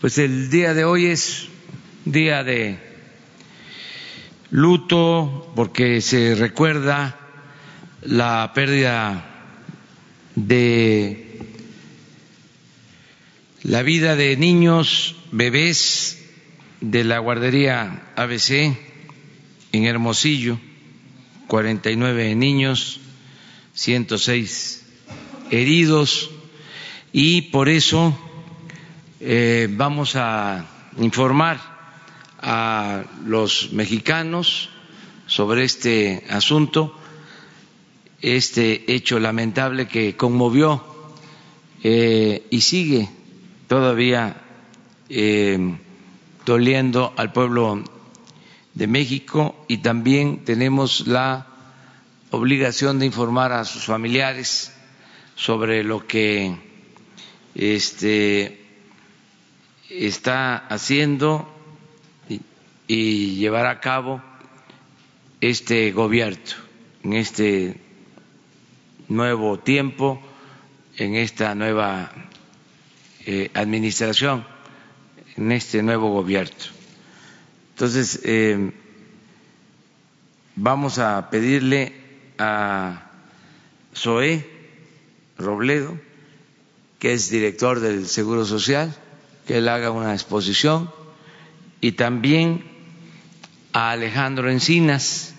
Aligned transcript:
Pues 0.00 0.16
el 0.16 0.48
día 0.48 0.72
de 0.72 0.86
hoy 0.86 1.06
es 1.06 1.48
día 2.06 2.42
de 2.42 2.78
luto 4.50 5.52
porque 5.54 6.00
se 6.00 6.34
recuerda 6.34 7.20
la 8.00 8.50
pérdida 8.54 9.52
de 10.36 11.38
la 13.62 13.82
vida 13.82 14.16
de 14.16 14.38
niños, 14.38 15.16
bebés 15.32 16.24
de 16.80 17.04
la 17.04 17.18
guardería 17.18 18.10
ABC 18.16 18.74
en 19.72 19.84
Hermosillo, 19.84 20.58
49 21.46 22.34
niños, 22.36 23.00
106 23.74 24.82
heridos. 25.50 26.30
Y 27.12 27.42
por 27.50 27.68
eso 27.68 28.18
eh, 29.20 29.68
vamos 29.70 30.16
a 30.16 30.64
informar 30.98 31.60
a 32.40 33.04
los 33.26 33.72
mexicanos 33.72 34.70
sobre 35.26 35.64
este 35.64 36.24
asunto, 36.30 36.96
este 38.22 38.92
hecho 38.92 39.20
lamentable 39.20 39.86
que 39.86 40.16
conmovió 40.16 40.82
eh, 41.82 42.46
y 42.50 42.60
sigue 42.62 43.08
todavía 43.68 44.42
eh, 45.08 45.76
doliendo 46.46 47.12
al 47.16 47.32
pueblo 47.32 47.84
de 48.74 48.86
México 48.86 49.64
y 49.68 49.78
también 49.78 50.44
tenemos 50.44 51.06
la 51.06 51.46
obligación 52.30 52.98
de 52.98 53.06
informar 53.06 53.52
a 53.52 53.64
sus 53.64 53.84
familiares 53.84 54.72
sobre 55.36 55.84
lo 55.84 56.06
que 56.06 56.56
este, 57.54 58.59
está 59.90 60.56
haciendo 60.56 61.52
y, 62.86 63.36
llevar 63.36 63.66
a 63.66 63.80
cabo 63.80 64.22
este 65.40 65.90
gobierno 65.92 66.54
en 67.02 67.12
este 67.14 67.80
nuevo 69.08 69.58
tiempo, 69.58 70.20
en 70.96 71.14
esta 71.16 71.54
nueva 71.54 72.12
eh, 73.26 73.50
administración, 73.54 74.44
en 75.36 75.52
este 75.52 75.82
nuevo 75.82 76.10
gobierno. 76.10 76.56
Entonces, 77.74 78.20
eh, 78.24 78.72
vamos 80.56 80.98
a 80.98 81.30
pedirle 81.30 81.94
a 82.38 83.10
Zoé 83.94 84.48
Robledo, 85.38 85.98
que 86.98 87.14
es 87.14 87.30
director 87.30 87.80
del 87.80 88.06
Seguro 88.06 88.44
Social, 88.44 88.94
que 89.50 89.58
él 89.58 89.68
haga 89.68 89.90
una 89.90 90.12
exposición 90.12 90.92
y 91.80 91.90
también 91.92 92.62
a 93.72 93.90
Alejandro 93.90 94.48
Encinas, 94.48 95.34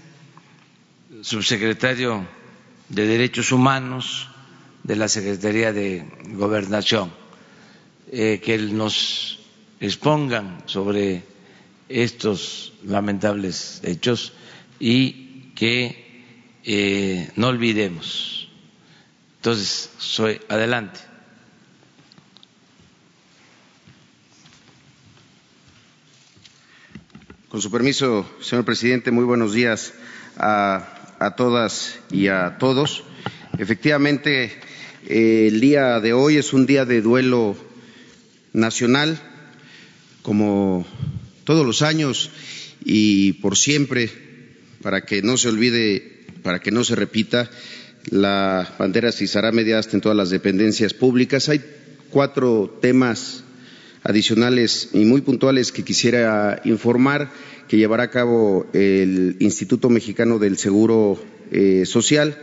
subsecretario 1.21 2.27
de 2.89 3.07
Derechos 3.07 3.53
Humanos 3.53 4.27
de 4.83 4.97
la 4.97 5.07
Secretaría 5.07 5.71
de 5.71 6.05
Gobernación, 6.33 7.13
eh, 8.11 8.41
que 8.43 8.57
nos 8.57 9.39
expongan 9.79 10.61
sobre 10.65 11.23
estos 11.87 12.73
lamentables 12.83 13.79
hechos 13.85 14.33
y 14.77 15.53
que 15.55 16.25
eh, 16.65 17.31
no 17.37 17.47
olvidemos. 17.47 18.49
Entonces, 19.37 19.89
soy 19.99 20.41
adelante. 20.49 20.99
Con 27.51 27.61
su 27.61 27.69
permiso, 27.69 28.25
señor 28.39 28.63
presidente, 28.63 29.11
muy 29.11 29.25
buenos 29.25 29.51
días 29.51 29.93
a, 30.37 31.33
todas 31.35 31.99
y 32.09 32.27
a 32.27 32.55
todos. 32.57 33.03
Efectivamente, 33.57 34.53
eh, 35.05 35.47
el 35.49 35.59
día 35.59 35.99
de 35.99 36.13
hoy 36.13 36.37
es 36.37 36.53
un 36.53 36.65
día 36.65 36.85
de 36.85 37.01
duelo 37.01 37.57
nacional, 38.53 39.19
como 40.21 40.87
todos 41.43 41.65
los 41.65 41.81
años 41.81 42.31
y 42.85 43.33
por 43.33 43.57
siempre, 43.57 44.09
para 44.81 45.01
que 45.01 45.21
no 45.21 45.35
se 45.35 45.49
olvide, 45.49 46.23
para 46.43 46.61
que 46.61 46.71
no 46.71 46.85
se 46.85 46.95
repita, 46.95 47.51
la 48.09 48.75
bandera 48.79 49.11
se 49.11 49.25
izará 49.25 49.51
media 49.51 49.81
en 49.91 49.99
todas 49.99 50.17
las 50.17 50.29
dependencias 50.29 50.93
públicas. 50.93 51.49
Hay 51.49 51.61
cuatro 52.11 52.79
temas 52.81 53.43
adicionales 54.03 54.89
y 54.93 55.05
muy 55.05 55.21
puntuales 55.21 55.71
que 55.71 55.83
quisiera 55.83 56.61
informar 56.65 57.31
que 57.67 57.77
llevará 57.77 58.03
a 58.03 58.09
cabo 58.09 58.67
el 58.73 59.37
Instituto 59.39 59.89
Mexicano 59.89 60.39
del 60.39 60.57
Seguro 60.57 61.17
eh, 61.51 61.85
Social. 61.85 62.37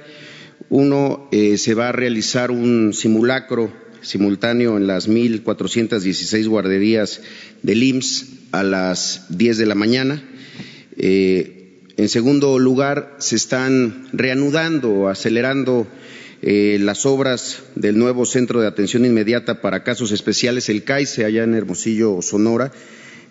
Uno, 0.71 1.29
eh, 1.33 1.59
se 1.59 1.75
va 1.75 1.91
a 1.91 1.93
realizar 1.93 2.51
un 2.51 2.95
simulacro 2.95 3.71
simultáneo 4.01 4.79
en 4.79 4.87
las 4.87 5.07
1.416 5.07 6.49
guarderías 6.49 7.21
del 7.63 7.83
IMSS 7.83 8.27
a 8.53 8.63
las 8.63 9.27
10 9.29 9.59
de 9.59 9.67
la 9.67 9.75
mañana. 9.75 10.23
Eh, 10.97 11.83
en 11.99 12.09
segundo 12.09 12.59
lugar, 12.59 13.17
se 13.19 13.37
están 13.37 14.09
reanudando, 14.15 15.09
acelerando 15.09 15.87
eh, 16.43 16.79
las 16.81 17.05
obras 17.07 17.63
del 17.75 17.99
nuevo 17.99 18.25
Centro 18.25 18.61
de 18.61 18.69
Atención 18.69 19.05
Inmediata 19.05 19.61
para 19.61 19.83
Casos 19.83 20.13
Especiales, 20.13 20.69
el 20.69 20.85
CAICE, 20.85 21.25
allá 21.25 21.45
en 21.45 21.55
Hermosillo, 21.55 22.23
Sonora. 22.23 22.71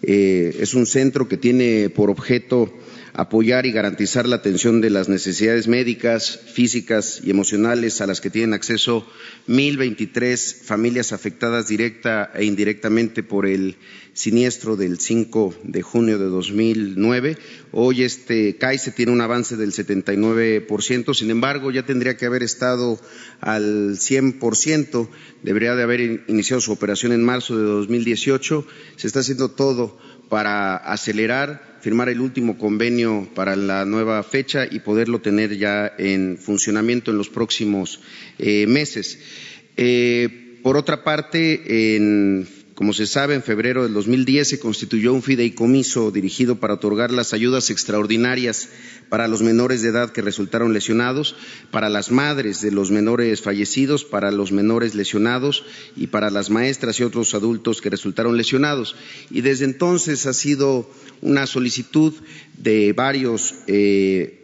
Eh, 0.02 0.58
es 0.60 0.74
un 0.74 0.86
centro 0.86 1.28
que 1.28 1.38
tiene 1.38 1.90
por 1.90 2.10
objeto 2.10 2.72
apoyar 3.18 3.66
y 3.66 3.72
garantizar 3.72 4.28
la 4.28 4.36
atención 4.36 4.80
de 4.80 4.92
las 4.92 5.10
necesidades 5.10 5.68
médicas, 5.68 6.40
físicas 6.54 7.20
y 7.24 7.32
emocionales 7.32 8.00
a 8.00 8.06
las 8.06 8.22
que 8.22 8.30
tienen 8.30 8.54
acceso 8.54 9.08
1.023 9.48 10.62
familias 10.62 11.12
afectadas 11.14 11.68
directa 11.68 12.32
e 12.36 12.46
indirectamente 12.46 13.24
por 13.24 13.48
el 13.48 13.78
siniestro 14.14 14.76
del 14.76 15.00
5 15.00 15.56
de 15.64 15.82
junio 15.82 16.20
de 16.20 16.26
2009. 16.26 17.38
Hoy 17.72 18.04
este 18.04 18.56
CAICE 18.58 18.92
tiene 18.92 19.12
un 19.12 19.22
avance 19.22 19.58
del 19.58 19.72
79%, 19.72 21.16
sin 21.16 21.32
embargo, 21.32 21.72
ya 21.72 21.88
tendría 21.88 22.18
que 22.18 22.28
haber 22.28 22.44
estado 22.44 23.00
al 23.42 23.98
100%, 23.98 25.10
debería 25.42 25.74
de 25.74 25.84
haber 25.84 26.24
iniciado 26.28 26.62
su 26.62 26.72
operación 26.72 27.14
en 27.14 27.26
marzo 27.26 27.58
de 27.58 27.64
2018. 27.64 28.68
Se 28.96 29.08
está 29.08 29.22
haciendo 29.22 29.50
todo 29.50 29.98
para 30.30 30.78
acelerar, 30.78 31.78
firmar 31.82 32.10
el 32.10 32.22
último 32.22 32.58
convenio 32.58 33.28
para 33.34 33.56
la 33.56 33.86
nueva 33.86 34.22
fecha 34.24 34.66
y 34.70 34.80
poderlo 34.80 35.20
tener 35.20 35.58
ya 35.58 35.94
en 35.98 36.38
funcionamiento 36.38 37.12
en 37.12 37.18
los 37.18 37.30
próximos 37.30 38.02
eh, 38.40 38.68
meses. 38.68 39.20
Eh, 39.78 40.60
por 40.64 40.76
otra 40.76 41.04
parte, 41.04 41.96
en 41.96 42.48
como 42.78 42.94
se 42.94 43.08
sabe, 43.08 43.34
en 43.34 43.42
febrero 43.42 43.82
del 43.82 43.94
2010 43.96 44.50
se 44.50 44.60
constituyó 44.60 45.12
un 45.12 45.24
fideicomiso 45.24 46.12
dirigido 46.12 46.60
para 46.60 46.76
otorgar 46.76 47.10
las 47.10 47.34
ayudas 47.34 47.72
extraordinarias 47.72 48.70
para 49.10 49.28
los 49.28 49.42
menores 49.42 49.82
de 49.82 49.90
edad 49.90 50.12
que 50.12 50.22
resultaron 50.22 50.74
lesionados, 50.74 51.36
para 51.72 51.90
las 51.90 52.12
madres 52.12 52.62
de 52.62 52.70
los 52.70 52.92
menores 52.92 53.42
fallecidos, 53.42 54.06
para 54.06 54.30
los 54.30 54.52
menores 54.52 54.94
lesionados 54.94 55.64
y 55.96 56.06
para 56.06 56.30
las 56.30 56.52
maestras 56.52 57.00
y 57.00 57.04
otros 57.04 57.34
adultos 57.34 57.82
que 57.82 57.90
resultaron 57.90 58.38
lesionados. 58.38 58.96
Y 59.32 59.42
desde 59.42 59.66
entonces 59.66 60.28
ha 60.28 60.34
sido 60.34 60.88
una 61.22 61.48
solicitud 61.48 62.14
de 62.58 62.94
varios 62.94 63.56
eh, 63.68 64.38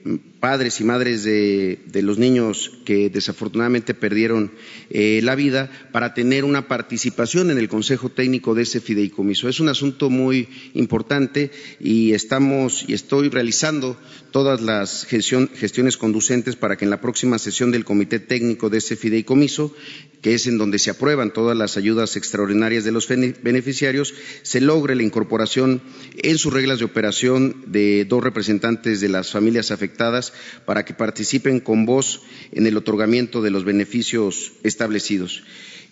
padres 0.44 0.82
y 0.82 0.84
madres 0.84 1.24
de, 1.24 1.80
los 2.02 2.18
niños 2.18 2.70
que 2.84 3.10
desafortunadamente 3.10 3.94
perdieron 3.94 4.52
eh, 4.90 5.22
la 5.24 5.36
vida 5.36 5.72
para 5.94 6.14
tener 6.14 6.44
una 6.44 6.68
participación 6.68 7.50
en 7.50 7.58
el 7.58 7.70
Consejo 7.70 8.10
Técnico 8.10 8.54
de 8.54 8.64
ese 8.64 8.82
fideicomiso. 8.82 9.48
Es 9.48 9.62
un 9.62 9.70
asunto 9.70 10.10
muy 10.10 10.50
importante 10.74 11.50
y 11.80 12.12
estamos 12.12 12.84
y 12.90 12.94
estoy 12.94 13.30
realizando 13.30 13.98
todas 14.32 14.60
las 14.60 15.06
gestiones 15.06 15.96
conducentes 15.96 16.58
para 16.58 16.76
que 16.76 16.84
en 16.84 16.92
la 16.92 17.00
próxima 17.00 17.40
sesión 17.40 17.72
del 17.72 17.86
Comité 17.86 18.20
Técnico 18.20 18.70
de 18.70 18.80
ese 18.80 18.98
fideicomiso, 18.98 19.74
que 20.22 20.34
es 20.34 20.48
en 20.48 20.58
donde 20.58 20.80
se 20.80 20.90
aprueban 20.90 21.32
todas 21.32 21.56
las 21.56 21.78
ayudas 21.78 22.18
extraordinarias 22.18 22.84
de 22.84 22.92
los 22.92 23.08
beneficiarios, 23.08 24.14
se 24.42 24.60
logre 24.60 24.96
la 24.96 25.04
incorporación 25.04 25.82
en 26.18 26.38
sus 26.38 26.52
reglas 26.52 26.80
de 26.80 26.86
operación 26.86 27.64
de 27.68 28.03
dos 28.06 28.24
representantes 28.24 29.02
de 29.02 29.10
las 29.10 29.32
familias 29.32 29.72
afectadas 29.72 30.34
para 30.66 30.86
que 30.86 30.94
participen 30.94 31.60
con 31.60 31.86
voz 31.86 32.22
en 32.52 32.68
el 32.68 32.78
otorgamiento 32.78 33.42
de 33.42 33.52
los 33.52 33.64
beneficios 33.66 34.54
establecidos. 34.64 35.44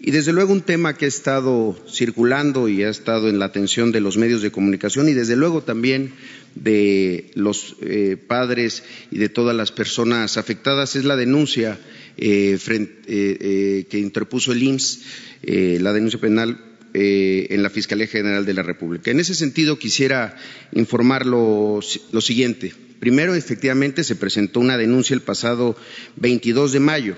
Y 0.03 0.09
desde 0.09 0.33
luego 0.33 0.51
un 0.51 0.61
tema 0.61 0.97
que 0.97 1.05
ha 1.05 1.07
estado 1.07 1.77
circulando 1.87 2.67
y 2.67 2.81
ha 2.81 2.89
estado 2.89 3.29
en 3.29 3.37
la 3.37 3.45
atención 3.45 3.91
de 3.91 4.01
los 4.01 4.17
medios 4.17 4.41
de 4.41 4.51
comunicación 4.51 5.07
y 5.07 5.13
desde 5.13 5.35
luego 5.35 5.61
también 5.61 6.13
de 6.55 7.29
los 7.35 7.75
eh, 7.81 8.17
padres 8.17 8.83
y 9.11 9.19
de 9.19 9.29
todas 9.29 9.55
las 9.55 9.71
personas 9.71 10.37
afectadas 10.37 10.95
es 10.95 11.05
la 11.05 11.15
denuncia 11.15 11.79
eh, 12.17 12.57
eh, 12.67 13.85
que 13.91 13.99
interpuso 13.99 14.53
el 14.53 14.63
IMSS, 14.63 15.01
la 15.43 15.93
denuncia 15.93 16.19
penal 16.19 16.70
eh, 16.93 17.47
en 17.49 17.63
la 17.63 17.69
Fiscalía 17.69 18.07
General 18.07 18.45
de 18.45 18.53
la 18.53 18.63
República. 18.63 19.11
En 19.11 19.19
ese 19.19 19.35
sentido, 19.35 19.79
quisiera 19.79 20.35
informar 20.73 21.25
lo, 21.25 21.79
lo 22.11 22.21
siguiente. 22.21 22.73
Primero, 22.99 23.33
efectivamente, 23.33 24.03
se 24.03 24.15
presentó 24.15 24.59
una 24.59 24.77
denuncia 24.77 25.13
el 25.13 25.21
pasado 25.21 25.75
22 26.17 26.71
de 26.73 26.79
mayo 26.79 27.15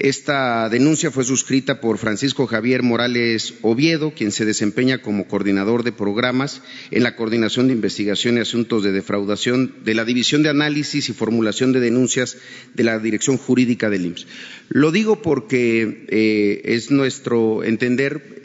esta 0.00 0.70
denuncia 0.70 1.10
fue 1.10 1.24
suscrita 1.24 1.78
por 1.78 1.98
Francisco 1.98 2.46
Javier 2.46 2.82
Morales 2.82 3.52
Oviedo, 3.60 4.14
quien 4.14 4.32
se 4.32 4.46
desempeña 4.46 5.02
como 5.02 5.28
coordinador 5.28 5.82
de 5.82 5.92
programas 5.92 6.62
en 6.90 7.02
la 7.02 7.16
Coordinación 7.16 7.66
de 7.66 7.74
Investigación 7.74 8.38
y 8.38 8.40
Asuntos 8.40 8.82
de 8.82 8.92
Defraudación 8.92 9.74
de 9.84 9.94
la 9.94 10.06
División 10.06 10.42
de 10.42 10.48
Análisis 10.48 11.10
y 11.10 11.12
Formulación 11.12 11.72
de 11.72 11.80
Denuncias 11.80 12.38
de 12.74 12.82
la 12.82 12.98
Dirección 12.98 13.36
Jurídica 13.36 13.90
del 13.90 14.06
IMSS. 14.06 14.26
Lo 14.70 14.90
digo 14.90 15.20
porque 15.20 16.06
eh, 16.08 16.62
es 16.64 16.90
nuestro 16.90 17.62
entender, 17.62 18.40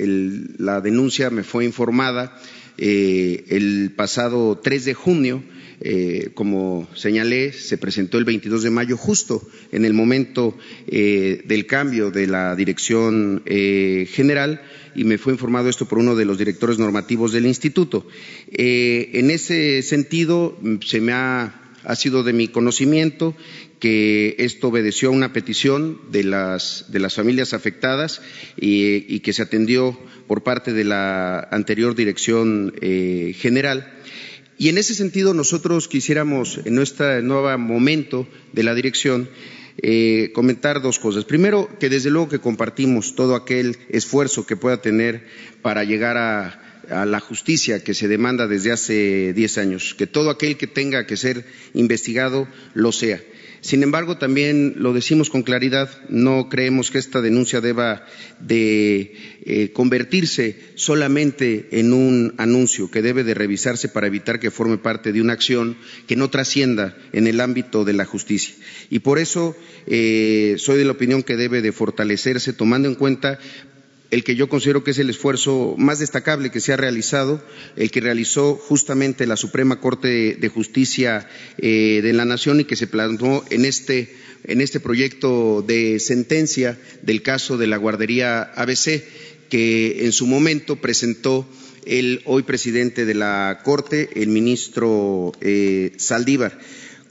la 0.57 0.81
denuncia 0.81 1.29
me 1.29 1.43
fue 1.43 1.63
informada 1.63 2.37
eh, 2.77 3.45
el 3.47 3.93
pasado 3.95 4.59
3 4.61 4.83
de 4.83 4.93
junio 4.93 5.41
eh, 5.81 6.29
como 6.33 6.87
señalé, 6.95 7.51
se 7.51 7.77
presentó 7.77 8.17
el 8.17 8.25
22 8.25 8.63
de 8.63 8.69
mayo, 8.69 8.97
justo 8.97 9.41
en 9.71 9.83
el 9.85 9.93
momento 9.93 10.57
eh, 10.87 11.41
del 11.45 11.65
cambio 11.65 12.11
de 12.11 12.27
la 12.27 12.55
dirección 12.55 13.41
eh, 13.45 14.07
general, 14.09 14.61
y 14.95 15.03
me 15.03 15.17
fue 15.17 15.33
informado 15.33 15.69
esto 15.69 15.85
por 15.85 15.99
uno 15.99 16.15
de 16.15 16.25
los 16.25 16.37
directores 16.37 16.79
normativos 16.79 17.33
del 17.33 17.45
instituto. 17.45 18.07
en 18.47 19.29
ese 19.29 19.81
sentido, 19.81 20.57
se 20.85 21.01
me 21.01 21.11
ha 21.11 21.95
sido 21.95 22.23
de 22.23 22.31
mi 22.31 22.47
conocimiento 22.47 23.35
que 23.81 24.35
esto 24.39 24.69
obedeció 24.69 25.09
a 25.09 25.11
una 25.11 25.33
petición 25.33 25.99
de 26.11 26.23
las 26.23 27.13
familias 27.13 27.53
afectadas 27.53 28.21
y, 28.55 29.19
que 29.19 29.33
se 29.33 29.41
atendió 29.41 29.99
por 30.27 30.43
parte 30.43 30.71
de 30.71 30.85
la 30.85 31.45
anterior 31.51 31.93
dirección 31.93 32.73
general 33.35 33.91
y 34.57 34.69
en 34.69 34.77
ese 34.77 34.95
sentido 34.95 35.33
nosotros 35.33 35.87
quisiéramos, 35.87 36.59
en 36.63 36.75
nuestro 36.75 37.21
nuevo 37.21 37.57
momento 37.57 38.27
de 38.53 38.63
la 38.63 38.73
dirección, 38.73 39.29
eh, 39.81 40.31
comentar 40.33 40.81
dos 40.81 40.99
cosas. 40.99 41.25
Primero, 41.25 41.69
que 41.79 41.89
desde 41.89 42.09
luego 42.09 42.29
que 42.29 42.39
compartimos 42.39 43.15
todo 43.15 43.35
aquel 43.35 43.77
esfuerzo 43.89 44.45
que 44.45 44.55
pueda 44.55 44.81
tener 44.81 45.27
para 45.61 45.83
llegar 45.83 46.17
a, 46.17 46.61
la 46.87 47.19
justicia 47.19 47.83
que 47.83 47.95
se 47.95 48.07
demanda 48.07 48.45
desde 48.45 48.71
hace 48.71 49.33
diez 49.33 49.57
años, 49.57 49.95
que 49.95 50.05
todo 50.05 50.29
aquel 50.29 50.55
que 50.55 50.67
tenga 50.67 51.07
que 51.07 51.17
ser 51.17 51.43
investigado 51.73 52.47
lo 52.75 52.91
sea. 52.91 53.19
Sin 53.65 53.81
embargo, 53.81 54.19
también 54.19 54.75
lo 54.77 54.93
decimos 54.93 55.31
con 55.31 55.41
claridad, 55.41 55.89
no 56.07 56.49
creemos 56.49 56.91
que 56.91 56.99
esta 56.99 57.19
denuncia 57.19 57.61
deba 57.61 58.05
de 58.39 59.15
eh, 59.43 59.71
convertirse 59.73 60.59
solamente 60.75 61.69
en 61.71 61.91
un 61.91 62.35
anuncio 62.37 62.91
que 62.91 63.01
debe 63.01 63.23
de 63.23 63.33
revisarse 63.33 63.89
para 63.89 64.05
evitar 64.05 64.39
que 64.39 64.51
forme 64.51 64.77
parte 64.77 65.11
de 65.11 65.19
una 65.19 65.33
acción 65.33 65.77
que 66.05 66.15
no 66.15 66.29
trascienda 66.29 66.95
en 67.11 67.25
el 67.25 67.41
ámbito 67.41 67.85
de 67.85 67.93
la 67.93 68.05
justicia. 68.05 68.53
Y 68.91 68.99
por 68.99 69.17
eso 69.17 69.57
eh, 69.87 70.57
soy 70.59 70.77
de 70.77 70.85
la 70.85 70.91
opinión 70.91 71.23
que 71.23 71.35
debe 71.35 71.63
de 71.63 71.71
fortalecerse 71.71 72.53
tomando 72.53 72.87
en 72.87 72.93
cuenta 72.93 73.39
el 74.15 74.23
que 74.23 74.37
yo 74.37 74.47
considero 74.47 74.81
que 74.81 74.91
es 74.91 74.97
el 74.99 75.09
esfuerzo 75.09 75.75
más 75.77 75.99
destacable 75.99 76.49
que 76.49 76.61
se 76.61 76.71
ha 76.71 76.77
realizado, 76.77 77.43
el 77.75 77.91
que 77.91 77.99
realizó 77.99 78.55
justamente 78.55 79.27
la 79.27 79.35
Suprema 79.35 79.81
Corte 79.81 80.37
de 80.39 80.47
Justicia 80.47 81.27
eh, 81.57 81.99
de 82.01 82.13
la 82.13 82.23
Nación 82.23 82.61
y 82.61 82.63
que 82.63 82.77
se 82.77 82.87
plasmó 82.87 83.43
en 83.49 83.65
este, 83.65 84.15
en 84.45 84.61
este 84.61 84.79
proyecto 84.79 85.61
de 85.67 85.99
sentencia 85.99 86.79
del 87.01 87.23
caso 87.23 87.57
de 87.57 87.67
la 87.67 87.75
guardería 87.75 88.41
ABC, 88.41 89.03
que 89.49 90.05
en 90.05 90.13
su 90.13 90.27
momento 90.27 90.77
presentó 90.77 91.45
el 91.85 92.21
hoy 92.23 92.43
presidente 92.43 93.03
de 93.03 93.15
la 93.15 93.59
Corte, 93.65 94.09
el 94.15 94.29
ministro 94.29 95.33
eh, 95.41 95.91
Saldívar. 95.97 96.57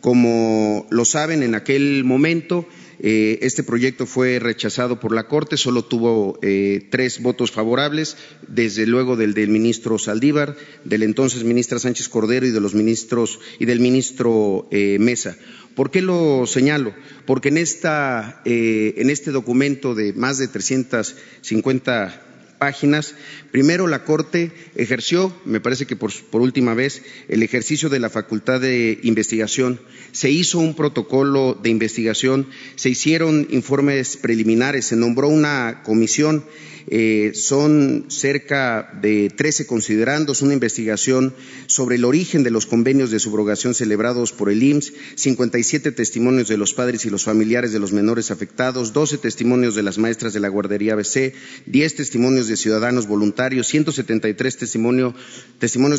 Como 0.00 0.86
lo 0.88 1.04
saben, 1.04 1.42
en 1.42 1.54
aquel 1.54 2.02
momento 2.04 2.66
eh, 3.00 3.38
este 3.42 3.62
proyecto 3.62 4.06
fue 4.06 4.38
rechazado 4.38 5.00
por 5.00 5.14
la 5.14 5.26
Corte, 5.26 5.56
solo 5.56 5.84
tuvo 5.84 6.38
eh, 6.42 6.86
tres 6.90 7.20
votos 7.22 7.50
favorables, 7.50 8.16
desde 8.48 8.86
luego 8.86 9.16
del 9.16 9.34
del 9.34 9.48
ministro 9.48 9.98
Saldívar, 9.98 10.56
del 10.84 11.02
entonces 11.02 11.44
ministro 11.44 11.78
Sánchez 11.78 12.08
Cordero 12.08 12.46
y 12.46 12.50
de 12.50 12.60
los 12.60 12.74
ministros 12.74 13.40
y 13.58 13.64
del 13.64 13.80
ministro 13.80 14.68
eh, 14.70 14.98
Mesa. 15.00 15.36
¿Por 15.74 15.90
qué 15.90 16.02
lo 16.02 16.46
señalo? 16.46 16.94
Porque 17.26 17.48
en, 17.48 17.58
esta, 17.58 18.42
en 18.44 19.10
este 19.10 19.32
documento 19.32 19.96
de 19.96 20.12
más 20.12 20.38
de 20.38 20.46
350 20.46 22.33
páginas. 22.58 23.14
Primero, 23.50 23.86
la 23.86 24.04
Corte 24.04 24.52
ejerció, 24.74 25.34
me 25.44 25.60
parece 25.60 25.86
que 25.86 25.96
por, 25.96 26.12
última 26.32 26.74
vez, 26.74 27.02
el 27.28 27.42
ejercicio 27.42 27.88
de 27.88 28.00
la 28.00 28.10
facultad 28.10 28.60
de 28.60 28.98
investigación. 29.02 29.80
Se 30.12 30.30
hizo 30.30 30.58
un 30.58 30.74
protocolo 30.74 31.58
de 31.62 31.70
investigación, 31.70 32.46
se 32.76 32.90
hicieron 32.90 33.46
informes 33.50 34.16
preliminares, 34.16 34.86
se 34.86 34.96
nombró 34.96 35.28
una 35.28 35.82
comisión 35.84 36.44
eh, 36.86 37.32
son 37.34 38.06
cerca 38.08 38.90
de 39.00 39.30
13 39.34 39.66
considerandos, 39.66 40.42
una 40.42 40.54
investigación 40.54 41.34
sobre 41.66 41.96
el 41.96 42.04
origen 42.04 42.42
de 42.42 42.50
los 42.50 42.66
convenios 42.66 43.10
de 43.10 43.20
subrogación 43.20 43.74
celebrados 43.74 44.32
por 44.32 44.50
el 44.50 44.62
IMSS, 44.62 44.92
57 45.16 45.92
testimonios 45.92 46.48
de 46.48 46.58
los 46.58 46.74
padres 46.74 47.04
y 47.04 47.10
los 47.10 47.24
familiares 47.24 47.72
de 47.72 47.78
los 47.78 47.92
menores 47.92 48.30
afectados, 48.30 48.92
12 48.92 49.18
testimonios 49.18 49.74
de 49.74 49.82
las 49.82 49.98
maestras 49.98 50.32
de 50.32 50.40
la 50.40 50.48
guardería 50.48 50.94
ABC, 50.94 51.32
10 51.66 51.94
testimonios 51.94 52.48
de 52.48 52.56
ciudadanos 52.56 53.06
voluntarios, 53.06 53.66
173 53.68 54.56
testimonios 54.56 55.14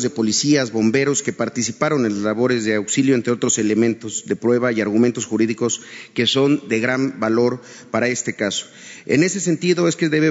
de 0.02 0.10
policías, 0.10 0.72
bomberos 0.72 1.22
que 1.22 1.32
participaron 1.32 2.06
en 2.06 2.14
las 2.14 2.22
labores 2.22 2.64
de 2.64 2.74
auxilio, 2.74 3.14
entre 3.14 3.32
otros 3.32 3.58
elementos 3.58 4.24
de 4.26 4.36
prueba 4.36 4.72
y 4.72 4.80
argumentos 4.80 5.26
jurídicos 5.26 5.80
que 6.14 6.26
son 6.26 6.68
de 6.68 6.80
gran 6.80 7.20
valor 7.20 7.60
para 7.90 8.08
este 8.08 8.34
caso. 8.34 8.66
En 9.06 9.22
ese 9.22 9.40
sentido 9.40 9.88
es 9.88 9.96
que 9.96 10.08
debe 10.08 10.30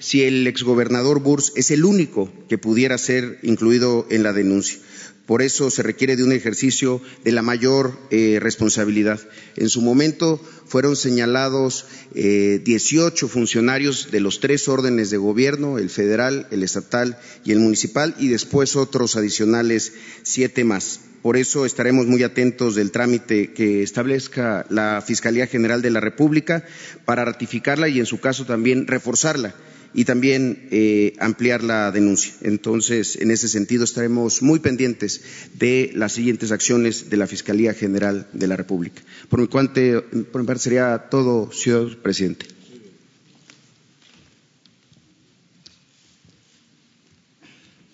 si 0.00 0.22
el 0.22 0.46
exgobernador 0.46 1.20
Burs 1.20 1.52
es 1.56 1.70
el 1.70 1.84
único 1.84 2.32
que 2.48 2.58
pudiera 2.58 2.98
ser 2.98 3.38
incluido 3.42 4.06
en 4.10 4.22
la 4.22 4.32
denuncia. 4.32 4.78
Por 5.26 5.40
eso 5.40 5.70
se 5.70 5.82
requiere 5.82 6.16
de 6.16 6.24
un 6.24 6.32
ejercicio 6.32 7.00
de 7.24 7.32
la 7.32 7.40
mayor 7.40 7.98
eh, 8.10 8.38
responsabilidad. 8.40 9.18
En 9.56 9.70
su 9.70 9.80
momento 9.80 10.38
fueron 10.66 10.96
señalados 10.96 11.86
eh, 12.14 12.60
18 12.62 13.28
funcionarios 13.28 14.10
de 14.10 14.20
los 14.20 14.40
tres 14.40 14.68
órdenes 14.68 15.08
de 15.08 15.16
gobierno, 15.16 15.78
el 15.78 15.88
federal, 15.88 16.46
el 16.50 16.62
estatal 16.62 17.18
y 17.42 17.52
el 17.52 17.60
municipal, 17.60 18.14
y 18.18 18.28
después 18.28 18.76
otros 18.76 19.16
adicionales 19.16 19.94
siete 20.24 20.62
más. 20.62 21.00
Por 21.24 21.38
eso 21.38 21.64
estaremos 21.64 22.04
muy 22.04 22.22
atentos 22.22 22.74
del 22.74 22.90
trámite 22.90 23.54
que 23.54 23.82
establezca 23.82 24.66
la 24.68 25.00
Fiscalía 25.00 25.46
General 25.46 25.80
de 25.80 25.88
la 25.88 26.00
República 26.00 26.66
para 27.06 27.24
ratificarla 27.24 27.88
y, 27.88 27.98
en 27.98 28.04
su 28.04 28.20
caso, 28.20 28.44
también 28.44 28.86
reforzarla 28.86 29.54
y 29.94 30.04
también 30.04 30.68
eh, 30.70 31.14
ampliar 31.20 31.64
la 31.64 31.90
denuncia. 31.92 32.34
Entonces, 32.42 33.16
en 33.16 33.30
ese 33.30 33.48
sentido, 33.48 33.84
estaremos 33.84 34.42
muy 34.42 34.58
pendientes 34.58 35.22
de 35.54 35.92
las 35.94 36.12
siguientes 36.12 36.52
acciones 36.52 37.08
de 37.08 37.16
la 37.16 37.26
Fiscalía 37.26 37.72
General 37.72 38.28
de 38.34 38.46
la 38.46 38.56
República. 38.56 39.00
Por 39.30 39.40
mi, 39.40 39.46
parte, 39.46 40.02
por 40.30 40.42
mi 40.42 40.46
parte 40.46 40.64
sería 40.64 41.08
todo, 41.10 41.50
señor 41.52 42.02
presidente. 42.02 42.44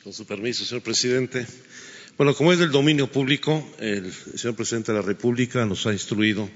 Con 0.02 0.12
su 0.12 0.26
permiso, 0.26 0.64
señor 0.64 0.82
presidente. 0.82 1.46
Bueno, 2.20 2.34
como 2.34 2.52
es 2.52 2.58
del 2.58 2.70
dominio 2.70 3.10
público, 3.10 3.66
el 3.78 4.12
señor 4.12 4.54
presidente 4.54 4.92
de 4.92 4.98
la 4.98 5.02
República 5.02 5.64
nos 5.64 5.86
ha 5.86 5.92
instruido 5.94 6.50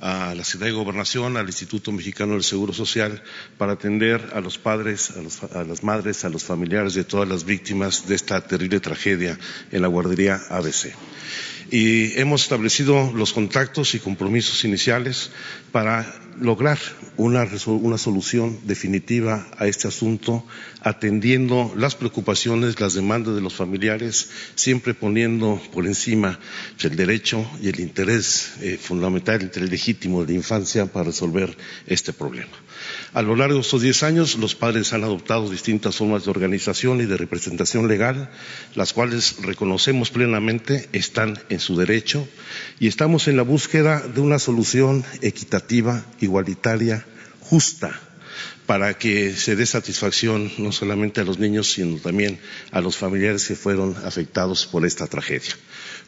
a 0.00 0.34
la 0.34 0.44
ciudad 0.44 0.64
de 0.64 0.72
gobernación, 0.72 1.36
al 1.36 1.44
Instituto 1.44 1.92
Mexicano 1.92 2.32
del 2.32 2.42
Seguro 2.42 2.72
Social, 2.72 3.22
para 3.58 3.72
atender 3.72 4.30
a 4.32 4.40
los 4.40 4.56
padres, 4.56 5.12
a, 5.52 5.62
las 5.62 5.82
madres, 5.82 6.24
a 6.24 6.30
los 6.30 6.42
familiares 6.42 6.94
de 6.94 7.04
todas 7.04 7.28
las 7.28 7.44
víctimas 7.44 8.08
de 8.08 8.14
esta 8.14 8.40
terrible 8.40 8.80
tragedia 8.80 9.38
en 9.70 9.82
la 9.82 9.88
guardería 9.88 10.40
ABC 10.48 10.94
y 11.70 12.18
hemos 12.18 12.42
establecido 12.42 13.12
los 13.14 13.32
contactos 13.32 13.94
y 13.94 14.00
compromisos 14.00 14.64
iniciales 14.64 15.30
para 15.70 16.20
lograr 16.40 16.78
una, 17.16 17.46
solución 17.98 18.58
definitiva 18.64 19.46
a 19.56 19.66
este 19.66 19.86
asunto, 19.86 20.44
atendiendo 20.82 21.72
las 21.76 21.94
preocupaciones, 21.94 22.80
las 22.80 22.94
demandas 22.94 23.34
de 23.34 23.40
los 23.40 23.54
familiares, 23.54 24.30
siempre 24.54 24.94
poniendo 24.94 25.60
por 25.72 25.86
encima 25.86 26.38
el 26.82 26.96
derecho 26.96 27.48
y 27.60 27.68
el 27.68 27.80
interés 27.80 28.52
eh, 28.60 28.78
fundamental, 28.80 29.50
el 29.54 29.70
legítimo 29.70 30.24
de 30.24 30.32
la 30.32 30.38
infancia 30.38 30.86
para 30.86 31.06
resolver 31.06 31.56
este 31.86 32.12
problema. 32.12 32.52
A 33.12 33.22
lo 33.22 33.36
largo 33.36 33.56
de 33.56 33.60
estos 33.60 33.82
diez 33.82 34.02
años, 34.02 34.36
los 34.36 34.54
padres 34.54 34.92
han 34.92 35.04
adoptado 35.04 35.50
distintas 35.50 35.96
formas 35.96 36.24
de 36.24 36.30
organización 36.30 37.00
y 37.00 37.06
de 37.06 37.16
representación 37.16 37.88
legal, 37.88 38.30
las 38.74 38.92
cuales 38.92 39.36
reconocemos 39.42 40.10
plenamente 40.10 40.88
están 40.92 41.38
en 41.50 41.60
su 41.60 41.76
derecho 41.76 42.26
y 42.78 42.88
estamos 42.88 43.28
en 43.28 43.36
la 43.36 43.42
búsqueda 43.42 44.00
de 44.00 44.20
una 44.20 44.38
solución 44.38 45.04
equitativa, 45.20 46.04
igualitaria, 46.20 47.04
justa 47.40 48.00
para 48.70 48.94
que 48.94 49.34
se 49.34 49.56
dé 49.56 49.66
satisfacción 49.66 50.48
no 50.58 50.70
solamente 50.70 51.20
a 51.20 51.24
los 51.24 51.40
niños, 51.40 51.72
sino 51.72 51.98
también 51.98 52.38
a 52.70 52.80
los 52.80 52.96
familiares 52.96 53.48
que 53.48 53.56
fueron 53.56 53.96
afectados 54.06 54.64
por 54.64 54.86
esta 54.86 55.08
tragedia. 55.08 55.56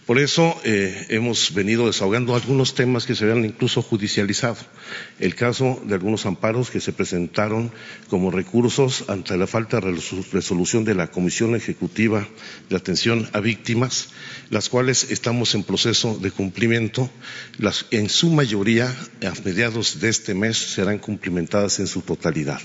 Por 0.06 0.18
eso 0.18 0.60
eh, 0.64 1.06
hemos 1.10 1.54
venido 1.54 1.86
desahogando 1.86 2.34
algunos 2.34 2.74
temas 2.74 3.06
que 3.06 3.14
se 3.14 3.22
habían 3.22 3.44
incluso 3.44 3.82
judicializado. 3.82 4.56
El 5.20 5.36
caso 5.36 5.80
de 5.84 5.94
algunos 5.94 6.26
amparos 6.26 6.70
que 6.70 6.80
se 6.80 6.92
presentaron 6.92 7.70
como 8.08 8.32
recursos 8.32 9.04
ante 9.06 9.36
la 9.36 9.46
falta 9.46 9.80
de 9.80 9.96
resolución 10.32 10.84
de 10.84 10.96
la 10.96 11.12
Comisión 11.12 11.54
Ejecutiva 11.54 12.26
de 12.68 12.76
Atención 12.76 13.28
a 13.32 13.38
Víctimas, 13.38 14.08
las 14.50 14.68
cuales 14.68 15.12
estamos 15.12 15.54
en 15.54 15.62
proceso 15.62 16.18
de 16.18 16.32
cumplimiento. 16.32 17.08
Las, 17.58 17.86
en 17.92 18.08
su 18.08 18.30
mayoría, 18.30 18.86
a 19.22 19.32
mediados 19.44 20.00
de 20.00 20.08
este 20.08 20.34
mes, 20.34 20.56
serán 20.58 20.98
cumplimentadas 20.98 21.78
en 21.78 21.86
su 21.86 22.02
totalidad 22.02 22.60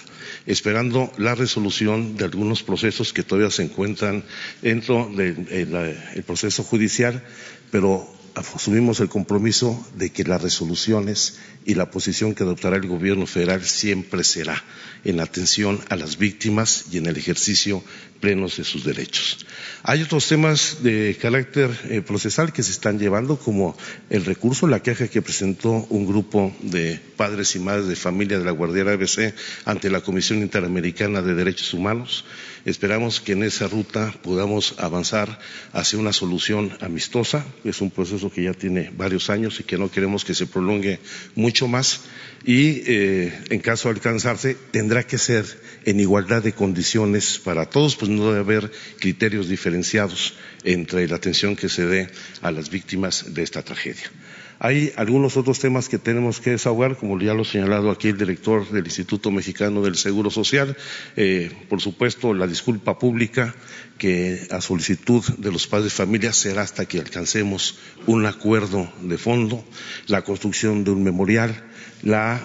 esperando 0.48 1.12
la 1.18 1.36
resolución 1.36 2.18
de 2.18 2.26
algunos 2.26 2.64
procesos 2.64 3.14
que 3.14 3.24
todavía 3.24 3.52
se 3.52 3.64
encuentran 3.64 4.24
dentro 4.62 5.12
del 5.16 6.24
proceso 6.26 6.64
judicial, 6.64 7.22
pero 7.70 8.08
asumimos 8.38 9.00
el 9.00 9.10
compromiso 9.10 9.86
de 9.96 10.12
que 10.12 10.24
las 10.24 10.42
resoluciones 10.42 11.40
y 11.66 11.76
la 11.76 11.90
posición 11.92 12.34
que 12.34 12.44
adoptará 12.44 12.78
el 12.78 12.88
gobierno 12.88 13.26
federal 13.26 13.64
siempre 13.64 14.24
será 14.24 14.64
en 15.04 15.20
atención 15.20 15.80
a 15.90 15.96
las 15.96 16.18
víctimas 16.18 16.86
y 16.92 16.98
en 16.98 17.08
el 17.08 17.18
ejercicio 17.18 17.84
pleno 18.20 18.48
de 18.48 18.64
sus 18.64 18.84
derechos. 18.84 19.46
Hay 19.84 20.02
otros 20.02 20.28
temas 20.28 20.78
de 20.82 21.18
carácter 21.22 21.70
eh, 21.90 22.02
procesal 22.02 22.52
que 22.52 22.64
se 22.64 22.72
están 22.72 23.00
llevando, 23.00 23.38
como 23.38 23.78
el 24.10 24.26
recurso, 24.26 24.68
la 24.68 24.82
queja 24.82 25.08
que 25.08 25.22
presentó 25.22 25.72
un 25.90 26.08
grupo 26.08 26.56
de 26.62 27.00
padres 27.16 27.56
y 27.56 27.60
madres 27.60 27.88
de 27.88 27.96
familia 27.96 28.40
de 28.40 28.46
la 28.46 28.52
Guardiera 28.52 28.94
ABC 28.94 29.34
ante 29.66 29.90
la 29.90 30.02
Comisión 30.02 30.40
Interamericana 30.40 31.22
de 31.22 31.36
Derechos 31.36 31.74
Humanos. 31.74 32.26
Esperamos 32.68 33.22
que 33.22 33.32
en 33.32 33.44
esa 33.44 33.70
ruta 33.70 34.14
podamos 34.22 34.76
avanzar 34.78 35.40
hacia 35.72 36.00
una 36.00 36.12
solución 36.12 36.78
amistosa. 36.82 37.46
Es 37.64 37.80
un 37.80 37.90
proceso 37.90 38.30
que 38.30 38.44
ya 38.44 38.54
tiene 38.54 38.92
varios 38.94 39.30
años 39.30 39.62
y 39.62 39.64
que 39.64 39.78
no 39.78 39.90
queremos 39.90 40.26
que 40.26 40.34
se 40.34 40.48
prolongue 40.48 41.00
mucho 41.34 41.70
más. 41.70 42.02
Y 42.44 42.84
eh, 42.86 43.34
en 43.52 43.62
caso 43.62 43.88
de 43.88 43.96
alcanzarse, 43.96 44.58
tendrá 44.72 45.08
que 45.08 45.18
ser 45.18 45.46
en 45.86 46.02
igualdad 46.02 46.44
de 46.44 46.52
condiciones 46.52 47.40
para 47.40 47.70
todos, 47.70 47.96
pues 47.96 48.12
no 48.12 48.34
debe 48.34 48.40
haber 48.40 48.72
criterios 49.00 49.48
diferenciados 49.48 50.34
entre 50.66 51.08
la 51.08 51.16
atención 51.16 51.56
que 51.56 51.70
se 51.70 51.86
dé 51.86 52.10
a 52.42 52.52
las 52.52 52.70
víctimas 52.70 53.34
de 53.34 53.44
esta 53.44 53.62
tragedia. 53.62 54.12
Hay 54.60 54.92
algunos 54.96 55.38
otros 55.38 55.60
temas 55.60 55.88
que 55.88 56.00
tenemos 56.00 56.40
que 56.40 56.52
desahogar, 56.52 56.98
como 56.98 57.20
ya 57.20 57.34
lo 57.34 57.44
ha 57.44 57.46
señalado 57.46 57.92
aquí 57.92 58.10
el 58.10 58.18
director 58.18 58.68
del 58.70 58.86
Instituto 58.86 59.30
Mexicano 59.30 59.82
del 59.82 59.96
Seguro 59.96 60.32
Social. 60.32 60.76
Eh, 61.16 61.52
por 61.70 61.80
supuesto, 61.80 62.34
la 62.34 62.48
disculpa 62.48 62.98
pública 62.98 63.54
que 63.98 64.48
a 64.52 64.62
solicitud 64.62 65.24
de 65.38 65.52
los 65.52 65.68
padres 65.68 65.92
de 65.92 65.98
familia 65.98 66.34
será 66.34 66.64
hasta 66.64 66.86
que 66.86 67.00
alcancemos 67.00 67.78
un 68.06 68.26
acuerdo 68.26 68.92
de 69.02 69.18
fondo, 69.18 69.64
la 70.08 70.24
construcción 70.24 70.84
de 70.84 70.92
un 70.92 71.04
memorial, 71.04 71.64
la, 72.04 72.42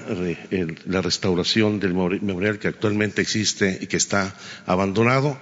la 0.86 1.02
restauración 1.02 1.78
del 1.78 1.94
memorial 1.94 2.58
que 2.58 2.68
actualmente 2.68 3.22
existe 3.22 3.78
y 3.80 3.86
que 3.86 3.96
está 3.96 4.34
abandonado 4.66 5.38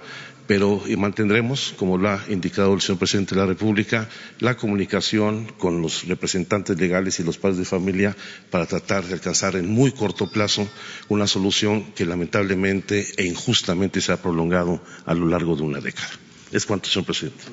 pero 0.51 0.81
mantendremos, 0.97 1.73
como 1.77 1.97
lo 1.97 2.09
ha 2.09 2.25
indicado 2.27 2.73
el 2.73 2.81
señor 2.81 2.99
presidente 2.99 3.35
de 3.35 3.39
la 3.39 3.47
República, 3.47 4.09
la 4.41 4.57
comunicación 4.57 5.45
con 5.57 5.81
los 5.81 6.05
representantes 6.09 6.77
legales 6.77 7.17
y 7.21 7.23
los 7.23 7.37
padres 7.37 7.57
de 7.59 7.63
familia 7.63 8.17
para 8.49 8.65
tratar 8.65 9.05
de 9.05 9.13
alcanzar 9.13 9.55
en 9.55 9.69
muy 9.71 9.93
corto 9.93 10.29
plazo 10.29 10.67
una 11.07 11.25
solución 11.25 11.93
que 11.95 12.05
lamentablemente 12.05 13.07
e 13.15 13.23
injustamente 13.27 14.01
se 14.01 14.11
ha 14.11 14.21
prolongado 14.21 14.83
a 15.05 15.13
lo 15.13 15.25
largo 15.27 15.55
de 15.55 15.61
una 15.61 15.79
década. 15.79 16.09
Es 16.51 16.65
cuanto, 16.65 16.89
señor 16.89 17.05
presidente. 17.05 17.45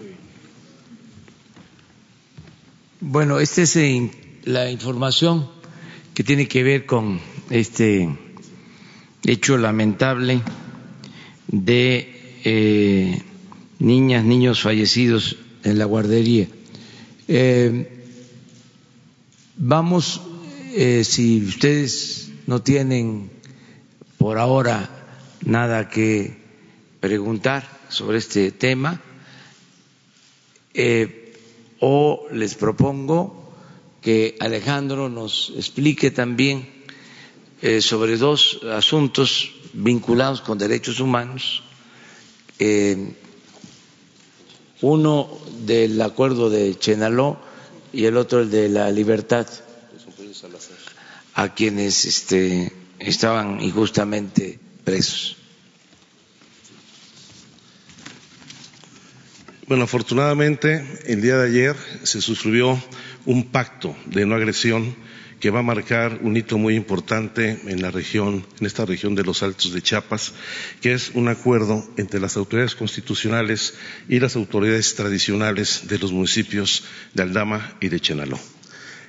Bueno, 2.98 3.38
esta 3.38 3.62
es 3.62 3.76
eh, 3.76 4.10
la 4.42 4.72
información 4.72 5.48
que 6.14 6.24
tiene 6.24 6.48
que 6.48 6.64
ver 6.64 6.84
con 6.84 7.20
este 7.48 8.08
hecho 9.24 9.56
lamentable 9.56 10.42
de 11.46 12.17
eh, 12.50 13.22
niñas, 13.78 14.24
niños 14.24 14.62
fallecidos 14.62 15.36
en 15.64 15.78
la 15.78 15.84
guardería. 15.84 16.48
Eh, 17.28 18.06
vamos, 19.58 20.22
eh, 20.74 21.04
si 21.04 21.44
ustedes 21.44 22.30
no 22.46 22.62
tienen 22.62 23.30
por 24.16 24.38
ahora 24.38 24.88
nada 25.44 25.90
que 25.90 26.38
preguntar 27.00 27.68
sobre 27.90 28.16
este 28.18 28.50
tema, 28.50 29.02
o 31.80 32.26
les 32.32 32.54
propongo 32.54 33.52
que 34.00 34.36
Alejandro 34.40 35.08
nos 35.08 35.52
explique 35.56 36.10
también 36.12 36.68
sobre 37.80 38.16
dos 38.16 38.60
asuntos 38.62 39.50
vinculados 39.74 40.40
con 40.40 40.56
derechos 40.56 41.00
humanos 41.00 41.64
uno 44.80 45.28
del 45.66 46.00
acuerdo 46.00 46.50
de 46.50 46.78
Chenaló 46.78 47.38
y 47.92 48.04
el 48.04 48.16
otro 48.16 48.40
el 48.40 48.50
de 48.50 48.68
la 48.68 48.90
libertad 48.90 49.46
a 51.34 51.54
quienes 51.54 52.04
este, 52.04 52.72
estaban 52.98 53.60
injustamente 53.60 54.58
presos. 54.84 55.36
Bueno, 59.68 59.84
afortunadamente 59.84 60.84
el 61.04 61.20
día 61.20 61.36
de 61.36 61.48
ayer 61.48 61.76
se 62.02 62.22
suscribió 62.22 62.82
un 63.26 63.44
pacto 63.50 63.94
de 64.06 64.24
no 64.24 64.34
agresión 64.34 64.96
que 65.40 65.50
va 65.50 65.60
a 65.60 65.62
marcar 65.62 66.20
un 66.22 66.36
hito 66.36 66.58
muy 66.58 66.74
importante 66.74 67.60
en 67.66 67.82
la 67.82 67.90
región, 67.90 68.44
en 68.60 68.66
esta 68.66 68.84
región 68.84 69.14
de 69.14 69.24
los 69.24 69.42
Altos 69.42 69.72
de 69.72 69.82
Chiapas, 69.82 70.32
que 70.80 70.92
es 70.92 71.10
un 71.14 71.28
acuerdo 71.28 71.86
entre 71.96 72.20
las 72.20 72.36
autoridades 72.36 72.74
constitucionales 72.74 73.74
y 74.08 74.18
las 74.20 74.36
autoridades 74.36 74.94
tradicionales 74.94 75.88
de 75.88 75.98
los 75.98 76.12
municipios 76.12 76.84
de 77.14 77.22
Aldama 77.22 77.76
y 77.80 77.88
de 77.88 78.00
Chenaló. 78.00 78.38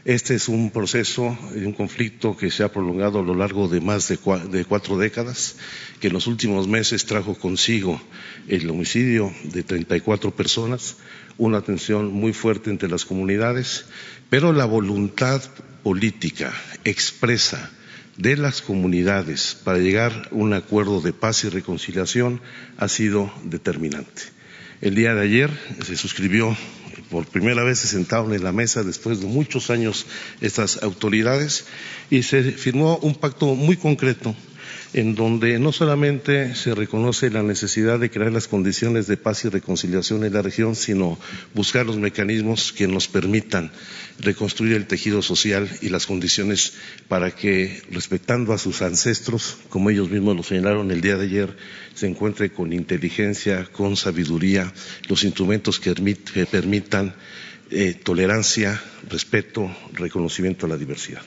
Este 0.06 0.34
es 0.34 0.48
un 0.48 0.72
proceso 0.72 1.38
un 1.54 1.74
conflicto 1.74 2.38
que 2.38 2.52
se 2.52 2.64
ha 2.64 2.72
prolongado 2.72 3.20
a 3.20 3.24
lo 3.24 3.36
largo 3.36 3.68
de 3.68 3.82
más 3.82 4.08
de 4.08 4.18
cuatro 4.18 4.98
décadas, 4.98 5.58
que 6.00 6.08
en 6.08 6.14
los 6.14 6.26
últimos 6.26 6.68
meses 6.68 7.06
trajo 7.06 7.36
consigo 7.36 8.02
el 8.48 8.70
homicidio 8.70 9.34
de 9.44 9.62
34 9.62 10.32
personas, 10.32 10.96
una 11.38 11.62
tensión 11.62 12.14
muy 12.14 12.32
fuerte 12.32 12.70
entre 12.70 12.90
las 12.90 13.04
comunidades, 13.04 13.86
pero 14.30 14.54
la 14.54 14.66
voluntad 14.66 15.42
política 15.90 16.54
expresa 16.84 17.72
de 18.16 18.38
las 18.38 18.62
comunidades 18.62 19.58
para 19.64 19.80
llegar 19.80 20.30
a 20.32 20.36
un 20.36 20.54
acuerdo 20.54 21.02
de 21.02 21.14
paz 21.14 21.44
y 21.46 21.50
reconciliación 21.50 22.42
ha 22.78 22.88
sido 22.88 23.34
determinante. 23.46 24.22
El 24.82 24.94
día 24.94 25.16
de 25.16 25.24
ayer 25.24 25.50
se 25.84 25.98
suscribió, 25.98 26.56
por 27.10 27.26
primera 27.26 27.64
vez 27.64 27.80
se 27.80 27.88
sentaron 27.88 28.36
en 28.36 28.44
la 28.44 28.52
mesa 28.52 28.84
después 28.84 29.20
de 29.20 29.26
muchos 29.26 29.72
años 29.72 30.06
estas 30.42 30.84
autoridades 30.84 31.66
y 32.12 32.22
se 32.22 32.44
firmó 32.52 32.98
un 32.98 33.16
pacto 33.16 33.56
muy 33.56 33.76
concreto 33.76 34.36
en 34.94 35.14
donde 35.14 35.60
no 35.60 35.72
solamente 35.72 36.56
se 36.56 36.74
reconoce 36.74 37.30
la 37.30 37.44
necesidad 37.44 38.00
de 38.00 38.10
crear 38.10 38.32
las 38.32 38.48
condiciones 38.48 39.06
de 39.06 39.18
paz 39.18 39.46
y 39.46 39.50
reconciliación 39.50 40.24
en 40.24 40.34
la 40.34 40.42
región, 40.42 40.76
sino 40.76 41.20
buscar 41.54 41.86
los 41.86 41.98
mecanismos 41.98 42.74
que 42.74 42.88
nos 42.88 43.08
permitan 43.08 43.72
reconstruir 44.20 44.74
el 44.76 44.88
tejido 44.88 45.22
social 45.22 45.70
y 45.82 45.90
las 45.90 46.08
condiciones 46.08 46.74
para 47.08 47.32
que, 47.32 47.82
respetando 47.92 48.52
a 48.52 48.58
sus 48.58 48.82
ancestros, 48.82 49.58
como 49.70 49.90
ellos 49.92 50.10
mismos 50.10 50.36
lo 50.36 50.44
señalaron 50.44 50.90
el 50.92 51.02
día 51.02 51.18
de 51.18 51.26
ayer, 51.26 51.56
se 51.94 52.08
encuentre 52.08 52.52
con 52.52 52.74
inteligencia, 52.74 53.66
con 53.66 53.96
sabiduría, 53.96 54.74
los 55.08 55.24
instrumentos 55.24 55.80
que, 55.80 55.94
permitan 56.50 57.14
eh, 57.70 57.94
tolerancia, 57.94 58.82
respeto, 59.08 59.70
reconocimiento 59.94 60.66
a 60.66 60.70
la 60.70 60.78
diversidad. 60.78 61.22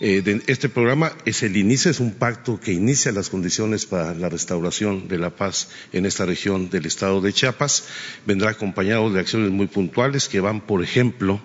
Eh, 0.00 0.42
este 0.46 0.68
programa 0.68 1.12
es 1.24 1.42
el 1.42 1.56
inicio, 1.56 1.90
es 1.90 2.00
un 2.00 2.12
pacto 2.12 2.58
que 2.58 2.72
inicia 2.72 3.12
las 3.12 3.30
condiciones 3.30 3.86
para 3.86 4.14
la 4.14 4.28
restauración 4.28 5.08
de 5.08 5.18
la 5.18 5.30
paz 5.30 5.68
en 5.92 6.06
esta 6.06 6.26
región 6.26 6.70
del 6.70 6.86
estado 6.86 7.20
de 7.20 7.32
Chiapas. 7.32 7.84
Vendrá 8.26 8.50
acompañado 8.50 9.10
de 9.10 9.20
acciones 9.20 9.50
muy 9.50 9.66
puntuales 9.66 10.28
que 10.28 10.40
van, 10.40 10.60
por 10.60 10.82
ejemplo, 10.82 11.40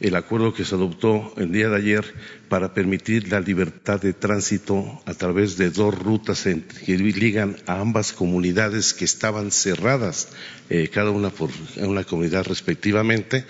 el 0.00 0.14
acuerdo 0.14 0.54
que 0.54 0.64
se 0.64 0.74
adoptó 0.74 1.34
el 1.36 1.52
día 1.52 1.68
de 1.68 1.76
ayer 1.76 2.14
para 2.48 2.74
permitir 2.74 3.30
la 3.30 3.40
libertad 3.40 4.00
de 4.00 4.12
tránsito 4.12 5.02
a 5.04 5.14
través 5.14 5.56
de 5.56 5.70
dos 5.70 5.96
rutas 5.98 6.44
que 6.44 6.96
ligan 6.96 7.56
a 7.66 7.80
ambas 7.80 8.12
comunidades 8.12 8.94
que 8.94 9.04
estaban 9.04 9.50
cerradas, 9.50 10.28
eh, 10.70 10.88
cada 10.88 11.10
una 11.10 11.30
por 11.30 11.50
una 11.76 12.04
comunidad 12.04 12.46
respectivamente, 12.46 13.44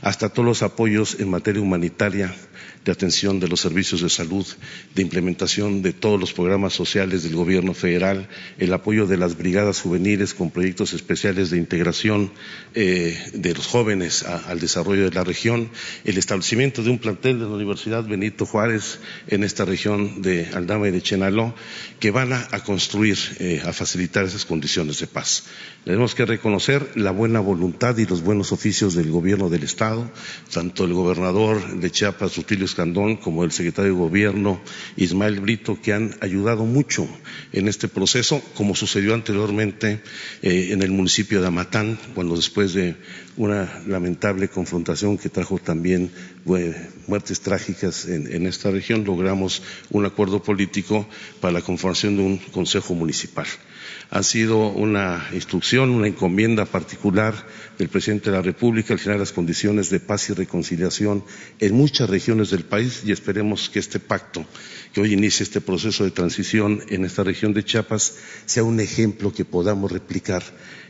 hasta 0.00 0.30
todos 0.30 0.46
los 0.46 0.62
apoyos 0.62 1.18
en 1.20 1.30
materia 1.30 1.60
humanitaria 1.60 2.34
de 2.88 2.92
atención 2.92 3.38
de 3.38 3.48
los 3.48 3.60
servicios 3.60 4.00
de 4.00 4.08
salud, 4.08 4.46
de 4.94 5.02
implementación 5.02 5.82
de 5.82 5.92
todos 5.92 6.18
los 6.18 6.32
programas 6.32 6.72
sociales 6.72 7.22
del 7.22 7.36
gobierno 7.36 7.74
federal, 7.74 8.30
el 8.56 8.72
apoyo 8.72 9.06
de 9.06 9.18
las 9.18 9.36
brigadas 9.36 9.82
juveniles 9.82 10.32
con 10.32 10.50
proyectos 10.50 10.94
especiales 10.94 11.50
de 11.50 11.58
integración 11.58 12.32
eh, 12.74 13.14
de 13.34 13.52
los 13.52 13.66
jóvenes 13.66 14.22
al 14.22 14.58
desarrollo 14.58 15.04
de 15.04 15.14
la 15.14 15.22
región, 15.22 15.68
el 16.04 16.16
establecimiento 16.16 16.82
de 16.82 16.88
un 16.88 16.98
plantel 16.98 17.38
de 17.38 17.44
la 17.44 17.50
Universidad 17.50 18.04
Benito 18.04 18.46
Juárez 18.46 19.00
en 19.26 19.44
esta 19.44 19.66
región 19.66 20.22
de 20.22 20.46
Aldama 20.54 20.88
y 20.88 20.92
de 20.92 21.02
Chenaló, 21.02 21.54
que 22.00 22.10
van 22.10 22.32
a, 22.32 22.46
construir, 22.64 23.18
eh, 23.38 23.60
a 23.66 23.74
facilitar 23.74 24.24
esas 24.24 24.46
condiciones 24.46 24.98
de 24.98 25.08
paz. 25.08 25.44
Tenemos 25.84 26.14
que 26.14 26.24
reconocer 26.24 26.90
la 26.94 27.10
buena 27.10 27.40
voluntad 27.40 27.98
y 27.98 28.06
los 28.06 28.22
buenos 28.22 28.50
oficios 28.50 28.94
del 28.94 29.10
gobierno 29.10 29.50
del 29.50 29.64
Estado, 29.64 30.10
tanto 30.50 30.84
el 30.84 30.94
gobernador 30.94 31.80
de 31.80 31.90
Chiapas, 31.90 32.36
Rutilio 32.36 32.64
Escandón, 32.78 33.16
como 33.16 33.42
el 33.42 33.50
secretario 33.50 33.90
de 33.90 33.98
Gobierno, 33.98 34.60
Ismael 34.96 35.40
Brito, 35.40 35.80
que 35.82 35.92
han 35.92 36.14
ayudado 36.20 36.64
mucho 36.64 37.08
en 37.52 37.66
este 37.66 37.88
proceso, 37.88 38.40
como 38.54 38.76
sucedió 38.76 39.14
anteriormente 39.14 40.00
eh, 40.42 40.68
en 40.70 40.82
el 40.82 40.92
municipio 40.92 41.40
de 41.40 41.48
Amatán, 41.48 41.98
cuando 42.14 42.36
después 42.36 42.74
de 42.74 42.94
una 43.36 43.82
lamentable 43.88 44.46
confrontación 44.46 45.18
que 45.18 45.28
trajo 45.28 45.58
también 45.58 46.12
muertes 47.08 47.40
trágicas 47.40 48.06
en, 48.06 48.46
esta 48.46 48.70
región, 48.70 49.04
logramos 49.04 49.60
un 49.90 50.06
acuerdo 50.06 50.40
político 50.40 51.04
para 51.40 51.54
la 51.54 51.62
conformación 51.62 52.16
de 52.16 52.22
un 52.22 52.38
consejo 52.38 52.94
municipal. 52.94 53.46
Ha 54.10 54.22
sido 54.22 54.68
una 54.68 55.28
instrucción, 55.34 55.90
una 55.90 56.06
encomienda 56.06 56.64
particular 56.64 57.34
del 57.78 57.88
presidente 57.90 58.30
de 58.30 58.36
la 58.36 58.42
República 58.42 58.94
al 58.94 59.00
generar 59.00 59.20
las 59.20 59.32
condiciones 59.32 59.90
de 59.90 60.00
paz 60.00 60.30
y 60.30 60.32
reconciliación 60.32 61.24
en 61.60 61.74
muchas 61.74 62.08
regiones 62.08 62.50
del 62.50 62.64
país 62.64 63.02
y 63.04 63.12
esperemos 63.12 63.68
que 63.68 63.78
este 63.78 64.00
pacto 64.00 64.46
que 64.92 65.02
hoy 65.02 65.12
inicia 65.12 65.42
este 65.42 65.60
proceso 65.60 66.04
de 66.04 66.10
transición 66.10 66.82
en 66.88 67.04
esta 67.04 67.22
región 67.22 67.52
de 67.52 67.64
Chiapas 67.64 68.14
sea 68.46 68.64
un 68.64 68.80
ejemplo 68.80 69.32
que 69.32 69.44
podamos 69.44 69.92
replicar 69.92 70.42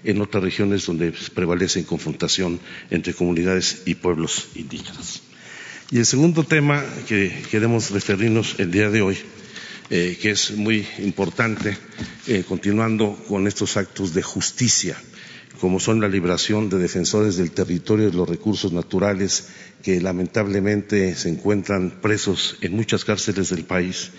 en 0.04 0.20
otras 0.20 0.44
regiones 0.44 0.86
donde 0.86 1.12
prevalece 1.34 1.84
confrontación 1.84 2.60
entre 2.90 3.14
comunidades 3.14 3.82
y 3.84 3.96
pueblos 3.96 4.48
indígenas. 4.54 5.22
Y 5.90 5.98
el 5.98 6.06
segundo 6.06 6.44
tema 6.44 6.84
que 7.08 7.32
queremos 7.50 7.90
referirnos 7.90 8.56
el 8.58 8.70
día 8.70 8.90
de 8.90 9.02
hoy, 9.02 9.16
eh, 9.90 10.18
que 10.20 10.30
es 10.30 10.50
muy 10.52 10.86
importante, 10.98 11.76
eh, 12.26 12.44
continuando 12.46 13.16
con 13.28 13.46
estos 13.46 13.76
actos 13.76 14.14
de 14.14 14.22
justicia 14.22 14.96
como 15.60 15.80
son 15.80 16.00
la 16.00 16.08
liberación 16.08 16.68
de 16.70 16.78
defensores 16.78 17.36
del 17.36 17.50
territorio 17.50 18.08
y 18.08 18.10
de 18.10 18.16
los 18.16 18.28
recursos 18.28 18.72
naturales 18.72 19.48
que 19.82 20.00
lamentablemente 20.00 21.14
se 21.14 21.28
encuentran 21.28 22.00
presos 22.00 22.56
en 22.60 22.74
muchas 22.74 23.04
cárceles 23.04 23.50
del 23.50 23.64
país. 23.64 24.10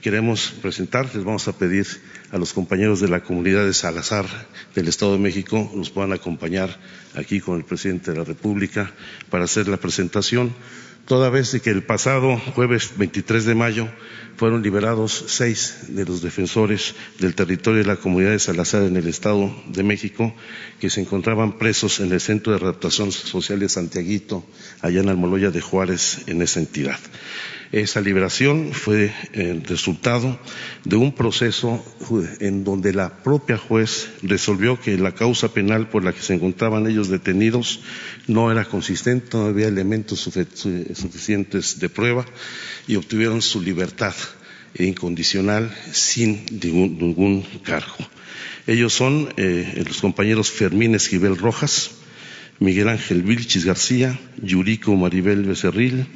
Queremos 0.00 0.52
presentar, 0.62 1.14
les 1.14 1.24
vamos 1.24 1.48
a 1.48 1.56
pedir 1.56 1.86
a 2.30 2.38
los 2.38 2.52
compañeros 2.52 3.00
de 3.00 3.08
la 3.08 3.22
comunidad 3.22 3.64
de 3.64 3.74
Salazar 3.74 4.26
del 4.74 4.88
Estado 4.88 5.12
de 5.12 5.18
México, 5.18 5.70
nos 5.74 5.90
puedan 5.90 6.12
acompañar 6.12 6.78
aquí 7.14 7.40
con 7.40 7.56
el 7.56 7.64
presidente 7.64 8.10
de 8.12 8.18
la 8.18 8.24
República 8.24 8.92
para 9.30 9.44
hacer 9.44 9.68
la 9.68 9.76
presentación 9.76 10.54
toda 11.06 11.30
vez 11.30 11.58
que 11.62 11.70
el 11.70 11.82
pasado 11.82 12.38
jueves 12.54 12.92
23 12.96 13.44
de 13.44 13.54
mayo 13.54 13.88
fueron 14.36 14.62
liberados 14.62 15.24
seis 15.26 15.86
de 15.88 16.04
los 16.04 16.22
defensores 16.22 16.94
del 17.18 17.34
territorio 17.34 17.82
de 17.82 17.88
la 17.88 17.96
comunidad 17.96 18.30
de 18.30 18.38
Salazar 18.38 18.84
en 18.84 18.96
el 18.96 19.08
Estado 19.08 19.52
de 19.66 19.82
México, 19.82 20.32
que 20.80 20.90
se 20.90 21.00
encontraban 21.00 21.58
presos 21.58 21.98
en 21.98 22.12
el 22.12 22.20
Centro 22.20 22.52
de 22.52 22.58
Readaptación 22.58 23.10
Social 23.10 23.58
de 23.58 23.68
Santiaguito, 23.68 24.44
allá 24.80 25.00
en 25.00 25.08
Almoloya 25.08 25.50
de 25.50 25.60
Juárez, 25.60 26.20
en 26.26 26.40
esa 26.40 26.60
entidad. 26.60 26.98
Esa 27.70 28.00
liberación 28.00 28.72
fue 28.72 29.12
el 29.34 29.62
resultado 29.64 30.38
de 30.84 30.96
un 30.96 31.12
proceso 31.12 31.84
en 32.40 32.64
donde 32.64 32.94
la 32.94 33.22
propia 33.22 33.58
juez 33.58 34.08
resolvió 34.22 34.80
que 34.80 34.96
la 34.96 35.12
causa 35.12 35.52
penal 35.52 35.90
por 35.90 36.02
la 36.02 36.14
que 36.14 36.22
se 36.22 36.32
encontraban 36.32 36.86
ellos 36.86 37.08
detenidos 37.08 37.80
no 38.26 38.50
era 38.50 38.64
consistente, 38.64 39.36
no 39.36 39.44
había 39.44 39.68
elementos 39.68 40.20
suficientes 40.20 41.78
de 41.78 41.88
prueba 41.90 42.24
y 42.86 42.96
obtuvieron 42.96 43.42
su 43.42 43.60
libertad 43.60 44.14
incondicional 44.78 45.70
sin 45.92 46.46
ningún, 46.50 47.42
cargo. 47.64 47.96
Ellos 48.66 48.94
son 48.94 49.32
eh, 49.36 49.84
los 49.86 50.00
compañeros 50.00 50.50
Fermín 50.50 50.94
Esquivel 50.94 51.36
Rojas, 51.36 51.90
Miguel 52.60 52.88
Ángel 52.88 53.22
Vilchis 53.22 53.64
García, 53.64 54.18
Yurico 54.42 54.96
Maribel 54.96 55.44
Becerril, 55.44 56.06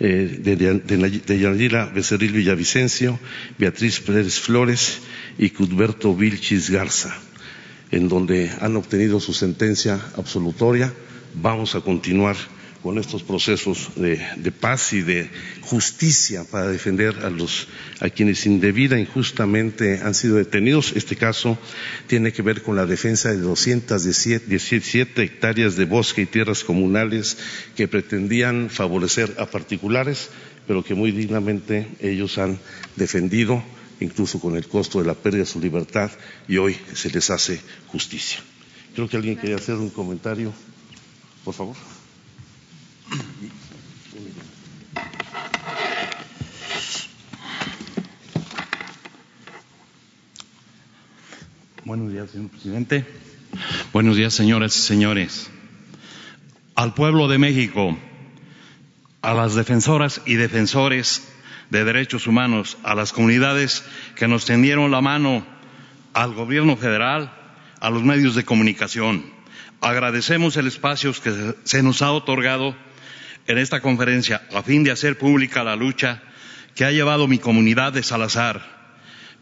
eh, 0.00 0.38
de, 0.42 1.90
Becerril 1.94 2.32
Villavicencio, 2.32 3.18
Beatriz 3.58 4.00
Pérez 4.00 4.38
Flores 4.38 5.00
y 5.38 5.50
Cudberto 5.50 6.14
Vilchis 6.16 6.70
Garza, 6.70 7.14
en 7.90 8.08
donde 8.08 8.50
han 8.60 8.76
obtenido 8.76 9.20
su 9.20 9.34
sentencia 9.34 10.00
absolutoria. 10.16 10.92
Vamos 11.34 11.74
a 11.74 11.80
continuar 11.80 12.36
con 12.82 12.98
estos 12.98 13.22
procesos 13.22 13.90
de, 13.96 14.52
paz 14.52 14.92
y 14.92 15.02
de 15.02 15.28
justicia 15.62 16.44
para 16.44 16.68
defender 16.68 17.14
a 17.24 17.30
los 17.30 17.68
a 18.00 18.08
quienes 18.08 18.46
indebida 18.46 18.98
injustamente 18.98 20.00
han 20.02 20.14
sido 20.14 20.36
detenidos. 20.36 20.92
Este 20.96 21.16
caso 21.16 21.58
tiene 22.06 22.32
que 22.32 22.42
ver 22.42 22.62
con 22.62 22.76
la 22.76 22.86
defensa 22.86 23.30
de 23.30 23.38
217 23.38 25.22
hectáreas 25.22 25.76
de 25.76 25.84
bosque 25.84 26.22
y 26.22 26.26
tierras 26.26 26.64
comunales 26.64 27.36
que 27.76 27.88
pretendían 27.88 28.70
favorecer 28.70 29.34
a 29.38 29.46
particulares, 29.46 30.30
pero 30.66 30.82
que 30.82 30.94
muy 30.94 31.12
dignamente 31.12 31.86
ellos 32.00 32.38
han 32.38 32.58
defendido, 32.96 33.62
incluso 34.00 34.40
con 34.40 34.56
el 34.56 34.66
costo 34.66 35.00
de 35.00 35.06
la 35.06 35.14
pérdida 35.14 35.40
de 35.40 35.46
su 35.46 35.60
libertad, 35.60 36.10
y 36.48 36.56
hoy 36.56 36.76
se 36.94 37.10
les 37.10 37.28
hace 37.28 37.60
justicia. 37.88 38.38
Creo 38.94 39.08
que 39.08 39.16
alguien 39.16 39.36
quería 39.36 39.56
hacer 39.56 39.74
un 39.74 39.90
comentario. 39.90 40.52
Por 41.44 41.54
favor. 41.54 41.76
Buenos 51.84 52.12
días, 52.12 52.30
señor 52.30 52.50
presidente. 52.50 53.04
Buenos 53.92 54.16
días, 54.16 54.32
señoras 54.32 54.76
y 54.76 54.80
señores. 54.80 55.50
Al 56.76 56.94
pueblo 56.94 57.26
de 57.26 57.38
México, 57.38 57.98
a 59.22 59.34
las 59.34 59.56
defensoras 59.56 60.22
y 60.24 60.34
defensores 60.34 61.26
de 61.70 61.84
derechos 61.84 62.28
humanos, 62.28 62.78
a 62.84 62.94
las 62.94 63.12
comunidades 63.12 63.84
que 64.14 64.28
nos 64.28 64.44
tendieron 64.44 64.92
la 64.92 65.00
mano, 65.00 65.44
al 66.12 66.32
gobierno 66.34 66.76
federal, 66.76 67.32
a 67.80 67.90
los 67.90 68.04
medios 68.04 68.36
de 68.36 68.44
comunicación. 68.44 69.24
Agradecemos 69.80 70.56
el 70.56 70.68
espacio 70.68 71.12
que 71.12 71.54
se 71.64 71.82
nos 71.82 72.02
ha 72.02 72.12
otorgado 72.12 72.76
en 73.50 73.58
esta 73.58 73.80
conferencia 73.80 74.42
a 74.54 74.62
fin 74.62 74.84
de 74.84 74.92
hacer 74.92 75.18
pública 75.18 75.64
la 75.64 75.74
lucha 75.74 76.22
que 76.76 76.84
ha 76.84 76.92
llevado 76.92 77.26
mi 77.26 77.38
comunidad 77.38 77.92
de 77.92 78.04
Salazar 78.04 78.80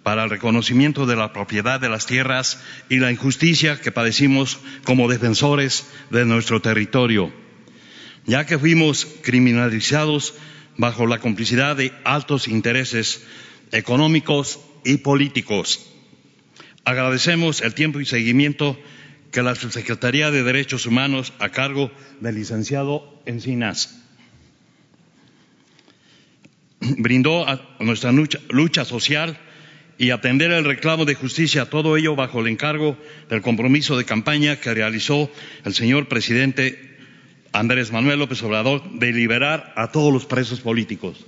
para 0.03 0.25
el 0.25 0.31
reconocimiento 0.31 1.05
de 1.05 1.14
la 1.14 1.35
propiedad 1.35 1.79
de 1.79 1.90
las 1.90 2.07
tierras 2.07 2.62
y 2.88 3.01
la 3.01 3.12
injusticia 3.12 3.79
que 3.81 3.92
padecimos 3.92 4.59
como 4.85 5.09
defensores 5.09 5.87
de 6.11 6.25
nuestro 6.25 6.62
territorio, 6.62 7.31
ya 8.25 8.47
que 8.47 8.59
fuimos 8.59 9.07
criminalizados 9.23 10.35
bajo 10.79 11.07
la 11.07 11.18
complicidad 11.18 11.77
de 11.77 11.92
altos 12.05 12.49
intereses 12.49 13.27
económicos 13.73 14.61
y 14.85 14.99
políticos. 14.99 15.92
Agradecemos 16.85 17.61
el 17.61 17.75
tiempo 17.75 18.01
y 18.01 18.07
seguimiento 18.07 18.79
que 19.31 19.43
la 19.43 19.55
Subsecretaría 19.55 20.31
de 20.31 20.43
Derechos 20.43 20.87
Humanos 20.87 21.33
a 21.38 21.51
cargo 21.51 21.91
del 22.21 22.37
licenciado 22.37 23.21
Encinas 23.27 23.99
brindó 26.81 27.47
a 27.49 27.61
nuestra 27.81 28.12
lucha, 28.12 28.85
social 28.85 29.38
y 29.99 30.11
atender 30.11 30.53
el 30.53 30.64
reclamo 30.64 31.05
de 31.05 31.14
justicia, 31.14 31.67
todo 31.67 31.97
ello 31.97 32.14
bajo 32.14 32.41
el 32.41 32.49
encargo 32.49 32.97
del 33.29 33.43
compromiso 33.43 33.97
de 33.97 34.05
campaña 34.05 34.57
que 34.61 34.73
realizó 34.73 35.31
el 35.64 35.75
señor 35.75 36.09
presidente 36.09 36.97
Andrés 37.53 37.91
Manuel 37.91 38.21
López 38.21 38.43
Obrador 38.43 38.83
de 38.93 39.12
liberar 39.12 39.73
a 39.77 39.91
todos 39.91 40.12
los 40.12 40.27
presos 40.27 40.61
políticos. 40.61 41.25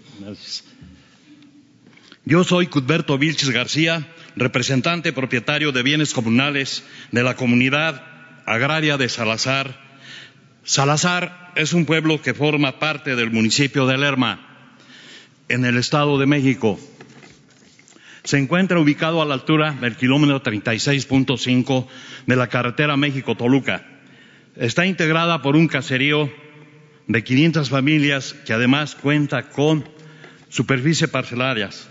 Yo 2.24 2.44
soy 2.44 2.68
Cudberto 2.68 3.18
Vilches 3.18 3.50
García, 3.50 4.06
representante 4.36 5.12
propietario 5.12 5.72
de 5.72 5.82
bienes 5.82 6.12
comunales 6.12 6.84
de 7.12 7.22
la 7.22 7.34
comunidad 7.36 8.02
agraria 8.46 8.96
de 8.96 9.08
Salazar. 9.08 9.78
Salazar 10.64 11.52
es 11.56 11.72
un 11.72 11.86
pueblo 11.86 12.20
que 12.22 12.34
forma 12.34 12.78
parte 12.78 13.16
del 13.16 13.30
municipio 13.30 13.86
de 13.86 13.98
Lerma, 13.98 14.46
en 15.48 15.64
el 15.64 15.76
Estado 15.76 16.18
de 16.18 16.26
México. 16.26 16.78
Se 18.22 18.38
encuentra 18.38 18.78
ubicado 18.78 19.22
a 19.22 19.24
la 19.24 19.34
altura 19.34 19.72
del 19.80 19.96
kilómetro 19.96 20.42
36.5 20.42 21.86
de 22.26 22.36
la 22.36 22.48
carretera 22.48 22.96
México-Toluca. 22.96 23.84
Está 24.56 24.86
integrada 24.86 25.42
por 25.42 25.56
un 25.56 25.66
caserío 25.66 26.30
de 27.08 27.24
500 27.24 27.70
familias 27.70 28.34
que 28.46 28.52
además 28.52 28.94
cuenta 28.94 29.48
con 29.48 29.88
superficie 30.48 31.08
parcelarias 31.08 31.88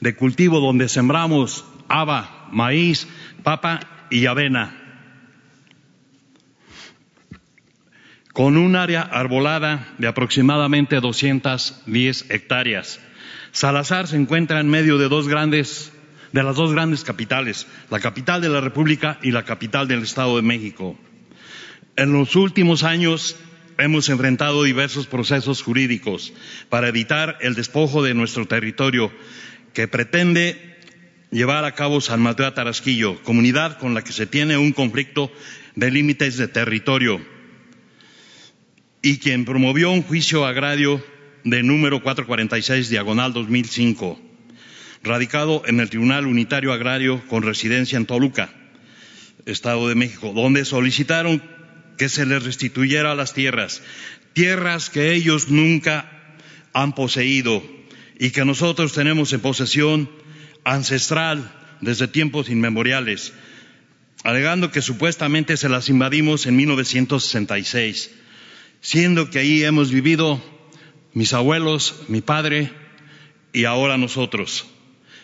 de 0.00 0.14
cultivo 0.14 0.60
donde 0.60 0.88
sembramos 0.88 1.64
haba, 1.88 2.48
maíz, 2.52 3.08
papa 3.42 3.80
y 4.10 4.26
avena, 4.26 4.76
con 8.32 8.56
un 8.56 8.76
área 8.76 9.02
arbolada 9.02 9.88
de 9.98 10.06
aproximadamente 10.06 11.00
210 11.00 12.30
hectáreas. 12.30 13.00
Salazar 13.50 14.06
se 14.06 14.16
encuentra 14.16 14.60
en 14.60 14.68
medio 14.68 14.98
de 14.98 15.08
dos 15.08 15.26
grandes 15.26 15.92
de 16.32 16.42
las 16.42 16.56
dos 16.56 16.72
grandes 16.72 17.04
capitales, 17.04 17.66
la 17.90 18.00
capital 18.00 18.40
de 18.40 18.48
la 18.48 18.60
República 18.60 19.18
y 19.22 19.30
la 19.30 19.44
capital 19.44 19.88
del 19.88 20.02
Estado 20.02 20.36
de 20.36 20.42
México. 20.42 20.98
En 21.96 22.12
los 22.12 22.36
últimos 22.36 22.84
años 22.84 23.36
hemos 23.78 24.08
enfrentado 24.08 24.62
diversos 24.62 25.06
procesos 25.06 25.62
jurídicos 25.62 26.32
para 26.68 26.88
evitar 26.88 27.38
el 27.40 27.54
despojo 27.54 28.02
de 28.02 28.14
nuestro 28.14 28.46
territorio 28.46 29.10
que 29.78 29.86
pretende 29.86 30.76
llevar 31.30 31.64
a 31.64 31.76
cabo 31.76 32.00
San 32.00 32.20
Mateo 32.20 32.52
Tarasquillo, 32.52 33.22
comunidad 33.22 33.78
con 33.78 33.94
la 33.94 34.02
que 34.02 34.10
se 34.10 34.26
tiene 34.26 34.58
un 34.58 34.72
conflicto 34.72 35.30
de 35.76 35.92
límites 35.92 36.36
de 36.36 36.48
territorio 36.48 37.24
y 39.02 39.18
quien 39.18 39.44
promovió 39.44 39.92
un 39.92 40.02
juicio 40.02 40.46
agrario 40.46 41.00
de 41.44 41.62
número 41.62 42.02
446 42.02 42.88
diagonal 42.88 43.32
2005, 43.32 44.20
radicado 45.04 45.62
en 45.64 45.78
el 45.78 45.90
Tribunal 45.90 46.26
Unitario 46.26 46.72
Agrario 46.72 47.24
con 47.28 47.44
residencia 47.44 47.98
en 47.98 48.06
Toluca, 48.06 48.52
Estado 49.46 49.88
de 49.88 49.94
México, 49.94 50.32
donde 50.34 50.64
solicitaron 50.64 51.40
que 51.96 52.08
se 52.08 52.26
les 52.26 52.42
restituyera 52.42 53.14
las 53.14 53.32
tierras, 53.32 53.80
tierras 54.32 54.90
que 54.90 55.12
ellos 55.12 55.50
nunca 55.50 56.34
han 56.72 56.96
poseído 56.96 57.77
y 58.18 58.30
que 58.30 58.44
nosotros 58.44 58.92
tenemos 58.92 59.32
en 59.32 59.40
posesión 59.40 60.10
ancestral 60.64 61.52
desde 61.80 62.08
tiempos 62.08 62.48
inmemoriales, 62.48 63.32
alegando 64.24 64.72
que 64.72 64.82
supuestamente 64.82 65.56
se 65.56 65.68
las 65.68 65.88
invadimos 65.88 66.46
en 66.46 66.56
1966, 66.56 68.10
siendo 68.80 69.30
que 69.30 69.38
ahí 69.38 69.62
hemos 69.62 69.92
vivido 69.92 70.42
mis 71.14 71.32
abuelos, 71.32 72.02
mi 72.08 72.20
padre 72.20 72.72
y 73.52 73.64
ahora 73.64 73.96
nosotros. 73.96 74.66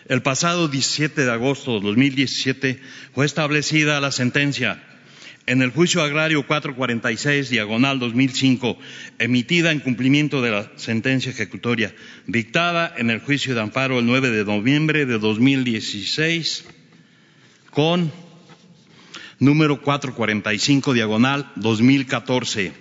El 0.07 0.21
pasado 0.21 0.67
17 0.67 1.25
de 1.25 1.31
agosto 1.31 1.79
de 1.79 1.85
2017 1.87 2.81
fue 3.13 3.25
establecida 3.25 3.99
la 3.99 4.11
sentencia 4.11 4.81
en 5.47 5.61
el 5.61 5.71
juicio 5.71 6.01
agrario 6.01 6.45
446, 6.45 7.49
diagonal 7.49 7.99
2005, 7.99 8.77
emitida 9.19 9.71
en 9.71 9.79
cumplimiento 9.79 10.41
de 10.41 10.51
la 10.51 10.71
sentencia 10.75 11.31
ejecutoria, 11.31 11.93
dictada 12.25 12.93
en 12.97 13.09
el 13.09 13.19
juicio 13.19 13.53
de 13.53 13.61
amparo 13.61 13.99
el 13.99 14.05
9 14.05 14.31
de 14.31 14.45
noviembre 14.45 15.05
de 15.05 15.19
2016, 15.19 16.65
con 17.69 18.11
número 19.39 19.81
445, 19.81 20.93
diagonal 20.93 21.51
2014. 21.55 22.73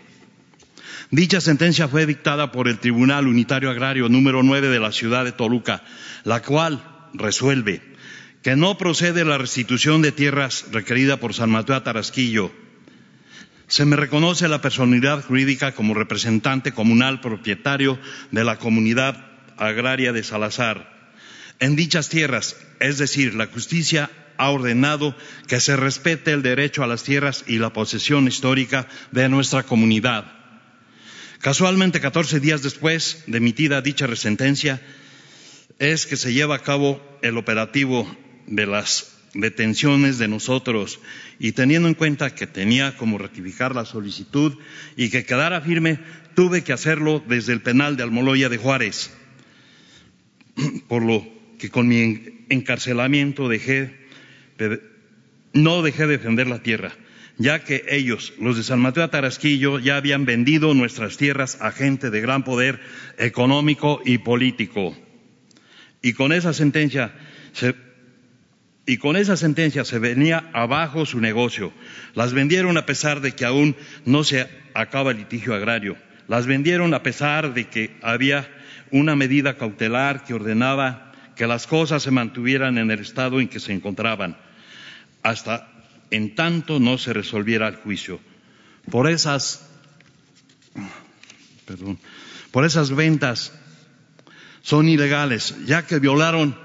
Dicha 1.11 1.41
sentencia 1.41 1.87
fue 1.87 2.07
dictada 2.07 2.51
por 2.51 2.67
el 2.67 2.79
Tribunal 2.79 3.29
Unitario 3.29 3.71
Agrario 3.71 4.09
número 4.09 4.43
9 4.43 4.69
de 4.69 4.81
la 4.81 4.91
ciudad 4.91 5.25
de 5.25 5.33
Toluca, 5.33 5.83
la 6.25 6.41
cual 6.41 6.83
resuelve 7.13 7.94
que 8.45 8.57
no 8.57 8.77
procede 8.77 9.25
la 9.25 9.39
restitución 9.39 10.03
de 10.03 10.13
tierras 10.13 10.67
requerida 10.71 11.17
por 11.17 11.33
San 11.33 11.49
Mateo 11.49 11.83
Tarasquillo. 11.83 12.53
Se 13.69 13.87
me 13.87 13.97
reconoce 13.97 14.49
la 14.49 14.61
personalidad 14.61 15.25
jurídica 15.25 15.73
como 15.73 15.95
representante 15.95 16.73
comunal 16.73 17.23
propietario 17.23 17.99
de 18.33 18.45
la 18.45 18.59
comunidad 18.59 19.17
agraria 19.57 20.13
de 20.13 20.23
Salazar. 20.23 20.93
En 21.59 21.75
dichas 21.75 22.11
tierras, 22.11 22.55
es 22.81 22.99
decir, 22.99 23.35
la 23.35 23.47
justicia 23.47 24.11
ha 24.37 24.51
ordenado 24.51 25.17
que 25.49 25.59
se 25.59 25.75
respete 25.75 26.33
el 26.33 26.43
derecho 26.43 26.85
a 26.85 26.87
las 26.87 27.03
tierras 27.03 27.45
y 27.47 27.59
la 27.59 27.73
posesión 27.73 28.29
histórica 28.29 28.87
de 29.11 29.31
nuestra 29.31 29.63
comunidad. 29.63 30.31
Casualmente, 31.41 31.99
14 31.99 32.41
días 32.41 32.63
después 32.63 33.25
de 33.27 33.39
emitida 33.39 33.81
dicha 33.81 34.15
sentencia, 34.17 34.83
es 35.79 36.05
que 36.05 36.19
se 36.19 36.35
lleva 36.35 36.57
a 36.57 36.63
cabo 36.63 37.01
el 37.23 37.39
operativo 37.39 38.07
de 38.47 38.67
las 38.67 39.15
detenciones 39.35 40.19
de 40.19 40.29
nosotros 40.29 41.01
y 41.39 41.53
teniendo 41.53 41.89
en 41.89 41.95
cuenta 41.95 42.35
que 42.35 42.47
tenía 42.47 42.97
como 42.97 43.19
rectificar 43.19 43.75
la 43.75 43.85
solicitud 43.85 44.57
y 44.97 45.11
que 45.11 45.25
quedara 45.25 45.61
firme, 45.61 45.99
tuve 46.35 46.63
que 46.63 46.73
hacerlo 46.73 47.23
desde 47.27 47.53
el 47.53 47.61
penal 47.61 47.97
de 47.97 48.05
Almoloya 48.05 48.49
de 48.49 48.59
Juárez, 48.59 49.11
por 50.89 51.03
lo 51.03 51.27
que 51.59 51.71
con 51.71 51.89
mi 51.89 52.45
encarcelamiento 52.49 53.49
dejé 53.49 54.05
no 55.53 55.83
dejé 55.83 56.07
de 56.07 56.19
defender 56.19 56.47
la 56.47 56.63
tierra, 56.63 56.93
ya 57.39 57.65
que 57.65 57.85
ellos, 57.89 58.35
los 58.39 58.57
de 58.57 58.63
San 58.63 58.81
Mateo 58.81 59.09
Tarasquillo, 59.09 59.79
ya 59.79 59.97
habían 59.97 60.25
vendido 60.25 60.75
nuestras 60.75 61.17
tierras 61.17 61.59
a 61.61 61.73
gente 61.73 62.11
de 62.11 62.21
gran 62.21 62.45
poder 62.45 62.81
económico 63.19 64.01
y 64.05 64.19
político. 64.19 64.97
Y 66.03 66.13
con 66.13 66.33
esa 66.33 66.53
sentencia 66.53 67.15
se 67.53 67.75
y 68.87 68.99
con 68.99 69.17
esa 69.17 69.37
sentencia 69.37 69.85
se 69.85 69.99
venía 69.99 70.51
abajo 70.53 71.07
su 71.07 71.21
negocio. 71.21 71.73
Las 72.15 72.33
vendieron 72.33 72.77
a 72.77 72.87
pesar 72.87 73.21
de 73.21 73.33
que 73.33 73.45
aún 73.45 73.77
no 74.05 74.25
se 74.25 74.49
acaba 74.75 75.13
el 75.13 75.19
litigio 75.19 75.55
agrario. 75.55 75.97
Las 76.29 76.47
vendieron 76.47 76.93
a 76.95 77.03
pesar 77.03 77.55
de 77.55 77.69
que 77.69 77.97
había 78.03 78.51
una 78.91 79.17
medida 79.17 79.57
cautelar 79.57 80.25
que 80.25 80.35
ordenaba 80.35 81.13
que 81.35 81.47
las 81.47 81.67
cosas 81.67 82.03
se 82.03 82.11
mantuvieran 82.11 82.79
en 82.79 82.91
el 82.91 83.01
estado 83.01 83.41
en 83.41 83.49
que 83.49 83.61
se 83.61 83.73
encontraban, 83.73 84.37
hasta 85.23 85.69
en 86.11 86.35
tanto 86.35 86.79
no 86.79 86.99
se 86.99 87.13
resolviera 87.13 87.67
el 87.67 87.77
juicio. 87.77 88.21
Por 88.91 89.09
esas, 89.11 89.69
perdón, 91.67 91.99
por 92.51 92.65
esas 92.65 92.95
ventas 92.95 93.53
son 94.63 94.89
ilegales, 94.89 95.57
ya 95.67 95.87
que 95.87 95.99
violaron 95.99 96.57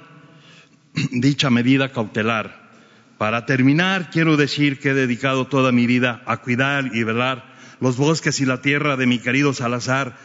dicha 1.11 1.49
medida 1.49 1.91
cautelar. 1.91 2.69
Para 3.17 3.45
terminar, 3.45 4.09
quiero 4.11 4.37
decir 4.37 4.79
que 4.79 4.89
he 4.89 4.93
dedicado 4.93 5.47
toda 5.47 5.71
mi 5.71 5.87
vida 5.87 6.23
a 6.25 6.37
cuidar 6.37 6.95
y 6.95 7.03
velar 7.03 7.43
los 7.81 7.97
bosques 7.97 8.39
y 8.39 8.45
la 8.45 8.61
tierra 8.61 8.95
de 8.97 9.07
mi 9.07 9.19
querido 9.19 9.53
Salazar 9.53 10.17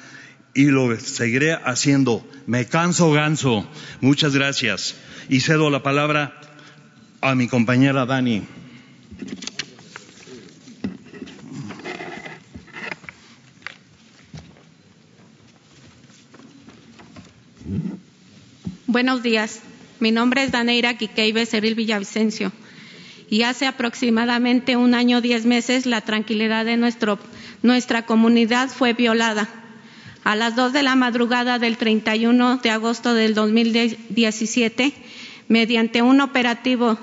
y 0.54 0.66
lo 0.66 0.96
seguiré 0.98 1.54
haciendo. 1.54 2.26
Me 2.46 2.66
canso 2.66 3.10
ganso. 3.10 3.68
Muchas 4.00 4.34
gracias. 4.34 4.94
Y 5.28 5.40
cedo 5.40 5.70
la 5.70 5.82
palabra 5.82 6.40
a 7.20 7.34
mi 7.34 7.48
compañera 7.48 8.06
Dani. 8.06 8.44
Buenos 18.86 19.24
días. 19.24 19.60
Mi 20.04 20.12
nombre 20.12 20.44
es 20.44 20.52
Daneira 20.52 20.98
Quiqueibe 20.98 21.46
Ceril 21.46 21.74
Villavicencio 21.74 22.52
y 23.30 23.40
hace 23.40 23.66
aproximadamente 23.66 24.76
un 24.76 24.92
año 24.92 25.22
diez 25.22 25.46
meses 25.46 25.86
la 25.86 26.02
tranquilidad 26.02 26.66
de 26.66 26.76
nuestro, 26.76 27.18
nuestra 27.62 28.04
comunidad 28.04 28.68
fue 28.68 28.92
violada. 28.92 29.48
A 30.22 30.36
las 30.36 30.56
dos 30.56 30.74
de 30.74 30.82
la 30.82 30.94
madrugada 30.94 31.58
del 31.58 31.78
31 31.78 32.58
de 32.58 32.68
agosto 32.68 33.14
del 33.14 33.32
2017, 33.32 34.92
mediante 35.48 36.02
un 36.02 36.20
operativo 36.20 36.98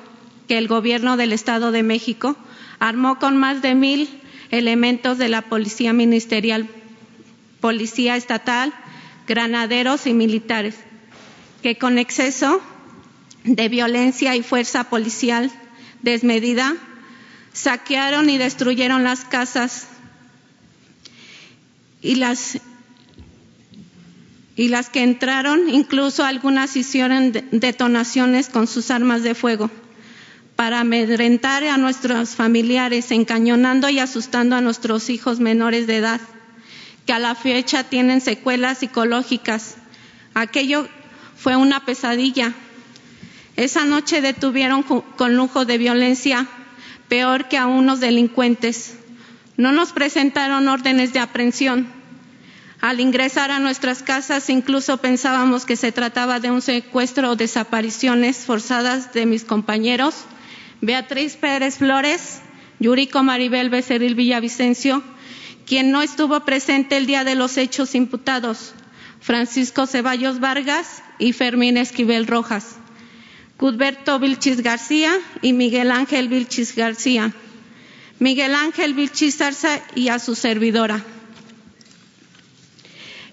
que 0.48 0.60
el 0.60 0.68
gobierno 0.68 1.18
del 1.18 1.34
Estado 1.34 1.72
de 1.72 1.82
México 1.82 2.38
armó 2.78 3.18
con 3.18 3.36
más 3.36 3.64
de 3.64 3.74
mil 3.74 4.10
elementos 4.52 5.18
de 5.18 5.28
la 5.28 5.42
Policía 5.42 5.92
Ministerial, 5.92 6.70
Policía 7.62 8.16
Estatal, 8.16 8.72
granaderos 9.28 10.06
y 10.06 10.14
militares, 10.14 10.76
que 11.64 11.80
con 11.80 11.98
exceso 11.98 12.62
de 13.44 13.70
violencia 13.70 14.36
y 14.36 14.44
fuerza 14.44 14.86
policial 14.86 15.52
desmedida, 16.02 16.76
saquearon 17.54 18.30
y 18.30 18.38
destruyeron 18.38 19.04
las 19.04 19.26
casas 19.26 19.88
y 22.02 22.16
las, 22.16 22.60
que 24.90 25.04
entraron, 25.04 25.70
incluso 25.70 26.24
algunas 26.24 26.76
hicieron 26.76 27.32
detonaciones 27.52 28.50
con 28.50 28.68
sus 28.68 28.90
armas 28.92 29.24
de 29.24 29.36
fuego 29.36 29.70
para 30.56 30.82
amedrentar 30.82 31.64
a 31.64 31.78
nuestros 31.78 32.32
familiares, 32.32 33.12
encañonando 33.12 33.90
y 33.90 34.00
asustando 34.00 34.56
a 34.56 34.62
nuestros 34.62 35.10
hijos 35.10 35.40
menores 35.40 35.88
de 35.88 35.98
edad, 35.98 36.22
que 37.06 37.14
a 37.14 37.20
la 37.20 37.36
fecha 37.36 37.84
tienen 37.84 38.22
secuelas 38.22 38.80
psicológicas. 38.80 39.76
Aquello 40.34 40.88
fue 41.36 41.56
una 41.56 41.86
pesadilla 41.86 42.54
esa 43.56 43.86
noche 43.86 44.22
detuvieron 44.22 44.84
con 44.84 45.36
lujo 45.36 45.66
de 45.66 45.78
violencia, 45.78 46.48
peor 47.08 47.48
que 47.48 47.58
a 47.58 47.68
unos 47.68 48.00
delincuentes. 48.00 48.98
No 49.58 49.72
nos 49.72 49.92
presentaron 49.92 50.68
órdenes 50.68 51.14
de 51.14 51.20
aprehensión. 51.20 51.88
Al 52.80 53.00
ingresar 53.00 53.52
a 53.52 53.60
nuestras 53.60 54.02
casas 54.02 54.50
incluso 54.50 54.98
pensábamos 54.98 55.66
que 55.66 55.76
se 55.76 55.92
trataba 55.92 56.40
de 56.40 56.50
un 56.50 56.62
secuestro 56.62 57.30
o 57.30 57.36
desapariciones 57.36 58.38
forzadas 58.38 59.14
de 59.14 59.28
mis 59.28 59.44
compañeros 59.44 60.16
Beatriz 60.82 61.36
Pérez 61.36 61.78
Flores, 61.78 62.42
Yurico 62.80 63.22
Maribel 63.22 63.70
Becerril 63.70 64.16
Villavicencio, 64.16 65.04
quien 65.68 65.92
no 65.92 66.02
estuvo 66.02 66.40
presente 66.40 66.98
el 66.98 67.06
día 67.06 67.24
de 67.24 67.36
los 67.36 67.58
hechos 67.58 67.94
imputados, 67.94 68.74
Francisco 69.20 69.86
Ceballos 69.86 70.40
Vargas 70.40 71.04
y 71.20 71.34
Fermín 71.34 71.78
Esquivel 71.78 72.26
Rojas, 72.26 72.78
Cudberto 73.62 74.18
Vilchis 74.18 74.64
García 74.64 75.14
y 75.44 75.54
Miguel 75.54 75.92
Ángel 75.92 76.30
Vilchis 76.30 76.76
García, 76.76 77.32
Miguel 78.18 78.56
Ángel 78.56 78.96
Vilchis 78.96 79.38
Zarza 79.38 79.80
y 79.94 80.08
a 80.08 80.18
su 80.18 80.34
servidora. 80.34 81.04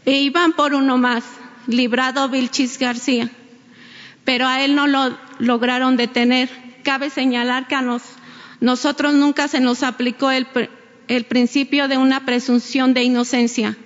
E 0.05 0.21
iban 0.21 0.53
por 0.53 0.75
uno 0.75 0.99
más, 0.99 1.25
Librado 1.67 2.29
Vilchis 2.29 2.79
García, 2.79 3.31
pero 4.27 4.47
a 4.47 4.63
él 4.63 4.75
no 4.75 4.87
lo 4.87 5.17
lograron 5.39 5.97
detener. 5.97 6.51
Cabe 6.83 7.09
señalar 7.09 7.67
que 7.67 7.77
a 7.77 7.81
nos, 7.81 8.03
nosotros 8.61 9.15
nunca 9.15 9.49
se 9.49 9.61
nos 9.61 9.83
aplicó 9.83 10.31
el 10.31 11.25
principio 11.25 11.89
de 11.89 11.97
una 11.97 12.27
presunción 12.27 12.93
de 12.93 13.03
inocencia, 13.03 13.79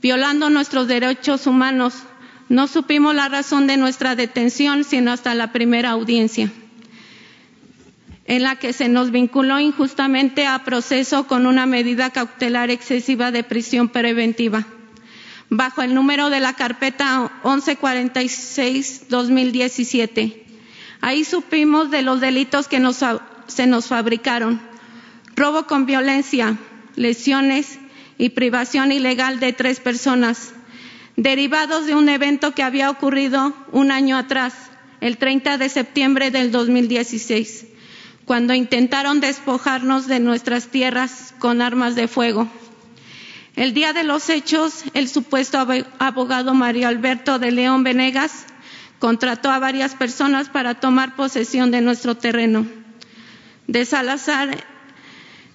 violando 0.00 0.48
nuestros 0.48 0.86
derechos 0.86 1.48
humanos. 1.48 2.04
No 2.48 2.66
supimos 2.68 3.14
la 3.14 3.28
razón 3.28 3.66
de 3.66 3.76
nuestra 3.76 4.16
detención 4.16 4.84
sino 4.84 5.12
hasta 5.12 5.34
la 5.34 5.52
primera 5.52 5.90
audiencia, 5.90 6.50
en 8.26 8.42
la 8.42 8.56
que 8.56 8.72
se 8.72 8.88
nos 8.88 9.10
vinculó 9.10 9.60
injustamente 9.60 10.46
a 10.46 10.64
proceso 10.64 11.26
con 11.26 11.46
una 11.46 11.66
medida 11.66 12.08
cautelar 12.10 12.70
excesiva 12.70 13.30
de 13.30 13.44
prisión 13.44 13.88
preventiva, 13.88 14.66
bajo 15.50 15.82
el 15.82 15.94
número 15.94 16.30
de 16.30 16.40
la 16.40 16.54
carpeta 16.54 17.30
1146-2017. 17.42 20.38
Ahí 21.00 21.24
supimos 21.24 21.90
de 21.90 22.02
los 22.02 22.20
delitos 22.20 22.68
que 22.68 22.80
se 23.48 23.66
nos 23.66 23.86
fabricaron 23.86 24.60
robo 25.34 25.66
con 25.66 25.86
violencia, 25.86 26.58
lesiones 26.96 27.78
y 28.18 28.30
privación 28.30 28.92
ilegal 28.92 29.40
de 29.40 29.52
tres 29.52 29.80
personas, 29.80 30.52
derivados 31.16 31.86
de 31.86 31.94
un 31.94 32.08
evento 32.08 32.54
que 32.54 32.62
había 32.62 32.90
ocurrido 32.90 33.54
un 33.72 33.90
año 33.90 34.16
atrás, 34.16 34.54
el 35.00 35.18
30 35.18 35.58
de 35.58 35.68
septiembre 35.68 36.30
del 36.30 36.52
2016, 36.52 37.66
cuando 38.24 38.54
intentaron 38.54 39.20
despojarnos 39.20 40.06
de 40.06 40.20
nuestras 40.20 40.68
tierras 40.68 41.34
con 41.38 41.60
armas 41.60 41.94
de 41.94 42.08
fuego. 42.08 42.48
El 43.56 43.74
día 43.74 43.92
de 43.92 44.04
los 44.04 44.30
hechos, 44.30 44.84
el 44.94 45.08
supuesto 45.08 45.58
abogado 45.98 46.54
Mario 46.54 46.88
Alberto 46.88 47.38
de 47.38 47.50
León 47.50 47.84
Venegas 47.84 48.46
contrató 48.98 49.50
a 49.50 49.58
varias 49.58 49.94
personas 49.94 50.48
para 50.48 50.80
tomar 50.80 51.16
posesión 51.16 51.70
de 51.70 51.80
nuestro 51.80 52.16
terreno. 52.16 52.66
De 53.66 53.84
Salazar 53.84 54.56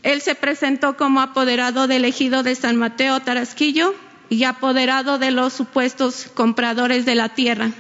él 0.04 0.22
se 0.22 0.36
presentó 0.36 0.96
como 0.96 1.22
apoderado 1.22 1.88
del 1.88 2.06
ejido 2.06 2.42
de 2.44 2.56
San 2.56 2.78
Mateo 2.78 3.20
Tarasquillo 3.20 3.94
y 4.30 4.44
apoderado 4.44 5.20
de 5.20 5.32
los 5.32 5.54
supuestos 5.54 6.28
compradores 6.34 7.06
de 7.06 7.16
la 7.16 7.30
tierra 7.30 7.72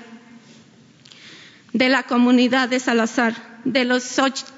de 1.77 1.89
la 1.89 2.03
comunidad 2.03 2.69
de 2.69 2.79
Salazar. 2.79 3.35
De 3.63 3.85
los 3.85 4.03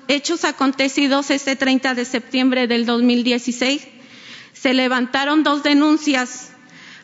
hechos 0.08 0.46
acontecidos 0.46 1.32
este 1.32 1.56
30 1.56 1.96
de 1.96 2.06
septiembre 2.06 2.68
del 2.68 2.86
2016, 2.86 3.88
se 4.54 4.74
levantaron 4.74 5.44
dos 5.44 5.64
denuncias 5.64 6.52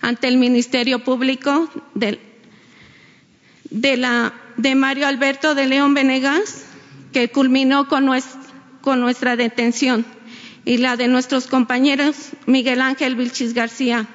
ante 0.01 0.27
el 0.27 0.37
Ministerio 0.37 1.03
Público 1.03 1.69
de, 1.95 2.19
la, 3.97 4.33
de 4.57 4.75
Mario 4.75 5.07
Alberto 5.07 5.55
de 5.55 5.65
León 5.67 5.93
Venegas, 5.93 6.65
que 7.11 7.29
culminó 7.29 7.87
con 7.87 8.09
con 8.81 8.99
nuestra 8.99 9.35
detención 9.35 10.05
y 10.63 10.77
la 10.77 10.95
de 10.95 11.07
nuestros 11.07 11.47
compañeros 11.47 12.15
Miguel 12.45 12.81
Ángel 12.81 13.15
Vilchis 13.15 13.53
García 13.55 14.07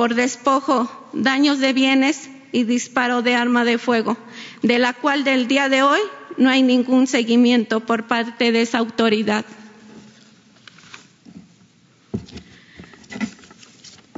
por 0.00 0.14
despojo, 0.14 1.10
daños 1.12 1.58
de 1.58 1.74
bienes 1.74 2.30
y 2.52 2.64
disparo 2.64 3.20
de 3.20 3.34
arma 3.34 3.66
de 3.66 3.76
fuego, 3.76 4.16
de 4.62 4.78
la 4.78 4.94
cual 4.94 5.24
del 5.24 5.46
día 5.46 5.68
de 5.68 5.82
hoy 5.82 6.00
no 6.38 6.48
hay 6.48 6.62
ningún 6.62 7.06
seguimiento 7.06 7.80
por 7.80 8.06
parte 8.06 8.50
de 8.50 8.62
esa 8.62 8.78
autoridad. 8.78 9.44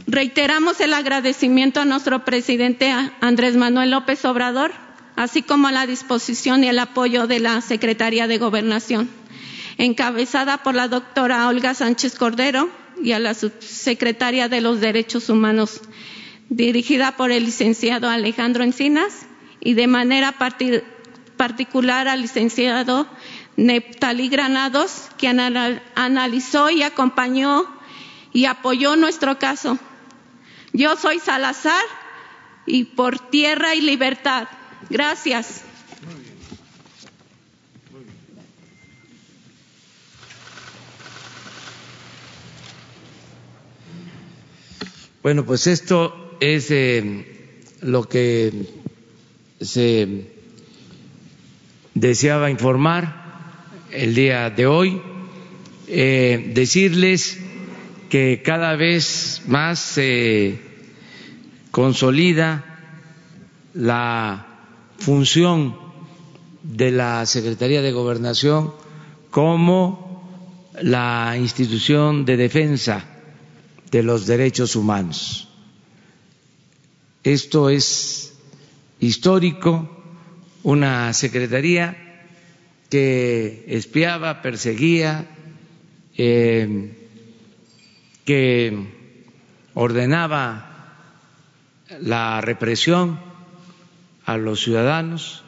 Reiteramos 0.06 0.80
el 0.80 0.94
agradecimiento 0.94 1.80
a 1.80 1.84
nuestro 1.84 2.24
presidente 2.24 2.94
Andrés 3.20 3.56
Manuel 3.56 3.90
López 3.90 4.24
Obrador, 4.24 4.70
así 5.16 5.42
como 5.42 5.66
a 5.66 5.72
la 5.72 5.88
disposición 5.88 6.62
y 6.62 6.68
el 6.68 6.78
apoyo 6.78 7.26
de 7.26 7.40
la 7.40 7.60
Secretaría 7.60 8.28
de 8.28 8.38
Gobernación 8.38 9.10
encabezada 9.78 10.62
por 10.62 10.76
la 10.76 10.86
doctora 10.86 11.48
Olga 11.48 11.74
Sánchez 11.74 12.14
Cordero 12.14 12.68
y 13.02 13.12
a 13.12 13.18
la 13.18 13.34
subsecretaria 13.34 14.48
de 14.48 14.60
los 14.60 14.80
Derechos 14.80 15.28
Humanos, 15.28 15.80
dirigida 16.48 17.16
por 17.16 17.32
el 17.32 17.44
licenciado 17.44 18.08
Alejandro 18.08 18.62
Encinas 18.64 19.26
y 19.60 19.74
de 19.74 19.86
manera 19.86 20.34
particular 21.36 22.08
al 22.08 22.22
licenciado 22.22 23.06
Neptalí 23.56 24.28
Granados, 24.28 25.08
que 25.18 25.28
analizó 25.28 26.70
y 26.70 26.82
acompañó 26.82 27.66
y 28.32 28.46
apoyó 28.46 28.96
nuestro 28.96 29.38
caso. 29.38 29.78
Yo 30.72 30.96
soy 30.96 31.18
Salazar 31.18 31.84
y 32.66 32.84
por 32.84 33.18
tierra 33.18 33.74
y 33.74 33.82
libertad. 33.82 34.48
Gracias. 34.88 35.64
Bueno, 45.22 45.46
pues 45.46 45.68
esto 45.68 46.36
es 46.40 46.72
eh, 46.72 47.54
lo 47.80 48.02
que 48.08 48.52
se 49.60 50.32
deseaba 51.94 52.50
informar 52.50 53.86
el 53.92 54.16
día 54.16 54.50
de 54.50 54.66
hoy. 54.66 55.00
Eh, 55.86 56.50
decirles 56.54 57.38
que 58.10 58.42
cada 58.44 58.74
vez 58.74 59.42
más 59.46 59.78
se 59.78 60.58
consolida 61.70 62.64
la 63.74 64.44
función 64.98 65.76
de 66.64 66.90
la 66.90 67.26
Secretaría 67.26 67.80
de 67.80 67.92
Gobernación 67.92 68.72
como 69.30 70.68
la 70.80 71.36
institución 71.38 72.24
de 72.24 72.36
defensa 72.36 73.11
de 73.92 74.02
los 74.02 74.26
derechos 74.26 74.74
humanos. 74.74 75.48
Esto 77.22 77.68
es 77.68 78.32
histórico, 78.98 79.88
una 80.62 81.12
secretaría 81.12 82.26
que 82.88 83.66
espiaba, 83.68 84.40
perseguía, 84.40 85.26
eh, 86.16 86.96
que 88.24 88.88
ordenaba 89.74 90.96
la 92.00 92.40
represión 92.40 93.20
a 94.24 94.38
los 94.38 94.62
ciudadanos, 94.62 95.44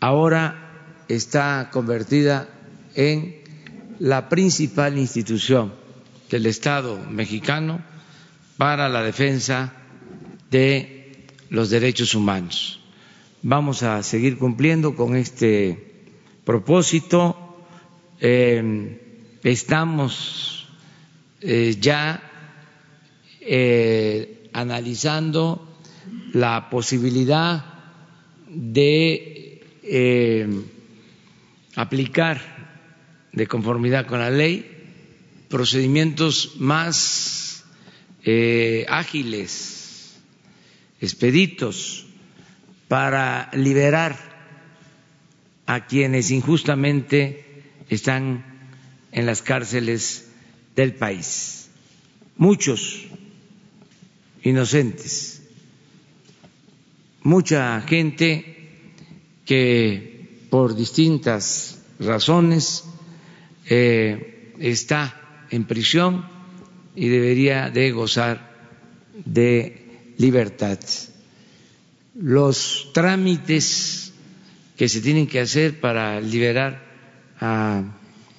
ahora 0.00 1.04
está 1.08 1.70
convertida 1.72 2.48
en 2.94 3.40
la 3.98 4.28
principal 4.28 4.98
institución 4.98 5.79
del 6.30 6.46
Estado 6.46 6.98
mexicano 7.10 7.82
para 8.56 8.88
la 8.88 9.02
defensa 9.02 9.72
de 10.50 11.26
los 11.48 11.70
derechos 11.70 12.14
humanos. 12.14 12.80
Vamos 13.42 13.82
a 13.82 14.02
seguir 14.02 14.38
cumpliendo 14.38 14.94
con 14.94 15.16
este 15.16 16.04
propósito. 16.44 17.64
Eh, 18.20 19.00
estamos 19.42 20.68
eh, 21.40 21.76
ya 21.80 22.22
eh, 23.40 24.50
analizando 24.52 25.78
la 26.32 26.68
posibilidad 26.70 27.64
de 28.46 29.46
aplicar 31.76 32.40
de 33.32 33.46
conformidad 33.46 34.06
con 34.06 34.20
la 34.20 34.30
ley 34.30 34.79
procedimientos 35.50 36.52
más 36.58 37.64
eh, 38.24 38.86
ágiles, 38.88 40.16
expeditos, 41.00 42.06
para 42.86 43.50
liberar 43.52 44.16
a 45.66 45.86
quienes 45.86 46.30
injustamente 46.30 47.64
están 47.88 48.44
en 49.12 49.26
las 49.26 49.42
cárceles 49.42 50.28
del 50.76 50.94
país. 50.94 51.68
Muchos 52.36 53.06
inocentes. 54.42 55.42
Mucha 57.22 57.80
gente 57.82 58.56
que 59.44 60.46
por 60.48 60.76
distintas 60.76 61.82
razones 61.98 62.84
eh, 63.66 64.54
está 64.58 65.19
en 65.50 65.64
prisión 65.64 66.24
y 66.94 67.08
debería 67.08 67.70
de 67.70 67.90
gozar 67.92 68.50
de 69.24 70.14
libertad. 70.18 70.78
Los 72.14 72.90
trámites 72.92 74.12
que 74.76 74.88
se 74.88 75.00
tienen 75.00 75.26
que 75.26 75.40
hacer 75.40 75.80
para 75.80 76.20
liberar 76.20 76.82
a 77.40 77.82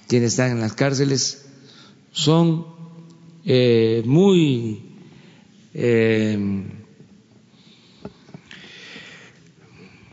quienes 0.08 0.32
están 0.34 0.52
en 0.52 0.60
las 0.60 0.74
cárceles 0.74 1.46
son 2.12 2.66
eh, 3.46 4.04
muy 4.06 4.84
eh, 5.74 6.38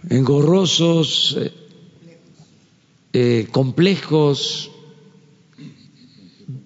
engorrosos, 0.09 1.39
eh, 3.13 3.49
complejos, 3.51 4.71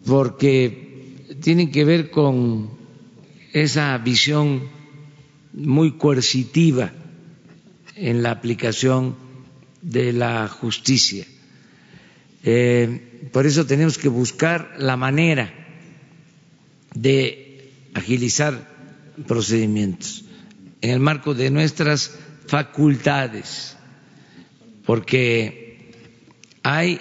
porque 0.07 1.17
tienen 1.41 1.71
que 1.71 1.85
ver 1.85 2.11
con 2.11 2.71
esa 3.53 3.97
visión 3.99 4.63
muy 5.53 5.93
coercitiva 5.99 6.93
en 7.97 8.23
la 8.23 8.31
aplicación 8.31 9.17
de 9.83 10.13
la 10.13 10.49
justicia. 10.49 11.27
Eh, 12.45 13.29
por 13.33 13.47
eso 13.47 13.67
tenemos 13.67 13.99
que 13.99 14.09
buscar 14.09 14.75
la 14.79 14.97
manera 14.97 15.53
de 16.95 17.71
agilizar 17.95 18.69
procedimientos 19.27 20.25
en 20.81 20.91
el 20.91 21.01
marco 21.01 21.35
de 21.35 21.51
nuestras 21.51 22.17
facultades, 22.47 23.77
porque 24.85 25.93
hay 26.63 27.01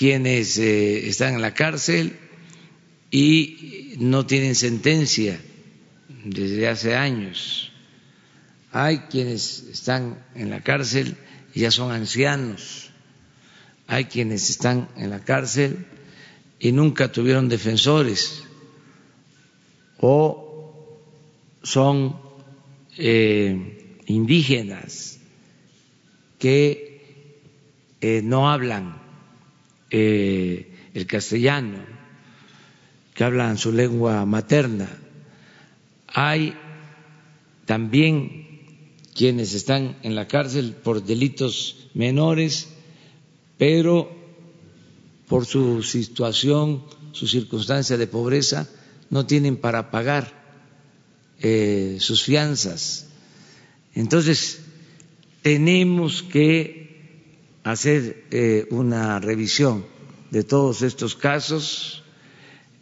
quienes 0.00 0.56
eh, 0.56 1.08
están 1.08 1.34
en 1.34 1.42
la 1.42 1.52
cárcel 1.52 2.16
y 3.10 3.96
no 3.98 4.24
tienen 4.24 4.54
sentencia 4.54 5.38
desde 6.24 6.68
hace 6.68 6.96
años. 6.96 7.70
Hay 8.72 9.00
quienes 9.10 9.62
están 9.70 10.24
en 10.34 10.48
la 10.48 10.62
cárcel 10.62 11.18
y 11.52 11.60
ya 11.60 11.70
son 11.70 11.92
ancianos. 11.92 12.92
Hay 13.88 14.06
quienes 14.06 14.48
están 14.48 14.88
en 14.96 15.10
la 15.10 15.22
cárcel 15.22 15.84
y 16.58 16.72
nunca 16.72 17.12
tuvieron 17.12 17.50
defensores 17.50 18.44
o 19.98 20.98
son 21.62 22.18
eh, 22.96 23.98
indígenas 24.06 25.18
que 26.38 27.36
eh, 28.00 28.22
no 28.24 28.50
hablan 28.50 28.99
eh, 29.90 30.72
el 30.94 31.06
castellano, 31.06 31.78
que 33.14 33.24
hablan 33.24 33.58
su 33.58 33.72
lengua 33.72 34.24
materna. 34.24 34.88
Hay 36.08 36.54
también 37.66 38.40
quienes 39.14 39.54
están 39.54 39.96
en 40.02 40.14
la 40.14 40.26
cárcel 40.26 40.72
por 40.72 41.04
delitos 41.04 41.88
menores, 41.94 42.68
pero 43.58 44.10
por 45.28 45.46
su 45.46 45.82
situación, 45.82 46.82
su 47.12 47.28
circunstancia 47.28 47.96
de 47.96 48.06
pobreza, 48.06 48.68
no 49.10 49.26
tienen 49.26 49.56
para 49.56 49.90
pagar 49.90 50.32
eh, 51.40 51.98
sus 52.00 52.22
fianzas. 52.22 53.08
Entonces, 53.94 54.60
tenemos 55.42 56.22
que 56.22 56.79
hacer 57.64 58.24
eh, 58.30 58.66
una 58.70 59.20
revisión 59.20 59.84
de 60.30 60.44
todos 60.44 60.82
estos 60.82 61.14
casos. 61.14 62.02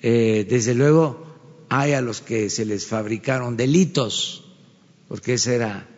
Eh, 0.03 0.47
desde 0.49 0.75
luego, 0.75 1.27
hay 1.69 1.93
a 1.93 2.01
los 2.01 2.21
que 2.21 2.51
se 2.51 2.65
les 2.65 2.87
fabricaron 2.87 3.57
delitos, 3.57 4.45
porque 5.09 5.35
esa 5.35 5.55
era 5.55 5.89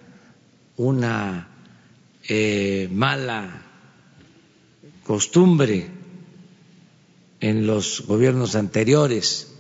una 0.77 1.49
eh, 2.29 2.89
mala 2.93 3.67
costumbre 5.05 5.89
en 7.41 7.67
los 7.67 8.07
gobiernos 8.07 8.55
anteriores, 8.55 9.53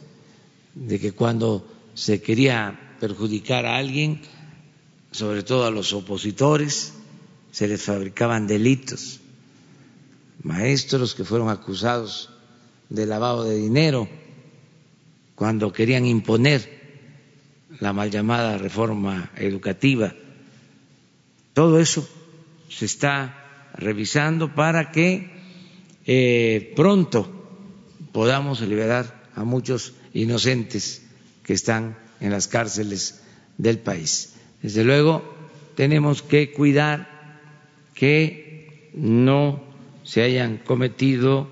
de 0.75 1.01
que 1.01 1.13
cuando 1.13 1.67
se 1.95 2.23
quería 2.23 2.97
perjudicar 3.01 3.67
a 3.67 3.77
alguien, 3.77 4.21
sobre 5.11 5.43
todo 5.43 5.67
a 5.67 5.71
los 5.71 5.93
opositores, 5.93 6.95
se 7.51 7.67
les 7.69 7.83
fabricaban 7.83 8.47
delitos, 8.47 9.21
maestros 10.43 11.15
que 11.15 11.25
fueron 11.25 11.49
acusados 11.49 12.31
de 12.89 13.07
lavado 13.07 13.45
de 13.45 13.57
dinero 13.57 14.09
cuando 15.35 15.73
querían 15.73 16.07
imponer 16.07 16.81
la 17.81 17.93
mal 17.93 18.11
llamada 18.11 18.59
reforma 18.59 19.31
educativa. 19.37 20.15
Todo 21.55 21.81
eso 21.81 22.09
se 22.69 22.85
está 22.85 23.71
revisando 23.75 24.55
para 24.55 24.91
que 24.93 25.31
eh, 26.07 26.73
pronto 26.77 27.31
podamos 28.13 28.61
liberar 28.61 29.29
a 29.35 29.45
muchos 29.45 29.95
inocentes 30.13 31.03
que 31.43 31.53
están 31.53 31.97
en 32.21 32.31
las 32.31 32.49
cárceles 32.49 33.23
del 33.59 33.79
país. 33.79 34.35
Desde 34.63 34.85
luego, 34.85 35.23
tenemos 35.75 36.23
que 36.23 36.53
cuidar 36.53 37.20
que 38.01 38.89
no 38.95 39.63
se 40.05 40.23
hayan 40.23 40.57
cometido 40.57 41.51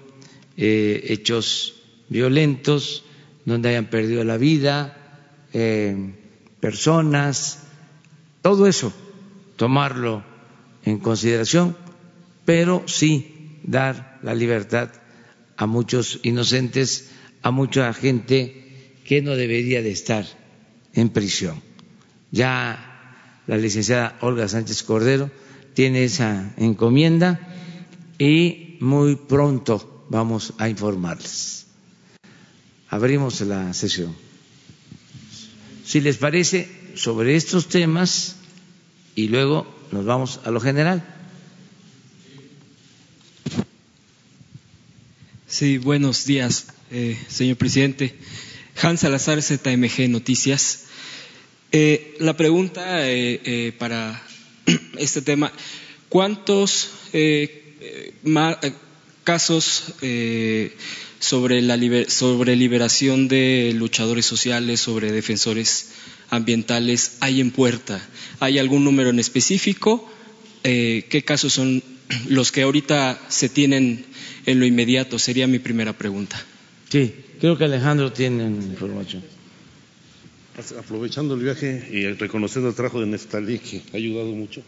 eh, 0.56 1.04
hechos 1.08 1.74
violentos, 2.08 3.04
donde 3.44 3.68
hayan 3.68 3.90
perdido 3.90 4.24
la 4.24 4.38
vida, 4.38 4.96
eh, 5.52 6.14
personas, 6.58 7.64
todo 8.40 8.66
eso, 8.66 8.94
tomarlo 9.56 10.24
en 10.86 11.00
consideración, 11.00 11.76
pero 12.46 12.82
sí 12.86 13.58
dar 13.62 14.18
la 14.22 14.34
libertad 14.34 14.88
a 15.58 15.66
muchos 15.66 16.18
inocentes, 16.22 17.10
a 17.42 17.50
mucha 17.50 17.92
gente 17.92 18.94
que 19.04 19.20
no 19.20 19.36
debería 19.36 19.82
de 19.82 19.90
estar 19.90 20.24
en 20.94 21.10
prisión. 21.10 21.60
Ya 22.30 23.42
la 23.46 23.58
licenciada 23.58 24.16
Olga 24.22 24.48
Sánchez 24.48 24.82
Cordero 24.82 25.30
tiene 25.78 26.02
esa 26.02 26.54
encomienda 26.56 27.38
y 28.18 28.78
muy 28.80 29.14
pronto 29.14 30.04
vamos 30.08 30.52
a 30.58 30.68
informarles. 30.68 31.66
Abrimos 32.88 33.40
la 33.42 33.72
sesión. 33.74 34.12
Si 35.84 36.00
les 36.00 36.16
parece, 36.16 36.68
sobre 36.96 37.36
estos 37.36 37.68
temas 37.68 38.34
y 39.14 39.28
luego 39.28 39.72
nos 39.92 40.04
vamos 40.04 40.40
a 40.44 40.50
lo 40.50 40.58
general. 40.60 41.00
Sí, 45.46 45.78
buenos 45.78 46.24
días, 46.24 46.72
eh, 46.90 47.16
señor 47.28 47.56
presidente. 47.56 48.18
Hans 48.82 48.98
Salazar, 48.98 49.40
ZMG 49.40 50.08
Noticias. 50.08 50.86
Eh, 51.70 52.16
la 52.18 52.36
pregunta 52.36 53.08
eh, 53.08 53.72
para 53.78 54.27
este 54.98 55.22
tema. 55.22 55.52
¿Cuántos 56.08 56.90
eh, 57.12 57.74
eh, 57.80 58.72
casos 59.24 59.94
eh, 60.00 60.72
sobre, 61.18 61.60
la 61.60 61.78
sobre 62.08 62.56
liberación 62.56 63.28
de 63.28 63.72
luchadores 63.74 64.24
sociales, 64.24 64.80
sobre 64.80 65.12
defensores 65.12 65.90
ambientales 66.30 67.18
hay 67.20 67.40
en 67.40 67.50
puerta? 67.50 68.00
¿Hay 68.40 68.58
algún 68.58 68.84
número 68.84 69.10
en 69.10 69.18
específico? 69.18 70.10
¿Qué 70.62 71.22
casos 71.24 71.54
son 71.54 71.82
los 72.28 72.52
que 72.52 72.62
ahorita 72.62 73.18
se 73.28 73.48
tienen 73.48 74.04
en 74.44 74.60
lo 74.60 74.66
inmediato? 74.66 75.18
Sería 75.18 75.46
mi 75.46 75.58
primera 75.58 75.92
pregunta. 75.92 76.42
Sí, 76.90 77.14
creo 77.40 77.56
que 77.56 77.64
Alejandro 77.64 78.12
tiene 78.12 78.44
información. 78.44 79.22
Aprovechando 80.78 81.34
el 81.34 81.40
viaje 81.40 81.88
y 81.92 82.06
reconociendo 82.14 82.70
el 82.70 82.74
trabajo 82.74 83.00
de 83.00 83.06
Neftalí, 83.06 83.58
que 83.58 83.82
ha 83.92 83.96
ayudado 83.96 84.32
mucho. 84.32 84.62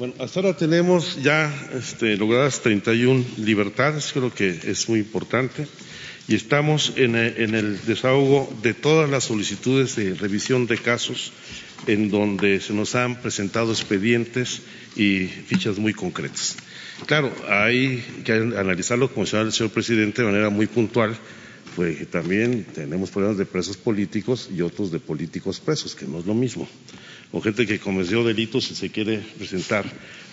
Bueno, 0.00 0.14
hasta 0.18 0.40
ahora 0.40 0.56
tenemos 0.56 1.22
ya 1.22 1.54
este, 1.74 2.16
logradas 2.16 2.62
31 2.62 3.22
libertades, 3.36 4.14
creo 4.14 4.32
que 4.32 4.48
es 4.48 4.88
muy 4.88 5.00
importante, 5.00 5.66
y 6.26 6.36
estamos 6.36 6.94
en, 6.96 7.16
en 7.16 7.54
el 7.54 7.84
desahogo 7.84 8.50
de 8.62 8.72
todas 8.72 9.10
las 9.10 9.24
solicitudes 9.24 9.96
de 9.96 10.14
revisión 10.14 10.66
de 10.66 10.78
casos 10.78 11.34
en 11.86 12.08
donde 12.08 12.60
se 12.60 12.72
nos 12.72 12.94
han 12.94 13.20
presentado 13.20 13.72
expedientes 13.72 14.62
y 14.96 15.26
fichas 15.26 15.76
muy 15.76 15.92
concretas. 15.92 16.56
Claro, 17.04 17.30
hay 17.46 18.02
que 18.24 18.32
analizarlo, 18.32 19.12
como 19.12 19.26
señala 19.26 19.48
el 19.48 19.52
señor 19.52 19.70
presidente, 19.70 20.22
de 20.22 20.28
manera 20.28 20.48
muy 20.48 20.66
puntual, 20.66 21.14
que 21.76 22.06
también 22.06 22.64
tenemos 22.74 23.10
problemas 23.10 23.36
de 23.36 23.44
presos 23.44 23.76
políticos 23.76 24.48
y 24.50 24.62
otros 24.62 24.90
de 24.90 24.98
políticos 24.98 25.60
presos, 25.60 25.94
que 25.94 26.06
no 26.06 26.20
es 26.20 26.24
lo 26.24 26.32
mismo. 26.32 26.66
O 27.32 27.40
gente 27.40 27.66
que 27.66 27.78
cometió 27.78 28.24
delitos 28.24 28.70
y 28.70 28.74
se 28.74 28.90
quiere 28.90 29.18
presentar 29.38 29.84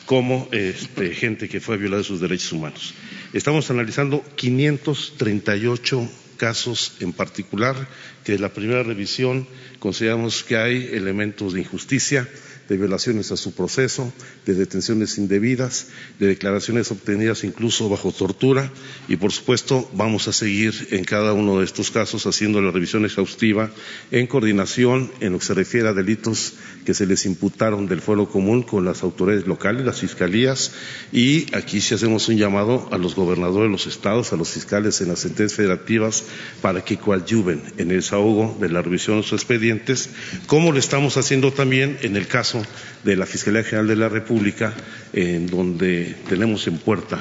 como 0.05 0.47
este, 0.51 1.13
gente 1.13 1.49
que 1.49 1.59
fue 1.59 1.77
violada 1.77 2.03
sus 2.03 2.21
derechos 2.21 2.53
humanos. 2.53 2.93
Estamos 3.33 3.69
analizando 3.69 4.23
538 4.35 6.09
casos 6.37 6.93
en 7.01 7.11
particular, 7.13 7.75
que 8.23 8.35
en 8.35 8.41
la 8.41 8.53
primera 8.53 8.83
revisión 8.83 9.47
consideramos 9.79 10.43
que 10.43 10.55
hay 10.55 10.89
elementos 10.93 11.53
de 11.53 11.61
injusticia, 11.61 12.27
de 12.67 12.77
violaciones 12.77 13.31
a 13.31 13.37
su 13.37 13.53
proceso, 13.53 14.11
de 14.45 14.53
detenciones 14.53 15.17
indebidas, 15.17 15.87
de 16.19 16.27
declaraciones 16.27 16.91
obtenidas 16.91 17.43
incluso 17.43 17.89
bajo 17.89 18.11
tortura 18.11 18.71
y, 19.07 19.15
por 19.15 19.31
supuesto, 19.31 19.89
vamos 19.93 20.27
a 20.27 20.33
seguir 20.33 20.89
en 20.91 21.03
cada 21.03 21.33
uno 21.33 21.59
de 21.59 21.65
estos 21.65 21.91
casos 21.91 22.25
haciendo 22.25 22.61
la 22.61 22.71
revisión 22.71 23.05
exhaustiva 23.05 23.71
en 24.11 24.27
coordinación 24.27 25.11
en 25.19 25.33
lo 25.33 25.39
que 25.39 25.45
se 25.45 25.53
refiere 25.53 25.87
a 25.87 25.93
delitos 25.93 26.53
que 26.85 26.93
se 26.93 27.05
les 27.05 27.25
imputaron 27.25 27.87
del 27.87 28.01
fuero 28.01 28.29
común 28.29 28.63
con 28.63 28.85
las 28.85 29.03
autoridades 29.03 29.47
locales, 29.47 29.85
las 29.85 29.99
fiscalías 29.99 30.71
y 31.11 31.53
aquí 31.55 31.81
sí 31.81 31.95
hacemos 31.95 32.27
un 32.29 32.37
llamado 32.37 32.87
a 32.91 32.97
los 32.97 33.15
gobernadores 33.15 33.67
de 33.67 33.71
los 33.71 33.87
estados, 33.87 34.33
a 34.33 34.37
los 34.37 34.49
fiscales 34.49 35.01
en 35.01 35.09
las 35.09 35.19
sentencias 35.19 35.57
federativas 35.57 36.23
para 36.61 36.83
que 36.83 36.97
coadyuven 36.97 37.61
en 37.77 37.91
el 37.91 37.97
desahogo 37.97 38.57
de 38.59 38.69
la 38.69 38.81
revisión 38.81 39.17
de 39.17 39.23
sus 39.23 39.33
expedientes, 39.33 40.09
como 40.47 40.71
lo 40.71 40.79
estamos 40.79 41.17
haciendo 41.17 41.51
también 41.51 41.97
en 42.01 42.15
el 42.15 42.27
caso 42.27 42.56
de 43.03 43.15
la 43.15 43.25
Fiscalía 43.25 43.63
General 43.63 43.87
de 43.87 43.95
la 43.95 44.09
República, 44.09 44.73
en 45.13 45.47
donde 45.47 46.15
tenemos 46.27 46.67
en 46.67 46.77
puerta 46.77 47.19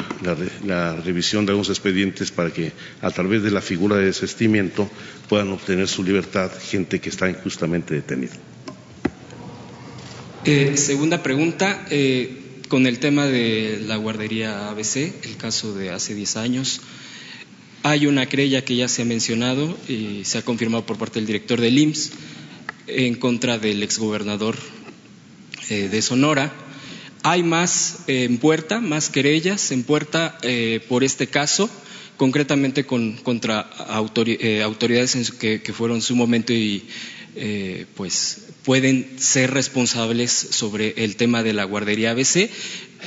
la, 0.65 0.97
revisión 0.97 1.47
de 1.47 1.53
algunos 1.53 1.69
expedientes 1.71 2.31
para 2.31 2.51
que 2.53 2.73
a 3.01 3.11
través 3.11 3.43
de 3.43 3.51
la 3.51 3.61
figura 3.61 3.97
de 3.97 4.07
desestimiento 4.07 4.91
puedan 5.29 5.51
obtener 5.51 5.89
su 5.89 6.03
libertad 6.03 6.51
gente 6.71 7.01
que 7.01 7.09
está 7.09 7.29
injustamente 7.29 7.95
detenida. 7.95 8.35
Eh, 10.45 10.77
segunda 10.77 11.23
pregunta, 11.23 11.87
eh, 11.91 12.63
con 12.69 12.87
el 12.87 12.99
tema 12.99 13.27
de 13.27 13.81
la 13.87 13.97
guardería 13.97 14.69
ABC, 14.71 15.13
el 15.25 15.37
caso 15.37 15.75
de 15.75 15.91
hace 15.91 16.15
10 16.15 16.37
años. 16.37 16.81
Hay 17.83 18.07
una 18.07 18.27
querella 18.27 18.65
que 18.65 18.75
ya 18.75 18.89
se 18.89 19.03
ha 19.03 19.05
mencionado 19.05 19.77
y 19.89 20.25
se 20.25 20.39
ha 20.39 20.43
confirmado 20.43 20.85
por 20.87 20.99
parte 20.99 21.21
del 21.21 21.27
director 21.27 21.61
del 21.61 21.79
IMSS 21.79 22.13
en 22.89 23.15
contra 23.15 23.59
del 23.59 23.83
exgobernador 23.83 24.57
eh, 25.69 25.89
de 25.89 26.03
Sonora. 26.03 26.53
Hay 27.23 27.43
más 27.43 28.01
eh, 28.07 28.25
en 28.25 28.39
puerta, 28.39 28.81
más 28.81 29.11
querellas 29.11 29.73
en 29.73 29.83
puerta 29.83 30.39
eh, 30.43 30.81
por 30.89 31.03
este 31.03 31.27
caso, 31.27 31.69
concretamente 32.17 32.85
contra 32.87 33.61
autoridades 33.61 35.33
que, 35.33 35.61
fueron 35.73 35.99
en 35.99 36.03
su 36.03 36.17
momento 36.17 36.53
y 36.53 36.85
pues 37.95 38.47
pueden 38.65 39.19
ser 39.19 39.51
responsables 39.53 40.33
sobre 40.33 40.95
el 41.05 41.17
tema 41.17 41.43
de 41.43 41.53
la 41.53 41.65
guardería 41.65 42.13
ABC. 42.13 42.49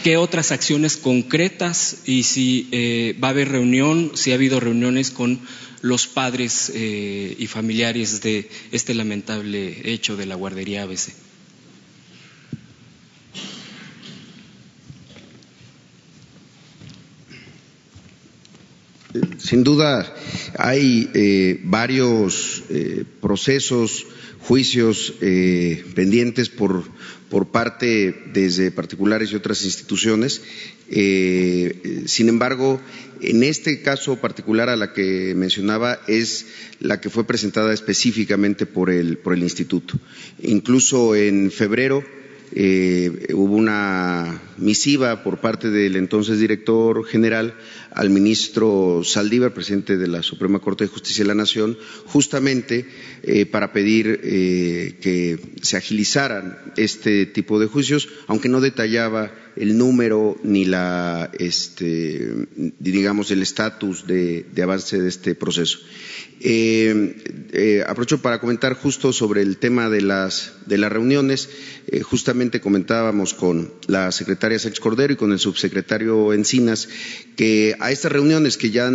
¿Qué 0.04 0.18
otras 0.18 0.52
acciones 0.52 0.98
concretas 0.98 2.02
y 2.06 2.24
si 2.24 3.16
va 3.24 3.30
a 3.30 3.32
haber 3.32 3.50
reunión, 3.50 4.12
si 4.14 4.32
ha 4.32 4.36
habido 4.36 4.60
reuniones 4.60 5.10
con 5.10 5.40
los 5.82 6.06
padres 6.06 6.72
y 6.76 7.48
familiares 7.48 8.22
de 8.22 8.48
este 8.72 8.94
lamentable 8.94 9.82
hecho 9.92 10.16
de 10.18 10.28
la 10.28 10.36
guardería 10.36 10.84
ABC? 10.84 11.29
Sin 19.40 19.64
duda 19.64 20.14
hay 20.58 21.10
eh, 21.16 21.60
varios 21.64 22.64
eh, 22.70 23.06
procesos, 23.22 24.06
juicios 24.42 25.16
eh, 25.22 25.84
pendientes 25.96 26.50
por, 26.50 26.84
por 27.30 27.48
parte 27.48 28.16
desde 28.34 28.70
particulares 28.70 29.32
y 29.32 29.36
otras 29.36 29.64
instituciones. 29.66 30.44
sin 30.90 32.30
embargo, 32.30 32.80
en 33.22 33.44
este 33.44 33.82
caso 33.82 34.18
particular 34.18 34.70
a 34.70 34.76
la 34.76 34.94
que 34.94 35.34
mencionaba 35.36 36.00
es 36.08 36.46
la 36.80 37.02
que 37.02 37.10
fue 37.10 37.26
presentada 37.26 37.74
específicamente 37.74 38.68
por 38.68 38.92
el, 38.92 39.18
por 39.18 39.34
el 39.34 39.42
instituto. 39.42 40.00
Incluso 40.44 41.16
en 41.16 41.52
febrero 41.52 42.04
eh, 42.52 43.28
hubo 43.34 43.56
una 43.56 44.42
misiva 44.58 45.24
por 45.24 45.40
parte 45.40 45.70
del 45.70 45.96
entonces 45.96 46.40
director 46.40 47.06
general 47.06 47.56
al 47.92 48.10
ministro 48.10 49.02
Saldívar, 49.04 49.54
presidente 49.54 49.98
de 49.98 50.08
la 50.08 50.24
Suprema 50.24 50.60
Corte 50.60 50.84
de 50.84 50.90
Justicia 50.90 51.24
de 51.24 51.30
la 51.30 51.36
Nación, 51.36 51.78
justamente 52.06 52.86
eh, 53.24 53.46
para 53.46 53.74
pedir 53.74 54.20
eh, 54.24 54.98
que 55.02 55.40
se 55.62 55.78
agilizaran 55.78 56.58
este 56.78 57.26
tipo 57.26 57.60
de 57.60 57.68
juicios, 57.68 58.10
aunque 58.28 58.50
no 58.50 58.62
detallaba 58.62 59.32
el 59.56 59.78
número 59.78 60.38
ni 60.44 60.66
la, 60.66 61.32
este, 61.38 62.48
digamos, 62.80 63.32
el 63.32 63.42
estatus 63.42 64.08
de, 64.08 64.46
avance 64.64 65.02
de 65.02 65.10
este 65.10 65.36
proceso. 65.36 65.80
Aprovecho 67.88 68.22
para 68.22 68.40
comentar 68.40 68.74
justo 68.74 69.12
sobre 69.12 69.42
el 69.42 69.58
tema 69.58 69.90
de 69.90 70.02
las, 70.02 70.54
de 70.66 70.78
las 70.78 70.92
reuniones. 70.92 71.50
justamente 72.04 72.62
comentábamos 72.62 73.34
con 73.34 73.74
la 73.88 74.12
secretaria 74.12 74.60
Sánchez 74.60 74.80
Cordero 74.80 75.14
y 75.14 75.18
con 75.18 75.32
el 75.32 75.40
subsecretario 75.40 76.34
Encinas 76.34 76.88
que 77.36 77.76
a 77.80 77.92
estas 77.92 78.12
reuniones 78.12 78.58
que 78.58 78.70
ya 78.70 78.92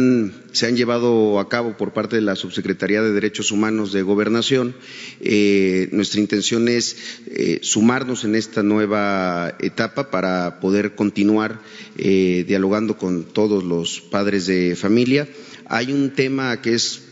se 0.53 0.67
han 0.67 0.77
llevado 0.77 1.41
a 1.41 1.49
cabo 1.49 1.77
por 1.77 1.93
parte 1.93 2.17
de 2.17 2.23
la 2.23 2.37
Subsecretaría 2.37 3.03
de 3.03 3.13
Derechos 3.13 3.51
Humanos 3.51 3.93
de 3.93 4.03
Gobernación, 4.03 4.77
eh, 5.21 5.89
nuestra 5.93 6.21
intención 6.21 6.69
es 6.69 6.97
eh, 7.27 7.61
sumarnos 7.63 8.25
en 8.25 8.35
esta 8.35 8.63
nueva 8.63 9.57
etapa 9.61 10.11
para 10.11 10.61
poder 10.61 10.95
continuar 10.95 11.61
eh, 11.97 12.45
dialogando 12.47 12.97
con 12.99 13.25
todos 13.25 13.65
los 13.65 14.01
padres 14.01 14.47
de 14.47 14.77
familia. 14.77 15.27
Hay 15.67 15.93
un 15.93 16.11
tema 16.11 16.61
que 16.61 16.75
es 16.75 17.03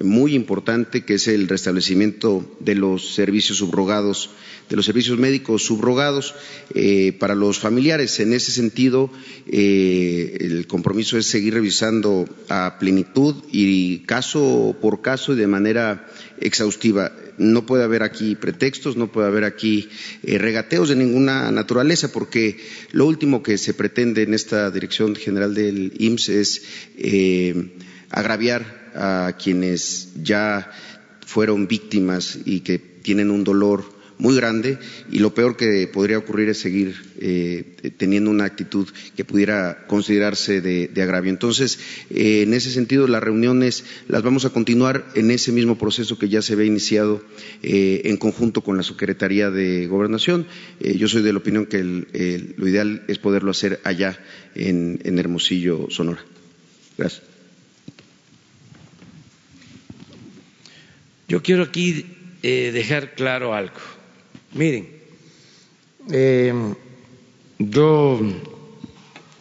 muy 0.00 0.34
importante, 0.34 1.04
que 1.04 1.14
es 1.14 1.28
el 1.28 1.48
restablecimiento 1.48 2.56
de 2.60 2.74
los 2.74 3.14
servicios 3.14 3.58
subrogados 3.58 4.30
de 4.68 4.76
los 4.76 4.86
servicios 4.86 5.18
médicos 5.18 5.64
subrogados 5.64 6.34
eh, 6.74 7.12
para 7.18 7.34
los 7.34 7.58
familiares. 7.58 8.18
En 8.20 8.32
ese 8.32 8.50
sentido, 8.50 9.10
eh, 9.46 10.36
el 10.40 10.66
compromiso 10.66 11.18
es 11.18 11.26
seguir 11.26 11.54
revisando 11.54 12.28
a 12.48 12.78
plenitud 12.78 13.36
y 13.52 13.98
caso 14.00 14.76
por 14.80 15.02
caso 15.02 15.32
y 15.32 15.36
de 15.36 15.46
manera 15.46 16.06
exhaustiva. 16.40 17.12
No 17.38 17.66
puede 17.66 17.84
haber 17.84 18.02
aquí 18.02 18.34
pretextos, 18.34 18.96
no 18.96 19.10
puede 19.10 19.28
haber 19.28 19.44
aquí 19.44 19.88
eh, 20.22 20.38
regateos 20.38 20.88
de 20.88 20.96
ninguna 20.96 21.50
naturaleza, 21.50 22.12
porque 22.12 22.58
lo 22.92 23.06
último 23.06 23.42
que 23.42 23.58
se 23.58 23.74
pretende 23.74 24.22
en 24.22 24.34
esta 24.34 24.70
Dirección 24.70 25.14
General 25.16 25.54
del 25.54 25.92
IMSS 25.98 26.28
es 26.28 26.62
agraviar 28.10 28.92
a 28.94 29.36
quienes 29.42 30.08
ya 30.22 30.70
fueron 31.26 31.66
víctimas 31.66 32.38
y 32.44 32.60
que 32.60 32.78
tienen 32.78 33.30
un 33.30 33.44
dolor 33.44 33.95
muy 34.18 34.34
grande 34.34 34.78
y 35.10 35.18
lo 35.18 35.34
peor 35.34 35.56
que 35.56 35.88
podría 35.88 36.18
ocurrir 36.18 36.48
es 36.48 36.58
seguir 36.58 36.94
eh, 37.18 37.92
teniendo 37.96 38.30
una 38.30 38.44
actitud 38.44 38.88
que 39.14 39.24
pudiera 39.24 39.86
considerarse 39.86 40.60
de, 40.60 41.02
agravio. 41.02 41.30
Entonces, 41.30 41.78
eh, 42.10 42.42
en 42.42 42.54
ese 42.54 42.70
sentido, 42.70 43.06
las 43.06 43.22
reuniones 43.22 43.84
las 44.08 44.22
vamos 44.22 44.44
a 44.44 44.50
continuar 44.50 45.06
en 45.14 45.30
ese 45.30 45.52
mismo 45.52 45.76
proceso 45.78 46.18
que 46.18 46.28
ya 46.28 46.42
se 46.42 46.56
ve 46.56 46.66
iniciado 46.66 47.22
eh, 47.62 48.02
en 48.04 48.16
conjunto 48.16 48.62
con 48.62 48.76
la 48.76 48.82
Secretaría 48.82 49.50
de 49.50 49.86
Gobernación. 49.86 50.46
yo 50.80 51.08
soy 51.08 51.22
de 51.22 51.32
la 51.32 51.38
opinión 51.38 51.66
que 51.66 51.82
lo 51.82 52.68
ideal 52.68 53.04
es 53.08 53.18
poderlo 53.18 53.50
hacer 53.50 53.80
allá 53.84 54.18
en 54.54 55.18
Hermosillo, 55.18 55.88
Sonora. 55.90 56.24
Gracias. 56.96 57.22
Yo 61.28 61.42
quiero 61.42 61.64
aquí 61.64 62.06
dejar 62.42 63.14
claro 63.14 63.52
algo. 63.52 63.95
Miren, 64.56 64.88
eh, 66.10 66.74
yo 67.58 68.18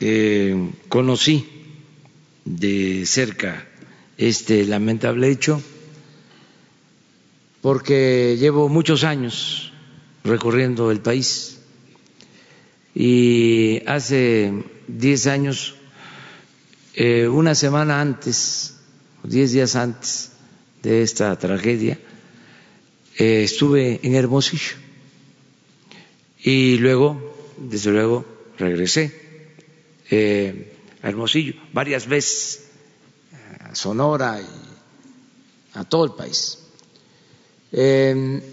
eh, 0.02 0.72
conocí 0.90 1.48
de 2.44 3.06
cerca 3.06 3.66
este 4.18 4.66
lamentable 4.66 5.30
hecho 5.30 5.62
porque 7.62 8.36
llevo 8.38 8.68
muchos 8.68 9.06
años 9.06 9.72
recorriendo 10.26 10.92
el 10.92 11.00
país 11.00 11.60
y 12.94 13.82
hace 13.88 14.66
diez 14.90 15.28
años, 15.28 15.76
eh, 16.94 17.30
una 17.30 17.56
semana 17.56 18.02
antes, 18.02 18.76
diez 19.24 19.54
días 19.54 19.78
antes 19.78 20.34
de 20.84 21.04
esta 21.04 21.40
tragedia, 21.40 21.98
estuve 23.18 24.02
en 24.04 24.16
Hermosillo 24.16 24.85
y 26.46 26.78
luego, 26.78 27.36
desde 27.58 27.92
luego, 27.92 28.24
regresé 28.60 29.12
eh, 30.12 30.74
a 31.02 31.10
Hermosillo 31.10 31.56
varias 31.74 32.06
veces, 32.06 32.68
a 33.62 33.74
Sonora 33.74 34.40
y 34.40 35.78
a 35.78 35.84
todo 35.86 36.06
el 36.06 36.12
país. 36.12 36.60
en 37.72 38.44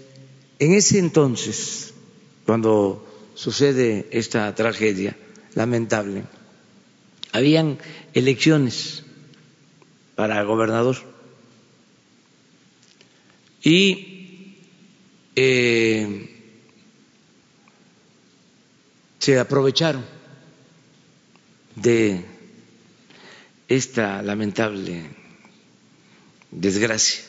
ese 0.57 0.97
entonces, 0.97 1.93
cuando 2.47 3.07
sucede 3.35 4.07
esta 4.09 4.55
tragedia 4.55 5.15
lamentable, 5.53 6.23
habían 7.31 7.77
elecciones 8.15 9.03
para 10.15 10.41
gobernador 10.43 10.97
y 13.61 14.57
eh, 15.35 16.32
se 19.23 19.39
aprovecharon 19.39 20.03
de 21.77 22.25
esta 23.69 24.21
lamentable 24.21 25.01
desgracia 26.51 27.23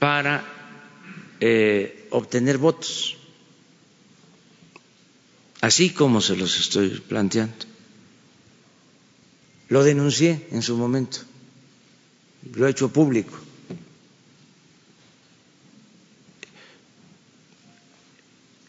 para 0.00 0.42
eh, 1.38 2.08
obtener 2.10 2.58
votos, 2.58 3.16
así 5.60 5.90
como 5.90 6.20
se 6.20 6.34
los 6.34 6.58
estoy 6.58 6.88
planteando. 7.06 7.66
Lo 9.68 9.84
denuncié 9.84 10.48
en 10.50 10.62
su 10.62 10.76
momento, 10.76 11.18
lo 12.56 12.66
he 12.66 12.70
hecho 12.72 12.88
público. 12.92 13.45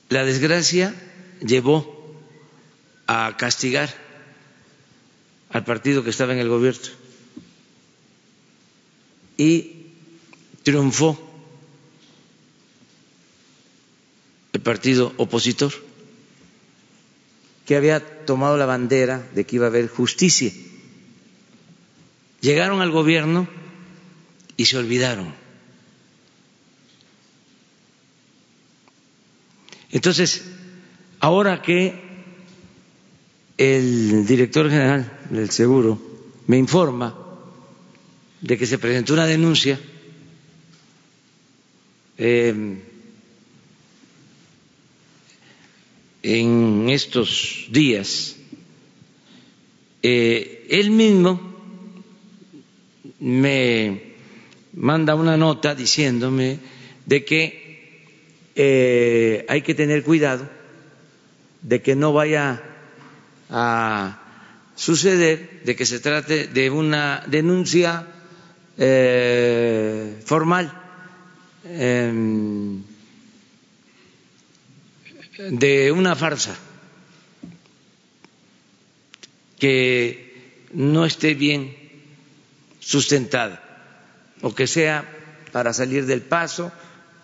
La 0.09 0.23
desgracia 0.23 0.93
llevó 1.41 2.15
a 3.07 3.35
castigar 3.37 3.93
al 5.49 5.63
partido 5.63 6.03
que 6.03 6.09
estaba 6.09 6.33
en 6.33 6.39
el 6.39 6.49
gobierno 6.49 6.87
y 9.37 9.87
triunfó 10.63 11.19
el 14.53 14.61
partido 14.61 15.13
opositor 15.17 15.73
que 17.65 17.75
había 17.75 18.25
tomado 18.25 18.57
la 18.57 18.65
bandera 18.65 19.27
de 19.35 19.45
que 19.45 19.57
iba 19.57 19.65
a 19.65 19.69
haber 19.69 19.89
justicia. 19.89 20.51
Llegaron 22.39 22.81
al 22.81 22.91
gobierno 22.91 23.47
y 24.55 24.65
se 24.65 24.77
olvidaron 24.77 25.46
Entonces, 29.91 30.43
ahora 31.19 31.61
que 31.61 32.07
el 33.57 34.25
director 34.25 34.69
general 34.69 35.19
del 35.29 35.49
Seguro 35.49 35.99
me 36.47 36.57
informa 36.57 37.17
de 38.41 38.57
que 38.57 38.65
se 38.67 38.77
presentó 38.77 39.13
una 39.13 39.25
denuncia, 39.25 39.79
em, 42.17 42.79
en 46.23 46.89
estos 46.89 47.67
días, 47.71 48.35
eh, 50.03 50.67
él 50.69 50.91
mismo 50.91 51.39
me 53.19 54.13
manda 54.73 55.15
una 55.15 55.37
nota 55.37 55.73
diciéndome 55.73 56.59
de 57.05 57.25
que 57.25 57.66
eh, 58.59 59.45
hay 59.47 59.61
que 59.61 59.75
tener 59.75 60.03
cuidado 60.03 60.49
de 61.61 61.79
que 61.83 61.95
no 61.95 62.11
vaya 62.11 62.59
a 63.51 64.19
suceder 64.75 65.61
de 65.63 65.75
que 65.75 65.85
se 65.85 65.99
trate 65.99 66.47
de 66.47 66.71
una 66.71 67.23
denuncia 67.27 68.07
eh, 68.77 70.19
formal 70.25 70.73
em, 71.65 72.81
de 75.37 75.91
una 75.91 76.15
farsa 76.15 76.57
que 79.59 80.65
no 80.73 81.05
esté 81.05 81.35
bien 81.35 81.75
sustentada 82.79 83.61
o 84.41 84.55
que 84.55 84.65
sea 84.65 85.05
para 85.51 85.73
salir 85.73 86.07
del 86.07 86.21
paso 86.21 86.71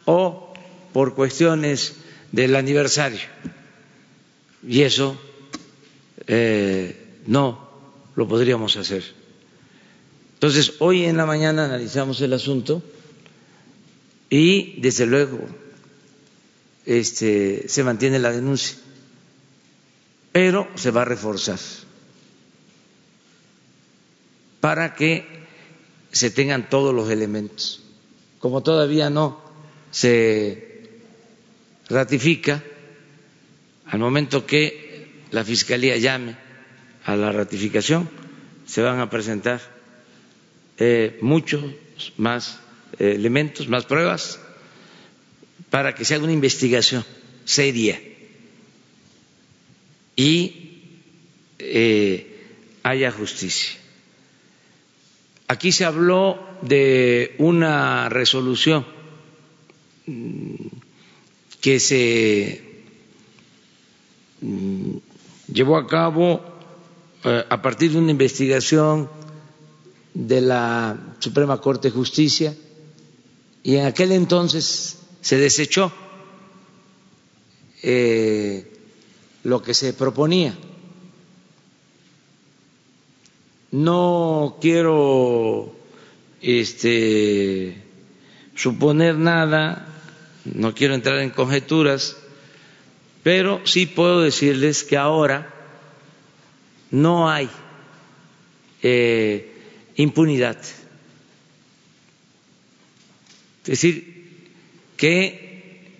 o 0.06 0.53
por 0.94 1.16
cuestiones 1.16 1.96
del 2.32 2.56
aniversario. 2.56 3.20
Y 4.66 4.84
eso 4.84 5.20
eh, 6.28 7.20
no 7.28 7.70
lo 8.16 8.28
podríamos 8.28 8.78
hacer. 8.78 9.04
Entonces, 10.36 10.74
hoy 10.80 11.06
en 11.06 11.18
la 11.18 11.26
mañana 11.26 11.66
analizamos 11.66 12.22
el 12.22 12.34
asunto 12.34 12.84
y, 14.30 14.80
desde 14.82 15.06
luego, 15.06 15.40
este, 16.86 17.68
se 17.68 17.84
mantiene 17.84 18.20
la 18.20 18.32
denuncia, 18.32 18.78
pero 20.32 20.68
se 20.76 20.92
va 20.92 21.04
a 21.04 21.06
reforzar 21.06 21.60
para 24.60 24.96
que 24.96 25.26
se 26.12 26.30
tengan 26.30 26.70
todos 26.70 26.94
los 26.94 27.10
elementos. 27.10 27.82
Como 28.40 28.64
todavía 28.64 29.10
no 29.10 29.42
se 29.92 30.73
ratifica 31.94 32.64
al 33.86 34.00
momento 34.00 34.46
que 34.46 35.08
la 35.32 35.44
Fiscalía 35.44 35.98
llame 35.98 36.36
a 37.06 37.16
la 37.16 37.32
ratificación, 37.32 38.10
se 38.66 38.82
van 38.82 39.00
a 39.00 39.10
presentar 39.10 39.62
eh, 40.78 41.18
muchos 41.22 41.64
más 42.18 42.60
eh, 43.00 43.14
elementos, 43.16 43.68
más 43.68 43.86
pruebas, 43.86 44.40
para 45.70 45.96
que 45.96 46.06
se 46.06 46.16
haga 46.16 46.24
una 46.24 46.34
investigación 46.34 47.04
seria 47.46 48.00
y 50.16 50.82
eh, 51.60 52.46
haya 52.84 53.12
justicia. 53.12 53.80
Aquí 55.48 55.72
se 55.72 55.86
habló 55.86 56.40
de 56.62 57.36
una 57.38 58.10
resolución 58.10 58.86
que 61.64 61.80
se 61.80 62.62
mm, 64.42 64.98
llevó 65.48 65.78
a 65.78 65.88
cabo 65.88 66.42
eh, 67.24 67.46
a 67.50 67.62
partir 67.62 67.94
de 67.94 68.00
una 68.00 68.12
investigación 68.12 69.10
de 70.14 70.42
la 70.42 71.16
Suprema 71.20 71.62
Corte 71.62 71.88
de 71.88 71.94
Justicia 71.94 72.54
y 73.64 73.78
en 73.78 73.86
aquel 73.86 74.12
entonces 74.12 75.00
se 75.22 75.38
desechó 75.38 75.90
eh, 77.82 78.70
lo 79.44 79.64
que 79.64 79.74
se 79.74 79.94
proponía. 79.94 80.58
No 83.72 84.58
quiero 84.60 85.74
este, 86.42 87.82
suponer 88.54 89.16
nada 89.18 89.93
no 90.46 90.74
quiero 90.76 90.94
entrar 90.94 91.20
en 91.20 91.30
conjeturas, 91.30 92.18
pero 93.24 93.66
sí 93.66 93.86
puedo 93.86 94.22
decirles 94.22 94.84
que 94.84 94.98
ahora 94.98 95.54
no 96.92 97.30
hay 97.30 97.50
eh, 98.82 99.52
impunidad. 99.96 100.58
Es 103.64 103.70
decir, 103.70 104.52
que 104.98 105.94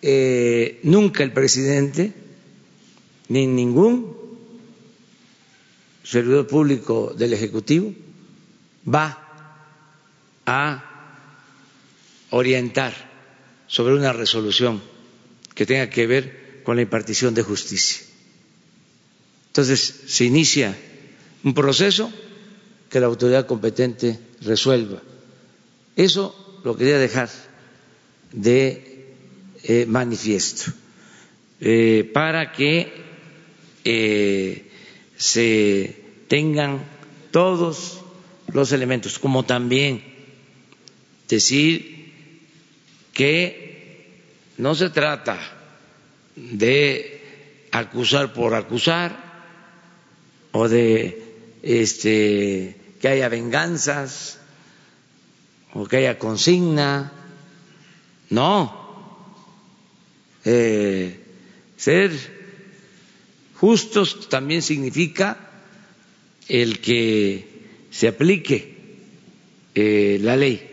eh, 0.00 0.78
nunca 0.84 1.24
el 1.24 1.32
presidente 1.32 2.12
ni 3.28 3.46
ningún 3.46 4.16
servidor 6.04 6.46
público 6.46 7.12
del 7.16 7.32
Ejecutivo 7.32 7.92
va 8.92 9.26
a 10.46 10.84
orientar 12.30 13.09
sobre 13.70 13.94
una 13.94 14.12
resolución 14.12 14.82
que 15.54 15.64
tenga 15.64 15.88
que 15.88 16.06
ver 16.06 16.60
con 16.64 16.74
la 16.76 16.82
impartición 16.82 17.34
de 17.34 17.42
justicia. 17.42 18.02
Entonces, 19.46 20.02
se 20.06 20.24
inicia 20.24 20.76
un 21.44 21.54
proceso 21.54 22.12
que 22.90 22.98
la 22.98 23.06
autoridad 23.06 23.46
competente 23.46 24.18
resuelva. 24.42 25.00
Eso 25.94 26.60
lo 26.64 26.76
quería 26.76 26.98
dejar 26.98 27.30
de 28.32 29.14
eh, 29.62 29.86
manifiesto, 29.86 30.72
eh, 31.60 32.10
para 32.12 32.50
que 32.52 32.92
eh, 33.84 34.70
se 35.16 35.96
tengan 36.26 36.82
todos 37.30 38.00
los 38.52 38.72
elementos, 38.72 39.18
como 39.20 39.44
también 39.44 40.02
decir 41.28 41.99
que 43.20 44.16
no 44.56 44.74
se 44.74 44.88
trata 44.88 45.38
de 46.36 47.20
acusar 47.70 48.32
por 48.32 48.54
acusar 48.54 49.12
o 50.52 50.66
de 50.66 51.22
este, 51.62 52.76
que 52.98 53.08
haya 53.08 53.28
venganzas 53.28 54.38
o 55.74 55.84
que 55.84 55.98
haya 55.98 56.18
consigna. 56.18 57.12
No. 58.30 58.72
Eh, 60.46 61.20
ser 61.76 62.10
justos 63.56 64.30
también 64.30 64.62
significa 64.62 65.36
el 66.48 66.80
que 66.80 67.44
se 67.90 68.08
aplique 68.08 68.76
eh, 69.74 70.18
la 70.22 70.36
ley, 70.36 70.70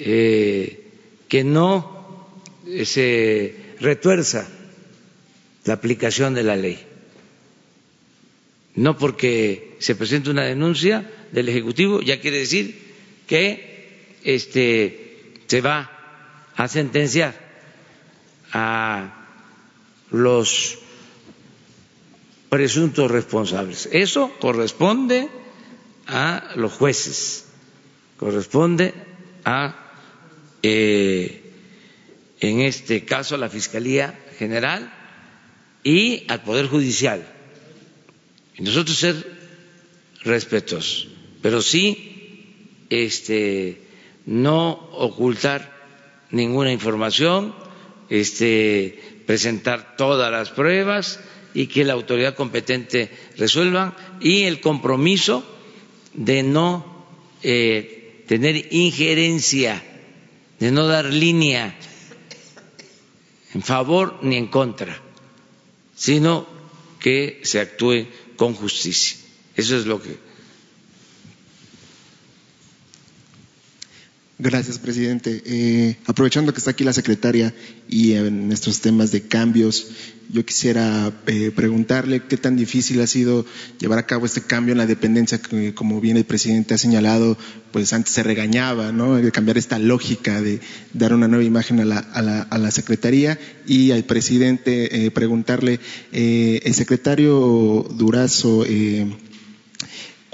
eh, 0.00 0.85
que 1.36 1.44
no 1.44 2.32
se 2.86 3.74
retuerza 3.78 4.48
la 5.66 5.74
aplicación 5.74 6.32
de 6.32 6.42
la 6.42 6.56
ley. 6.56 6.82
No 8.74 8.96
porque 8.96 9.76
se 9.78 9.96
presente 9.96 10.30
una 10.30 10.44
denuncia 10.44 11.04
del 11.32 11.50
Ejecutivo 11.50 12.00
ya 12.00 12.20
quiere 12.22 12.38
decir 12.38 12.74
que 13.26 14.16
este, 14.24 15.34
se 15.46 15.60
va 15.60 15.90
a 16.56 16.68
sentenciar 16.68 17.34
a 18.54 19.26
los 20.10 20.78
presuntos 22.48 23.10
responsables. 23.10 23.90
Eso 23.92 24.32
corresponde 24.40 25.28
a 26.06 26.52
los 26.56 26.72
jueces, 26.72 27.44
corresponde 28.16 28.94
a, 29.44 29.82
eh, 30.68 31.42
en 32.40 32.60
este 32.60 33.04
caso, 33.04 33.34
a 33.34 33.38
la 33.38 33.48
Fiscalía 33.48 34.18
General 34.38 34.92
y 35.84 36.24
al 36.28 36.42
Poder 36.42 36.66
Judicial. 36.66 37.24
Y 38.56 38.62
nosotros 38.62 38.98
ser 38.98 39.14
respetuosos, 40.24 41.08
pero 41.40 41.62
sí 41.62 42.86
este, 42.90 43.80
no 44.24 44.72
ocultar 44.92 45.72
ninguna 46.30 46.72
información, 46.72 47.54
este, 48.08 49.22
presentar 49.26 49.96
todas 49.96 50.32
las 50.32 50.50
pruebas 50.50 51.20
y 51.54 51.68
que 51.68 51.84
la 51.84 51.92
autoridad 51.92 52.34
competente 52.34 53.10
resuelva 53.36 53.96
y 54.20 54.42
el 54.42 54.60
compromiso 54.60 55.44
de 56.12 56.42
no 56.42 57.06
eh, 57.42 58.24
tener 58.26 58.72
injerencia, 58.72 59.82
de 60.58 60.70
no 60.70 60.86
dar 60.86 61.06
línea 61.06 61.76
en 63.54 63.62
favor 63.62 64.18
ni 64.22 64.36
en 64.36 64.48
contra, 64.48 65.00
sino 65.94 66.46
que 67.00 67.40
se 67.44 67.60
actúe 67.60 68.06
con 68.36 68.54
justicia. 68.54 69.16
Eso 69.54 69.76
es 69.76 69.86
lo 69.86 70.00
que 70.02 70.18
Gracias, 74.38 74.78
presidente. 74.78 75.42
Eh, 75.46 75.96
aprovechando 76.04 76.52
que 76.52 76.58
está 76.58 76.72
aquí 76.72 76.84
la 76.84 76.92
secretaria 76.92 77.54
y 77.88 78.12
en 78.12 78.52
estos 78.52 78.82
temas 78.82 79.10
de 79.10 79.22
cambios, 79.22 79.88
yo 80.28 80.44
quisiera 80.44 81.10
eh, 81.26 81.50
preguntarle 81.56 82.22
qué 82.28 82.36
tan 82.36 82.54
difícil 82.54 83.00
ha 83.00 83.06
sido 83.06 83.46
llevar 83.78 83.98
a 83.98 84.04
cabo 84.04 84.26
este 84.26 84.42
cambio 84.42 84.72
en 84.72 84.78
la 84.78 84.86
dependencia, 84.86 85.40
que 85.40 85.72
como 85.72 86.02
bien 86.02 86.18
el 86.18 86.26
presidente 86.26 86.74
ha 86.74 86.78
señalado, 86.78 87.38
pues 87.72 87.94
antes 87.94 88.12
se 88.12 88.22
regañaba, 88.22 88.92
¿no? 88.92 89.14
De 89.16 89.32
cambiar 89.32 89.56
esta 89.56 89.78
lógica 89.78 90.42
de 90.42 90.60
dar 90.92 91.14
una 91.14 91.28
nueva 91.28 91.44
imagen 91.44 91.80
a 91.80 91.86
la, 91.86 91.98
a 91.98 92.20
la, 92.20 92.42
a 92.42 92.58
la 92.58 92.70
secretaría 92.70 93.38
y 93.66 93.92
al 93.92 94.04
presidente 94.04 95.06
eh, 95.06 95.10
preguntarle, 95.10 95.80
eh, 96.12 96.60
el 96.64 96.74
secretario 96.74 97.86
Durazo, 97.96 98.66
eh, 98.66 99.16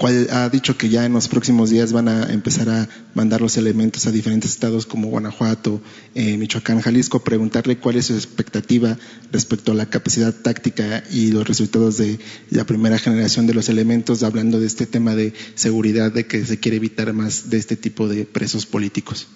cual 0.03 0.27
ha 0.31 0.49
dicho 0.49 0.75
que 0.75 0.89
ya 0.89 1.05
en 1.05 1.13
los 1.13 1.29
próximos 1.29 1.69
días 1.69 1.93
van 1.93 2.09
a 2.09 2.33
empezar 2.33 2.67
a 2.67 2.89
mandar 3.13 3.39
los 3.39 3.55
elementos 3.55 4.05
a 4.05 4.11
diferentes 4.11 4.51
estados 4.51 4.85
como 4.85 5.07
Guanajuato, 5.07 5.81
eh, 6.13 6.35
Michoacán, 6.35 6.81
Jalisco, 6.81 7.23
preguntarle 7.23 7.77
cuál 7.77 7.95
es 7.95 8.07
su 8.07 8.13
expectativa 8.13 8.97
respecto 9.31 9.71
a 9.71 9.75
la 9.75 9.85
capacidad 9.85 10.33
táctica 10.33 11.05
y 11.09 11.31
los 11.31 11.47
resultados 11.47 11.95
de 11.95 12.19
la 12.49 12.65
primera 12.65 12.99
generación 12.99 13.47
de 13.47 13.53
los 13.53 13.69
elementos, 13.69 14.23
hablando 14.23 14.59
de 14.59 14.67
este 14.67 14.85
tema 14.85 15.15
de 15.15 15.33
seguridad, 15.55 16.11
de 16.11 16.27
que 16.27 16.45
se 16.45 16.59
quiere 16.59 16.75
evitar 16.75 17.13
más 17.13 17.49
de 17.49 17.55
este 17.55 17.77
tipo 17.77 18.09
de 18.09 18.25
presos 18.25 18.65
políticos. 18.65 19.27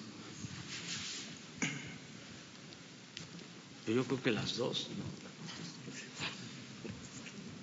Yo 3.86 4.04
creo 4.04 4.22
que 4.22 4.32
las 4.32 4.58
dos. 4.58 4.88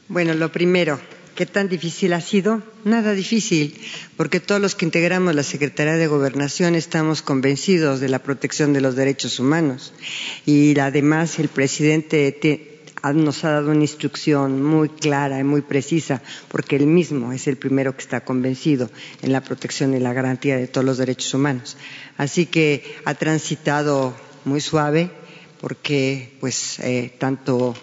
Bueno, 0.08 0.34
lo 0.34 0.52
primero, 0.52 1.00
¿Qué 1.36 1.46
tan 1.46 1.68
difícil 1.68 2.14
ha 2.14 2.22
sido? 2.22 2.64
Nada 2.86 3.12
difícil, 3.12 3.76
porque 4.16 4.40
todos 4.40 4.62
los 4.62 4.74
que 4.74 4.86
integramos 4.86 5.36
la 5.36 5.44
Secretaría 5.44 5.96
de 5.96 6.08
Gobernación 6.08 6.76
estamos 6.76 7.22
convencidos 7.22 8.00
de 8.00 8.08
la 8.08 8.20
protección 8.20 8.72
de 8.72 8.80
los 8.80 8.96
derechos 8.96 9.38
humanos. 9.38 9.92
Y 10.46 10.80
además 10.80 11.38
el 11.40 11.50
presidente 11.50 12.32
nos 13.14 13.44
ha 13.44 13.52
dado 13.52 13.72
una 13.72 13.82
instrucción 13.82 14.64
muy 14.64 14.88
clara 14.88 15.38
y 15.38 15.44
muy 15.44 15.62
precisa, 15.62 16.22
porque 16.48 16.78
él 16.78 16.88
mismo 16.88 17.34
es 17.34 17.48
el 17.48 17.58
primero 17.58 17.94
que 17.98 18.02
está 18.02 18.22
convencido 18.22 18.90
en 19.22 19.34
la 19.34 19.42
protección 19.42 19.94
y 19.94 20.00
la 20.00 20.14
garantía 20.14 20.56
de 20.56 20.68
todos 20.68 20.86
los 20.86 20.98
derechos 20.98 21.34
humanos. 21.34 21.76
Así 22.18 22.46
que 22.46 22.96
ha 23.04 23.14
transitado 23.14 24.16
muy 24.46 24.62
suave, 24.62 25.12
porque 25.66 26.38
pues 26.40 26.78
eh, 26.78 27.12
tanto 27.18 27.74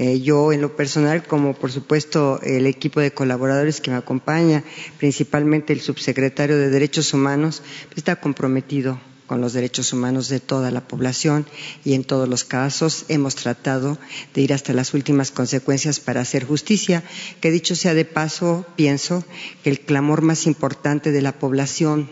eh, 0.00 0.20
yo 0.20 0.52
en 0.52 0.60
lo 0.60 0.74
personal, 0.74 1.22
como 1.22 1.54
por 1.54 1.70
supuesto 1.70 2.40
el 2.42 2.66
equipo 2.66 2.98
de 2.98 3.12
colaboradores 3.12 3.80
que 3.80 3.92
me 3.92 3.96
acompaña, 3.96 4.64
principalmente 4.98 5.72
el 5.72 5.80
subsecretario 5.80 6.58
de 6.58 6.68
Derechos 6.68 7.14
Humanos, 7.14 7.62
está 7.94 8.16
comprometido 8.16 8.98
con 9.28 9.40
los 9.40 9.52
derechos 9.52 9.92
humanos 9.92 10.28
de 10.28 10.40
toda 10.40 10.72
la 10.72 10.88
población 10.88 11.46
y 11.84 11.94
en 11.94 12.02
todos 12.02 12.28
los 12.28 12.42
casos 12.42 13.04
hemos 13.06 13.36
tratado 13.36 13.98
de 14.34 14.40
ir 14.40 14.52
hasta 14.52 14.72
las 14.72 14.92
últimas 14.92 15.30
consecuencias 15.30 16.00
para 16.00 16.22
hacer 16.22 16.44
justicia, 16.44 17.04
que 17.40 17.52
dicho 17.52 17.76
sea 17.76 17.94
de 17.94 18.04
paso, 18.04 18.66
pienso 18.74 19.22
que 19.62 19.70
el 19.70 19.78
clamor 19.78 20.22
más 20.22 20.48
importante 20.48 21.12
de 21.12 21.22
la 21.22 21.38
población, 21.38 22.10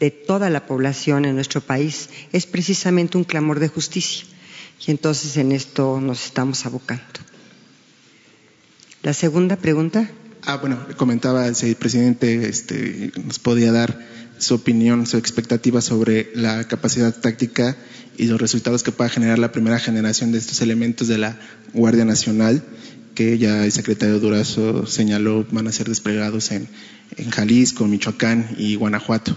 de 0.00 0.10
toda 0.10 0.48
la 0.48 0.64
población 0.64 1.26
en 1.26 1.34
nuestro 1.34 1.60
país, 1.60 2.08
es 2.32 2.46
precisamente 2.46 3.18
un 3.18 3.24
clamor 3.24 3.60
de 3.60 3.68
justicia 3.68 4.24
y 4.84 4.90
entonces 4.90 5.36
en 5.36 5.52
esto 5.52 6.00
nos 6.00 6.24
estamos 6.24 6.66
abocando. 6.66 7.04
La 9.02 9.14
segunda 9.14 9.56
pregunta. 9.56 10.10
Ah, 10.42 10.56
bueno, 10.56 10.78
comentaba 10.96 11.52
si 11.54 11.68
el 11.68 11.76
presidente 11.76 12.48
este, 12.48 13.12
nos 13.24 13.38
podía 13.38 13.72
dar 13.72 13.98
su 14.38 14.54
opinión, 14.54 15.06
su 15.06 15.16
expectativa 15.16 15.80
sobre 15.80 16.30
la 16.34 16.64
capacidad 16.64 17.14
táctica 17.14 17.76
y 18.16 18.26
los 18.26 18.40
resultados 18.40 18.82
que 18.82 18.92
pueda 18.92 19.10
generar 19.10 19.38
la 19.38 19.52
primera 19.52 19.78
generación 19.78 20.32
de 20.32 20.38
estos 20.38 20.60
elementos 20.60 21.08
de 21.08 21.18
la 21.18 21.38
Guardia 21.72 22.04
Nacional, 22.04 22.62
que 23.14 23.38
ya 23.38 23.64
el 23.64 23.72
secretario 23.72 24.20
Durazo 24.20 24.86
señaló 24.86 25.46
van 25.50 25.68
a 25.68 25.72
ser 25.72 25.88
desplegados 25.88 26.50
en, 26.52 26.68
en 27.16 27.30
Jalisco, 27.30 27.86
Michoacán 27.86 28.54
y 28.58 28.74
Guanajuato. 28.74 29.36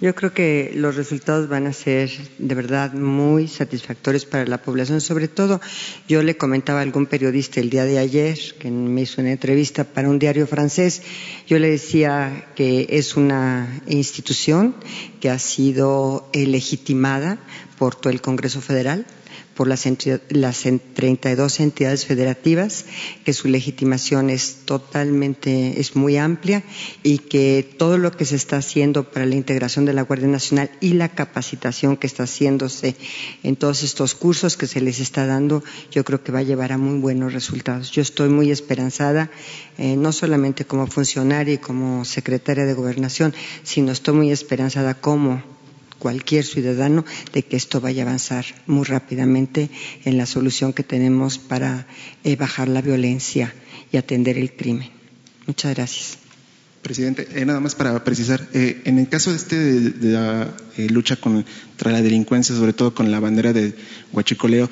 Yo 0.00 0.14
creo 0.14 0.32
que 0.32 0.72
los 0.74 0.96
resultados 0.96 1.50
van 1.50 1.66
a 1.66 1.74
ser 1.74 2.10
de 2.38 2.54
verdad 2.54 2.94
muy 2.94 3.48
satisfactorios 3.48 4.24
para 4.24 4.46
la 4.46 4.62
población. 4.62 5.02
Sobre 5.02 5.28
todo, 5.28 5.60
yo 6.08 6.22
le 6.22 6.38
comentaba 6.38 6.78
a 6.78 6.82
algún 6.82 7.04
periodista 7.04 7.60
el 7.60 7.68
día 7.68 7.84
de 7.84 7.98
ayer, 7.98 8.38
que 8.58 8.70
me 8.70 9.02
hizo 9.02 9.20
una 9.20 9.32
entrevista 9.32 9.84
para 9.84 10.08
un 10.08 10.18
diario 10.18 10.46
francés, 10.46 11.02
yo 11.46 11.58
le 11.58 11.68
decía 11.68 12.46
que 12.56 12.86
es 12.88 13.14
una 13.14 13.82
institución 13.88 14.74
que 15.20 15.28
ha 15.28 15.38
sido 15.38 16.30
legitimada 16.32 17.38
por 17.78 17.94
todo 17.94 18.10
el 18.10 18.22
Congreso 18.22 18.62
Federal, 18.62 19.04
por 19.54 19.68
las, 19.68 19.86
las 20.30 20.62
32 20.94 21.60
entidades 21.60 22.06
federativas, 22.06 22.84
que 23.24 23.32
su 23.32 23.48
legitimación 23.48 24.30
es 24.30 24.64
totalmente, 24.64 25.80
es 25.80 25.96
muy 25.96 26.16
amplia 26.16 26.62
y 27.02 27.18
que 27.18 27.68
todo 27.78 27.98
lo 27.98 28.10
que 28.12 28.24
se 28.24 28.36
está 28.36 28.58
haciendo 28.58 29.10
para 29.10 29.26
la 29.26 29.34
integración 29.34 29.84
de 29.84 29.92
la 29.92 30.02
Guardia 30.02 30.28
Nacional 30.28 30.70
y 30.80 30.94
la 30.94 31.08
capacitación 31.10 31.96
que 31.96 32.06
está 32.06 32.24
haciéndose 32.24 32.96
en 33.42 33.56
todos 33.56 33.82
estos 33.82 34.14
cursos 34.14 34.56
que 34.56 34.66
se 34.66 34.80
les 34.80 35.00
está 35.00 35.26
dando, 35.26 35.62
yo 35.90 36.04
creo 36.04 36.22
que 36.22 36.32
va 36.32 36.40
a 36.40 36.42
llevar 36.42 36.72
a 36.72 36.78
muy 36.78 36.98
buenos 36.98 37.32
resultados. 37.32 37.90
Yo 37.90 38.02
estoy 38.02 38.28
muy 38.28 38.50
esperanzada, 38.50 39.30
eh, 39.78 39.96
no 39.96 40.12
solamente 40.12 40.64
como 40.64 40.86
funcionaria 40.86 41.54
y 41.54 41.58
como 41.58 42.04
secretaria 42.04 42.64
de 42.64 42.74
Gobernación, 42.74 43.34
sino 43.62 43.92
estoy 43.92 44.14
muy 44.14 44.30
esperanzada 44.30 44.94
como 44.94 45.42
cualquier 46.00 46.44
ciudadano 46.44 47.04
de 47.32 47.44
que 47.44 47.56
esto 47.56 47.80
vaya 47.80 48.02
a 48.02 48.06
avanzar 48.06 48.44
muy 48.66 48.84
rápidamente 48.84 49.70
en 50.04 50.18
la 50.18 50.26
solución 50.26 50.72
que 50.72 50.82
tenemos 50.82 51.38
para 51.38 51.86
eh, 52.24 52.34
bajar 52.34 52.66
la 52.66 52.82
violencia 52.82 53.54
y 53.92 53.98
atender 53.98 54.36
el 54.36 54.52
crimen. 54.52 54.90
Muchas 55.46 55.76
gracias. 55.76 56.18
Presidente, 56.82 57.28
eh, 57.34 57.44
nada 57.44 57.60
más 57.60 57.74
para 57.74 58.02
precisar, 58.02 58.48
eh, 58.54 58.80
en 58.86 58.98
el 58.98 59.08
caso 59.08 59.30
de, 59.30 59.36
este, 59.36 59.56
de, 59.56 60.12
la 60.12 60.56
lucha 60.88 61.16
contra 61.16 61.92
la 61.92 62.00
delincuencia, 62.00 62.56
sobre 62.56 62.72
todo 62.72 62.94
con 62.94 63.10
la 63.10 63.20
bandera 63.20 63.52
de 63.52 63.74
huachicoleo, 64.12 64.70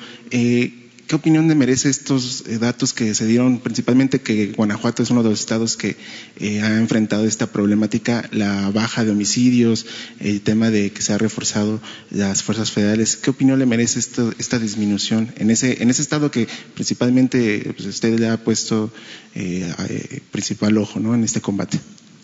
¿Qué 1.09 1.15
opinión 1.15 1.47
le 1.47 1.55
merece 1.55 1.89
estos 1.89 2.43
eh, 2.45 2.59
datos 2.59 2.93
que 2.93 3.15
se 3.15 3.25
dieron, 3.25 3.57
principalmente 3.61 4.21
que 4.21 4.51
Guanajuato 4.51 5.01
es 5.01 5.09
uno 5.09 5.23
de 5.23 5.31
los 5.31 5.39
estados 5.39 5.75
que 5.75 5.97
eh, 6.37 6.61
ha 6.61 6.77
enfrentado 6.77 7.25
esta 7.25 7.47
problemática, 7.47 8.29
la 8.31 8.69
baja 8.69 9.03
de 9.03 9.09
homicidios, 9.09 9.87
el 10.19 10.41
tema 10.41 10.69
de 10.69 10.91
que 10.91 11.01
se 11.01 11.11
ha 11.11 11.17
reforzado 11.17 11.81
las 12.11 12.43
fuerzas 12.43 12.69
federales? 12.69 13.15
¿Qué 13.17 13.31
opinión 13.31 13.57
le 13.57 13.65
merece 13.65 13.97
esto, 13.97 14.31
esta 14.37 14.59
disminución 14.59 15.33
en 15.37 15.49
ese, 15.49 15.81
estado 15.81 16.29
que 16.29 16.47
principalmente 16.75 17.73
pues, 17.75 17.87
usted 17.87 18.19
le 18.19 18.29
ha 18.29 18.37
puesto 18.37 18.91
eh, 19.33 20.21
principal 20.29 20.77
ojo 20.77 20.99
en 20.99 21.23
este 21.23 21.41
combate? 21.41 21.79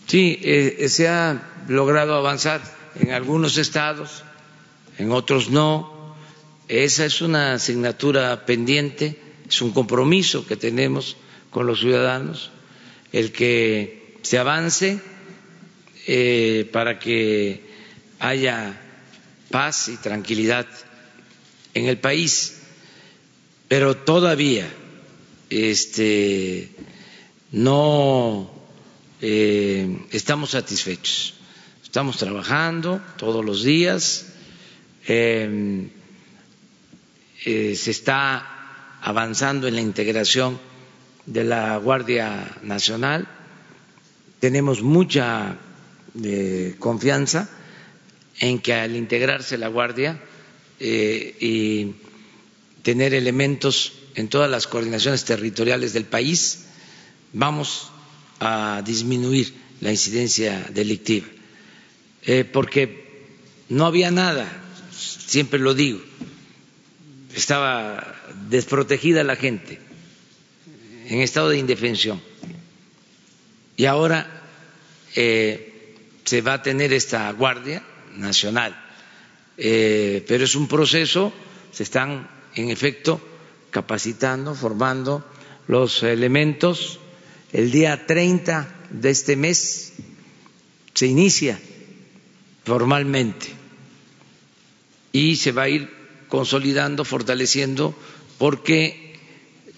Sí, 0.06 0.38
se 0.86 1.08
ha 1.08 1.42
logrado 1.66 2.14
avanzar 2.14 2.62
en 3.00 3.10
algunos 3.10 3.58
estados, 3.58 4.22
en 4.96 5.10
otros 5.10 5.50
no 5.50 5.95
esa 6.68 7.04
es 7.04 7.20
una 7.20 7.54
asignatura 7.54 8.44
pendiente, 8.44 9.18
es 9.48 9.62
un 9.62 9.72
compromiso 9.72 10.46
que 10.46 10.56
tenemos 10.56 11.16
con 11.50 11.66
los 11.66 11.80
ciudadanos, 11.80 12.50
el 13.12 13.32
que 13.32 14.16
se 14.22 14.38
avance 14.38 15.00
eh, 16.06 16.68
para 16.72 16.98
que 16.98 17.62
haya 18.18 18.80
paz 19.50 19.88
y 19.88 19.96
tranquilidad 19.96 20.66
en 21.74 21.86
el 21.86 21.98
país, 21.98 22.62
pero 23.68 23.96
todavía 23.96 24.68
este, 25.50 26.70
no 27.52 28.50
eh, 29.20 29.98
estamos 30.10 30.50
satisfechos. 30.50 31.34
Estamos 31.82 32.18
trabajando 32.18 33.00
todos 33.16 33.44
los 33.44 33.62
días. 33.62 34.26
Eh, 35.06 35.88
eh, 37.46 37.76
se 37.76 37.92
está 37.92 38.98
avanzando 39.00 39.68
en 39.68 39.76
la 39.76 39.80
integración 39.80 40.58
de 41.26 41.44
la 41.44 41.76
Guardia 41.76 42.58
Nacional. 42.64 43.28
Tenemos 44.40 44.82
mucha 44.82 45.56
eh, 46.24 46.74
confianza 46.80 47.48
en 48.40 48.58
que 48.58 48.74
al 48.74 48.96
integrarse 48.96 49.58
la 49.58 49.68
Guardia 49.68 50.20
eh, 50.80 51.36
y 51.40 51.94
tener 52.82 53.14
elementos 53.14 53.92
en 54.16 54.26
todas 54.26 54.50
las 54.50 54.66
coordinaciones 54.66 55.24
territoriales 55.24 55.92
del 55.92 56.04
país, 56.04 56.66
vamos 57.32 57.92
a 58.40 58.82
disminuir 58.84 59.54
la 59.80 59.92
incidencia 59.92 60.66
delictiva. 60.74 61.26
porque 62.52 63.04
no 63.68 63.86
había 63.86 64.10
nada, 64.10 64.50
siempre 64.92 65.60
lo 65.60 65.74
digo, 65.74 66.00
estaba 67.36 68.14
desprotegida 68.48 69.22
la 69.22 69.36
gente, 69.36 69.78
en 71.06 71.20
estado 71.20 71.50
de 71.50 71.58
indefensión. 71.58 72.20
Y 73.76 73.84
ahora 73.84 74.42
eh, 75.14 75.94
se 76.24 76.40
va 76.40 76.54
a 76.54 76.62
tener 76.62 76.94
esta 76.94 77.30
Guardia 77.32 77.84
Nacional, 78.16 78.74
eh, 79.58 80.24
pero 80.26 80.44
es 80.44 80.54
un 80.54 80.66
proceso, 80.66 81.32
se 81.72 81.82
están 81.82 82.26
en 82.54 82.70
efecto 82.70 83.20
capacitando, 83.70 84.54
formando 84.54 85.22
los 85.68 86.02
elementos. 86.02 86.98
El 87.52 87.70
día 87.70 88.06
30 88.06 88.86
de 88.90 89.10
este 89.10 89.36
mes 89.36 89.92
se 90.94 91.06
inicia 91.06 91.60
formalmente 92.64 93.48
y 95.12 95.36
se 95.36 95.52
va 95.52 95.64
a 95.64 95.68
ir 95.68 95.95
consolidando, 96.28 97.04
fortaleciendo, 97.04 97.94
porque 98.38 99.18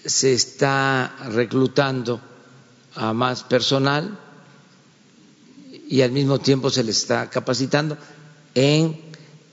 se 0.05 0.33
está 0.33 1.15
reclutando 1.31 2.21
a 2.95 3.13
más 3.13 3.43
personal 3.43 4.17
y 5.87 6.01
al 6.01 6.11
mismo 6.11 6.39
tiempo 6.39 6.69
se 6.69 6.83
le 6.83 6.91
está 6.91 7.29
capacitando 7.29 7.97
en 8.55 8.99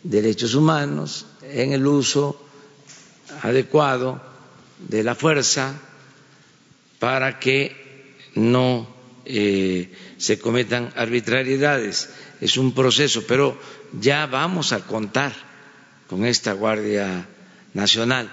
derechos 0.02 0.54
humanos, 0.54 1.26
en 1.42 1.72
el 1.72 1.86
uso 1.86 2.40
adecuado 3.42 4.20
de 4.78 5.02
la 5.02 5.14
fuerza 5.14 5.74
para 6.98 7.38
que 7.38 8.16
no 8.34 8.86
eh, 9.24 9.92
se 10.18 10.38
cometan 10.38 10.92
arbitrariedades. 10.96 12.10
Es 12.40 12.56
un 12.56 12.72
proceso, 12.72 13.24
pero 13.26 13.58
ya 13.98 14.26
vamos 14.26 14.72
a 14.72 14.80
contar 14.80 15.32
con 16.08 16.24
esta 16.24 16.52
Guardia 16.52 17.26
Nacional. 17.74 18.30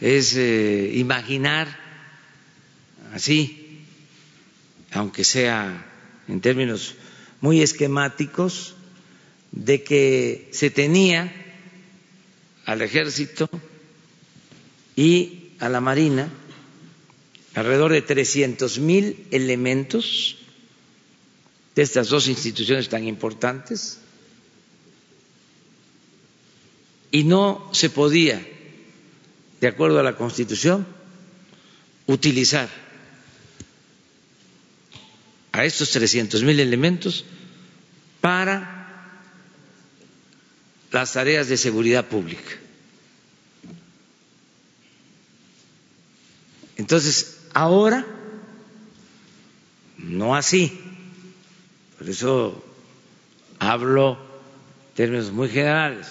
Es 0.00 0.34
eh, 0.36 0.92
imaginar 0.94 1.68
así, 3.12 3.84
aunque 4.92 5.24
sea 5.24 5.86
en 6.28 6.40
términos 6.40 6.94
muy 7.40 7.62
esquemáticos, 7.62 8.74
de 9.52 9.84
que 9.84 10.48
se 10.52 10.70
tenía 10.70 11.32
al 12.66 12.82
ejército 12.82 13.48
y 14.96 15.50
a 15.60 15.68
la 15.68 15.80
marina 15.80 16.28
alrededor 17.54 17.92
de 17.92 18.02
trescientos 18.02 18.78
mil 18.80 19.26
elementos 19.30 20.38
de 21.76 21.82
estas 21.82 22.08
dos 22.08 22.26
instituciones 22.28 22.88
tan 22.88 23.06
importantes 23.06 24.00
y 27.14 27.22
no 27.22 27.70
se 27.72 27.90
podía, 27.90 28.44
de 29.60 29.68
acuerdo 29.68 30.00
a 30.00 30.02
la 30.02 30.16
Constitución, 30.16 30.84
utilizar 32.08 32.68
a 35.52 35.64
estos 35.64 35.92
trescientos 35.92 36.42
mil 36.42 36.58
elementos 36.58 37.24
para 38.20 39.22
las 40.90 41.12
tareas 41.12 41.46
de 41.46 41.56
seguridad 41.56 42.04
pública. 42.06 42.50
Entonces, 46.74 47.42
ahora, 47.52 48.04
no 49.98 50.34
así, 50.34 50.80
por 51.96 52.10
eso 52.10 52.64
hablo 53.60 54.18
en 54.88 54.94
términos 54.96 55.30
muy 55.30 55.48
generales 55.48 56.08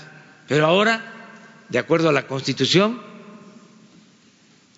pero 0.54 0.68
ahora, 0.68 1.02
de 1.70 1.80
acuerdo 1.80 2.10
a 2.10 2.14
la 2.14 2.28
Constitución, 2.28 3.02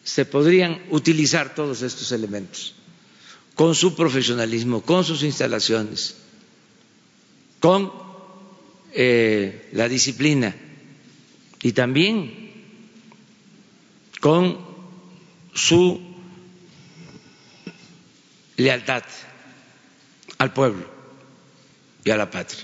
se 0.05 0.23
podrían 0.23 0.81
utilizar 0.89 1.53
todos 1.53 1.81
estos 1.81 2.13
elementos 2.13 2.75
con 3.55 3.75
su 3.75 3.93
profesionalismo, 3.93 4.83
con 4.83 5.03
sus 5.03 5.21
instalaciones, 5.23 6.15
con 7.59 7.91
eh, 8.93 9.67
la 9.73 9.89
disciplina 9.89 10.55
y 11.61 11.73
también 11.73 12.53
con 14.21 14.57
su 15.53 15.99
lealtad 18.55 19.03
al 20.37 20.53
pueblo 20.53 20.85
y 22.05 22.11
a 22.11 22.15
la 22.15 22.31
patria. 22.31 22.63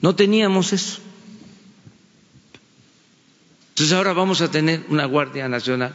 No 0.00 0.14
teníamos 0.14 0.72
eso. 0.72 1.07
Entonces 3.78 3.96
ahora 3.96 4.12
vamos 4.12 4.40
a 4.40 4.50
tener 4.50 4.82
una 4.88 5.04
Guardia 5.04 5.48
Nacional. 5.48 5.94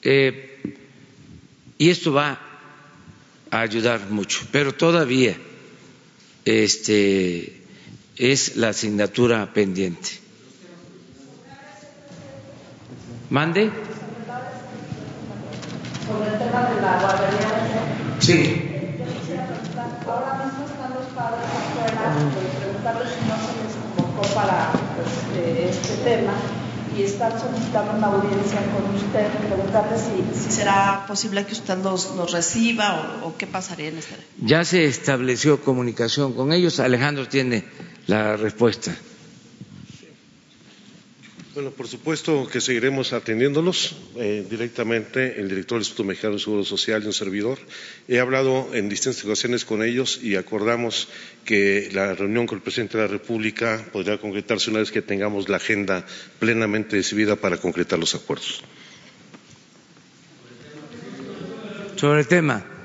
Eh, 0.00 0.80
y 1.76 1.90
esto 1.90 2.10
va 2.10 2.40
a 3.50 3.60
ayudar 3.60 4.08
mucho, 4.08 4.46
pero 4.50 4.72
todavía 4.72 5.36
este, 6.46 7.60
es 8.16 8.56
la 8.56 8.70
asignatura 8.70 9.52
pendiente. 9.52 10.08
¿Mande? 13.28 13.70
Sobre 16.06 16.32
el 16.32 16.38
tema 16.38 16.70
de 16.70 16.80
la 16.80 16.98
guardería. 16.98 18.18
Sí. 18.20 18.70
Ahora 20.06 20.46
mismo 20.46 20.64
están 20.64 20.94
los 20.94 21.04
padres 21.14 21.44
afuera, 21.44 22.30
preguntarles 22.58 23.12
si 23.12 23.20
no 23.28 23.36
se 23.36 23.52
les 23.62 23.76
convocó 23.76 24.34
para 24.34 24.85
este 25.80 25.96
tema 26.04 26.32
y 26.96 27.02
estar 27.02 27.38
solicitando 27.38 27.92
una 27.92 28.06
audiencia 28.06 28.60
con 28.72 28.94
usted, 28.94 29.26
preguntarle 29.48 29.98
si, 29.98 30.44
si 30.44 30.50
será 30.50 31.04
posible 31.06 31.44
que 31.44 31.52
usted 31.52 31.76
nos, 31.76 32.14
nos 32.14 32.32
reciba 32.32 33.20
o, 33.22 33.36
qué 33.36 33.46
pasaría 33.46 33.88
en 33.88 33.98
este. 33.98 34.16
Ya 34.40 34.64
se 34.64 34.86
estableció 34.86 35.60
comunicación 35.60 36.32
con 36.32 36.52
ellos. 36.52 36.80
Alejandro 36.80 37.28
tiene 37.28 37.64
la 38.06 38.36
respuesta. 38.36 38.96
Bueno, 41.56 41.70
por 41.70 41.88
supuesto 41.88 42.46
que 42.46 42.60
seguiremos 42.60 43.14
atendiéndolos 43.14 43.96
eh, 44.16 44.44
directamente, 44.46 45.40
el 45.40 45.48
director 45.48 45.76
del 45.78 45.84
Instituto 45.86 46.04
Mexicano 46.04 46.34
de 46.34 46.38
Seguro 46.40 46.64
Social 46.66 47.02
y 47.02 47.06
un 47.06 47.14
servidor. 47.14 47.56
He 48.08 48.20
hablado 48.20 48.68
en 48.74 48.90
distintas 48.90 49.24
ocasiones 49.24 49.64
con 49.64 49.82
ellos 49.82 50.20
y 50.22 50.36
acordamos 50.36 51.08
que 51.46 51.88
la 51.94 52.12
reunión 52.14 52.46
con 52.46 52.58
el 52.58 52.62
presidente 52.62 52.98
de 52.98 53.04
la 53.04 53.08
República 53.10 53.82
podrá 53.90 54.18
concretarse 54.18 54.68
una 54.68 54.80
vez 54.80 54.90
que 54.90 55.00
tengamos 55.00 55.48
la 55.48 55.56
agenda 55.56 56.04
plenamente 56.38 56.96
decidida 56.96 57.36
para 57.36 57.56
concretar 57.56 57.98
los 57.98 58.14
acuerdos. 58.14 58.62
Sobre 61.96 62.20
el 62.20 62.26
tema. 62.28 62.75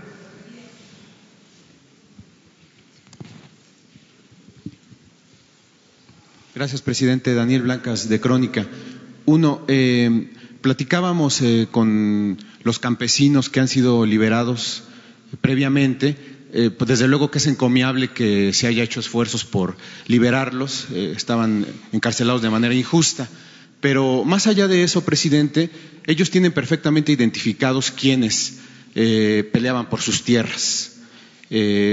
Gracias, 6.62 6.84
presidente. 6.84 7.34
Daniel 7.34 7.64
Blancas, 7.64 8.08
de 8.08 8.20
Crónica. 8.20 8.68
Uno, 9.26 9.66
eh, 9.68 10.30
platicábamos 10.62 11.42
eh, 11.42 11.68
con 11.72 12.38
los 12.62 12.78
campesinos 12.78 13.50
que 13.50 13.62
han 13.62 13.68
sido 13.68 14.06
liberados 14.06 14.84
previamente. 15.42 16.16
Eh, 16.54 16.70
pues 16.70 16.88
desde 16.88 17.08
luego 17.08 17.32
que 17.32 17.40
es 17.40 17.48
encomiable 17.48 18.10
que 18.10 18.54
se 18.54 18.68
haya 18.68 18.84
hecho 18.84 19.00
esfuerzos 19.00 19.44
por 19.44 19.76
liberarlos. 20.06 20.86
estaban 20.92 21.66
encarcelados 21.94 22.44
de 22.44 22.52
manera 22.52 22.76
injusta. 22.76 23.28
Pero 23.80 24.24
más 24.24 24.46
allá 24.46 24.68
de 24.68 24.84
eso, 24.84 25.04
presidente, 25.04 25.72
ellos 26.06 26.30
tienen 26.30 26.52
perfectamente 26.52 27.12
identificados 27.12 27.90
quiénes 27.90 28.60
peleaban 28.94 29.90
por 29.90 30.00
sus 30.00 30.22
tierras. 30.22 30.98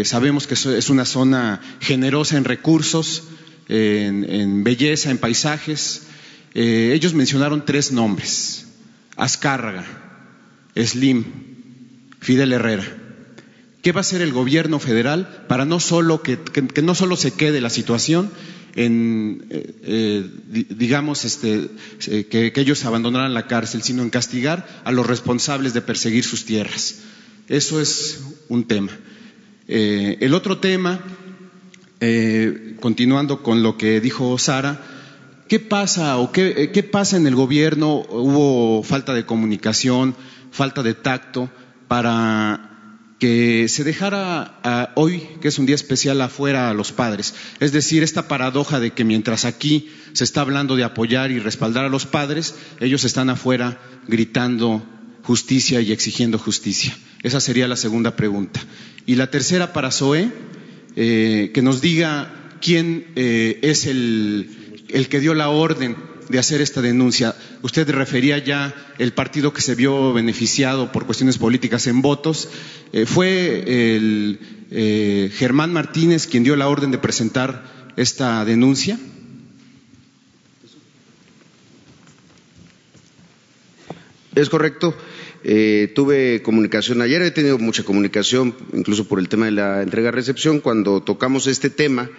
sabemos 0.05 0.47
que 0.47 0.53
es 0.53 0.91
una 0.91 1.07
zona 1.07 1.63
generosa 1.81 2.37
en 2.37 2.45
recursos, 2.45 3.23
en, 3.69 4.65
belleza, 4.65 5.11
en 5.11 5.19
paisajes. 5.19 6.03
Eh, 6.55 6.93
ellos 6.95 7.15
mencionaron 7.15 7.65
tres 7.65 7.93
nombres, 7.93 8.67
Azcárraga, 9.17 9.85
Slim, 10.75 11.25
Fidel 12.21 12.53
Herrera. 12.53 12.85
¿Qué 13.83 13.93
va 13.93 14.01
a 14.01 14.03
hacer 14.03 14.23
el 14.23 14.33
gobierno 14.33 14.79
federal 14.81 15.45
para 15.49 15.65
no 15.65 15.79
solo 15.81 16.23
que, 16.23 16.39
no 16.83 16.95
solo 16.95 17.17
se 17.17 17.33
quede 17.33 17.61
la 17.61 17.71
situación 17.71 18.31
en, 18.75 19.47
eh, 19.51 19.75
eh, 19.83 20.31
digamos, 20.71 21.25
este, 21.25 21.69
que, 21.99 22.53
ellos 22.57 22.85
abandonaran 22.85 23.35
la 23.35 23.47
cárcel, 23.47 23.83
sino 23.83 24.03
en 24.03 24.11
castigar 24.11 24.67
a 24.85 24.91
los 24.91 25.07
responsables 25.07 25.75
de 25.75 25.83
perseguir 25.83 26.25
sus 26.25 26.45
tierras? 26.45 27.01
Eso 27.49 27.81
es 27.81 28.21
un 28.49 28.65
tema. 28.65 28.93
el 29.69 30.35
otro 30.35 30.59
tema 30.59 31.01
eh, 32.01 32.77
continuando 32.81 33.43
con 33.43 33.63
lo 33.63 33.77
que 33.77 34.01
dijo 34.01 34.39
Sara, 34.39 34.81
¿qué 35.49 35.61
pasa 35.61 36.19
o 36.19 36.33
qué, 36.33 36.71
eh, 36.73 36.83
pasa 36.83 37.17
en 37.17 37.27
el 37.27 37.35
gobierno? 37.35 37.97
¿Hubo 38.09 38.83
falta 38.83 39.15
de 39.15 39.27
comunicación, 39.27 40.15
falta 40.51 40.83
de 40.83 40.95
tacto 40.95 41.51
para 41.89 42.69
que 43.19 43.67
se 43.69 43.83
dejara 43.83 44.93
hoy, 44.95 45.29
que 45.41 45.49
es 45.49 45.59
un 45.59 45.67
día 45.67 45.75
especial, 45.75 46.21
afuera 46.21 46.71
a 46.71 46.75
los 46.75 46.93
padres. 46.93 47.35
Es 47.59 47.73
decir, 47.73 48.05
esta 48.05 48.29
paradoja 48.29 48.79
de 48.79 48.93
que 48.93 49.05
mientras 49.05 49.45
aquí 49.45 49.91
se 50.13 50.23
está 50.23 50.43
hablando 50.43 50.77
de 50.77 50.85
apoyar 50.85 51.33
y 51.33 51.41
respaldar 51.41 51.85
a 51.85 51.89
los 51.89 52.07
padres, 52.07 52.55
ellos 52.79 53.03
están 53.03 53.29
afuera 53.29 53.81
gritando 54.07 54.87
justicia 55.25 55.81
y 55.81 55.91
exigiendo 55.91 56.39
justicia. 56.39 56.97
Esa 57.23 57.41
sería 57.41 57.67
la 57.67 57.77
segunda 57.77 58.15
pregunta. 58.15 58.61
Y 59.05 59.17
la 59.17 59.31
tercera 59.31 59.73
para 59.73 59.91
Zoé 59.91 60.33
eh, 61.01 61.53
que 61.55 61.63
nos 61.63 61.81
diga 61.81 62.59
quién 62.61 63.07
eh, 63.15 63.61
es 63.63 63.87
el, 63.87 64.51
que 65.09 65.21
dio 65.21 65.33
la 65.33 65.49
orden 65.49 65.95
de 66.29 66.41
hacer 66.41 66.61
esta 66.61 66.83
denuncia. 66.83 67.37
Usted 67.63 67.89
refería 67.91 68.39
ya 68.39 68.75
el 68.99 69.13
partido 69.13 69.53
que 69.53 69.61
se 69.61 69.77
vio 69.77 70.13
beneficiado 70.13 70.91
por 70.91 71.07
cuestiones 71.07 71.39
políticas 71.39 71.87
en 71.87 72.03
votos. 72.03 72.49
Eh, 72.93 73.07
¿Fue 73.07 73.95
el, 73.95 75.31
Germán 75.35 75.73
Martínez 75.73 76.27
quien 76.27 76.43
dio 76.43 76.57
la 76.57 76.67
orden 76.67 76.91
de 76.91 76.99
presentar 76.99 77.93
esta 77.97 78.45
denuncia? 78.45 78.99
Es 84.35 84.49
correcto. 84.49 84.97
Eh, 85.45 85.93
tuve 85.95 86.43
comunicación 86.43 87.01
ayer, 87.01 87.23
he 87.23 87.31
tenido 87.31 87.59
mucha 87.59 87.85
comunicación, 87.85 88.55
incluso 88.73 89.07
por 89.07 89.19
el 89.19 89.29
tema 89.29 89.47
de 89.47 89.53
la 89.53 89.83
entrega-recepción. 89.83 90.61
Cuando 90.61 91.03
tocamos 91.03 91.47
este 91.47 91.71
tema, 91.71 92.11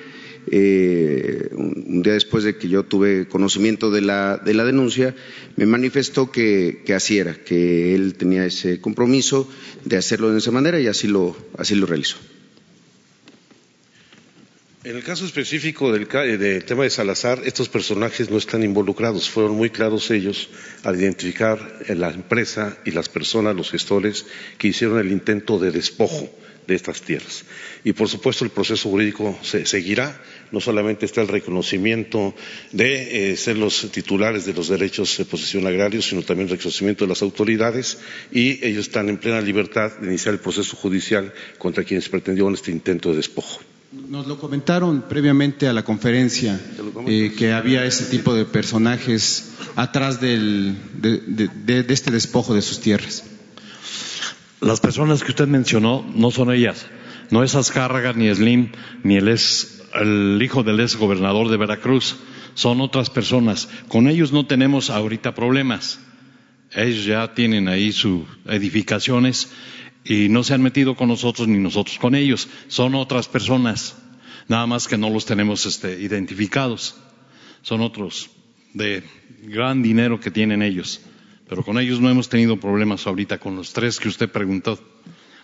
eh, 0.48 1.50
un 1.54 2.02
día 2.02 2.14
después 2.14 2.44
de 2.44 2.58
que 2.58 2.70
yo 2.70 2.84
tuve 2.84 3.28
conocimiento 3.28 3.92
de 3.92 4.02
la, 4.02 4.38
de 4.38 4.54
la 4.54 4.64
denuncia, 4.64 5.16
me 5.58 5.66
manifestó 5.66 6.32
que, 6.32 6.82
que, 6.86 6.94
así 6.94 7.18
era, 7.18 7.36
que 7.36 7.94
él 7.94 8.16
tenía 8.16 8.46
ese 8.46 8.80
compromiso 8.80 9.50
de 9.86 9.98
hacerlo 9.98 10.32
de 10.32 10.40
esa 10.40 10.52
manera 10.52 10.80
y 10.80 10.88
así 10.88 11.08
lo, 11.08 11.36
así 11.58 11.76
lo 11.76 11.86
realizó. 11.86 12.18
En 14.82 14.96
el 14.96 15.04
caso 15.04 15.26
específico 15.26 15.92
del, 15.92 16.08
tema 16.08 16.84
de 16.84 16.90
Salazar, 16.90 17.42
estos 17.44 17.68
personajes 17.68 18.30
no 18.30 18.38
están 18.38 18.64
involucrados. 18.64 19.30
Fueron 19.30 19.58
muy 19.58 19.72
claros 19.72 20.10
ellos 20.10 20.48
al 20.84 20.98
identificar 20.98 21.84
la 21.90 22.10
empresa 22.12 22.78
y 22.86 22.92
las 22.92 23.10
personas, 23.10 23.58
los 23.58 23.72
gestores, 23.72 24.26
que 24.58 24.70
hicieron 24.70 24.98
el 25.00 25.12
intento 25.12 25.60
de 25.60 25.72
despojo 25.72 26.30
de 26.66 26.76
estas 26.76 27.02
tierras. 27.02 27.44
Y 27.84 27.92
por 27.92 28.08
supuesto 28.08 28.46
el 28.46 28.52
proceso 28.52 28.90
jurídico 28.90 29.38
se 29.42 29.66
seguirá. 29.66 30.24
No 30.54 30.62
solamente 30.62 31.06
está 31.06 31.20
el 31.24 31.28
reconocimiento 31.28 32.34
de 32.72 33.34
eh, 33.34 33.36
ser 33.36 33.58
los 33.58 33.92
titulares 33.92 34.46
de 34.46 34.54
los 34.54 34.70
derechos 34.70 35.18
de 35.18 35.26
posesión 35.26 35.68
agraria, 35.68 36.02
sino 36.02 36.22
también 36.22 36.48
el 36.48 36.56
reconocimiento 36.56 37.04
de 37.04 37.10
las 37.10 37.22
autoridades 37.22 37.98
y 38.32 38.66
ellos 38.66 38.88
están 38.88 39.10
en 39.10 39.18
plena 39.18 39.42
libertad 39.42 39.92
de 40.00 40.08
iniciar 40.08 40.36
el 40.36 40.40
proceso 40.40 40.78
judicial 40.78 41.34
contra 41.58 41.84
quienes 41.84 42.08
pretendieron 42.08 42.54
este 42.54 42.72
intento 42.72 43.10
de 43.10 43.18
despojo. 43.18 43.60
Nos 43.92 44.28
lo 44.28 44.38
comentaron 44.38 45.02
previamente 45.10 45.68
a 45.68 45.74
la 45.74 45.84
conferencia 45.84 46.60
eh, 47.08 47.34
que 47.36 47.54
había 47.54 47.86
ese 47.86 48.06
tipo 48.06 48.36
de 48.36 48.46
personajes 48.46 49.56
atrás 49.76 50.22
del, 50.22 50.76
de, 51.02 51.86
este 51.90 52.12
despojo 52.12 52.54
de 52.54 52.62
sus 52.62 52.82
tierras. 52.82 53.24
Las 54.62 54.80
personas 54.80 55.24
que 55.24 55.32
usted 55.32 55.48
mencionó 55.48 56.06
no 56.14 56.30
son 56.30 56.54
ellas. 56.54 56.86
No 57.32 57.44
es 57.44 57.56
Azcárraga, 57.56 58.14
ni 58.14 58.34
Slim, 58.34 58.74
ni 59.04 59.16
el, 59.16 59.28
es, 59.28 59.82
el 59.96 60.40
hijo 60.40 60.62
del 60.62 60.80
ex 60.82 60.96
gobernador 60.96 61.50
de 61.50 61.58
Veracruz. 61.58 62.18
Son 62.54 62.82
otras 62.82 63.10
personas. 63.10 63.70
Con 63.88 64.08
ellos 64.08 64.32
no 64.32 64.46
tenemos 64.46 64.92
ahorita 64.92 65.34
problemas. 65.34 66.00
Ellos 66.74 67.06
ya 67.06 67.34
tienen 67.34 67.68
ahí 67.68 67.92
sus 67.92 68.22
edificaciones 68.46 69.50
y 70.04 70.30
no 70.30 70.44
se 70.44 70.54
han 70.54 70.62
metido 70.62 70.96
con 70.96 71.08
nosotros 71.08 71.48
ni 71.48 71.58
nosotros 71.58 71.98
con 72.00 72.16
ellos. 72.16 72.48
Son 72.68 72.96
otras 72.96 73.28
personas, 73.28 73.96
nada 74.48 74.66
más 74.68 74.88
que 74.88 74.98
no 74.98 75.10
los 75.10 75.26
tenemos 75.26 75.66
este, 75.66 76.00
identificados. 76.02 76.96
Son 77.62 77.82
otros 77.82 78.30
de 78.74 79.04
gran 79.44 79.84
dinero 79.84 80.20
que 80.20 80.32
tienen 80.32 80.62
ellos. 80.62 81.02
Pero 81.48 81.64
con 81.64 81.80
ellos 81.80 82.00
no 82.00 82.10
hemos 82.10 82.30
tenido 82.30 82.60
problemas 82.60 83.08
ahorita 83.08 83.40
con 83.40 83.56
los 83.56 83.74
tres 83.74 84.00
que 84.00 84.08
usted 84.08 84.30
preguntó. 84.30 84.80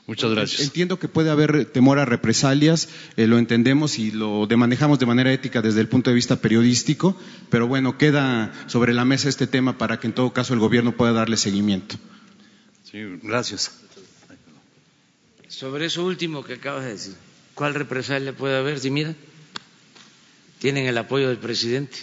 Muchas 0.07 0.31
gracias. 0.31 0.61
Entiendo 0.61 0.99
que 0.99 1.07
puede 1.07 1.31
haber 1.31 1.65
temor 1.65 1.97
a 1.97 2.05
represalias, 2.05 2.89
eh, 3.17 3.25
lo 3.25 3.39
entendemos 3.39 3.97
y 3.97 4.11
lo 4.11 4.47
manejamos 4.55 4.99
de 4.99 5.07
manera 5.07 5.33
ética 5.33 5.63
desde 5.63 5.81
el 5.81 5.87
punto 5.87 6.11
de 6.11 6.15
vista 6.15 6.35
periodístico, 6.35 7.17
pero 7.49 7.67
bueno, 7.67 7.97
queda 7.97 8.53
sobre 8.67 8.93
la 8.93 9.03
mesa 9.03 9.29
este 9.29 9.47
tema 9.47 9.79
para 9.79 9.99
que 9.99 10.05
en 10.05 10.13
todo 10.13 10.31
caso 10.31 10.53
el 10.53 10.59
gobierno 10.59 10.95
pueda 10.95 11.11
darle 11.11 11.37
seguimiento. 11.37 11.95
Sí, 12.83 12.99
gracias. 13.23 13.81
Sobre 15.57 15.85
eso 15.85 16.03
último 16.03 16.43
que 16.43 16.55
acabas 16.55 16.83
de 16.83 16.91
decir, 16.91 17.15
¿cuál 17.53 17.75
represalia 17.75 18.35
puede 18.35 18.57
haber? 18.57 18.77
Si 18.77 18.91
mira, 18.91 19.15
tienen 20.59 20.85
el 20.85 20.97
apoyo 20.97 21.29
del 21.29 21.37
presidente. 21.37 21.95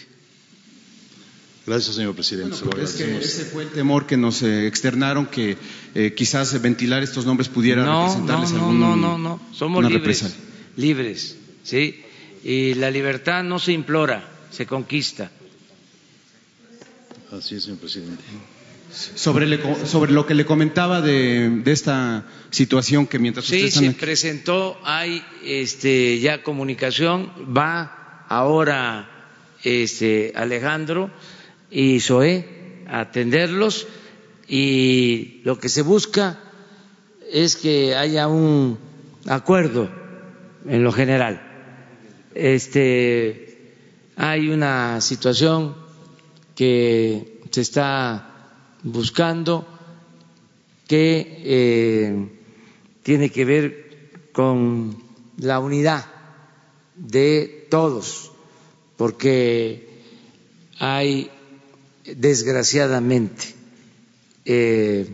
Gracias, 1.67 1.95
señor 1.97 2.15
presidente. 2.15 2.57
Pues 2.71 2.99
ese 2.99 3.45
fue 3.45 3.65
el 3.65 3.69
temor 3.69 4.07
que 4.07 4.17
nos 4.17 4.43
eh, 4.43 4.67
externaron, 4.67 5.27
que 5.27 5.59
eh, 5.95 6.15
quizás 6.17 6.61
ventilar 6.63 7.03
estos 7.03 7.27
nombres 7.27 7.51
pudiera 7.51 7.85
representarles 7.85 8.53
no, 8.53 8.73
no, 8.73 8.97
no, 8.97 8.97
no, 8.97 9.19
no, 9.19 9.41
somos 9.53 9.85
libres, 9.85 10.35
libres, 10.77 11.37
sí, 11.63 12.03
y 12.43 12.73
la 12.75 12.91
libertad 12.91 13.45
no 13.45 13.59
se 13.59 13.73
implora, 13.73 14.29
se 14.51 14.65
conquista. 14.65 15.31
Así 17.31 17.57
es, 17.57 17.65
señor 17.65 17.81
presidente. 17.81 18.25
Sobre, 18.93 19.47
lo 19.47 20.27
que 20.27 20.35
le 20.35 20.45
comentaba 20.45 21.01
de, 21.01 21.63
esta 21.65 22.27
situación 22.51 23.07
que 23.07 23.19
mientras 23.19 23.47
sí, 23.47 23.71
se 23.71 23.91
presentó, 23.93 24.79
hay 24.85 25.25
este, 25.45 26.21
ya 26.21 26.43
comunicación, 26.43 27.33
va 27.57 28.27
ahora 28.29 29.09
este, 29.65 30.33
Alejandro 30.35 31.11
y 31.71 32.01
Zoé 32.01 32.85
a 32.87 33.01
atenderlos 33.01 33.87
y 34.47 35.41
lo 35.45 35.59
que 35.59 35.71
se 35.71 35.81
busca 35.81 36.39
es 37.33 37.57
que 37.57 37.95
haya 37.97 38.29
un 38.29 38.79
acuerdo 39.27 39.91
en 40.67 40.85
lo 40.85 40.93
general. 40.93 41.41
Este, 42.35 43.73
hay 44.17 44.51
una 44.51 45.01
situación 45.01 45.75
que 46.55 47.41
se 47.51 47.63
está 47.63 48.32
buscando 48.83 49.67
que 50.87 51.43
eh, 51.45 52.29
tiene 53.03 53.31
que 53.31 53.45
ver 53.45 54.31
con 54.33 54.97
la 55.39 55.61
unidad 55.61 56.05
de 56.97 57.67
todos, 57.71 58.33
porque 58.97 59.89
hay 60.79 61.31
desgraciadamente 62.05 63.55
eh, 64.45 65.09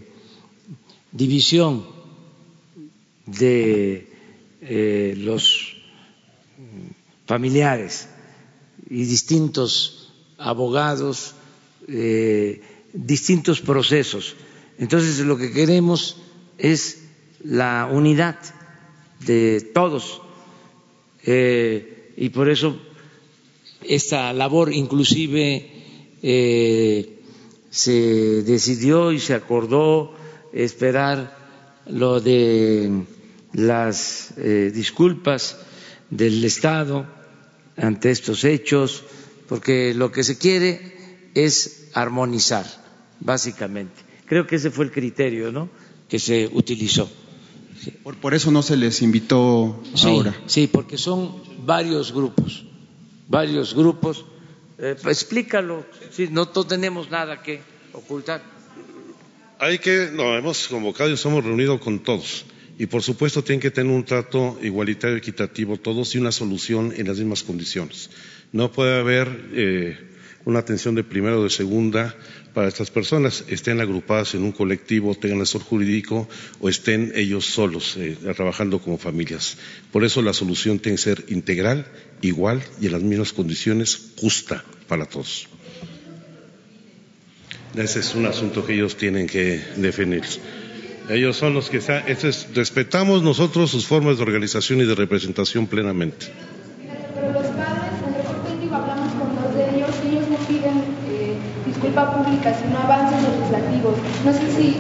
división 1.13 1.87
de 3.27 4.09
eh, 4.63 5.15
los 5.19 5.77
familiares 7.27 8.09
y 8.89 9.05
distintos 9.05 10.13
abogados, 10.39 11.35
distintos 12.93 13.61
procesos. 13.61 14.37
Entonces 14.79 15.19
lo 15.21 15.37
que 15.37 15.53
queremos 15.53 16.17
es 16.57 17.05
la 17.43 17.89
unidad 17.91 18.39
de 19.27 19.61
todos 19.75 20.21
eh, 21.25 22.13
y 22.17 22.29
por 22.31 22.49
eso 22.49 22.79
esta 23.83 24.33
labor 24.33 24.73
inclusive 24.73 25.71
eh, 26.23 27.19
se 27.71 28.43
decidió 28.43 29.13
y 29.13 29.21
se 29.21 29.35
acordó 29.35 30.15
esperar 30.53 31.37
lo 31.87 32.21
de 32.21 33.05
las 33.53 34.35
eh, 34.37 34.71
disculpas 34.75 35.59
del 36.11 36.45
Estado 36.45 37.07
ante 37.77 38.11
estos 38.11 38.45
hechos, 38.45 39.05
porque 39.49 39.95
lo 39.95 40.11
que 40.11 40.25
se 40.25 40.39
quiere 40.39 41.31
es 41.35 41.88
armonizar, 42.01 42.67
básicamente. 43.21 44.03
Creo 44.27 44.47
que 44.47 44.57
ese 44.57 44.71
fue 44.71 44.85
el 44.85 44.93
criterio 44.93 45.53
¿no? 45.53 45.69
que 46.09 46.19
se 46.19 46.49
utilizó. 46.53 47.11
Por, 48.03 48.17
por, 48.17 48.35
eso 48.35 48.51
no 48.51 48.63
se 48.63 48.77
les 48.77 49.03
invitó 49.03 49.81
sí, 49.95 50.09
ahora. 50.09 50.35
Sí, 50.47 50.67
porque 50.67 50.99
son 50.99 51.43
varios 51.65 52.13
grupos, 52.13 52.65
varios 53.29 53.75
grupos. 53.75 54.25
Eh, 54.79 54.97
explícalo, 55.07 55.87
sí, 56.11 56.29
no, 56.31 56.51
no 56.55 56.65
tenemos 56.65 57.11
nada 57.11 57.43
que 57.43 57.61
ocultar. 57.93 58.43
Hay 59.61 59.79
que, 59.79 60.11
no, 60.13 60.37
hemos 60.37 60.69
convocado 60.69 61.09
y 61.09 61.13
nos 61.13 61.25
hemos 61.25 61.45
reunido 61.45 61.81
con 61.81 62.01
todos. 62.01 62.45
Y 62.79 62.87
por 62.87 63.03
supuesto 63.03 63.43
tienen 63.43 63.61
que 63.61 63.73
tener 63.73 63.93
un 63.93 64.05
trato 64.05 64.59
igualitario, 64.63 65.17
equitativo 65.17 65.79
todos 65.79 66.15
y 66.15 66.19
una 66.19 66.31
solución 66.31 66.93
en 66.97 67.09
las 67.09 67.19
mismas 67.19 67.43
condiciones. 67.43 68.11
No 68.53 68.71
puede 68.71 69.01
haber 69.01 69.51
eh, 69.53 70.08
una 70.49 70.61
atención 70.61 70.95
de 70.95 71.05
primera 71.05 71.37
o 71.37 71.45
de 71.45 71.51
segunda 71.51 72.17
para 72.55 72.69
estas 72.69 72.91
personas, 72.91 73.45
estén 73.49 73.83
agrupadas 73.83 74.35
en 74.35 74.43
un 74.45 74.53
colectivo, 74.53 75.15
tengan 75.15 75.43
asesor 75.43 75.61
jurídico 75.61 76.27
o 76.61 76.71
estén 76.71 77.13
ellos 77.15 77.45
solos 77.45 77.97
eh, 77.99 78.17
trabajando 78.35 78.81
como 78.81 78.97
familias. 78.97 79.59
Por 79.93 80.05
eso 80.05 80.23
la 80.23 80.33
solución 80.33 80.79
tiene 80.79 80.97
que 80.97 81.03
ser 81.03 81.25
integral, 81.29 81.85
igual 82.23 82.65
y 82.81 82.87
en 82.87 82.93
las 82.93 83.03
mismas 83.03 83.35
condiciones, 83.35 84.13
justa 84.17 84.65
para 84.89 85.05
todos. 85.05 85.49
Ese 87.77 88.01
es 88.01 88.15
un 88.15 88.25
asunto 88.25 88.65
que 88.65 88.73
ellos 88.73 88.97
tienen 88.97 89.27
que 89.27 89.61
definir. 89.77 90.25
Ellos 91.11 91.37
son 91.37 91.53
los 91.53 91.69
que 91.69 91.77
están. 91.77 92.05
Es, 92.09 92.49
respetamos 92.55 93.23
nosotros 93.23 93.71
sus 93.71 93.87
formas 93.87 94.17
de 94.17 94.23
organización 94.23 94.81
y 94.81 94.87
de 94.87 94.95
representación 94.95 95.67
plenamente. 95.67 96.27
Pero 97.15 97.33
los 97.33 97.47
padres, 97.49 97.93
en 98.01 98.09
el 98.09 98.15
reporte 98.15 98.49
hablamos 98.75 99.13
con 99.15 99.35
dos 99.35 99.55
de 99.55 99.77
ellos, 99.77 99.91
ellos 100.07 100.29
no 100.29 100.37
piden 100.47 100.79
eh, 101.09 101.39
disculpa 101.79 102.13
pública, 102.13 102.53
sino 102.55 102.79
avances 102.79 103.23
legislativos. 103.23 103.95
No 104.25 104.33
sé 104.33 104.51
si, 104.51 104.79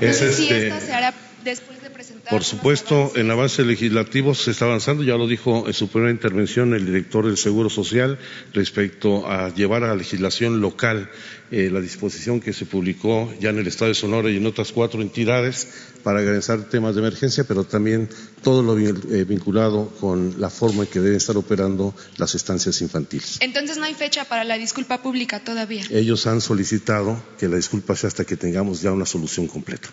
no 0.00 0.06
es 0.06 0.16
sé 0.16 0.30
este, 0.30 0.32
si 0.32 0.48
esta 0.48 0.80
se 0.80 0.92
hará 0.92 1.12
después 1.44 1.80
de 1.82 1.90
presentar. 1.90 2.30
Por 2.30 2.42
supuesto, 2.42 3.12
en 3.16 3.30
avances 3.30 3.66
legislativos 3.66 4.42
se 4.42 4.50
está 4.50 4.64
avanzando, 4.64 5.02
ya 5.04 5.16
lo 5.16 5.26
dijo 5.26 5.66
en 5.66 5.74
su 5.74 5.88
primera 5.88 6.10
intervención 6.10 6.74
el 6.74 6.86
director 6.86 7.26
del 7.26 7.36
Seguro 7.36 7.70
Social 7.70 8.18
respecto 8.52 9.28
a 9.30 9.54
llevar 9.54 9.84
a 9.84 9.88
la 9.88 9.94
legislación 9.94 10.60
local 10.60 11.10
eh, 11.50 11.70
la 11.70 11.80
disposición 11.80 12.40
que 12.40 12.52
se 12.52 12.66
publicó 12.66 13.32
ya 13.38 13.50
en 13.50 13.58
el 13.58 13.66
Estado 13.66 13.90
de 13.90 13.94
Sonora 13.94 14.30
y 14.30 14.38
en 14.38 14.46
otras 14.46 14.72
cuatro 14.72 15.02
entidades 15.02 15.68
para 16.02 16.20
garantizar 16.20 16.64
temas 16.64 16.94
de 16.94 17.00
emergencia, 17.00 17.44
pero 17.44 17.64
también 17.64 18.08
todo 18.42 18.62
lo 18.62 18.78
eh, 18.78 19.24
vinculado 19.24 19.88
con 20.00 20.40
la 20.40 20.50
forma 20.50 20.84
en 20.84 20.88
que 20.88 21.00
deben 21.00 21.16
estar 21.16 21.36
operando 21.36 21.94
las 22.16 22.34
estancias 22.34 22.80
infantiles. 22.80 23.38
Entonces 23.40 23.78
no 23.78 23.84
hay 23.84 23.94
fecha 23.94 24.24
para 24.24 24.44
la 24.44 24.58
disculpa 24.58 25.02
pública 25.02 25.40
todavía. 25.40 25.84
Ellos 25.90 26.26
han 26.26 26.40
solicitado 26.40 27.22
que 27.38 27.48
la 27.48 27.56
disculpa 27.56 27.94
sea 27.96 28.08
hasta 28.08 28.24
que 28.24 28.36
tengamos 28.36 28.82
ya 28.82 28.92
una 28.92 29.06
solución 29.06 29.46
completa. 29.46 29.90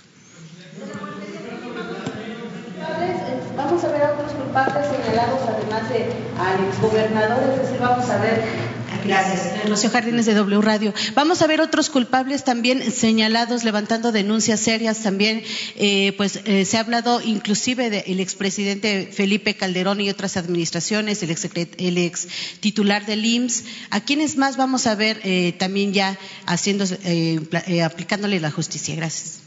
Vamos 3.56 3.84
a 3.84 3.88
ver 3.89 4.04
a 4.04 4.14
otros 4.14 4.32
culpables 4.34 4.88
señalados, 4.88 5.41
además 5.47 5.89
de 5.89 6.14
al 6.39 6.68
exgobernador, 6.68 7.43
es 7.54 7.62
decir, 7.62 7.80
vamos 7.80 8.10
a 8.10 8.18
ver 8.18 8.43
Gracias. 9.06 9.68
Rocío 9.68 9.89
Jardines 9.89 10.26
de 10.26 10.34
W 10.34 10.62
Radio. 10.62 10.93
Vamos 11.16 11.41
a 11.41 11.47
ver 11.47 11.62
otros 11.62 11.89
culpables 11.89 12.43
también 12.43 12.91
señalados, 12.91 13.64
levantando 13.64 14.12
denuncias 14.12 14.60
serias 14.60 15.02
también. 15.02 15.43
Eh, 15.76 16.14
pues 16.18 16.41
eh, 16.45 16.66
se 16.66 16.78
ha 16.78 16.82
hablado 16.82 17.22
inclusive 17.22 17.89
del 17.89 18.20
expresidente 18.20 19.10
Felipe 19.12 19.56
Calderón 19.56 20.02
y 20.02 20.10
otras 20.10 20.38
administraciones, 20.38 21.24
el 21.24 21.32
ex, 21.32 21.49
el 21.78 21.97
ex 21.97 22.28
titular 22.60 23.06
del 23.06 23.26
IMSS. 23.26 23.64
¿A 23.89 24.02
quiénes 24.02 24.38
más 24.38 24.58
vamos 24.58 24.88
a 24.88 24.95
ver 24.95 25.20
eh, 25.24 25.54
también 25.58 25.93
ya 25.93 26.18
haciendo, 26.45 26.86
aplicándole 27.84 28.39
la 28.39 28.52
justicia? 28.52 28.95
Gracias. 28.95 29.39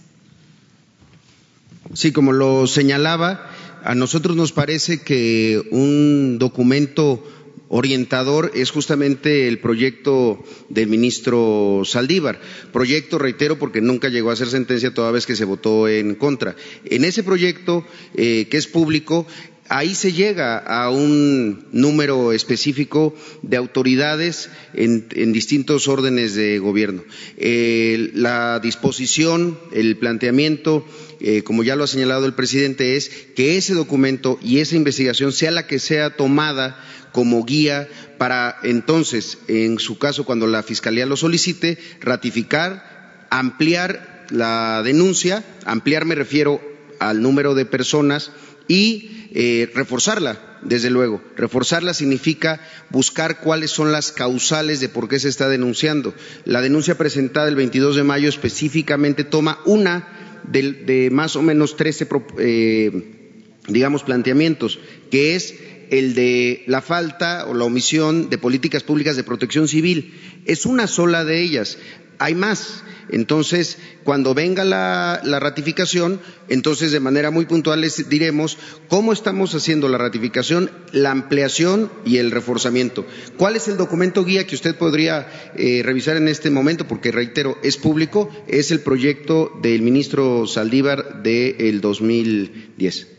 Sí, 1.93 2.13
como 2.13 2.33
lo 2.33 2.67
señalaba, 2.67 3.51
a 3.85 3.95
nosotros 3.95 4.35
nos 4.35 4.53
parece 4.53 5.03
que 5.03 5.63
un 5.71 6.39
documento 6.39 7.23
orientador 7.69 8.51
es 8.55 8.71
justamente 8.71 9.47
el 9.47 9.59
proyecto 9.59 10.43
del 10.71 10.89
ministro 10.89 11.83
Saldívar. 11.85 12.41
Proyecto, 12.73 13.19
reitero, 13.19 13.59
porque 13.59 13.83
nunca 13.83 14.09
llegó 14.09 14.31
a 14.31 14.37
ser 14.37 14.49
sentencia 14.49 14.95
toda 14.95 15.11
vez 15.11 15.27
que 15.27 15.37
se 15.37 15.45
votó 15.45 15.87
en 15.87 16.15
contra. 16.15 16.57
En 16.87 17.05
ese 17.05 17.23
proyecto, 17.23 17.85
eh, 18.15 18.47
que 18.51 18.57
es 18.57 18.67
público, 18.67 19.27
ahí 19.69 19.95
se 19.95 20.13
llega 20.13 20.59
a 20.59 20.91
un 20.91 21.67
número 21.73 22.33
específico 22.33 23.15
de 23.43 23.57
autoridades 23.57 24.51
en, 24.75 25.33
distintos 25.33 25.89
órdenes 25.89 26.35
de 26.35 26.59
gobierno. 26.59 27.03
Eh, 27.37 28.11
la 28.15 28.61
disposición, 28.61 29.59
el 29.73 29.97
planteamiento, 29.97 30.85
eh, 31.21 31.43
como 31.43 31.63
ya 31.63 31.77
lo 31.77 31.85
ha 31.85 31.89
señalado 31.89 32.27
el 32.27 32.35
presidente, 32.35 32.97
es 32.97 33.09
que 33.35 33.57
ese 33.57 33.75
documento 33.75 34.39
y 34.43 34.59
esa 34.59 34.77
investigación 34.77 35.33
sea 35.33 35.51
la 35.51 35.67
que 35.67 35.79
sea 35.79 36.17
tomada 36.17 36.79
como 37.13 37.45
guía 37.45 37.89
para 38.19 38.57
entonces, 38.65 39.39
en 39.49 39.79
su 39.79 39.99
caso, 39.99 40.25
cuando 40.25 40.47
la 40.47 40.63
Fiscalía 40.63 41.07
lo 41.07 41.17
solicite, 41.17 41.79
ratificar, 42.01 43.27
ampliar 43.31 44.27
la 44.31 44.83
denuncia, 44.83 45.45
ampliar 45.65 46.05
me 46.05 46.15
refiero 46.15 46.61
al 46.99 47.23
número 47.23 47.55
de 47.55 47.67
personas 47.67 48.31
y 48.69 49.29
eh, 49.35 49.71
reforzarla, 49.75 50.59
desde 50.63 50.91
luego. 50.91 51.23
Reforzarla 51.37 51.95
significa 51.95 52.61
buscar 52.91 53.41
cuáles 53.41 53.71
son 53.71 53.93
las 53.93 54.13
causales 54.13 54.81
de 54.81 54.89
por 54.89 55.09
qué 55.09 55.19
se 55.19 55.29
está 55.29 55.49
denunciando. 55.49 56.15
La 56.45 56.61
denuncia 56.61 56.97
presentada 56.97 57.49
el 57.49 57.57
22 57.57 57.97
de 57.97 58.05
mayo 58.05 58.29
específicamente 58.29 59.25
toma 59.25 59.59
una 59.65 60.41
de, 60.51 61.09
más 61.13 61.37
o 61.37 61.43
menos 61.43 61.77
13, 61.77 62.09
eh, 62.39 63.33
digamos, 63.69 64.03
planteamientos, 64.03 64.79
que 65.11 65.35
es 65.35 65.55
el 65.91 66.15
de 66.15 66.65
la 66.67 66.83
falta 66.83 67.47
o 67.47 67.55
la 67.55 67.65
omisión 67.65 68.31
de 68.31 68.39
políticas 68.39 68.83
públicas 68.83 69.17
de 69.17 69.25
protección 69.25 69.69
civil. 69.69 70.15
Es 70.47 70.67
una 70.67 70.87
sola 70.87 71.25
de 71.25 71.43
ellas. 71.43 71.79
Hay 72.19 72.35
más. 72.35 72.85
Entonces, 73.11 73.79
cuando 74.05 74.35
venga 74.35 74.65
la, 74.65 75.21
ratificación, 75.41 76.21
entonces 76.49 76.93
de 76.93 77.01
manera 77.01 77.31
muy 77.31 77.47
puntual 77.47 77.81
les 77.81 78.09
diremos 78.09 78.59
cómo 78.89 79.13
estamos 79.13 79.55
haciendo 79.55 79.89
la 79.89 79.99
ratificación, 79.99 80.71
la 80.93 81.11
ampliación 81.11 81.91
y 82.05 82.19
el 82.19 82.31
reforzamiento. 82.31 83.07
¿Cuál 83.37 83.57
es 83.57 83.69
el 83.69 83.77
documento 83.77 84.25
guía 84.25 84.47
que 84.47 84.55
usted 84.55 84.77
podría 84.77 85.53
eh, 85.57 85.83
revisar 85.85 86.17
en 86.17 86.29
este 86.29 86.51
momento? 86.51 86.89
Porque, 86.89 87.13
reitero, 87.13 87.59
es 87.63 87.77
público, 87.77 88.31
es 88.47 88.71
el 88.71 88.81
proyecto 88.81 89.53
del 89.63 89.83
ministro 89.83 90.47
Saldívar 90.47 91.23
del 91.23 91.81
2010. 91.81 93.14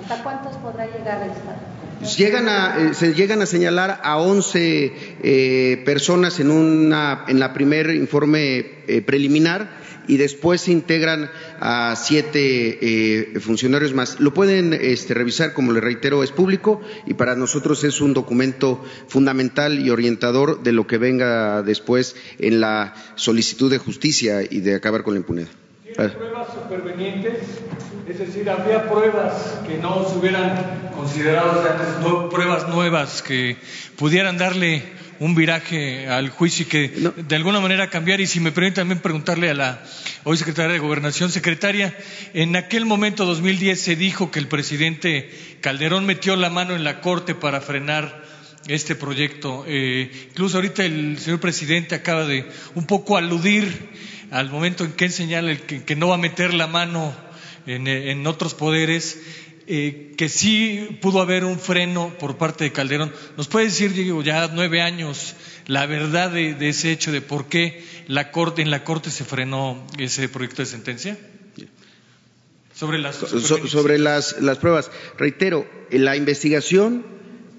¿Hasta 0.00 0.22
cuántos 0.22 0.56
podrá 0.56 0.86
llegar 0.86 1.22
a 1.22 1.26
estar? 1.26 1.56
Pues 2.00 2.16
llegan 2.16 2.48
a, 2.48 2.76
eh, 2.78 2.94
se 2.94 3.14
llegan 3.14 3.42
a 3.42 3.46
señalar 3.46 4.00
a 4.02 4.18
11 4.18 4.92
eh, 5.22 5.82
personas 5.84 6.40
en, 6.40 6.50
una, 6.50 7.24
en 7.28 7.38
la 7.38 7.52
primer 7.52 7.90
informe 7.94 8.82
eh, 8.88 9.02
preliminar 9.02 9.68
y 10.08 10.16
después 10.16 10.62
se 10.62 10.72
integran 10.72 11.30
a 11.60 11.94
siete 11.96 12.78
eh, 12.80 13.40
funcionarios 13.40 13.94
más. 13.94 14.20
Lo 14.20 14.34
pueden 14.34 14.72
este, 14.72 15.14
revisar, 15.14 15.52
como 15.52 15.72
le 15.72 15.80
reitero, 15.80 16.22
es 16.22 16.32
público 16.32 16.80
y 17.06 17.14
para 17.14 17.36
nosotros 17.36 17.84
es 17.84 18.00
un 18.00 18.14
documento 18.14 18.84
fundamental 19.08 19.78
y 19.78 19.90
orientador 19.90 20.62
de 20.62 20.72
lo 20.72 20.86
que 20.86 20.98
venga 20.98 21.62
después 21.62 22.16
en 22.38 22.60
la 22.60 22.94
solicitud 23.14 23.70
de 23.70 23.78
justicia 23.78 24.42
y 24.42 24.60
de 24.60 24.74
acabar 24.74 25.02
con 25.02 25.14
la 25.14 25.20
impunidad. 25.20 25.48
¿Tiene 25.84 26.08
pruebas 26.10 26.48
supervenientes? 26.54 27.38
Es 28.08 28.18
decir, 28.18 28.50
habría 28.50 28.88
pruebas 28.88 29.60
que 29.64 29.78
no 29.78 30.08
se 30.08 30.18
hubieran 30.18 30.90
considerado 30.96 31.62
antes, 31.62 32.00
no, 32.00 32.28
pruebas 32.30 32.68
nuevas 32.68 33.22
que 33.22 33.56
pudieran 33.96 34.36
darle 34.36 34.82
un 35.20 35.36
viraje 35.36 36.08
al 36.08 36.30
juicio 36.30 36.64
y 36.64 36.68
que 36.68 36.88
de 36.88 37.36
alguna 37.36 37.60
manera 37.60 37.90
cambiar. 37.90 38.20
Y 38.20 38.26
si 38.26 38.40
me 38.40 38.50
permite 38.50 38.76
también 38.76 38.98
preguntarle 38.98 39.50
a 39.50 39.54
la 39.54 39.82
hoy 40.24 40.36
secretaria 40.36 40.72
de 40.72 40.80
Gobernación, 40.80 41.30
secretaria, 41.30 41.96
en 42.34 42.56
aquel 42.56 42.86
momento 42.86 43.24
2010 43.24 43.80
se 43.80 43.94
dijo 43.94 44.32
que 44.32 44.40
el 44.40 44.48
presidente 44.48 45.30
Calderón 45.60 46.04
metió 46.04 46.34
la 46.34 46.50
mano 46.50 46.74
en 46.74 46.82
la 46.82 47.00
Corte 47.00 47.36
para 47.36 47.60
frenar 47.60 48.24
este 48.66 48.96
proyecto. 48.96 49.64
Eh, 49.68 50.10
incluso 50.30 50.56
ahorita 50.56 50.84
el 50.84 51.18
señor 51.18 51.38
presidente 51.38 51.94
acaba 51.94 52.26
de 52.26 52.46
un 52.74 52.84
poco 52.84 53.16
aludir 53.16 53.90
al 54.32 54.50
momento 54.50 54.84
en 54.84 54.92
que 54.92 55.08
señala 55.08 55.54
que, 55.54 55.84
que 55.84 55.94
no 55.94 56.08
va 56.08 56.16
a 56.16 56.18
meter 56.18 56.52
la 56.52 56.66
mano 56.66 57.14
en, 57.66 57.86
en 57.86 58.26
otros 58.26 58.54
poderes 58.54 59.18
eh, 59.66 60.14
que 60.16 60.28
sí 60.28 60.98
pudo 61.00 61.20
haber 61.20 61.44
un 61.44 61.58
freno 61.58 62.12
por 62.18 62.36
parte 62.36 62.64
de 62.64 62.72
Calderón. 62.72 63.12
¿Nos 63.36 63.48
puede 63.48 63.66
decir, 63.66 63.92
digo, 63.92 64.22
ya 64.22 64.50
nueve 64.52 64.80
años, 64.82 65.34
la 65.66 65.86
verdad 65.86 66.30
de, 66.30 66.54
de 66.54 66.68
ese 66.70 66.90
hecho, 66.92 67.12
de 67.12 67.20
por 67.20 67.46
qué 67.46 67.84
la 68.08 68.30
corte, 68.32 68.62
en 68.62 68.70
la 68.70 68.82
Corte 68.84 69.10
se 69.10 69.24
frenó 69.24 69.86
ese 69.98 70.28
proyecto 70.28 70.62
de 70.62 70.66
sentencia? 70.66 71.18
Sobre 72.74 72.98
las, 72.98 73.16
So- 73.16 73.66
sobre 73.68 73.98
las, 73.98 74.40
las 74.40 74.58
pruebas. 74.58 74.90
Reitero, 75.18 75.66
la 75.90 76.16
investigación, 76.16 77.04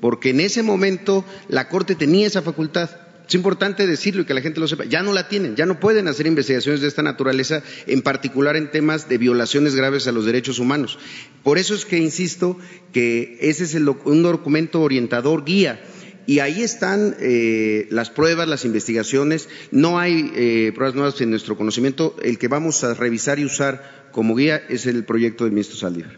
porque 0.01 0.32
en 0.32 0.39
ese 0.41 0.64
momento 0.64 1.24
la 1.47 1.70
Corte 1.70 1.95
tenía 1.95 2.28
esa 2.28 2.41
facultad. 2.41 2.89
Es 3.28 3.36
importante 3.36 3.88
decirlo 3.88 4.21
y 4.21 4.26
que 4.26 4.34
la 4.34 4.41
gente 4.41 4.59
lo 4.59 4.67
sepa. 4.67 4.86
Ya 4.86 5.01
no 5.01 5.13
la 5.13 5.28
tienen, 5.28 5.55
ya 5.55 5.65
no 5.65 5.80
pueden 5.80 6.07
hacer 6.07 6.28
investigaciones 6.28 6.82
de 6.82 6.88
esta 6.88 7.03
naturaleza, 7.03 7.63
en 7.88 8.01
particular 8.01 8.55
en 8.55 8.69
temas 8.69 9.07
de 9.07 9.17
violaciones 9.17 9.76
graves 9.76 10.07
a 10.07 10.11
los 10.11 10.26
derechos 10.26 10.59
humanos. 10.59 10.99
Por 11.41 11.57
eso 11.57 11.74
es 11.74 11.86
que 11.86 11.97
insisto 11.97 12.57
que 12.91 13.38
ese 13.41 13.63
es 13.63 13.76
el 13.76 13.88
un 13.88 14.24
documento 14.24 14.82
orientador, 14.82 15.45
guía. 15.45 15.82
Y 16.26 16.39
ahí 16.39 16.61
están 16.61 17.15
eh, 17.19 17.88
las 17.91 18.09
pruebas, 18.09 18.47
las 18.47 18.65
investigaciones. 18.65 19.49
No 19.71 19.99
hay 19.99 20.32
eh, 20.36 20.71
pruebas 20.74 20.95
nuevas 20.95 21.19
en 21.21 21.30
nuestro 21.30 21.57
conocimiento. 21.57 22.15
El 22.21 22.38
que 22.38 22.47
vamos 22.47 22.84
a 22.84 22.93
revisar 22.93 23.39
y 23.39 23.45
usar 23.45 24.09
como 24.11 24.36
guía 24.36 24.63
es 24.69 24.86
el 24.86 25.03
proyecto 25.03 25.43
del 25.43 25.51
ministro 25.51 25.78
Saldívar. 25.78 26.17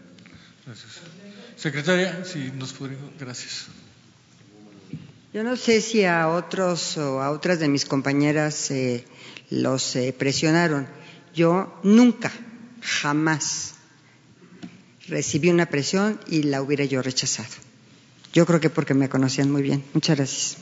Gracias. 0.64 1.00
Secretaria, 1.56 2.24
si 2.24 2.52
nos 2.56 2.72
podría. 2.72 2.98
Gracias. 3.18 3.66
Yo 5.36 5.44
no 5.44 5.54
sé 5.54 5.82
si 5.82 6.02
a 6.06 6.28
otros 6.28 6.96
o 6.96 7.20
a 7.20 7.30
otras 7.30 7.60
de 7.60 7.68
mis 7.68 7.84
compañeras 7.84 8.70
eh, 8.70 9.04
los 9.50 9.94
eh, 9.94 10.14
presionaron. 10.18 10.88
Yo 11.34 11.78
nunca, 11.82 12.32
jamás 12.80 13.74
recibí 15.08 15.50
una 15.50 15.66
presión 15.66 16.18
y 16.26 16.44
la 16.44 16.62
hubiera 16.62 16.86
yo 16.86 17.02
rechazado. 17.02 17.50
Yo 18.32 18.46
creo 18.46 18.60
que 18.60 18.70
porque 18.70 18.94
me 18.94 19.10
conocían 19.10 19.52
muy 19.52 19.60
bien. 19.60 19.84
Muchas 19.92 20.16
gracias. 20.16 20.56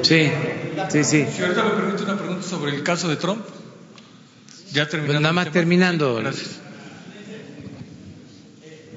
Sí, 0.00 0.30
sí, 0.88 1.04
sí. 1.04 1.26
Si 1.30 1.42
ahorita 1.42 1.62
me 1.62 1.70
permite 1.72 2.04
una 2.04 2.16
pregunta 2.16 2.42
sobre 2.42 2.74
el 2.74 2.82
caso 2.82 3.06
de 3.08 3.16
Trump. 3.16 3.44
Ya 4.72 4.88
terminando. 4.88 5.12
Pues 5.12 5.20
nada 5.20 5.32
más 5.34 5.52
terminando. 5.52 6.14
Gracias. 6.14 6.65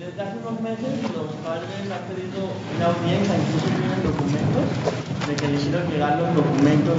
Desde 0.09 0.21
hace 0.21 0.37
unos 0.39 0.61
meses 0.61 0.89
los 1.13 1.35
padres 1.45 1.69
han 1.91 2.15
pedido 2.15 2.49
una 2.75 2.85
audiencia, 2.87 3.35
incluso 3.37 3.67
tienen 3.67 4.01
documentos, 4.03 4.63
de 5.27 5.35
que 5.35 5.47
les 5.49 5.61
hicieron 5.61 5.91
llegar 5.91 6.17
los 6.19 6.33
documentos 6.35 6.97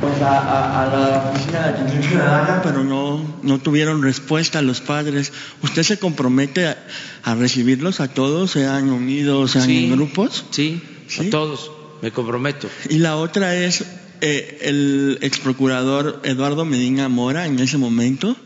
pues, 0.00 0.20
a, 0.22 0.38
a- 0.38 0.82
a 0.82 0.86
la 0.96 1.30
Oficina 1.30 1.60
de 1.62 1.68
Atención 1.70 2.02
Ciudadana, 2.02 2.60
pero 2.62 2.84
no, 2.84 3.20
no 3.42 3.58
tuvieron 3.58 4.02
respuesta 4.02 4.60
a 4.60 4.62
los 4.62 4.80
padres. 4.80 5.32
¿Usted 5.62 5.82
se 5.82 5.98
compromete 5.98 6.66
a, 6.68 6.76
a 7.24 7.34
recibirlos 7.34 7.98
a 8.00 8.08
todos, 8.08 8.52
sean 8.52 8.90
unidos, 8.90 9.52
sean 9.52 9.64
Sí, 9.66 9.84
en 9.86 9.92
grupos? 9.92 10.44
Sí, 10.50 10.80
a 11.18 11.30
todos, 11.30 11.72
me 12.02 12.12
comprometo. 12.12 12.68
Y 12.90 12.98
la 12.98 13.16
otra 13.16 13.56
es 13.56 13.84
eh, 14.20 14.58
el 14.62 15.18
ex 15.22 15.38
procurador 15.38 16.20
Eduardo 16.24 16.64
Medina 16.64 17.08
Mora, 17.08 17.46
en 17.46 17.58
ese 17.58 17.78
momento, 17.78 18.36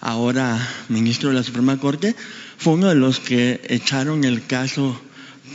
ahora 0.00 0.58
ministro 0.88 1.30
de 1.30 1.34
la 1.36 1.42
Suprema 1.42 1.78
Corte, 1.78 2.14
fue 2.62 2.74
uno 2.74 2.88
de 2.90 2.94
los 2.94 3.18
que 3.18 3.60
echaron 3.68 4.22
el 4.22 4.46
caso 4.46 5.00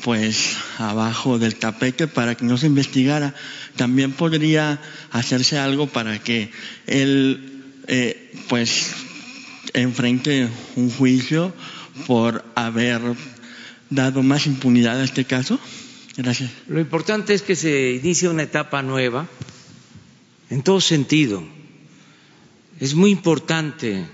pues 0.03 0.58
abajo 0.78 1.39
del 1.39 1.55
tapete 1.55 2.08
para 2.08 2.36
que 2.36 2.43
no 2.43 2.58
se 2.58 2.68
investigara. 2.68 3.34
También 3.78 4.12
podría 4.12 4.82
hacerse 5.12 5.58
algo 5.58 5.88
para 5.88 6.20
que 6.20 6.51
él 6.86 7.64
eh, 7.88 8.34
pues 8.49 8.91
enfrente 9.74 10.49
un 10.76 10.89
juicio 10.91 11.53
por 12.08 12.43
haber 12.55 13.01
dado 13.89 14.22
más 14.22 14.45
impunidad 14.45 14.99
a 14.99 15.05
este 15.05 15.24
caso. 15.24 15.62
Gracias. 16.18 16.51
Lo 16.68 16.82
importante 16.82 17.34
es 17.34 17.41
que 17.41 17.55
se 17.55 17.91
inicie 18.01 18.28
una 18.28 18.43
etapa 18.43 18.82
nueva 18.82 19.30
en 20.49 20.62
todo 20.62 20.82
sentido. 20.82 21.41
Es 22.82 22.95
muy 22.95 23.12
importante 23.12 24.05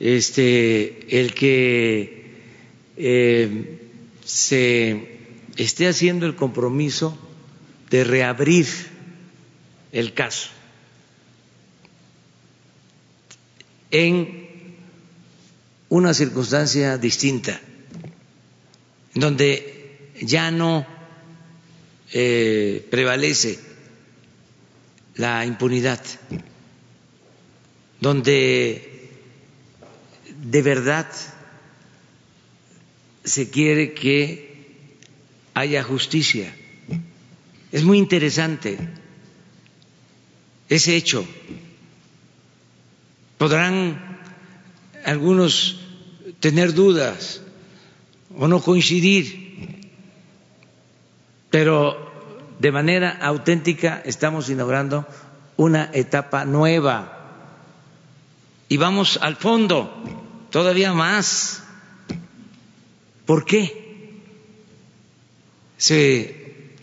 este, 0.00 1.20
el 1.20 1.34
que 1.34 2.24
eh, 2.96 3.78
se 4.24 5.18
esté 5.56 5.88
haciendo 5.88 6.26
el 6.26 6.34
compromiso 6.34 7.18
de 7.90 8.04
reabrir 8.04 8.66
el 9.92 10.14
caso 10.14 10.48
en 13.90 14.48
una 15.88 16.14
circunstancia 16.14 16.96
distinta, 16.98 17.60
donde 19.14 20.12
ya 20.22 20.50
no 20.50 20.86
eh, 22.12 22.86
prevalece 22.90 23.58
la 25.16 25.44
impunidad, 25.44 26.00
donde 28.00 28.89
de 30.50 30.62
verdad 30.62 31.06
se 33.22 33.50
quiere 33.50 33.94
que 33.94 34.98
haya 35.54 35.84
justicia. 35.84 36.52
Es 37.70 37.84
muy 37.84 37.98
interesante 37.98 38.78
ese 40.68 40.96
hecho. 40.96 41.24
Podrán 43.38 44.18
algunos 45.04 45.80
tener 46.40 46.74
dudas 46.74 47.42
o 48.36 48.48
no 48.48 48.60
coincidir, 48.60 49.88
pero 51.48 52.10
de 52.58 52.72
manera 52.72 53.18
auténtica 53.22 54.02
estamos 54.04 54.50
inaugurando 54.50 55.06
una 55.56 55.90
etapa 55.92 56.44
nueva 56.44 57.20
y 58.70 58.76
vamos 58.76 59.18
al 59.20 59.34
fondo, 59.34 60.19
todavía 60.50 60.92
más. 60.92 61.62
¿Por 63.26 63.44
qué 63.44 64.20
se 65.76 66.74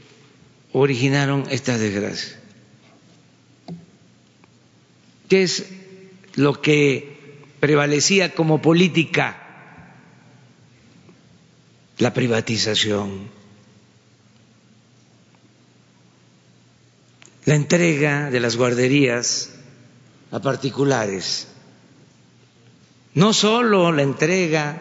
originaron 0.71 1.43
estas 1.49 1.79
desgracias? 1.79 2.37
¿Qué 5.29 5.43
es 5.43 5.65
lo 6.35 6.61
que 6.61 7.43
prevalecía 7.59 8.33
como 8.33 8.61
política? 8.61 9.43
La 11.97 12.13
privatización, 12.13 13.27
la 17.45 17.55
entrega 17.55 18.29
de 18.29 18.39
las 18.39 18.55
guarderías 18.55 19.49
a 20.31 20.39
particulares, 20.39 21.47
no 23.17 23.33
solo 23.33 23.91
la 23.91 24.03
entrega 24.03 24.79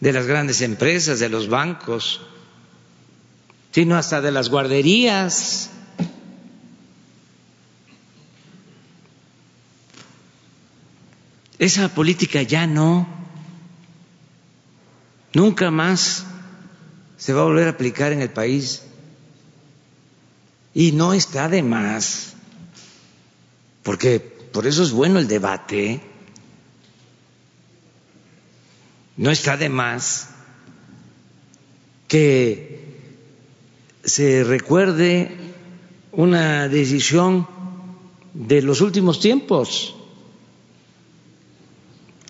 de 0.00 0.12
las 0.12 0.26
grandes 0.26 0.60
empresas, 0.60 1.20
de 1.20 1.28
los 1.28 1.48
bancos, 1.48 2.20
sino 3.70 3.96
hasta 3.96 4.20
de 4.20 4.32
las 4.32 4.48
guarderías. 4.48 5.70
Esa 11.60 11.88
política 11.94 12.42
ya 12.42 12.66
no. 12.66 13.06
Nunca 15.32 15.70
más 15.70 16.24
se 17.18 17.32
va 17.34 17.42
a 17.42 17.44
volver 17.44 17.68
a 17.68 17.70
aplicar 17.70 18.10
en 18.10 18.20
el 18.20 18.30
país. 18.30 18.82
Y 20.74 20.90
no 20.90 21.12
está 21.12 21.48
de 21.48 21.62
más, 21.62 22.34
porque 23.84 24.18
por 24.18 24.66
eso 24.66 24.82
es 24.82 24.90
bueno 24.90 25.20
el 25.20 25.28
debate. 25.28 26.17
No 29.18 29.32
está 29.32 29.56
de 29.56 29.68
más 29.68 30.28
que 32.06 32.78
se 34.04 34.44
recuerde 34.44 35.36
una 36.12 36.68
decisión 36.68 37.46
de 38.32 38.62
los 38.62 38.80
últimos 38.80 39.18
tiempos, 39.18 39.96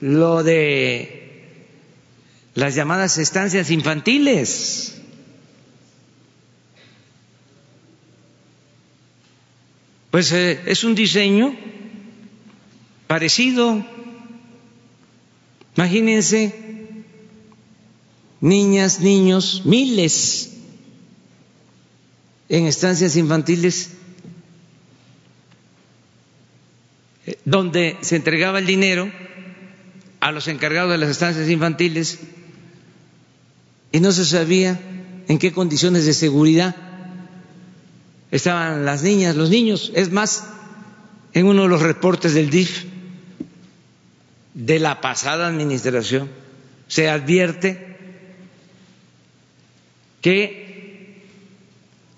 lo 0.01 0.43
de 0.43 1.19
las 2.55 2.74
llamadas 2.74 3.19
estancias 3.19 3.70
infantiles. 3.70 5.01
Pues 10.10 10.32
eh, 10.32 10.62
es 10.65 10.85
un 10.85 10.94
diseño 10.94 11.55
parecido. 13.06 13.85
Imagínense, 15.77 16.68
niñas, 18.40 19.01
niños, 19.01 19.62
miles 19.65 20.51
en 22.48 22.66
estancias 22.66 23.16
infantiles 23.16 23.90
eh, 27.27 27.39
donde 27.44 27.97
se 28.01 28.16
entregaba 28.16 28.59
el 28.59 28.66
dinero 28.66 29.10
a 30.20 30.32
los 30.32 30.48
encargados 30.48 30.90
de 30.90 30.98
las 30.98 31.10
estancias 31.10 31.48
infantiles 31.48 32.20
y 33.93 34.01
no 34.01 34.12
se 34.12 34.24
sabía 34.24 34.81
en 35.28 35.39
qué 35.39 35.52
condiciones 35.52 36.06
de 36.06 36.15
seguridad 36.15 36.74
estaban 38.31 38.85
las 38.85 39.02
niñas, 39.02 39.36
los 39.36 39.51
niños. 39.51 39.93
Es 39.94 40.10
más, 40.10 40.44
en 41.32 41.47
uno 41.47 41.62
de 41.62 41.69
los 41.69 41.82
reportes 41.82 42.35
del 42.35 42.51
DIF 42.51 42.85
de 44.55 44.78
la 44.78 45.01
pasada 45.01 45.47
administración 45.47 46.28
se 46.89 47.09
advierte 47.09 47.88
que 50.20 51.23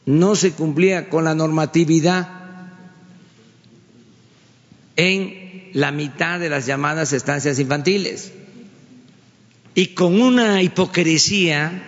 no 0.06 0.34
se 0.36 0.52
cumplía 0.52 1.08
con 1.08 1.24
la 1.24 1.34
normatividad 1.34 2.28
en 4.96 5.70
la 5.72 5.92
mitad 5.92 6.40
de 6.40 6.50
las 6.50 6.66
llamadas 6.66 7.12
estancias 7.12 7.58
infantiles 7.58 8.32
y 9.74 9.88
con 9.88 10.20
una 10.20 10.62
hipocresía 10.62 11.84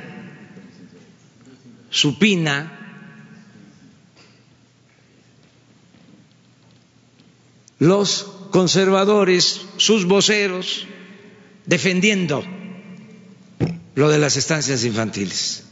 supina 1.91 2.79
los 7.79 8.25
conservadores, 8.53 9.63
sus 9.77 10.07
voceros, 10.07 10.87
defendiendo 11.67 12.45
lo 13.95 14.09
de 14.09 14.19
las 14.19 14.37
estancias 14.37 14.85
infantiles. 14.85 15.65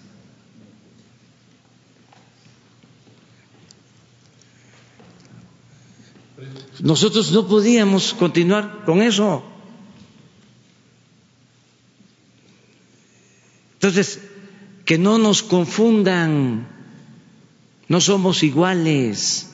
Nosotros 6.83 7.31
no 7.33 7.47
podíamos 7.47 8.15
continuar 8.15 8.85
con 8.85 9.03
eso. 9.03 9.45
Entonces, 13.75 14.21
que 14.85 14.99
no 14.99 15.19
nos 15.19 15.43
confundan, 15.43 16.69
no 17.89 18.01
somos 18.01 18.43
iguales. 18.43 19.51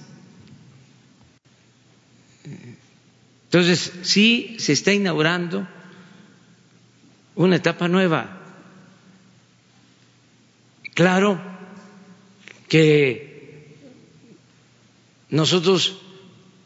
Entonces, 3.45 3.93
sí 4.03 4.57
se 4.59 4.73
está 4.73 4.93
inaugurando 4.93 5.67
una 7.35 7.57
etapa 7.57 7.89
nueva. 7.89 8.41
Claro 10.95 11.41
que 12.69 13.77
nosotros 15.29 16.06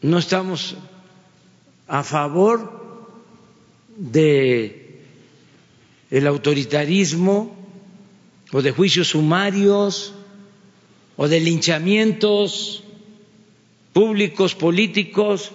no 0.01 0.17
estamos 0.17 0.75
a 1.87 2.03
favor 2.03 2.81
de 3.97 5.01
el 6.09 6.27
autoritarismo 6.27 7.55
o 8.51 8.61
de 8.61 8.71
juicios 8.71 9.09
sumarios 9.09 10.13
o 11.15 11.27
de 11.27 11.39
linchamientos 11.39 12.83
públicos 13.93 14.55
políticos 14.55 15.51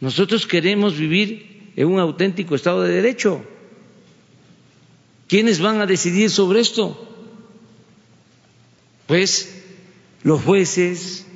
nosotros 0.00 0.46
queremos 0.46 0.96
vivir 0.96 1.72
en 1.76 1.88
un 1.88 1.98
auténtico 1.98 2.54
Estado 2.54 2.82
de 2.82 2.94
Derecho. 2.94 3.42
¿Quiénes 5.26 5.60
van 5.60 5.80
a 5.80 5.86
decidir 5.86 6.30
sobre 6.30 6.60
esto? 6.60 6.96
Pues 9.06 9.62
los 10.22 10.42
jueces. 10.42 11.26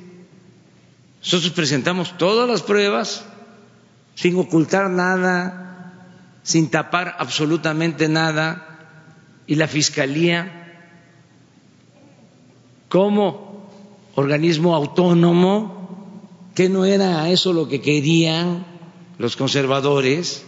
Nosotros 1.23 1.51
presentamos 1.51 2.17
todas 2.17 2.49
las 2.49 2.61
pruebas 2.61 3.23
sin 4.15 4.37
ocultar 4.37 4.89
nada, 4.89 5.93
sin 6.43 6.69
tapar 6.69 7.15
absolutamente 7.17 8.09
nada. 8.09 8.69
Y 9.47 9.55
la 9.55 9.67
Fiscalía, 9.67 10.91
como 12.89 13.69
organismo 14.15 14.75
autónomo, 14.75 16.51
que 16.55 16.67
no 16.67 16.85
era 16.85 17.29
eso 17.29 17.53
lo 17.53 17.69
que 17.69 17.81
querían 17.81 18.65
los 19.17 19.37
conservadores, 19.37 20.43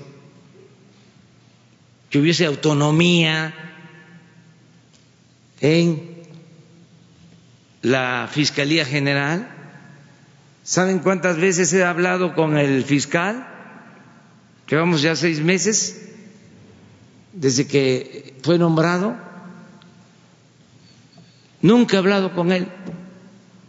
que 2.09 2.19
hubiese 2.19 2.45
autonomía 2.45 3.53
en 5.61 6.15
la 7.81 8.29
Fiscalía 8.29 8.85
General. 8.85 9.54
¿Saben 10.65 10.97
cuántas 10.97 11.37
veces 11.37 11.71
he 11.73 11.83
hablado 11.83 12.33
con 12.33 12.57
el 12.57 12.83
fiscal? 12.85 13.47
Llevamos 14.67 15.03
ya 15.03 15.15
seis 15.15 15.39
meses 15.39 16.09
desde 17.33 17.67
que 17.67 18.33
fue 18.41 18.57
nombrado. 18.57 19.15
Nunca 21.61 21.95
he 21.95 21.99
hablado 21.99 22.33
con 22.33 22.51
él 22.51 22.67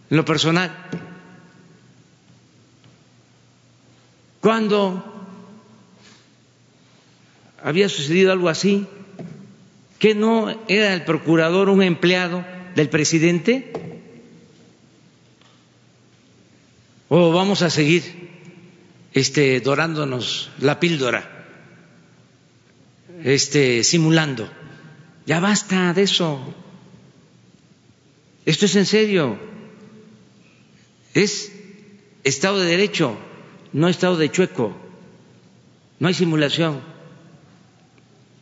en 0.08 0.16
lo 0.16 0.24
personal. 0.24 0.74
Cuando 4.40 5.04
había 7.62 7.90
sucedido 7.90 8.32
algo 8.32 8.48
así, 8.48 8.86
que 9.98 10.14
no 10.14 10.48
era 10.66 10.94
el 10.94 11.04
procurador 11.04 11.68
un 11.68 11.82
empleado 11.82 12.42
del 12.74 12.88
presidente? 12.88 13.95
¿O 17.08 17.32
vamos 17.32 17.62
a 17.62 17.70
seguir 17.70 18.02
este, 19.12 19.60
dorándonos 19.60 20.50
la 20.58 20.80
píldora, 20.80 21.46
este, 23.22 23.84
simulando? 23.84 24.50
Ya 25.26 25.40
basta 25.40 25.92
de 25.94 26.02
eso. 26.02 26.40
Esto 28.44 28.66
es 28.66 28.76
en 28.76 28.86
serio. 28.86 29.38
Es 31.14 31.52
Estado 32.24 32.58
de 32.58 32.66
Derecho 32.66 33.16
no 33.76 33.88
estado 33.88 34.16
de 34.16 34.30
chueco, 34.30 34.74
no 35.98 36.08
hay 36.08 36.14
simulación. 36.14 36.80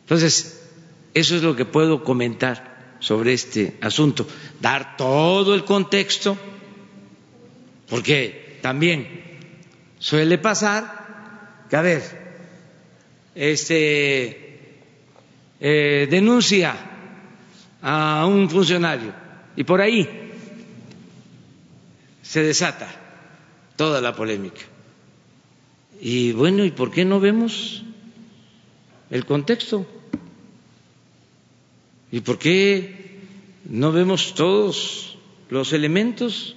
Entonces, 0.03 0.61
eso 1.13 1.35
es 1.35 1.43
lo 1.43 1.57
que 1.57 1.65
puedo 1.65 2.05
comentar 2.05 2.95
sobre 2.99 3.33
este 3.33 3.77
asunto, 3.81 4.25
dar 4.61 4.95
todo 4.95 5.53
el 5.53 5.65
contexto, 5.65 6.37
porque 7.89 8.44
también 8.65 9.07
suele 9.99 10.39
pasar 10.39 11.65
que, 11.69 11.75
a 11.75 11.83
ver, 11.83 12.01
este, 13.35 14.79
eh, 15.59 16.07
denuncia 16.09 16.73
a 17.83 18.25
un 18.25 18.49
funcionario 18.49 19.13
y 19.55 19.63
por 19.65 19.81
ahí 19.81 20.09
se 22.23 22.41
desata 22.41 22.89
toda 23.75 24.01
la 24.01 24.15
polémica. 24.15 24.61
Y 26.01 26.31
bueno, 26.31 26.65
¿y 26.65 26.71
por 26.71 26.89
qué 26.89 27.05
no 27.05 27.19
vemos 27.19 27.83
el 29.11 29.27
contexto? 29.27 29.85
¿Y 32.11 32.21
por 32.21 32.39
qué 32.39 33.19
no 33.65 33.91
vemos 33.91 34.33
todos 34.33 35.19
los 35.51 35.71
elementos? 35.71 36.55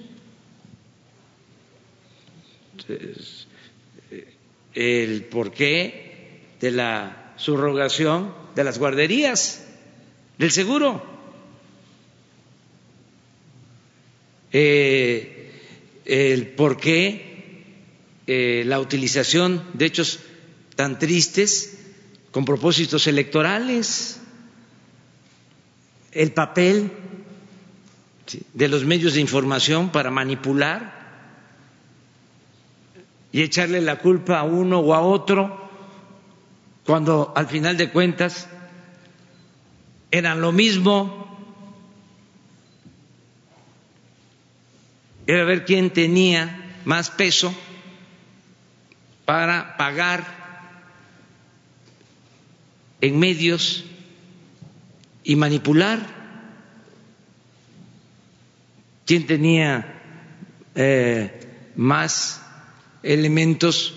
El 4.73 5.23
porqué 5.25 6.55
de 6.59 6.71
la 6.71 7.33
subrogación 7.37 8.33
de 8.55 8.63
las 8.63 8.77
guarderías 8.79 9.65
del 10.37 10.51
seguro. 10.51 11.03
Eh, 14.51 15.51
el 16.05 16.47
por 16.47 16.77
qué 16.77 17.63
eh, 18.25 18.63
la 18.65 18.79
utilización 18.79 19.63
de 19.73 19.85
hechos 19.85 20.19
tan 20.75 20.97
tristes 20.97 21.77
con 22.31 22.45
propósitos 22.45 23.07
electorales, 23.07 24.19
el 26.11 26.31
papel 26.31 26.91
de 28.53 28.67
los 28.67 28.85
medios 28.85 29.13
de 29.13 29.21
información 29.21 29.91
para 29.91 30.11
manipular 30.11 30.98
y 33.31 33.41
echarle 33.41 33.81
la 33.81 33.97
culpa 33.97 34.39
a 34.39 34.43
uno 34.43 34.79
o 34.79 34.93
a 34.93 35.01
otro, 35.01 35.69
cuando 36.85 37.33
al 37.35 37.47
final 37.47 37.77
de 37.77 37.89
cuentas 37.89 38.49
eran 40.11 40.41
lo 40.41 40.51
mismo. 40.51 41.27
Era 45.27 45.43
ver 45.43 45.65
quién 45.65 45.91
tenía 45.91 46.73
más 46.85 47.11
peso 47.11 47.53
para 49.25 49.77
pagar 49.77 50.25
en 52.99 53.19
medios 53.19 53.85
y 55.23 55.35
manipular. 55.35 55.99
¿Quién 59.05 59.27
tenía 59.27 60.01
eh, 60.73 61.71
más 61.75 62.41
elementos 63.03 63.95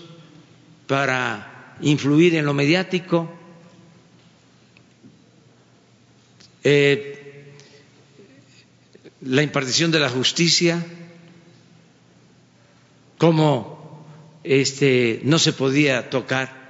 para 0.87 1.75
influir 1.81 2.35
en 2.35 2.45
lo 2.45 2.53
mediático. 2.53 3.31
Eh, 6.63 7.53
la 9.21 9.41
impartición 9.41 9.91
de 9.91 9.99
la 9.99 10.09
justicia, 10.09 10.85
cómo 13.17 14.05
este, 14.43 15.21
no 15.23 15.39
se 15.39 15.53
podía 15.53 16.09
tocar 16.09 16.63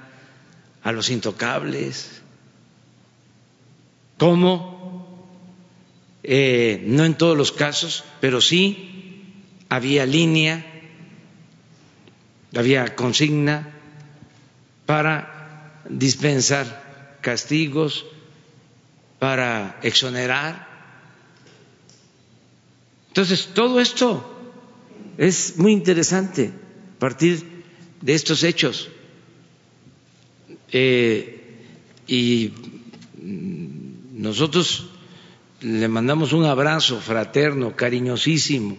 a 0.82 0.92
los 0.92 1.10
intocables, 1.10 2.22
cómo 4.18 5.28
eh, 6.22 6.82
no 6.86 7.04
en 7.04 7.14
todos 7.14 7.36
los 7.36 7.52
casos, 7.52 8.04
pero 8.20 8.40
sí 8.40 9.22
había 9.68 10.06
línea 10.06 10.73
había 12.54 12.94
consigna 12.94 13.68
para 14.86 15.82
dispensar 15.88 17.18
castigos, 17.20 18.06
para 19.18 19.78
exonerar. 19.82 20.68
Entonces, 23.08 23.50
todo 23.54 23.80
esto 23.80 24.30
es 25.16 25.56
muy 25.56 25.72
interesante 25.72 26.52
a 26.96 26.98
partir 26.98 27.64
de 28.00 28.14
estos 28.14 28.42
hechos. 28.42 28.88
Eh, 30.72 31.40
y 32.06 32.52
nosotros 34.12 34.90
le 35.60 35.88
mandamos 35.88 36.32
un 36.32 36.44
abrazo 36.44 37.00
fraterno, 37.00 37.74
cariñosísimo, 37.74 38.76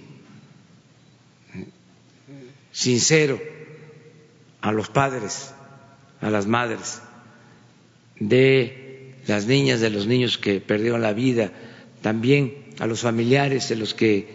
sincero 2.72 3.55
a 4.66 4.72
los 4.72 4.90
padres, 4.90 5.54
a 6.22 6.32
las 6.32 6.48
madres 6.48 7.00
de 8.20 9.14
las 9.28 9.46
niñas, 9.46 9.80
de 9.80 9.92
los 9.92 10.08
niños 10.08 10.40
que 10.40 10.60
perdieron 10.60 11.04
la 11.04 11.14
vida, 11.14 11.52
también 12.02 12.66
a 12.80 12.88
los 12.88 13.02
familiares 13.02 13.70
de 13.70 13.76
los 13.76 13.94
que 13.94 14.28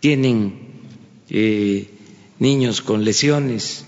tienen 0.00 0.82
eh, 1.30 1.88
niños 2.38 2.82
con 2.82 3.02
lesiones, 3.02 3.86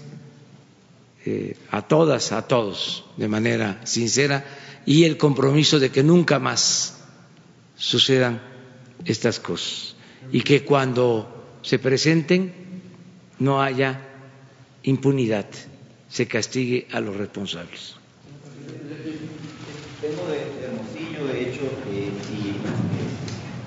eh, 1.27 1.59
a 1.71 1.83
todas, 1.83 2.33
a 2.33 2.49
todos, 2.49 3.05
de 3.19 3.29
manera 3.29 3.83
sincera, 3.85 4.47
y 4.87 5.05
el 5.05 5.19
compromiso 5.19 5.79
de 5.79 5.91
que 5.91 6.03
nunca 6.03 6.39
más 6.39 7.05
sucedan 7.77 8.41
estas 9.05 9.39
cosas 9.39 9.97
y 10.33 10.41
que 10.41 10.65
cuando 10.65 11.59
se 11.61 11.79
presenten 11.79 12.55
no 13.39 13.61
haya 13.63 14.12
impunidad, 14.83 15.47
se 16.09 16.27
castigue 16.27 16.87
a 16.93 17.01
los 17.01 17.17
responsables. 17.17 17.95
Tengo 20.01 20.27
de, 20.29 20.43
Hermosillo, 20.65 21.27
de 21.27 21.43
hecho, 21.43 21.63
eh, 21.91 22.11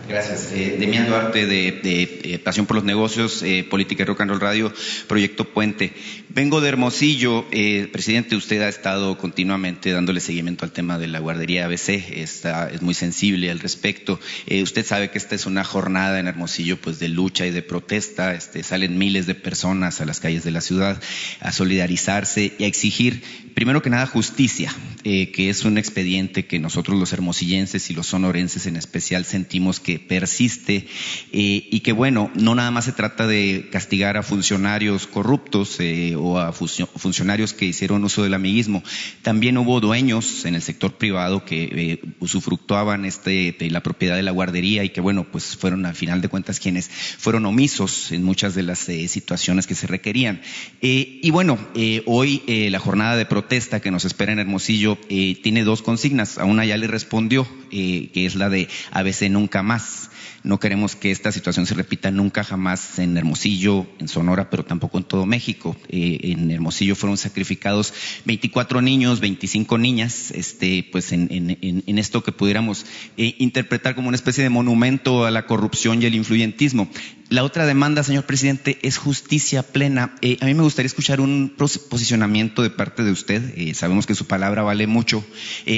Gracias. 0.08 0.50
Eh, 0.54 1.06
Duarte 1.08 1.48
de, 1.48 1.80
eh, 2.24 2.40
Pasión 2.40 2.68
por 2.68 2.76
los 2.76 2.86
Negocios, 2.86 3.42
eh, 3.42 3.66
Política 3.68 4.04
y 4.04 4.06
Rock 4.06 4.22
and 4.22 4.32
Roll 4.32 4.40
Radio, 4.40 4.74
Proyecto 5.08 5.46
Puente. 5.46 5.94
Vengo 6.30 6.62
de 6.62 6.70
Hermosillo. 6.70 7.46
Eh, 7.52 7.90
presidente, 7.92 8.36
usted 8.36 8.62
ha 8.62 8.70
estado 8.70 9.18
continuamente 9.18 9.92
dándole 9.92 10.20
seguimiento 10.20 10.64
al 10.64 10.72
tema 10.72 11.00
de 11.00 11.08
la 11.08 11.20
guardería 11.20 11.66
ABC. 11.66 12.22
Está, 12.22 12.70
es 12.70 12.82
muy 12.84 12.94
sensible 12.94 13.50
al 13.50 13.60
respecto. 13.60 14.20
usted 14.48 14.86
sabe 14.86 15.10
que 15.10 15.18
esta 15.18 15.34
es 15.34 15.48
una 15.48 15.64
jornada 15.64 16.20
en 16.20 16.28
Hermosillo 16.28 16.78
pues, 16.78 17.00
de 17.00 17.10
lucha 17.10 17.48
y 17.48 17.52
de 17.52 17.64
protesta. 17.64 18.36
Este, 18.36 18.62
salen 18.62 18.98
miles 18.98 19.26
de 19.26 19.36
personas 19.36 20.02
a 20.02 20.06
las 20.06 20.20
calles 20.20 20.44
de 20.44 20.52
la 20.52 20.62
ciudad 20.62 21.02
a 21.40 21.52
solidarizarse 21.52 22.54
y 22.60 22.64
a 22.64 22.68
exigir, 22.68 23.24
primero 23.56 23.82
que 23.82 23.90
nada, 23.90 24.06
justicia, 24.06 24.72
que 25.04 25.50
es 25.50 25.66
un 25.66 25.78
expediente 25.78 26.46
que 26.46 26.60
nosotros 26.60 27.00
los 27.00 27.14
hermosillenses 27.14 27.90
y 27.90 27.94
los 27.94 28.08
sonorenses 28.08 28.68
en 28.68 28.76
especial 28.76 29.26
sentimos 29.26 29.80
que 29.80 30.00
persiste 30.00 30.88
eh, 31.32 31.68
y 31.72 31.80
que, 31.82 31.92
bueno, 31.92 32.32
no 32.36 32.56
nada 32.56 32.72
más 32.72 32.86
se 32.86 32.92
trata 32.92 33.28
de 33.28 33.70
castigar 33.72 34.18
a 34.18 34.24
funcionarios 34.24 35.08
corruptos 35.08 35.78
eh, 35.80 36.16
o 36.18 36.40
a 36.40 36.52
funcionarios 36.52 37.54
que 37.54 37.66
hicieron 37.66 38.04
uso 38.04 38.24
del 38.24 38.34
amiguismo. 38.34 38.84
También 39.22 39.58
hubo 39.58 39.80
dueños 39.80 40.46
en 40.46 40.56
el 40.56 40.62
sector 40.62 40.98
privado 40.98 41.46
que 41.46 41.64
eh, 41.64 42.02
usufructuaban 42.20 43.06
este, 43.06 43.56
la 43.70 43.84
propiedad 43.84 44.16
de 44.16 44.24
la 44.24 44.32
guardería 44.32 44.84
y 44.84 44.90
que, 44.90 45.02
bueno, 45.02 45.26
pues 45.32 45.56
fueron 45.56 45.86
al 45.86 45.96
final 45.96 46.22
de 46.22 46.28
cuentas 46.28 46.60
quienes 46.60 46.90
fueron 46.90 47.46
omisos 47.46 48.12
en 48.12 48.24
muchas 48.24 48.56
de 48.56 48.64
las 48.64 48.80
situaciones 48.80 49.68
que 49.68 49.76
se 49.76 49.88
requerían. 49.88 50.42
y 50.82 51.30
bueno, 51.32 51.58
hoy 52.06 52.42
la 52.70 52.80
jornada 52.80 53.16
de 53.16 53.26
protesta 53.46 53.80
que 53.80 53.92
nos 53.92 54.06
espera 54.06 54.34
en 54.34 54.40
Hermosillo 54.40 54.98
tiene 55.08 55.64
dos 55.64 55.84
consignas. 55.84 56.40
A 56.40 56.46
una 56.46 56.66
ya 56.66 56.78
le 56.78 56.88
respondió, 56.88 57.48
que 57.70 58.26
es 58.26 58.34
la 58.34 58.50
de 58.50 58.68
ABC 58.92 59.30
nunca 59.30 59.62
más 59.62 60.10
no 60.46 60.60
queremos 60.60 60.96
que 60.96 61.10
esta 61.10 61.32
situación 61.32 61.66
se 61.66 61.74
repita 61.74 62.12
nunca 62.12 62.44
jamás 62.44 63.00
en 63.00 63.18
Hermosillo, 63.18 63.88
en 63.98 64.08
Sonora, 64.08 64.52
pero 64.52 64.64
tampoco 64.64 65.00
en 65.00 65.04
todo 65.04 65.26
México. 65.26 65.76
Eh, 65.90 66.20
en 66.22 66.52
Hermosillo 66.52 66.96
fueron 66.96 67.18
sacrificados 67.18 67.94
24 68.26 68.82
niños, 68.84 69.22
25 69.22 69.80
niñas, 69.80 70.30
este, 70.30 70.88
pues 70.92 71.12
en, 71.12 71.58
esto 71.98 72.24
que 72.24 72.32
pudiéramos 72.32 72.86
eh, 73.18 73.34
interpretar 73.40 73.96
como 73.96 74.08
una 74.08 74.16
especie 74.16 74.44
de 74.44 74.52
monumento 74.52 75.26
a 75.26 75.32
la 75.32 75.48
corrupción 75.48 76.02
y 76.02 76.06
el 76.06 76.14
influyentismo. 76.14 76.90
La 77.30 77.44
otra 77.44 77.66
demanda, 77.66 78.04
señor 78.04 78.26
presidente, 78.26 78.78
es 78.84 78.98
justicia 78.98 79.64
plena. 79.64 80.16
Eh, 80.22 80.38
a 80.42 80.46
mí 80.46 80.54
me 80.54 80.62
gustaría 80.62 80.88
escuchar 80.88 81.20
un 81.20 81.56
posicionamiento 81.90 82.62
de 82.62 82.70
parte 82.70 83.04
de 83.04 83.12
usted. 83.12 83.74
sabemos 83.74 84.06
que 84.06 84.14
su 84.14 84.28
palabra 84.28 84.62
vale 84.62 84.86
mucho 84.86 85.26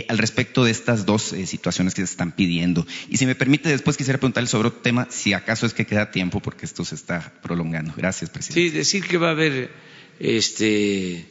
al 0.10 0.18
respecto 0.18 0.66
de 0.66 0.72
estas 0.72 1.06
dos 1.06 1.34
situaciones 1.46 1.94
que 1.94 2.02
se 2.02 2.12
están 2.12 2.34
pidiendo. 2.34 2.86
Y 3.10 3.18
si 3.18 3.26
me 3.26 3.36
permite, 3.36 3.70
después 3.70 3.96
quisiera 3.96 4.20
preguntarle 4.20 4.50
sobre 4.50 4.68
otro 4.68 4.82
tema, 4.82 5.08
si 5.10 5.34
acaso 5.34 5.66
es 5.66 5.74
que 5.74 5.86
queda 5.86 6.12
tiempo, 6.12 6.42
porque 6.42 6.66
esto 6.66 6.84
se 6.84 6.96
está 6.96 7.34
prolongando. 7.42 7.94
Gracias, 7.96 8.30
presidente. 8.30 8.70
Sí, 8.70 8.76
decir 8.76 9.06
que 9.06 9.18
va 9.18 9.30
a 9.30 9.32
haber 9.32 9.72
este, 10.20 11.26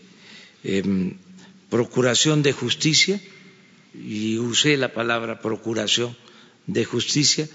em, 0.65 1.15
procuración 1.69 2.43
de 2.43 2.53
justicia, 2.53 3.21
y 4.05 4.39
usé 4.39 4.77
la 4.77 4.93
palabra 4.93 5.41
procuración 5.41 6.17
de 6.67 6.85
justicia, 6.85 7.49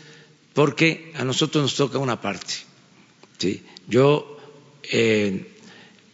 porque 0.53 1.11
a 1.15 1.23
nosotros 1.23 1.63
nos 1.63 1.75
toca 1.75 1.97
una 1.97 2.19
parte. 2.21 2.53
Yo, 3.87 4.37
eh, 4.91 5.47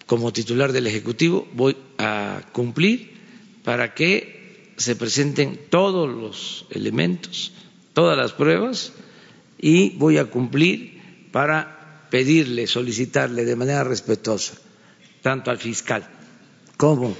como 0.05 0.31
titular 0.31 0.71
del 0.71 0.87
Ejecutivo, 0.87 1.47
voy 1.53 1.75
a 1.97 2.41
cumplir 2.53 3.11
para 3.63 3.93
que 3.93 4.71
se 4.77 4.95
presenten 4.95 5.59
todos 5.69 6.09
los 6.09 6.65
elementos, 6.69 7.51
todas 7.93 8.17
las 8.17 8.31
pruebas 8.31 8.93
y 9.59 9.89
voy 9.97 10.17
a 10.17 10.25
cumplir 10.25 11.01
para 11.31 12.07
pedirle, 12.09 12.67
solicitarle 12.67 13.43
de 13.43 13.55
manera 13.55 13.83
respetuosa, 13.83 14.53
tanto 15.21 15.51
al 15.51 15.57
fiscal 15.57 16.07
como 16.77 17.17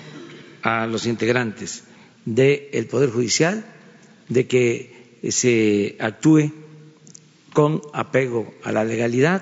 a 0.62 0.88
los 0.88 1.06
integrantes 1.06 1.84
del 2.24 2.88
Poder 2.88 3.10
Judicial, 3.10 3.66
de 4.30 4.48
que 4.48 5.20
se 5.30 5.98
actúe 6.00 6.54
con 7.58 7.82
apego 7.92 8.54
a 8.64 8.72
la 8.72 8.84
legalidad 8.84 9.42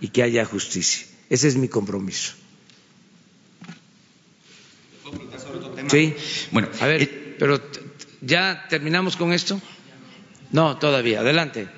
y 0.00 0.08
que 0.08 0.22
haya 0.22 0.46
justicia. 0.46 1.06
Ese 1.28 1.46
es 1.46 1.56
mi 1.56 1.68
compromiso. 1.68 2.32
Sí. 5.88 6.16
Bueno, 6.52 6.68
a 6.80 6.86
ver, 6.86 7.36
pero 7.38 7.60
¿ya 8.22 8.64
terminamos 8.70 9.14
con 9.18 9.34
esto? 9.34 9.60
No, 10.52 10.78
todavía. 10.78 11.20
Adelante. 11.20 11.68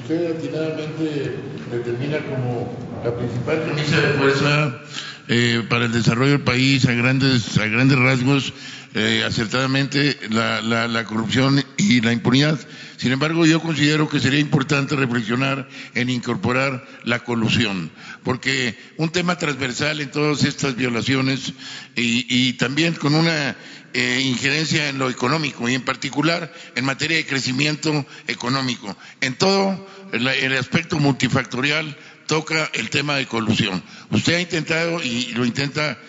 Usted 0.00 0.36
atinadamente 0.36 1.34
determina 1.72 2.18
como 2.18 2.72
la 3.02 3.16
principal 3.16 3.62
premisa 3.62 4.00
de 4.00 4.12
fuerza 4.12 4.80
eh, 5.26 5.66
para 5.68 5.86
el 5.86 5.92
desarrollo 5.92 6.30
del 6.30 6.42
país 6.42 6.86
a 6.86 6.92
grandes, 6.92 7.58
a 7.58 7.66
grandes 7.66 7.98
rasgos 7.98 8.52
eh, 9.00 9.22
acertadamente 9.24 10.18
la, 10.30 10.60
la, 10.60 11.04
corrupción 11.04 11.64
y 11.76 12.00
la 12.00 12.12
impunidad. 12.12 12.58
Sin 12.96 13.12
embargo, 13.12 13.46
yo 13.46 13.60
considero 13.60 14.08
que 14.08 14.18
sería 14.18 14.40
importante 14.40 14.96
reflexionar 14.96 15.68
en 15.94 16.10
incorporar 16.10 16.84
la 17.04 17.20
colusión, 17.20 17.92
porque 18.24 18.76
un 18.96 19.10
tema 19.10 19.38
transversal 19.38 20.00
en 20.00 20.10
todas 20.10 20.42
estas 20.42 20.74
violaciones 20.74 21.52
y, 21.94 22.26
y 22.28 22.54
también 22.54 22.94
con 22.94 23.14
una 23.14 23.54
eh, 23.94 24.20
injerencia 24.24 24.88
en 24.88 24.98
lo 24.98 25.10
económico 25.10 25.68
y 25.68 25.76
en 25.76 25.84
particular 25.84 26.52
en 26.74 26.84
materia 26.84 27.18
de 27.18 27.26
crecimiento 27.26 28.04
económico. 28.26 28.96
En 29.20 29.36
todo 29.36 29.86
el, 30.10 30.26
el 30.26 30.56
aspecto 30.56 30.98
multifactorial 30.98 31.96
toca 32.26 32.68
el 32.74 32.90
tema 32.90 33.14
de 33.14 33.26
colusión. 33.26 33.80
Usted 34.10 34.34
ha 34.34 34.40
intentado 34.40 35.00
y 35.04 35.26
lo 35.34 35.44
intenta 35.44 36.00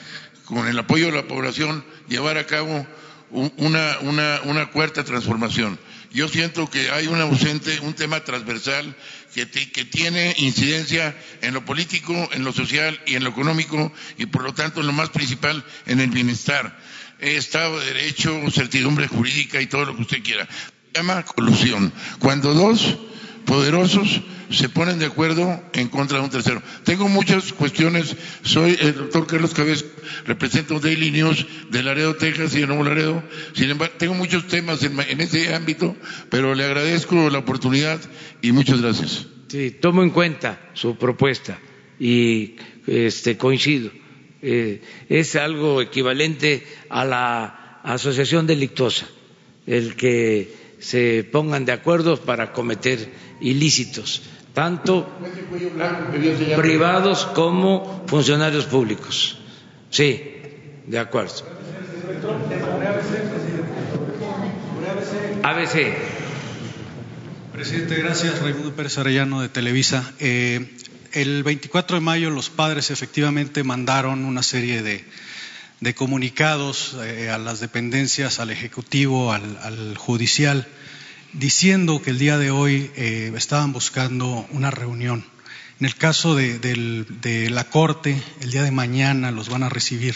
con 0.45 0.67
el 0.67 0.79
apoyo 0.79 1.05
de 1.05 1.11
la 1.11 1.27
población 1.27 1.85
llevar 2.09 2.37
a 2.37 2.45
cabo 2.45 2.85
una, 3.31 4.69
cuarta 4.71 5.03
transformación. 5.03 5.79
Yo 6.11 6.27
siento 6.27 6.69
que 6.69 6.89
hay 6.89 7.07
un 7.07 7.21
ausente, 7.21 7.79
un 7.81 7.93
tema 7.93 8.23
transversal 8.23 8.95
que, 9.33 9.45
tiene 9.45 10.33
incidencia 10.37 11.15
en 11.41 11.53
lo 11.53 11.63
político, 11.63 12.13
en 12.33 12.43
lo 12.43 12.51
social 12.51 12.99
y 13.05 13.15
en 13.15 13.23
lo 13.23 13.29
económico 13.29 13.91
y 14.17 14.25
por 14.25 14.43
lo 14.43 14.53
tanto 14.53 14.81
en 14.81 14.87
lo 14.87 14.93
más 14.93 15.09
principal 15.09 15.63
en 15.85 15.99
el 15.99 16.09
bienestar. 16.09 16.77
Estado 17.19 17.79
de 17.79 17.85
Derecho, 17.93 18.39
certidumbre 18.49 19.07
jurídica 19.07 19.61
y 19.61 19.67
todo 19.67 19.85
lo 19.85 19.95
que 19.95 20.01
usted 20.01 20.23
quiera. 20.23 20.47
Se 20.47 21.01
llama 21.01 21.23
colusión. 21.23 21.93
Cuando 22.19 22.53
dos 22.53 22.97
poderosos 23.45 24.21
se 24.49 24.69
ponen 24.69 24.99
de 24.99 25.05
acuerdo 25.05 25.61
en 25.73 25.89
contra 25.89 26.17
de 26.17 26.23
un 26.23 26.29
tercero. 26.29 26.61
Tengo 26.83 27.07
muchas 27.07 27.53
cuestiones. 27.53 28.15
Soy 28.43 28.77
el 28.79 28.95
doctor 28.95 29.27
Carlos 29.27 29.53
Cabez, 29.53 29.85
represento 30.25 30.79
Daily 30.79 31.11
News 31.11 31.45
de 31.69 31.83
Laredo, 31.83 32.15
Texas 32.15 32.55
y 32.55 32.61
de 32.61 32.67
Nuevo 32.67 32.83
Laredo. 32.83 33.23
Sin 33.53 33.69
embargo, 33.69 33.95
tengo 33.97 34.15
muchos 34.15 34.47
temas 34.47 34.83
en, 34.83 34.99
en, 34.99 35.21
ese 35.21 35.53
ámbito, 35.53 35.95
pero 36.29 36.55
le 36.55 36.65
agradezco 36.65 37.29
la 37.29 37.39
oportunidad 37.39 37.99
y 38.41 38.51
muchas 38.51 38.81
gracias. 38.81 39.27
Sí, 39.49 39.71
tomo 39.71 40.03
en 40.03 40.09
cuenta 40.09 40.69
su 40.73 40.97
propuesta 40.97 41.59
y 41.99 42.55
este, 42.87 43.37
coincido. 43.37 43.91
Eh, 44.41 44.81
es 45.09 45.35
algo 45.35 45.81
equivalente 45.81 46.65
a 46.89 47.03
la 47.05 47.81
asociación 47.83 48.47
delictuosa, 48.47 49.07
el 49.67 49.95
que 49.95 50.53
se 50.79 51.23
pongan 51.25 51.65
de 51.65 51.73
acuerdo 51.73 52.17
para 52.17 52.53
cometer 52.53 53.11
ilícitos 53.41 54.21
tanto 54.59 55.07
privados 56.57 57.25
como 57.27 58.03
funcionarios 58.07 58.65
públicos. 58.65 59.37
Sí, 59.89 60.21
de 60.85 60.99
acuerdo. 60.99 61.45
ABC. 65.43 65.95
Presidente, 67.53 67.95
gracias. 67.95 68.41
Raimundo 68.41 68.73
Pérez 68.75 68.97
Arellano 68.97 69.39
de 69.39 69.47
Televisa. 69.47 70.11
Eh, 70.19 70.75
el 71.13 71.43
24 71.43 71.95
de 71.95 72.01
mayo 72.01 72.29
los 72.29 72.49
padres 72.49 72.91
efectivamente 72.91 73.63
mandaron 73.63 74.25
una 74.25 74.43
serie 74.43 74.83
de, 74.83 75.05
de 75.79 75.95
comunicados 75.95 76.97
eh, 77.01 77.29
a 77.29 77.37
las 77.37 77.61
dependencias, 77.61 78.41
al 78.41 78.49
Ejecutivo, 78.49 79.31
al, 79.31 79.57
al 79.63 79.95
Judicial 79.95 80.67
diciendo 81.33 82.01
que 82.01 82.11
el 82.11 82.19
día 82.19 82.37
de 82.37 82.51
hoy 82.51 82.91
eh, 82.95 83.31
estaban 83.35 83.73
buscando 83.73 84.47
una 84.51 84.71
reunión. 84.71 85.25
En 85.79 85.85
el 85.85 85.95
caso 85.95 86.35
de, 86.35 87.47
la 87.49 87.69
Corte, 87.69 88.21
el 88.41 88.51
día 88.51 88.63
de 88.63 88.71
mañana 88.71 89.31
los 89.31 89.49
van 89.49 89.63
a 89.63 89.69
recibir. 89.69 90.15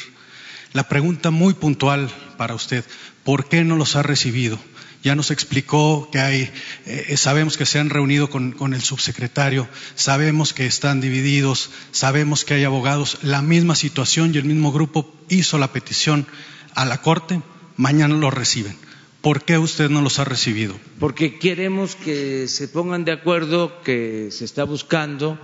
La 0.74 0.90
pregunta 0.90 1.32
muy 1.32 1.54
puntual 1.54 2.12
para 2.38 2.56
usted, 2.56 2.84
¿por 3.24 3.48
qué 3.48 3.64
no 3.64 3.78
los 3.78 3.96
ha 3.96 4.04
recibido? 4.04 4.60
Ya 5.04 5.16
nos 5.16 5.32
explicó 5.32 6.10
que 6.12 6.20
hay, 6.20 6.52
eh, 6.86 7.16
sabemos 7.18 7.58
que 7.58 7.66
se 7.66 7.80
han 7.80 7.90
reunido 7.90 8.30
con, 8.30 8.54
con, 8.54 8.74
el 8.74 8.82
subsecretario, 8.82 9.68
sabemos 9.96 10.54
que 10.54 10.66
están 10.66 11.02
divididos, 11.02 11.70
sabemos 11.92 12.46
que 12.46 12.56
hay 12.56 12.64
abogados. 12.64 13.20
La 13.22 13.42
misma 13.42 13.76
situación 13.76 14.34
y 14.34 14.38
el 14.38 14.46
mismo 14.46 14.72
grupo 14.72 15.14
hizo 15.30 15.58
la 15.58 15.72
petición 15.72 16.26
a 16.74 16.86
la 16.86 17.02
Corte, 17.02 17.42
mañana 17.78 18.16
los 18.16 18.34
reciben. 18.34 18.78
¿Por 19.24 19.46
qué 19.46 19.58
usted 19.58 19.90
no 19.90 20.02
los 20.02 20.20
ha 20.20 20.26
recibido? 20.26 20.76
Porque 21.00 21.40
queremos 21.40 21.96
que 21.96 22.50
se 22.50 22.68
pongan 22.68 23.06
de 23.06 23.14
acuerdo, 23.14 23.82
que 23.82 24.28
se 24.32 24.44
está 24.44 24.66
buscando 24.66 25.40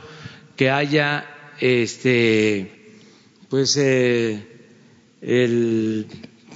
que 0.58 0.70
haya 0.70 1.26
este 1.62 2.98
pues 3.48 3.78
eh, 3.78 4.46
el 5.22 6.08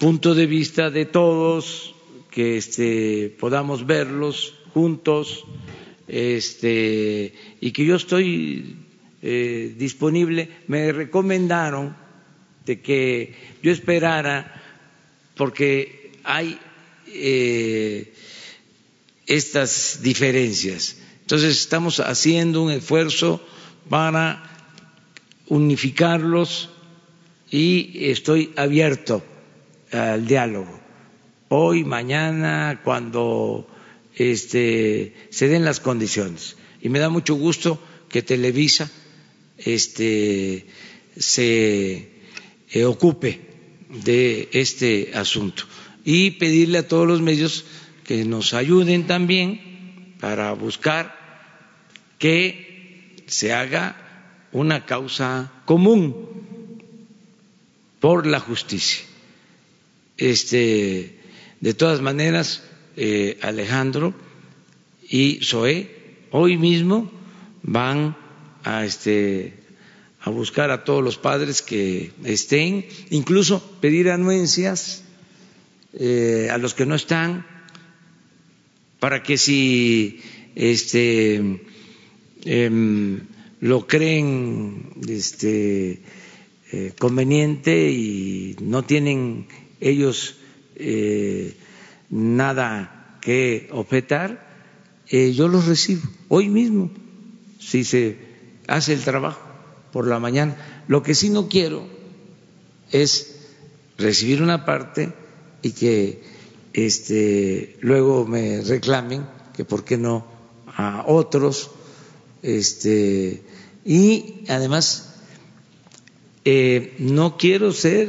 punto 0.01 0.35
de 0.35 0.47
vista 0.47 0.89
de 0.89 1.05
todos, 1.05 1.95
que 2.29 2.57
este 2.57 3.33
podamos 3.39 3.87
verlos 3.87 4.55
juntos, 4.73 5.45
este 6.09 7.33
y 7.61 7.71
que 7.71 7.85
yo 7.85 7.95
estoy 7.95 8.75
eh, 9.21 9.73
disponible. 9.77 10.49
Me 10.67 10.91
recomendaron 10.91 11.95
de 12.65 12.81
que 12.81 13.33
yo 13.61 13.71
esperara 13.71 14.61
porque 15.37 16.11
hay 16.25 16.59
eh, 17.14 18.14
estas 19.27 19.99
diferencias. 20.02 20.98
Entonces 21.22 21.60
estamos 21.60 21.99
haciendo 21.99 22.64
un 22.64 22.72
esfuerzo 22.72 23.41
para 23.90 24.44
unificarlos 25.48 26.69
y 27.49 28.10
estoy 28.10 28.52
abierto 28.56 29.23
al 29.91 30.27
diálogo. 30.27 30.80
Hoy, 31.49 31.84
mañana, 31.84 32.81
cuando 32.84 33.68
este, 34.15 35.14
se 35.30 35.48
den 35.48 35.64
las 35.64 35.80
condiciones. 35.80 36.57
Y 36.81 36.90
me 36.90 36.99
da 36.99 37.10
mucho 37.10 37.35
gusto 37.35 37.80
que 38.10 38.22
Televisa 38.22 38.91
este, 39.57 40.65
se 41.18 42.10
eh, 42.72 42.85
ocupe 42.85 43.40
de 44.03 44.49
este 44.52 45.11
asunto 45.14 45.64
y 46.03 46.31
pedirle 46.31 46.80
a 46.80 46.88
todos 46.88 47.07
los 47.07 47.21
medios 47.21 47.65
que 48.03 48.25
nos 48.25 48.53
ayuden 48.53 49.07
también 49.07 50.15
para 50.19 50.53
buscar 50.53 51.15
que 52.19 53.23
se 53.27 53.53
haga 53.53 53.95
una 54.51 54.85
causa 54.85 55.51
común 55.65 56.15
por 57.99 58.27
la 58.27 58.39
justicia. 58.39 59.05
Este, 60.17 61.19
de 61.59 61.73
todas 61.73 62.01
maneras, 62.01 62.63
eh, 62.95 63.39
Alejandro 63.41 64.13
y 65.09 65.39
Zoé 65.43 65.89
hoy 66.31 66.57
mismo 66.57 67.11
van 67.61 68.15
a 68.63 68.85
este 68.85 69.53
a 70.21 70.30
buscar 70.30 70.71
a 70.71 70.85
todos 70.85 71.03
los 71.03 71.17
padres 71.17 71.61
que 71.61 72.13
estén, 72.23 72.85
incluso 73.09 73.61
pedir 73.81 74.09
anuencias 74.09 75.02
eh, 75.93 76.49
a 76.51 76.57
los 76.57 76.73
que 76.73 76.85
no 76.85 76.95
están, 76.95 77.45
para 78.99 79.21
que 79.23 79.37
si 79.37 80.21
este, 80.55 81.61
eh, 82.45 83.19
lo 83.59 83.87
creen 83.87 84.93
este, 85.07 86.01
eh, 86.71 86.93
conveniente 86.99 87.91
y 87.91 88.55
no 88.61 88.83
tienen 88.83 89.47
ellos 89.79 90.37
eh, 90.75 91.55
nada 92.09 93.19
que 93.21 93.69
objetar, 93.71 94.47
eh, 95.07 95.33
yo 95.33 95.47
los 95.47 95.67
recibo 95.67 96.01
hoy 96.29 96.49
mismo, 96.49 96.91
si 97.59 97.83
se 97.83 98.17
hace 98.67 98.93
el 98.93 99.01
trabajo 99.01 99.41
por 99.91 100.07
la 100.07 100.19
mañana. 100.19 100.83
Lo 100.87 101.03
que 101.03 101.15
sí 101.15 101.29
no 101.29 101.47
quiero 101.47 101.87
es 102.91 103.49
recibir 103.97 104.41
una 104.41 104.65
parte 104.65 105.13
y 105.64 105.72
que 105.72 106.22
este, 106.73 107.77
luego 107.81 108.26
me 108.27 108.61
reclamen 108.61 109.26
que 109.56 109.65
por 109.65 109.84
qué 109.84 109.98
no 109.98 110.27
a 110.68 111.06
otros. 111.07 111.72
Este, 112.41 113.41
y 113.85 114.44
además, 114.49 115.14
eh, 116.44 116.95
no 116.99 117.38
quiero 117.38 117.72
ser 117.72 118.07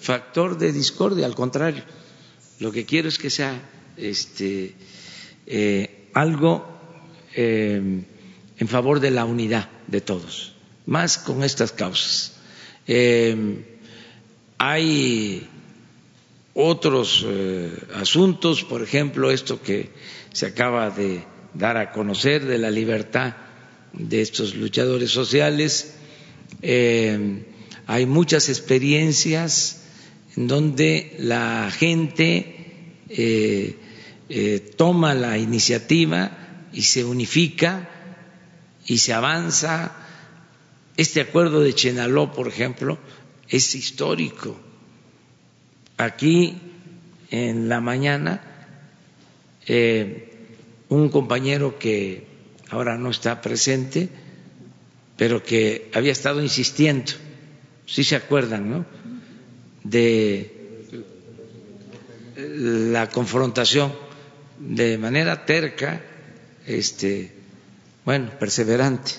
factor 0.00 0.58
de 0.58 0.72
discordia, 0.72 1.26
al 1.26 1.34
contrario, 1.34 1.82
lo 2.60 2.70
que 2.70 2.84
quiero 2.84 3.08
es 3.08 3.18
que 3.18 3.30
sea 3.30 3.60
este, 3.96 4.74
eh, 5.46 6.08
algo 6.14 6.66
eh, 7.34 8.04
en 8.56 8.68
favor 8.68 9.00
de 9.00 9.10
la 9.10 9.24
unidad 9.24 9.68
de 9.88 10.00
todos, 10.00 10.54
más 10.86 11.18
con 11.18 11.42
estas 11.42 11.72
causas. 11.72 12.32
hay 14.58 15.48
otros 16.54 17.24
eh, 17.26 17.76
asuntos, 17.94 18.62
por 18.64 18.82
ejemplo, 18.82 19.30
esto 19.30 19.60
que 19.60 19.90
se 20.32 20.46
acaba 20.46 20.90
de 20.90 21.24
dar 21.52 21.76
a 21.76 21.90
conocer 21.90 22.46
de 22.46 22.58
la 22.58 22.70
libertad 22.70 23.34
de 23.92 24.22
estos 24.22 24.54
luchadores 24.54 25.10
sociales. 25.10 25.96
Eh, 26.62 27.44
hay 27.86 28.06
muchas 28.06 28.48
experiencias 28.48 29.82
en 30.36 30.46
donde 30.46 31.16
la 31.18 31.70
gente 31.70 32.96
eh, 33.08 33.76
toma 34.76 35.14
la 35.14 35.38
iniciativa 35.38 36.68
y 36.72 36.82
se 36.82 37.04
unifica 37.04 37.90
y 38.86 38.98
se 38.98 39.12
avanza. 39.12 39.96
Este 40.96 41.20
acuerdo 41.20 41.60
de 41.60 41.74
Chenaló, 41.74 42.32
por 42.32 42.46
ejemplo, 42.46 42.98
es 43.48 43.74
histórico. 43.74 44.56
Aquí 45.96 46.58
en 47.30 47.68
la 47.68 47.80
mañana, 47.80 48.40
eh, 49.66 50.30
un 50.88 51.08
compañero 51.08 51.78
que 51.78 52.26
ahora 52.70 52.96
no 52.98 53.10
está 53.10 53.40
presente, 53.40 54.08
pero 55.16 55.42
que 55.42 55.90
había 55.94 56.12
estado 56.12 56.42
insistiendo, 56.42 57.12
si 57.86 58.02
se 58.02 58.16
acuerdan, 58.16 58.70
¿no? 58.70 58.86
De 59.84 60.50
la 62.36 63.08
confrontación 63.10 63.92
de 64.58 64.98
manera 64.98 65.44
terca, 65.44 66.00
este, 66.66 67.32
bueno, 68.04 68.30
perseverante, 68.38 69.12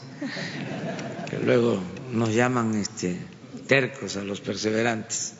que 1.29 1.39
luego 1.39 1.81
nos 2.11 2.33
llaman 2.33 2.75
este, 2.75 3.17
tercos 3.67 4.17
a 4.17 4.23
los 4.23 4.41
perseverantes 4.41 5.34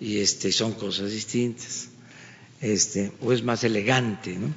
y 0.00 0.18
este, 0.18 0.50
son 0.50 0.72
cosas 0.72 1.10
distintas, 1.10 1.88
este, 2.60 3.12
o 3.20 3.32
es 3.32 3.42
más 3.42 3.62
elegante 3.64 4.34
¿no? 4.34 4.52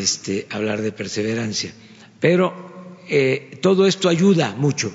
este, 0.00 0.46
hablar 0.50 0.80
de 0.80 0.92
perseverancia. 0.92 1.72
Pero 2.20 2.96
eh, 3.08 3.58
todo 3.60 3.86
esto 3.86 4.08
ayuda 4.08 4.54
mucho, 4.54 4.92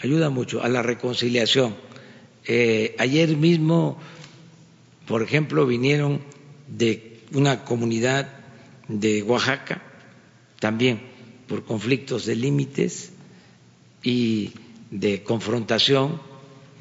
ayuda 0.00 0.30
mucho 0.30 0.62
a 0.62 0.68
la 0.68 0.82
reconciliación. 0.82 1.76
Eh, 2.46 2.94
ayer 2.98 3.36
mismo, 3.36 3.98
por 5.06 5.22
ejemplo, 5.22 5.66
vinieron 5.66 6.20
de 6.68 7.20
una 7.32 7.64
comunidad 7.64 8.28
de 8.86 9.22
Oaxaca, 9.22 9.82
también 10.60 11.00
por 11.46 11.64
conflictos 11.64 12.26
de 12.26 12.36
límites 12.36 13.10
y 14.02 14.52
de 14.90 15.22
confrontación 15.22 16.20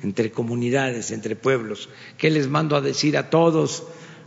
entre 0.04 0.32
comunidades, 0.32 1.12
entre 1.12 1.36
pueblos. 1.36 1.90
¿Qué 2.18 2.30
les 2.30 2.48
mando 2.48 2.76
a 2.76 2.82
decir 2.82 3.18
a 3.18 3.30
todos 3.30 3.84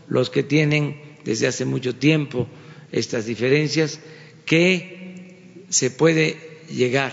los 0.08 0.30
que 0.30 0.42
tienen 0.42 1.00
desde 1.24 1.46
hace 1.46 1.64
mucho 1.64 1.94
tiempo 1.96 2.46
estas 2.92 3.26
diferencias? 3.26 4.00
Que 4.46 5.64
se 5.68 5.90
puede 5.90 6.36
llegar 6.68 7.12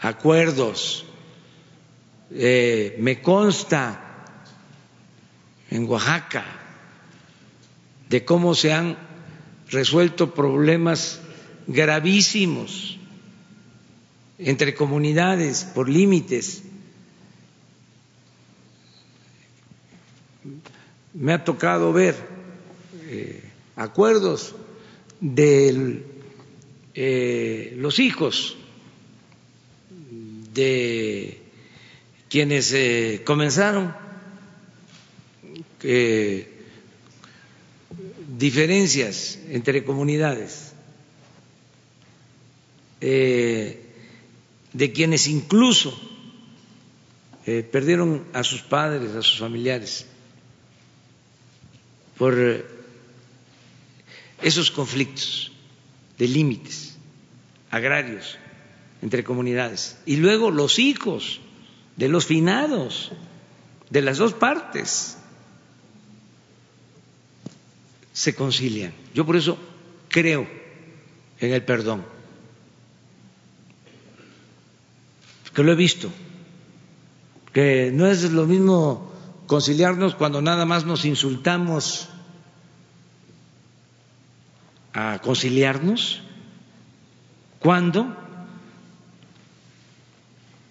a 0.00 0.08
acuerdos. 0.08 1.06
Eh, 2.30 2.96
me 2.98 3.20
consta 3.22 4.00
en 5.70 5.84
Oaxaca 5.88 6.44
de 8.08 8.24
cómo 8.24 8.54
se 8.54 8.72
han 8.72 8.96
resuelto 9.70 10.34
problemas 10.34 11.20
gravísimos 11.66 12.98
entre 14.38 14.74
comunidades 14.74 15.64
por 15.64 15.88
límites. 15.88 16.63
Me 21.14 21.32
ha 21.32 21.44
tocado 21.44 21.92
ver 21.92 22.16
eh, 23.08 23.42
acuerdos 23.76 24.54
de 25.20 26.02
eh, 26.94 27.74
los 27.76 27.98
hijos 27.98 28.56
de 30.52 31.40
quienes 32.28 32.72
eh, 32.72 33.22
comenzaron 33.24 33.94
diferencias 38.38 39.38
entre 39.50 39.84
comunidades 39.84 40.74
eh, 43.06 43.84
de 44.72 44.92
quienes 44.92 45.26
incluso 45.26 45.92
eh, 47.44 47.62
perdieron 47.70 48.24
a 48.32 48.42
sus 48.42 48.62
padres, 48.62 49.14
a 49.14 49.20
sus 49.20 49.38
familiares, 49.38 50.06
por 52.18 52.34
eh, 52.38 52.64
esos 54.42 54.70
conflictos 54.70 55.52
de 56.18 56.28
límites 56.28 56.96
agrarios 57.70 58.38
entre 59.02 59.24
comunidades. 59.24 59.98
Y 60.06 60.16
luego 60.16 60.50
los 60.50 60.78
hijos 60.78 61.40
de 61.96 62.08
los 62.08 62.26
finados, 62.26 63.12
de 63.90 64.02
las 64.02 64.18
dos 64.18 64.32
partes, 64.34 65.18
se 68.12 68.34
concilian. 68.34 68.92
Yo 69.14 69.26
por 69.26 69.36
eso 69.36 69.58
creo 70.08 70.46
en 71.40 71.52
el 71.52 71.64
perdón. 71.64 72.14
que 75.54 75.62
lo 75.62 75.72
he 75.72 75.76
visto, 75.76 76.10
que 77.52 77.90
no 77.94 78.06
es 78.08 78.30
lo 78.32 78.44
mismo 78.44 79.13
conciliarnos 79.46 80.14
cuando 80.14 80.42
nada 80.42 80.64
más 80.64 80.84
nos 80.84 81.04
insultamos 81.04 82.08
a 84.92 85.18
conciliarnos, 85.20 86.22
cuando 87.58 88.16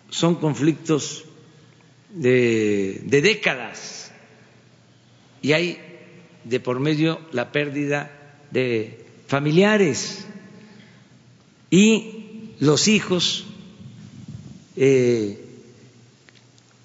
son 0.10 0.36
conflictos 0.36 1.26
de, 2.10 3.02
de 3.06 3.22
décadas 3.22 4.12
y 5.42 5.54
hay 5.54 5.80
de 6.44 6.60
por 6.60 6.80
medio 6.80 7.20
la 7.32 7.52
pérdida 7.52 8.12
de 8.52 9.06
familiares 9.28 10.26
y 11.70 12.54
los 12.60 12.88
hijos 12.88 13.46
eh, 14.76 15.44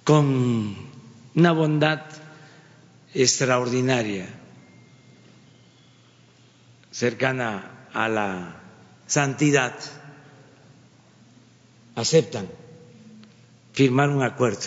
con 0.04 0.87
una 1.38 1.52
bondad 1.52 2.02
extraordinaria, 3.14 4.26
cercana 6.90 7.86
a 7.92 8.08
la 8.08 8.60
santidad, 9.06 9.72
aceptan 11.94 12.48
firmar 13.72 14.10
un 14.10 14.24
acuerdo 14.24 14.66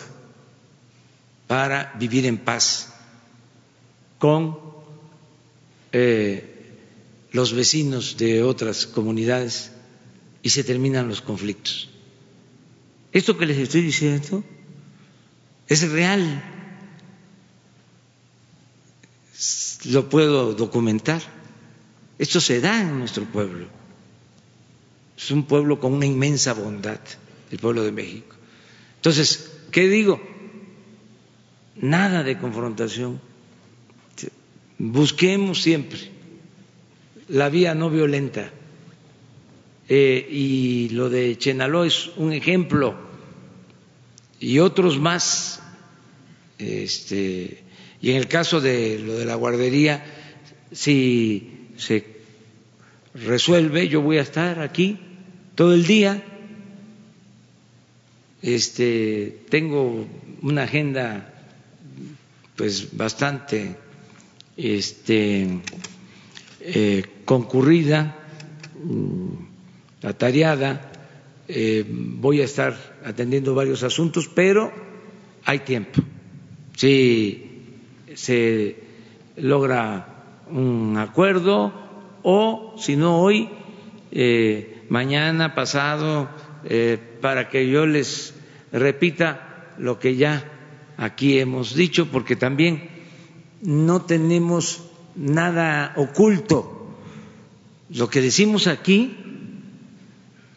para 1.47 1.91
vivir 1.99 2.25
en 2.25 2.37
paz 2.37 2.93
con 4.17 4.57
eh, 5.91 6.71
los 7.33 7.51
vecinos 7.51 8.15
de 8.15 8.43
otras 8.43 8.87
comunidades 8.87 9.73
y 10.41 10.51
se 10.51 10.63
terminan 10.63 11.09
los 11.09 11.21
conflictos. 11.21 11.89
Esto 13.11 13.37
que 13.37 13.45
les 13.45 13.57
estoy 13.57 13.81
diciendo 13.81 14.41
es 15.67 15.89
real, 15.91 16.60
lo 19.85 20.09
puedo 20.09 20.53
documentar. 20.53 21.21
Esto 22.17 22.39
se 22.39 22.61
da 22.61 22.81
en 22.81 22.99
nuestro 22.99 23.25
pueblo. 23.25 23.67
Es 25.17 25.31
un 25.31 25.43
pueblo 25.43 25.79
con 25.79 25.93
una 25.93 26.05
inmensa 26.05 26.53
bondad, 26.53 26.99
el 27.51 27.59
pueblo 27.59 27.83
de 27.83 27.91
México. 27.91 28.35
Entonces, 28.97 29.51
¿qué 29.71 29.87
digo? 29.87 30.21
Nada 31.77 32.23
de 32.23 32.37
confrontación. 32.37 33.19
Busquemos 34.77 35.61
siempre 35.61 36.11
la 37.31 37.49
vía 37.49 37.73
no 37.73 37.89
violenta 37.89 38.51
eh, 39.87 40.27
y 40.29 40.89
lo 40.89 41.09
de 41.09 41.37
Chenaló 41.37 41.85
es 41.85 42.11
un 42.17 42.33
ejemplo 42.33 42.95
y 44.39 44.59
otros 44.59 44.99
más. 44.99 45.61
Este, 46.57 47.63
y 48.01 48.11
en 48.11 48.17
el 48.17 48.27
caso 48.27 48.61
de 48.61 48.99
lo 48.99 49.13
de 49.13 49.25
la 49.25 49.35
guardería, 49.35 50.03
si 50.71 51.69
se 51.77 52.05
resuelve, 53.13 53.87
yo 53.87 54.01
voy 54.01 54.17
a 54.17 54.21
estar 54.21 54.59
aquí 54.59 54.99
todo 55.55 55.73
el 55.73 55.85
día. 55.85 56.23
Este, 58.41 59.43
tengo 59.49 60.07
una 60.41 60.63
agenda 60.63 61.31
pues 62.55 62.95
bastante 62.95 63.75
este, 64.57 65.47
eh, 66.61 67.05
concurrida 67.25 68.17
atareada, 70.01 70.91
eh, 71.47 71.85
voy 71.87 72.41
a 72.41 72.45
estar 72.45 72.99
atendiendo 73.05 73.53
varios 73.53 73.83
asuntos, 73.83 74.27
pero 74.33 74.71
hay 75.45 75.59
tiempo 75.59 76.01
si 76.75 77.50
se 78.15 78.75
logra 79.37 80.43
un 80.49 80.97
acuerdo 80.97 81.73
o, 82.23 82.75
si 82.77 82.95
no 82.95 83.19
hoy, 83.19 83.49
eh, 84.11 84.83
mañana, 84.89 85.55
pasado, 85.55 86.29
eh, 86.65 86.99
para 87.21 87.49
que 87.49 87.69
yo 87.69 87.85
les 87.85 88.33
repita 88.71 89.73
lo 89.77 89.99
que 89.99 90.15
ya 90.15 90.43
aquí 90.97 91.39
hemos 91.39 91.75
dicho, 91.75 92.07
porque 92.11 92.35
también 92.35 92.89
no 93.61 94.03
tenemos 94.03 94.83
nada 95.15 95.93
oculto. 95.95 96.95
Lo 97.89 98.09
que 98.09 98.21
decimos 98.21 98.67
aquí 98.67 99.17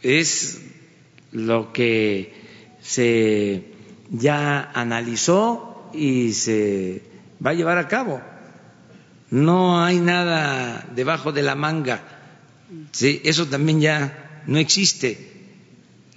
es 0.02 0.62
lo 1.32 1.72
que 1.72 2.32
se 2.80 3.72
ya 4.10 4.70
analizó 4.74 5.90
y 5.94 6.32
se 6.32 7.13
va 7.44 7.50
a 7.50 7.54
llevar 7.54 7.78
a 7.78 7.88
cabo. 7.88 8.20
No 9.30 9.82
hay 9.82 9.98
nada 9.98 10.86
debajo 10.94 11.32
de 11.32 11.42
la 11.42 11.54
manga. 11.54 12.02
Sí, 12.92 13.20
eso 13.24 13.46
también 13.46 13.80
ya 13.80 14.42
no 14.46 14.58
existe. 14.58 15.32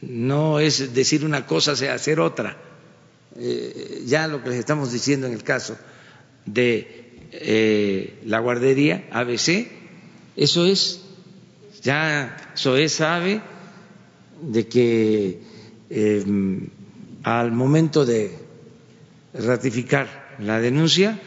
No 0.02 0.60
es 0.60 0.94
decir 0.94 1.26
una 1.26 1.46
cosa, 1.46 1.72
hacer 1.72 2.20
otra. 2.20 2.58
Eh, 3.36 4.04
ya 4.06 4.28
lo 4.28 4.44
que 4.44 4.50
les 4.50 4.60
estamos 4.60 4.92
diciendo 4.92 5.28
en 5.28 5.34
el 5.34 5.44
caso 5.44 5.78
de 6.46 7.28
eh, 7.32 8.20
la 8.26 8.40
guardería 8.40 9.08
ABC, 9.12 9.68
eso 10.36 10.66
es, 10.66 11.02
ya 11.84 12.52
SOE 12.54 12.90
sabe 12.90 13.42
de 14.42 14.68
que 14.68 15.40
eh, 15.90 16.26
al 17.24 17.52
momento 17.52 18.06
de 18.06 18.32
ratificar 19.34 20.27
la 20.40 20.60
denuncia 20.60 21.20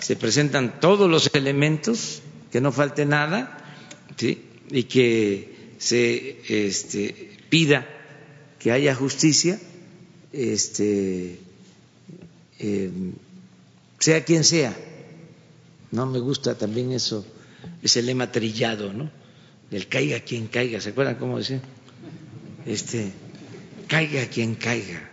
se 0.00 0.16
presentan 0.16 0.80
todos 0.80 1.08
los 1.08 1.30
elementos, 1.34 2.22
que 2.50 2.60
no 2.60 2.72
falte 2.72 3.06
nada, 3.06 3.58
¿sí? 4.16 4.42
y 4.70 4.84
que 4.84 5.74
se 5.78 6.40
este, 6.48 7.30
pida 7.48 7.86
que 8.58 8.72
haya 8.72 8.94
justicia, 8.94 9.60
este, 10.32 11.38
eh, 12.58 12.90
sea 13.98 14.24
quien 14.24 14.44
sea. 14.44 14.76
No 15.90 16.06
me 16.06 16.18
gusta 16.20 16.56
también 16.56 16.92
eso, 16.92 17.26
ese 17.82 18.02
lema 18.02 18.32
trillado, 18.32 18.92
¿no? 18.92 19.10
Del 19.70 19.88
caiga 19.88 20.20
quien 20.20 20.46
caiga, 20.46 20.80
¿se 20.80 20.90
acuerdan 20.90 21.16
cómo 21.16 21.38
decía? 21.38 21.60
Este, 22.66 23.12
caiga 23.88 24.26
quien 24.26 24.54
caiga, 24.54 25.10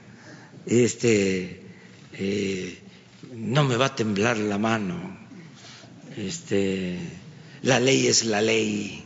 este, 0.66 1.62
eh, 2.14 2.78
no 3.40 3.64
me 3.64 3.78
va 3.78 3.88
a 3.88 3.96
temblar 3.96 4.38
la 4.38 4.58
mano, 4.58 5.18
este, 6.18 7.00
la 7.62 7.80
ley 7.80 8.08
es 8.08 8.26
la 8.26 8.42
ley, 8.42 9.04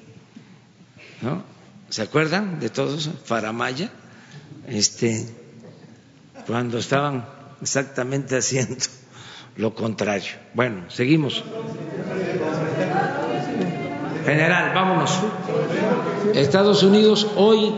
¿no? 1.21 1.43
¿Se 1.89 2.01
acuerdan 2.01 2.59
de 2.59 2.69
todos? 2.69 3.09
Faramaya, 3.25 3.91
este, 4.67 5.27
cuando 6.47 6.79
estaban 6.79 7.25
exactamente 7.61 8.37
haciendo 8.37 8.83
lo 9.57 9.75
contrario. 9.75 10.31
Bueno, 10.55 10.89
seguimos. 10.89 11.43
General, 14.25 14.73
vámonos. 14.73 15.19
Estados 16.33 16.81
Unidos 16.81 17.27
hoy 17.35 17.73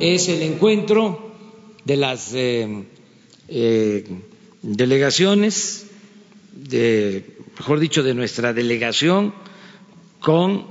es 0.00 0.28
el 0.28 0.42
encuentro 0.42 1.32
de 1.84 1.96
las 1.96 2.34
eh, 2.34 2.84
eh, 3.48 4.04
delegaciones, 4.62 5.86
de, 6.52 7.36
mejor 7.58 7.80
dicho, 7.80 8.02
de 8.02 8.14
nuestra 8.14 8.52
delegación 8.52 9.34
con 10.20 10.66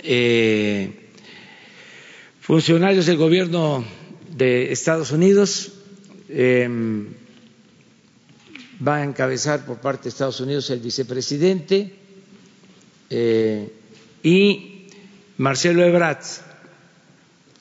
eh, 0.00 1.08
funcionarios 2.40 3.06
del 3.06 3.16
gobierno 3.16 3.84
de 4.36 4.72
Estados 4.72 5.10
Unidos. 5.12 5.72
va 8.84 8.96
a 8.96 9.04
encabezar 9.04 9.64
por 9.64 9.78
parte 9.78 10.04
de 10.04 10.08
Estados 10.08 10.40
Unidos 10.40 10.68
el 10.70 10.80
vicepresidente 10.80 11.94
y 14.22 14.72
Marcelo 15.38 15.84
Ebrard 15.84 16.24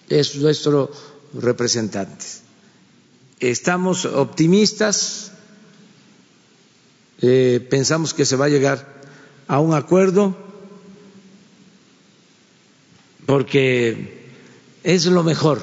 es 0.09 0.35
nuestro 0.35 0.91
representante. 1.33 2.25
Estamos 3.39 4.05
optimistas, 4.05 5.30
eh, 7.21 7.65
pensamos 7.69 8.13
que 8.13 8.25
se 8.25 8.35
va 8.35 8.45
a 8.45 8.49
llegar 8.49 9.01
a 9.47 9.59
un 9.59 9.73
acuerdo 9.73 10.35
porque 13.25 14.29
es 14.83 15.05
lo 15.05 15.23
mejor 15.23 15.61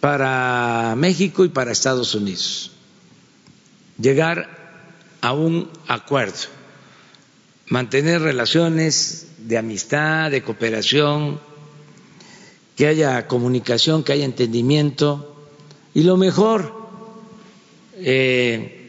para 0.00 0.94
México 0.96 1.44
y 1.44 1.48
para 1.48 1.72
Estados 1.72 2.14
Unidos, 2.14 2.72
llegar 3.98 4.48
a 5.20 5.32
un 5.32 5.70
acuerdo, 5.88 6.48
mantener 7.68 8.20
relaciones 8.20 9.28
de 9.38 9.58
amistad, 9.58 10.30
de 10.30 10.42
cooperación, 10.42 11.40
que 12.76 12.86
haya 12.86 13.26
comunicación, 13.26 14.02
que 14.02 14.12
haya 14.12 14.24
entendimiento 14.24 15.34
y 15.94 16.02
lo 16.02 16.16
mejor 16.16 16.74
eh, 17.94 18.83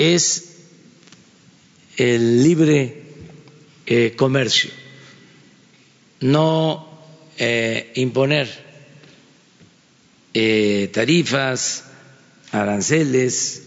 es 0.00 0.56
el 1.98 2.42
libre 2.42 3.02
eh, 3.84 4.14
comercio, 4.16 4.70
no 6.20 6.88
eh, 7.36 7.92
imponer 7.96 8.70
tarifas, 10.92 11.84
aranceles, 12.52 13.64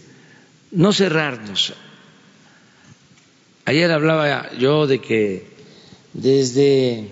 no 0.72 0.92
cerrarnos. 0.92 1.74
Ayer 3.66 3.92
hablaba 3.92 4.50
yo 4.58 4.88
de 4.88 5.00
que 5.00 5.46
desde 6.14 7.04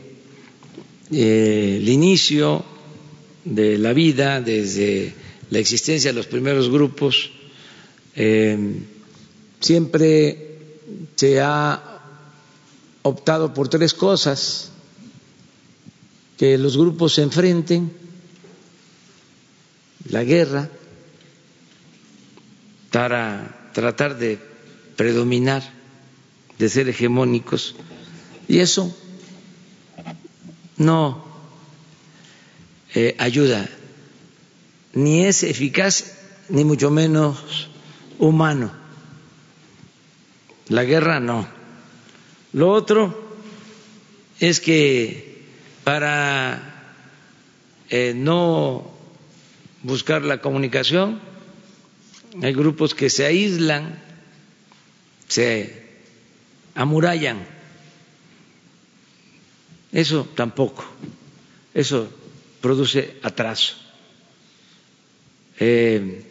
el 1.13 1.89
inicio 1.89 2.65
de 3.45 3.79
la 3.79 3.93
vida, 3.93 4.41
desde 4.41 5.15
la 5.51 5.59
existencia 5.59 6.11
de 6.11 6.17
los 6.17 6.27
primeros 6.27 6.71
grupos, 6.71 7.31
eh, 8.15 8.57
siempre 9.63 10.59
se 11.17 11.41
ha 11.41 12.01
optado 13.03 13.55
por 13.55 13.69
tres 13.69 13.95
cosas, 13.95 14.71
que 16.37 16.59
los 16.59 16.77
grupos 16.77 17.15
se 17.15 17.23
enfrenten, 17.23 17.93
la 20.09 20.25
guerra, 20.25 20.69
para 22.91 23.71
tratar 23.73 24.19
de 24.19 24.39
predominar, 24.97 25.63
de 26.59 26.69
ser 26.69 26.89
hegemónicos, 26.89 27.77
y 28.49 28.59
eso 28.59 28.95
no 30.77 31.25
eh, 32.95 33.15
ayuda, 33.19 33.69
ni 34.93 35.25
es 35.25 35.45
eficaz, 35.45 36.13
ni 36.49 36.65
mucho 36.65 36.91
menos 36.91 37.69
humano. 38.19 38.82
La 40.73 40.85
guerra 40.85 41.21
no. 41.21 41.47
Lo 42.55 42.71
otro 42.73 43.37
es 44.41 44.61
que 44.61 45.45
para 45.85 46.97
eh, 47.91 48.15
no 48.17 48.91
buscar 49.83 50.23
la 50.23 50.41
comunicación, 50.41 51.21
hay 52.43 52.53
grupos 52.55 52.95
que 52.95 53.11
se 53.11 53.27
aíslan, 53.27 54.03
se 55.29 55.83
amurallan 56.75 57.47
eso 59.93 60.27
tampoco, 60.35 60.83
eso 61.75 62.09
produce 62.63 63.19
atraso. 63.23 63.75
Eh, 65.61 66.25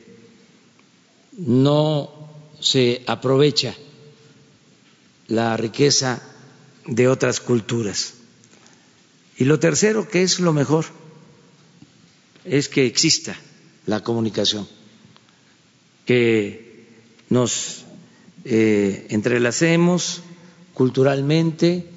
no 1.37 2.09
se 2.59 3.03
aprovecha 3.05 3.75
la 5.31 5.55
riqueza 5.57 6.21
de 6.85 7.07
otras 7.07 7.39
culturas. 7.39 8.15
Y 9.37 9.45
lo 9.45 9.59
tercero, 9.59 10.07
que 10.07 10.23
es 10.23 10.39
lo 10.39 10.53
mejor, 10.53 10.85
es 12.45 12.69
que 12.69 12.85
exista 12.85 13.35
la 13.85 14.01
comunicación, 14.03 14.67
que 16.05 16.85
nos 17.29 17.85
eh, 18.45 19.07
entrelacemos 19.09 20.21
culturalmente, 20.73 21.87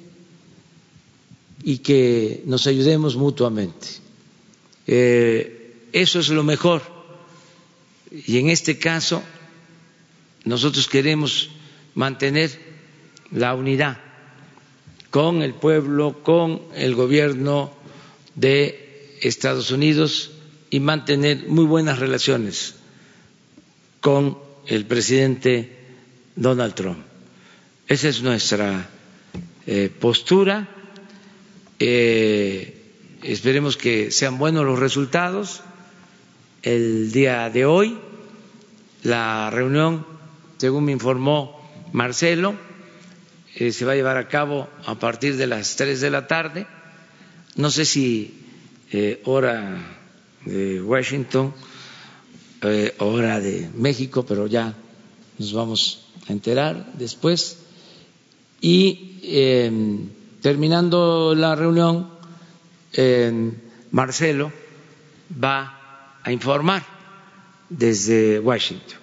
y 1.67 1.79
que 1.79 2.43
nos 2.45 2.67
ayudemos 2.67 3.15
mutuamente. 3.15 3.87
Eh, 4.85 5.87
eso 5.93 6.19
es 6.19 6.29
lo 6.29 6.43
mejor. 6.43 6.83
Y 8.11 8.37
en 8.37 8.51
este 8.51 8.77
caso 8.77 9.23
nosotros 10.43 10.87
queremos 10.87 11.49
mantener 11.95 12.51
la 13.35 13.53
unidad 13.53 13.97
con 15.11 15.41
el 15.41 15.53
pueblo, 15.53 16.23
con 16.23 16.61
el 16.73 16.95
gobierno 16.95 17.71
de 18.35 19.17
Estados 19.21 19.71
Unidos 19.71 20.31
y 20.69 20.79
mantener 20.79 21.47
muy 21.47 21.65
buenas 21.65 21.99
relaciones 21.99 22.75
con 24.01 24.37
el 24.67 24.85
presidente 24.85 25.77
Donald 26.35 26.73
Trump. 26.75 26.99
Esa 27.87 28.09
es 28.09 28.21
nuestra 28.21 28.89
eh, 29.67 29.91
postura. 29.99 30.67
Eh, 31.79 32.81
esperemos 33.21 33.77
que 33.77 34.11
sean 34.11 34.37
buenos 34.37 34.65
los 34.65 34.79
resultados. 34.79 35.61
El 36.63 37.11
día 37.11 37.49
de 37.49 37.65
hoy, 37.65 37.97
la 39.03 39.49
reunión, 39.49 40.05
según 40.57 40.85
me 40.85 40.91
informó 40.91 41.61
Marcelo, 41.93 42.55
eh, 43.55 43.71
se 43.71 43.85
va 43.85 43.93
a 43.93 43.95
llevar 43.95 44.17
a 44.17 44.27
cabo 44.27 44.69
a 44.85 44.95
partir 44.95 45.37
de 45.37 45.47
las 45.47 45.75
tres 45.75 46.01
de 46.01 46.09
la 46.09 46.27
tarde. 46.27 46.67
No 47.55 47.71
sé 47.71 47.85
si 47.85 48.41
hora 49.23 49.97
de 50.45 50.81
Washington, 50.81 51.53
hora 52.99 53.39
de 53.39 53.69
México, 53.75 54.25
pero 54.25 54.47
ya 54.47 54.73
nos 55.37 55.53
vamos 55.53 56.07
a 56.27 56.31
enterar 56.31 56.93
después. 56.93 57.57
Y 58.61 59.19
em, 59.23 60.09
terminando 60.41 61.35
la 61.35 61.55
reunión, 61.55 62.09
em, 62.93 63.53
Marcelo 63.91 64.51
va 65.31 66.17
a 66.23 66.31
informar 66.31 66.83
desde 67.69 68.39
Washington. 68.39 68.99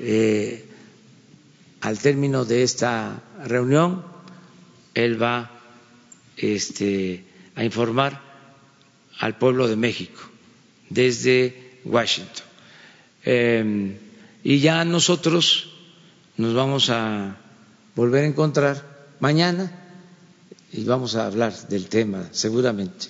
Eh, 0.00 0.64
al 1.80 1.98
término 1.98 2.44
de 2.44 2.62
esta 2.62 3.22
reunión, 3.46 4.04
él 4.94 5.20
va 5.20 5.50
este, 6.36 7.24
a 7.54 7.64
informar 7.64 8.20
al 9.18 9.38
pueblo 9.38 9.68
de 9.68 9.76
México 9.76 10.20
desde 10.90 11.80
Washington. 11.84 12.44
Em, 13.24 13.96
y 14.44 14.60
ya 14.60 14.84
nosotros 14.84 15.72
nos 16.36 16.54
vamos 16.54 16.90
a 16.90 17.36
volver 17.94 18.24
a 18.24 18.26
encontrar 18.26 18.84
mañana 19.20 19.72
y 20.72 20.84
vamos 20.84 21.16
a 21.16 21.26
hablar 21.26 21.52
del 21.68 21.88
tema 21.88 22.28
seguramente. 22.32 23.06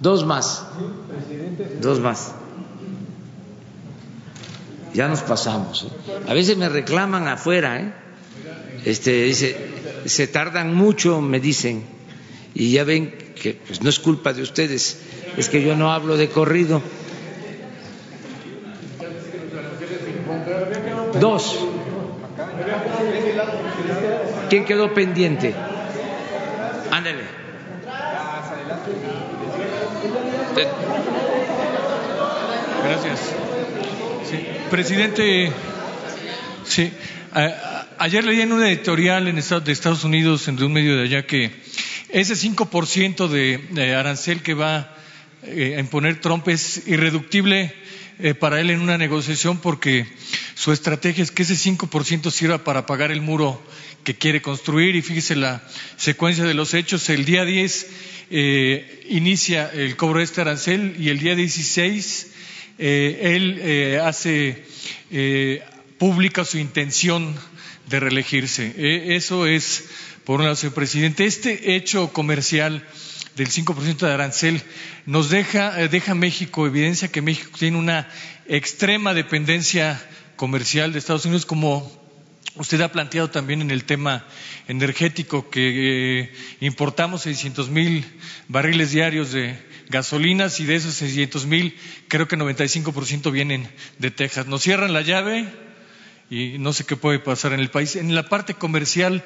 Dos 0.00 0.26
más. 0.26 0.64
Dos 1.80 2.00
más. 2.00 2.34
Ya 4.94 5.08
nos 5.08 5.22
pasamos. 5.22 5.84
¿eh? 5.84 6.12
A 6.28 6.34
veces 6.34 6.56
me 6.56 6.68
reclaman 6.68 7.26
afuera, 7.28 7.80
¿eh? 7.80 7.92
Este 8.84 9.22
dice, 9.22 9.56
se 10.06 10.26
tardan 10.26 10.74
mucho, 10.74 11.20
me 11.20 11.40
dicen, 11.40 11.84
y 12.54 12.72
ya 12.72 12.84
ven 12.84 13.14
que 13.40 13.54
pues, 13.54 13.82
no 13.82 13.90
es 13.90 13.98
culpa 13.98 14.32
de 14.32 14.42
ustedes, 14.42 15.00
es 15.36 15.48
que 15.48 15.62
yo 15.62 15.76
no 15.76 15.92
hablo 15.92 16.16
de 16.16 16.28
corrido. 16.28 16.82
Dos. 21.20 21.58
¿Quién 24.50 24.64
quedó 24.64 24.92
pendiente? 24.92 25.54
Ándale. 26.90 27.22
Gracias. 32.84 33.51
Presidente, 34.72 35.52
sí. 36.64 36.90
ayer 37.98 38.24
leí 38.24 38.40
en 38.40 38.54
un 38.54 38.64
editorial 38.64 39.28
en 39.28 39.36
de 39.36 39.70
Estados 39.70 40.02
Unidos, 40.02 40.48
en 40.48 40.62
un 40.62 40.72
medio 40.72 40.96
de 40.96 41.02
allá, 41.02 41.26
que 41.26 41.50
ese 42.08 42.32
5% 42.32 43.28
de, 43.28 43.58
de 43.68 43.94
arancel 43.94 44.40
que 44.40 44.54
va 44.54 44.96
eh, 45.42 45.74
a 45.76 45.80
imponer 45.80 46.22
Trump 46.22 46.48
es 46.48 46.84
irreductible 46.86 47.74
eh, 48.18 48.32
para 48.32 48.62
él 48.62 48.70
en 48.70 48.80
una 48.80 48.96
negociación 48.96 49.58
porque 49.58 50.06
su 50.54 50.72
estrategia 50.72 51.22
es 51.22 51.30
que 51.30 51.42
ese 51.42 51.52
5% 51.52 52.30
sirva 52.30 52.64
para 52.64 52.86
pagar 52.86 53.10
el 53.10 53.20
muro 53.20 53.62
que 54.04 54.14
quiere 54.14 54.40
construir 54.40 54.96
y 54.96 55.02
fíjese 55.02 55.36
la 55.36 55.62
secuencia 55.98 56.44
de 56.44 56.54
los 56.54 56.72
hechos. 56.72 57.10
El 57.10 57.26
día 57.26 57.44
10 57.44 57.86
eh, 58.30 59.04
inicia 59.10 59.70
el 59.70 59.96
cobro 59.96 60.20
de 60.20 60.24
este 60.24 60.40
arancel 60.40 60.96
y 60.98 61.10
el 61.10 61.18
día 61.18 61.34
16 61.34 62.31
eh, 62.78 63.36
él 63.36 64.00
hace 64.00 64.64
pública 65.98 66.44
su 66.44 66.58
intención 66.58 67.34
de 67.88 68.00
reelegirse. 68.00 68.74
eso 69.14 69.46
es, 69.46 69.84
por 70.24 70.40
un 70.40 70.44
lado, 70.44 70.56
señor 70.56 70.74
presidente. 70.74 71.24
Este 71.24 71.76
hecho 71.76 72.12
comercial 72.12 72.86
del 73.36 73.48
5% 73.48 73.98
de 73.98 74.12
arancel 74.12 74.62
nos 75.06 75.30
deja, 75.30 75.72
deja 75.88 76.14
México, 76.14 76.66
evidencia 76.66 77.08
que 77.08 77.22
México 77.22 77.50
tiene 77.58 77.78
una 77.78 78.08
extrema 78.46 79.14
dependencia 79.14 80.00
comercial 80.36 80.92
de 80.92 80.98
Estados 80.98 81.24
Unidos, 81.24 81.46
como 81.46 81.90
usted 82.56 82.80
ha 82.80 82.92
planteado 82.92 83.30
también 83.30 83.62
en 83.62 83.70
el 83.70 83.84
tema 83.84 84.26
energético, 84.68 85.48
que 85.50 86.20
eh, 86.20 86.32
importamos 86.60 87.22
600 87.22 87.70
mil 87.70 88.04
barriles 88.48 88.90
diarios 88.90 89.32
de 89.32 89.56
gasolinas 89.92 90.58
y 90.58 90.64
de 90.64 90.74
esos 90.74 90.94
600 90.94 91.46
mil, 91.46 91.78
creo 92.08 92.26
que 92.26 92.36
95% 92.36 93.30
vienen 93.30 93.70
de 93.98 94.10
Texas. 94.10 94.46
Nos 94.48 94.62
cierran 94.62 94.92
la 94.92 95.02
llave 95.02 95.46
y 96.30 96.56
no 96.58 96.72
sé 96.72 96.84
qué 96.84 96.96
puede 96.96 97.18
pasar 97.18 97.52
en 97.52 97.60
el 97.60 97.70
país. 97.70 97.94
En 97.94 98.14
la 98.14 98.24
parte 98.24 98.54
comercial 98.54 99.22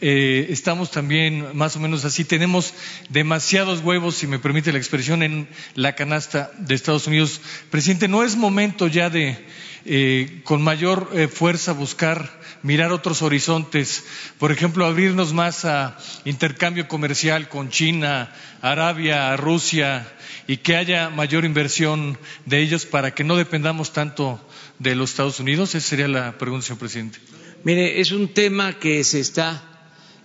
eh, 0.00 0.46
estamos 0.50 0.90
también 0.90 1.56
más 1.56 1.74
o 1.74 1.80
menos 1.80 2.04
así. 2.04 2.24
Tenemos 2.24 2.74
demasiados 3.08 3.80
huevos, 3.80 4.14
si 4.14 4.26
me 4.26 4.38
permite 4.38 4.70
la 4.70 4.78
expresión, 4.78 5.22
en 5.22 5.48
la 5.74 5.94
canasta 5.94 6.52
de 6.58 6.74
Estados 6.74 7.06
Unidos. 7.06 7.40
Presidente, 7.70 8.06
no 8.06 8.22
es 8.22 8.36
momento 8.36 8.86
ya 8.86 9.08
de, 9.08 9.38
eh, 9.86 10.42
con 10.44 10.62
mayor 10.62 11.10
eh, 11.14 11.28
fuerza, 11.28 11.72
buscar 11.72 12.43
mirar 12.64 12.90
otros 12.92 13.22
horizontes. 13.22 14.04
Por 14.38 14.50
ejemplo, 14.50 14.86
abrirnos 14.86 15.32
más 15.32 15.64
a 15.64 15.96
intercambio 16.24 16.88
comercial 16.88 17.48
con 17.48 17.68
China, 17.68 18.34
Arabia, 18.62 19.36
Rusia 19.36 20.10
y 20.48 20.56
que 20.56 20.74
haya 20.74 21.10
mayor 21.10 21.44
inversión 21.44 22.18
de 22.46 22.60
ellos 22.60 22.86
para 22.86 23.14
que 23.14 23.22
no 23.22 23.36
dependamos 23.36 23.92
tanto 23.92 24.40
de 24.78 24.96
los 24.96 25.10
Estados 25.10 25.38
Unidos? 25.40 25.74
Esa 25.74 25.88
sería 25.88 26.08
la 26.08 26.36
pregunta, 26.38 26.66
señor 26.66 26.80
presidente. 26.80 27.18
Mire, 27.64 28.00
es 28.00 28.12
un 28.12 28.28
tema 28.28 28.78
que 28.78 29.04
se 29.04 29.20
está 29.20 29.62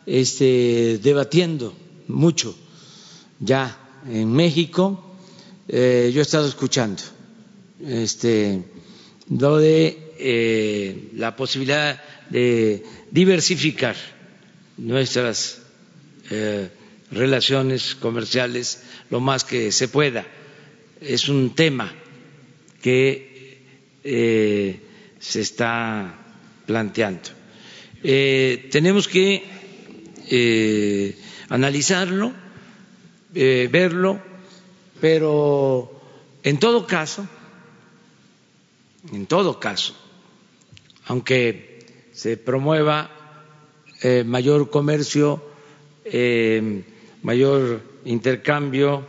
este, 0.06 0.98
debatiendo 1.04 1.78
mucho 2.08 2.58
ya 3.40 3.78
en 4.10 4.32
México. 4.32 5.16
Eh, 5.68 6.12
yo 6.14 6.22
he 6.22 6.24
estado 6.24 6.48
escuchando 6.48 7.02
este, 7.86 8.64
lo 9.30 9.58
de 9.58 10.14
eh, 10.18 11.12
la 11.16 11.36
posibilidad 11.36 12.02
de 12.30 12.84
diversificar 13.12 13.96
nuestras 14.78 15.62
eh, 16.30 16.70
relaciones 17.12 17.96
comerciales 17.96 18.84
lo 19.10 19.20
más 19.20 19.44
que 19.44 19.72
se 19.72 19.88
pueda. 19.88 20.26
Es 21.02 21.28
un 21.30 21.56
tema 21.56 21.94
que 22.82 23.58
eh, 24.04 24.80
se 25.20 25.42
está 25.42 26.16
planteando. 26.66 27.30
Eh, 28.04 28.68
tenemos 28.72 29.08
que 29.08 29.44
analizarlo, 31.50 32.32
verlo, 33.34 34.22
pero 35.02 36.02
en 36.44 36.60
todo 36.60 36.86
caso, 36.86 37.28
en 39.12 39.26
todo 39.26 39.60
caso, 39.60 39.96
aunque 41.06 41.69
se 42.20 42.36
promueva 42.36 43.10
mayor 44.26 44.70
comercio, 44.70 45.42
mayor 47.24 47.82
intercambio 48.04 49.06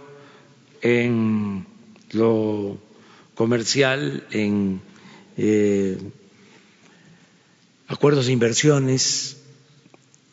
en 0.80 1.66
lo 2.12 2.78
comercial, 3.34 4.26
en 4.30 4.80
eh, 5.36 5.98
acuerdos 7.88 8.26
de 8.26 8.32
inversiones 8.32 9.38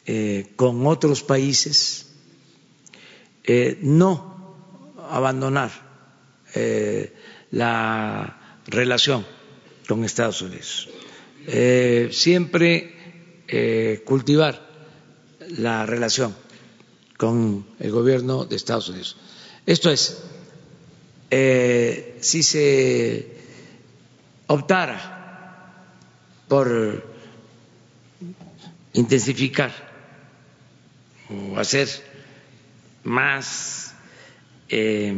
eh, 0.05 0.51
con 0.55 0.85
otros 0.85 1.23
países, 1.23 2.13
eh, 3.43 3.77
no 3.81 4.55
abandonar 5.09 5.71
la 7.51 8.61
relación 8.65 9.25
con 9.87 10.03
Estados 10.03 10.41
Unidos, 10.41 10.89
siempre 12.11 12.93
cultivar 14.05 14.67
la 15.57 15.85
relación 15.85 16.35
con 17.17 17.65
el 17.79 17.91
gobierno 17.91 18.45
de 18.45 18.55
Estados 18.55 18.89
Unidos. 18.89 19.17
Esto 19.65 19.89
es, 19.89 20.23
si 22.21 22.43
se 22.43 23.31
optara 24.47 25.17
por 26.47 27.03
intensificar 28.93 29.71
o 31.29 31.57
hacer 31.59 31.87
más 33.03 33.93
eh, 34.69 35.13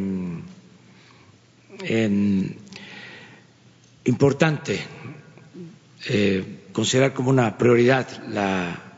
importante 4.04 4.80
eh, 6.08 6.68
considerar 6.72 7.14
como 7.14 7.30
una 7.30 7.58
prioridad 7.58 8.08
la 8.30 8.90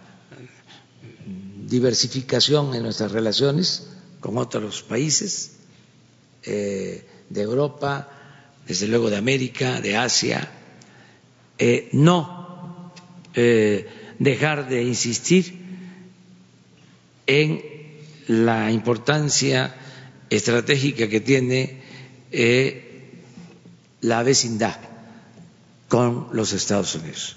diversificación 1.71 2.75
en 2.75 2.83
nuestras 2.83 3.11
relaciones 3.13 3.87
con 4.19 4.37
otros 4.37 4.83
países 4.83 5.53
eh, 6.43 7.05
de 7.29 7.41
Europa, 7.41 8.09
desde 8.67 8.87
luego 8.87 9.09
de 9.09 9.15
América, 9.17 9.79
de 9.79 9.95
Asia, 9.95 10.51
eh, 11.57 11.87
no 11.93 12.91
eh, 13.33 13.87
dejar 14.19 14.67
de 14.67 14.83
insistir 14.83 15.59
en 17.25 17.61
la 18.27 18.69
importancia 18.69 19.73
estratégica 20.29 21.07
que 21.07 21.21
tiene 21.21 21.81
la 24.01 24.23
vecindad 24.23 24.90
con 25.91 26.29
los 26.31 26.53
Estados 26.53 26.95
Unidos, 26.95 27.35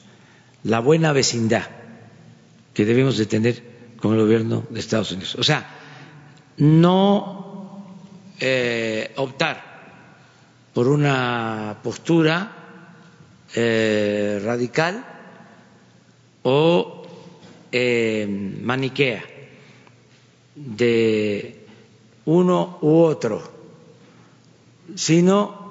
la 0.62 0.78
buena 0.78 1.10
vecindad 1.12 1.68
que 2.72 2.84
debemos 2.84 3.18
de 3.18 3.26
tener 3.26 3.64
con 3.96 4.14
el 4.14 4.20
gobierno 4.20 4.62
de 4.70 4.78
Estados 4.78 5.10
Unidos. 5.10 5.34
O 5.34 5.42
sea, 5.42 5.68
no 6.58 7.84
eh, 8.38 9.12
optar 9.16 9.60
por 10.72 10.86
una 10.86 11.80
postura 11.82 12.52
eh, 13.56 14.40
radical 14.40 15.04
o 16.44 17.02
eh, 17.72 18.24
maniquea 18.62 19.24
de 20.54 21.66
uno 22.26 22.78
u 22.82 23.00
otro, 23.00 23.42
sino 24.94 25.64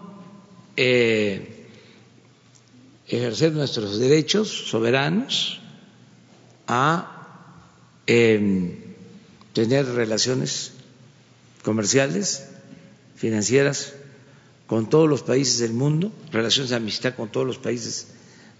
ejercer 3.16 3.54
nuestros 3.54 4.00
derechos 4.00 4.50
soberanos 4.70 5.60
a 6.68 7.10
tener 8.06 9.86
relaciones 9.86 10.74
comerciales, 11.64 12.50
financieras 13.16 13.94
con 14.68 14.90
todos 14.90 15.10
los 15.10 15.24
países 15.24 15.60
del 15.60 15.74
mundo, 15.74 16.12
relaciones 16.32 16.72
de 16.72 16.76
amistad 16.76 17.16
con 17.16 17.32
todos 17.32 17.46
los 17.46 17.58
países 17.58 18.08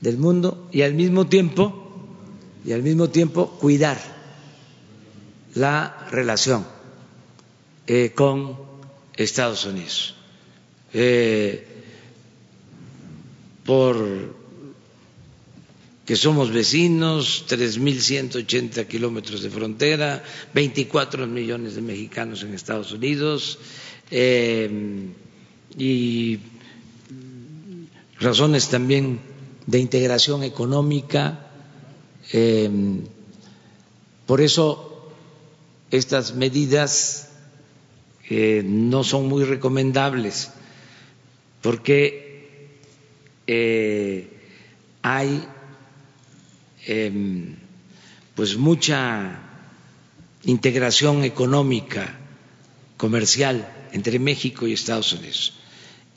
del 0.02 0.18
mundo 0.18 0.70
y 0.72 0.82
al 0.82 0.94
mismo 0.94 1.28
tiempo 1.28 1.80
y 2.66 2.72
al 2.72 2.84
mismo 2.84 3.10
tiempo 3.10 3.58
cuidar 3.60 4.00
la 5.56 6.08
relación 6.12 6.66
eh, 7.88 8.12
con 8.16 8.58
Estados 9.16 9.66
Unidos. 9.66 10.16
Eh, 10.94 11.68
por 13.66 14.43
que 16.06 16.16
somos 16.18 16.52
vecinos, 16.52 17.46
3.180 17.48 18.88
kilómetros 18.88 19.42
de 19.42 19.50
frontera, 19.50 20.24
24 20.54 21.28
millones 21.28 21.76
de 21.76 21.82
mexicanos 21.82 22.44
en 22.44 22.54
Estados 22.54 22.92
Unidos 22.92 23.58
eh, 24.12 24.70
y 25.78 26.40
razones 28.20 28.68
también 28.68 29.22
de 29.66 29.80
integración 29.80 30.44
económica. 30.44 31.48
Eh, 32.34 32.70
por 34.26 34.42
eso 34.42 35.10
estas 35.90 36.36
medidas 36.36 37.30
eh, 38.30 38.62
no 38.66 39.06
son 39.06 39.28
muy 39.28 39.46
recomendables 39.46 40.52
porque 41.62 42.22
hay 45.02 45.48
Em, 46.86 47.56
pues 48.36 48.58
mucha 48.58 49.40
integración 50.44 51.24
económica, 51.24 52.20
comercial 52.98 53.64
entre 53.94 54.20
México 54.20 54.68
y 54.68 54.74
Estados 54.74 55.14
Unidos. 55.14 55.54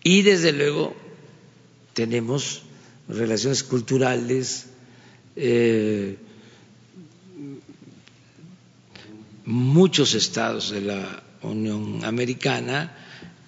Y 0.03 0.23
desde 0.23 0.53
luego 0.53 0.97
tenemos 1.95 2.63
relaciones 3.09 3.63
culturales, 3.63 4.67
eh, 5.37 6.17
muchos 9.45 10.15
estados 10.15 10.71
de 10.71 10.81
la 10.81 11.23
Unión 11.43 12.05
Americana 12.05 12.97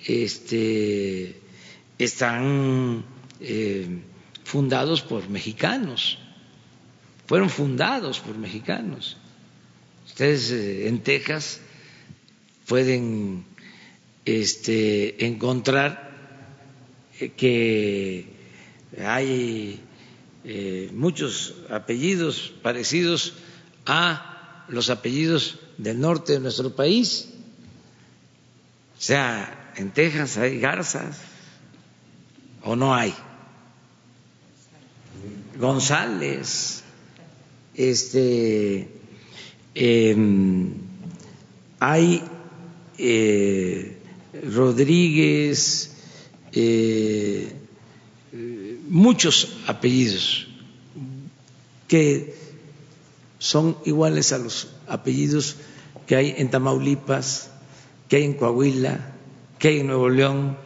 este, 0.06 1.40
están 1.98 3.04
eh, 3.40 3.88
fundados 4.44 5.02
por 5.02 5.28
mexicanos 5.28 6.18
fueron 7.28 7.50
fundados 7.50 8.20
por 8.20 8.36
mexicanos. 8.36 9.18
Ustedes 10.06 10.50
eh, 10.50 10.88
en 10.88 11.02
Texas 11.02 11.60
pueden 12.66 13.44
este, 14.24 15.26
encontrar 15.26 16.10
eh, 17.20 17.32
que 17.36 18.26
hay 19.04 19.78
eh, 20.44 20.90
muchos 20.94 21.54
apellidos 21.68 22.54
parecidos 22.62 23.34
a 23.84 24.64
los 24.68 24.88
apellidos 24.88 25.58
del 25.76 26.00
norte 26.00 26.32
de 26.32 26.40
nuestro 26.40 26.74
país. 26.74 27.28
O 28.98 29.00
sea, 29.00 29.74
en 29.76 29.90
Texas 29.90 30.38
hay 30.38 30.58
garzas 30.58 31.20
o 32.62 32.74
no 32.74 32.94
hay. 32.94 33.14
González, 35.58 36.77
este, 37.78 38.88
em, 39.74 40.72
hay 41.78 42.22
eh, 42.98 43.96
Rodríguez, 44.52 45.92
eh, 46.52 47.52
muchos 48.88 49.58
apellidos 49.66 50.48
que 51.86 52.34
son 53.38 53.78
iguales 53.84 54.32
a 54.32 54.38
los 54.38 54.68
apellidos 54.88 55.56
que 56.06 56.16
hay 56.16 56.34
en 56.36 56.50
Tamaulipas, 56.50 57.50
que 58.08 58.16
hay 58.16 58.24
en 58.24 58.34
Coahuila, 58.34 59.14
que 59.58 59.68
hay 59.68 59.80
en 59.80 59.86
Nuevo 59.86 60.08
León. 60.08 60.58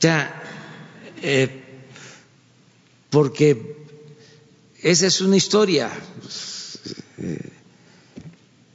Ya, 0.00 0.42
eh, 1.22 1.62
porque 3.10 3.73
esa 4.84 5.06
es 5.06 5.22
una 5.22 5.36
historia. 5.36 5.90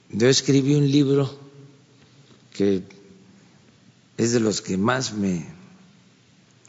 Yo 0.09 0.27
escribí 0.27 0.73
un 0.73 0.91
libro 0.91 1.39
que 2.51 2.81
es 4.17 4.31
de 4.31 4.39
los 4.39 4.61
que 4.61 4.75
más 4.75 5.13
me 5.13 5.45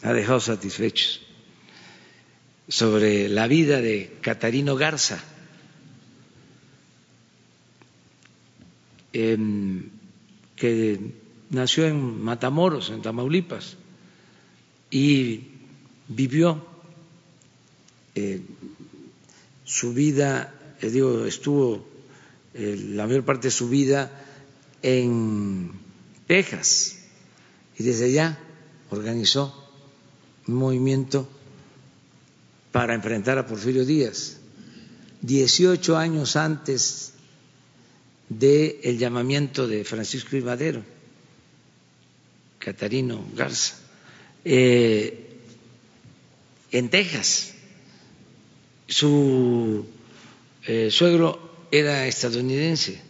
ha 0.02 0.12
dejado 0.12 0.40
satisfechos 0.40 1.22
sobre 2.68 3.30
la 3.30 3.46
vida 3.48 3.80
de 3.80 4.18
Catarino 4.20 4.76
Garza, 4.76 5.24
em, 9.14 9.88
que 10.54 11.00
nació 11.48 11.86
en 11.86 12.22
Matamoros, 12.22 12.90
en 12.90 13.00
Tamaulipas, 13.00 13.78
y 14.90 15.44
vivió 16.08 16.62
eh, 18.14 18.42
su 19.70 19.94
vida, 19.94 20.52
eh, 20.80 20.90
digo, 20.90 21.26
estuvo 21.26 21.86
eh, 22.54 22.76
la 22.88 23.06
mayor 23.06 23.24
parte 23.24 23.46
de 23.46 23.52
su 23.52 23.68
vida 23.68 24.10
en 24.82 25.70
Texas 26.26 26.96
y 27.78 27.84
desde 27.84 28.06
allá 28.06 28.36
organizó 28.90 29.54
un 30.48 30.54
movimiento 30.54 31.28
para 32.72 32.94
enfrentar 32.94 33.38
a 33.38 33.46
Porfirio 33.46 33.84
Díaz. 33.84 34.38
Dieciocho 35.22 35.96
años 35.96 36.34
antes 36.34 37.12
del 38.28 38.98
llamamiento 38.98 39.68
de 39.68 39.84
Francisco 39.84 40.36
I. 40.36 40.40
Madero, 40.40 40.82
Catarino 42.58 43.24
Garza, 43.36 43.76
eh, 44.44 45.28
en 46.72 46.88
Texas 46.88 47.49
su 48.90 49.86
eh, 50.66 50.90
suegro 50.90 51.66
era 51.70 52.06
estadounidense. 52.06 53.00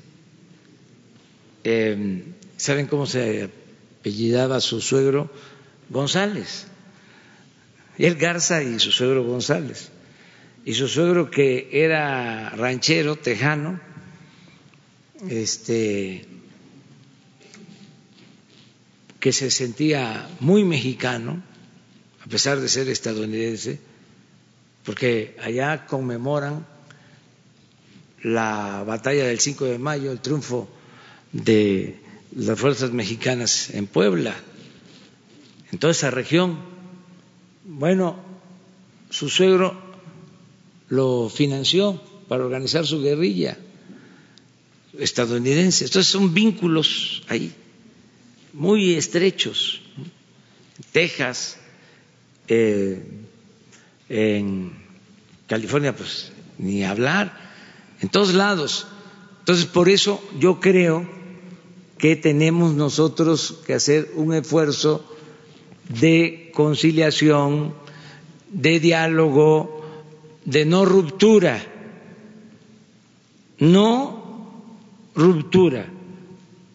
Eh, 1.64 2.24
¿Saben 2.56 2.86
cómo 2.86 3.06
se 3.06 3.50
apellidaba 3.98 4.60
su 4.60 4.80
suegro? 4.80 5.30
González. 5.88 6.66
el 7.98 8.14
Garza 8.14 8.62
y 8.62 8.78
su 8.78 8.92
suegro 8.92 9.24
González. 9.24 9.88
Y 10.64 10.74
su 10.74 10.86
suegro 10.86 11.30
que 11.30 11.68
era 11.72 12.50
ranchero, 12.50 13.16
tejano, 13.16 13.80
este, 15.28 16.26
que 19.18 19.32
se 19.32 19.50
sentía 19.50 20.28
muy 20.40 20.64
mexicano, 20.64 21.42
a 22.22 22.28
pesar 22.28 22.60
de 22.60 22.68
ser 22.68 22.88
estadounidense, 22.90 23.80
porque 24.90 25.36
allá 25.40 25.86
conmemoran 25.86 26.66
la 28.24 28.82
batalla 28.84 29.28
del 29.28 29.38
5 29.38 29.66
de 29.66 29.78
mayo, 29.78 30.10
el 30.10 30.18
triunfo 30.18 30.68
de 31.30 32.00
las 32.34 32.58
fuerzas 32.58 32.90
mexicanas 32.90 33.70
en 33.70 33.86
Puebla, 33.86 34.34
en 35.70 35.78
toda 35.78 35.92
esa 35.92 36.10
región. 36.10 36.58
Bueno, 37.64 38.16
su 39.10 39.28
suegro 39.28 39.80
lo 40.88 41.28
financió 41.28 42.02
para 42.26 42.44
organizar 42.44 42.84
su 42.84 43.00
guerrilla 43.00 43.58
estadounidense. 44.98 45.84
Entonces 45.84 46.10
son 46.10 46.34
vínculos 46.34 47.22
ahí 47.28 47.54
muy 48.54 48.94
estrechos. 48.94 49.82
Texas, 50.90 51.58
eh, 52.48 53.04
en 54.10 54.79
California, 55.50 55.96
pues 55.96 56.30
ni 56.58 56.84
hablar, 56.84 57.36
en 58.00 58.08
todos 58.08 58.34
lados. 58.34 58.86
Entonces, 59.40 59.66
por 59.66 59.88
eso 59.88 60.22
yo 60.38 60.60
creo 60.60 61.04
que 61.98 62.14
tenemos 62.14 62.74
nosotros 62.74 63.58
que 63.66 63.74
hacer 63.74 64.12
un 64.14 64.32
esfuerzo 64.32 65.04
de 65.88 66.52
conciliación, 66.54 67.74
de 68.48 68.78
diálogo, 68.78 69.84
de 70.44 70.64
no 70.66 70.84
ruptura, 70.84 71.60
no 73.58 74.62
ruptura 75.16 75.86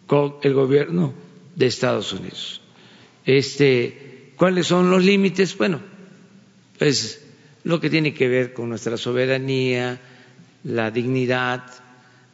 con 0.06 0.34
el 0.42 0.52
gobierno 0.52 1.14
de 1.54 1.66
Estados 1.66 2.12
Unidos. 2.12 2.60
Este, 3.24 4.32
¿Cuáles 4.36 4.66
son 4.66 4.90
los 4.90 5.02
límites? 5.02 5.56
Bueno, 5.56 5.80
pues 6.78 7.25
lo 7.66 7.80
que 7.80 7.90
tiene 7.90 8.14
que 8.14 8.28
ver 8.28 8.52
con 8.52 8.68
nuestra 8.68 8.96
soberanía, 8.96 10.00
la 10.62 10.92
dignidad 10.92 11.64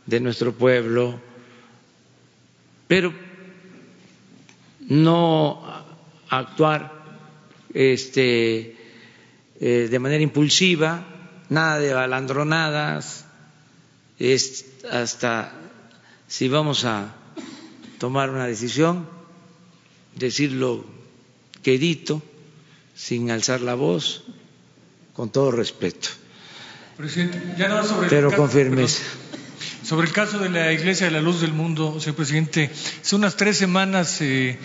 de 0.05 0.21
nuestro 0.21 0.53
pueblo, 0.53 1.19
pero 2.87 3.15
no 4.81 5.63
actuar 6.29 6.93
este, 7.73 8.77
eh, 9.59 9.89
de 9.91 9.99
manera 9.99 10.23
impulsiva, 10.23 11.03
nada 11.49 11.79
de 11.79 11.95
balandronadas, 11.95 13.25
hasta 14.91 15.55
si 16.29 16.49
vamos 16.49 16.85
a 16.85 17.15
tomar 17.99 18.29
una 18.29 18.47
decisión, 18.47 19.09
decirlo 20.15 20.85
quedito, 21.63 22.21
sin 22.95 23.31
alzar 23.31 23.63
la 23.63 23.75
voz, 23.75 24.25
con 25.13 25.31
todo 25.31 25.51
respeto. 25.51 26.09
Presidente, 26.97 27.41
ya 27.59 27.69
nada 27.69 27.85
sobre 27.85 28.09
Pero 28.09 28.31
el 28.31 28.37
con 28.37 28.51
firmeza. 28.51 29.03
sobre 29.85 30.07
el 30.07 30.13
caso 30.13 30.39
de 30.39 30.49
la 30.51 30.73
Iglesia 30.73 31.07
de 31.07 31.13
la 31.13 31.21
Luz 31.21 31.41
del 31.41 31.53
Mundo, 31.53 31.99
señor 32.01 32.17
presidente, 32.17 32.71
hace 33.03 33.17
unas 33.17 33.37
tres 33.37 33.57
semanas 33.57 34.19
eh, 34.21 34.59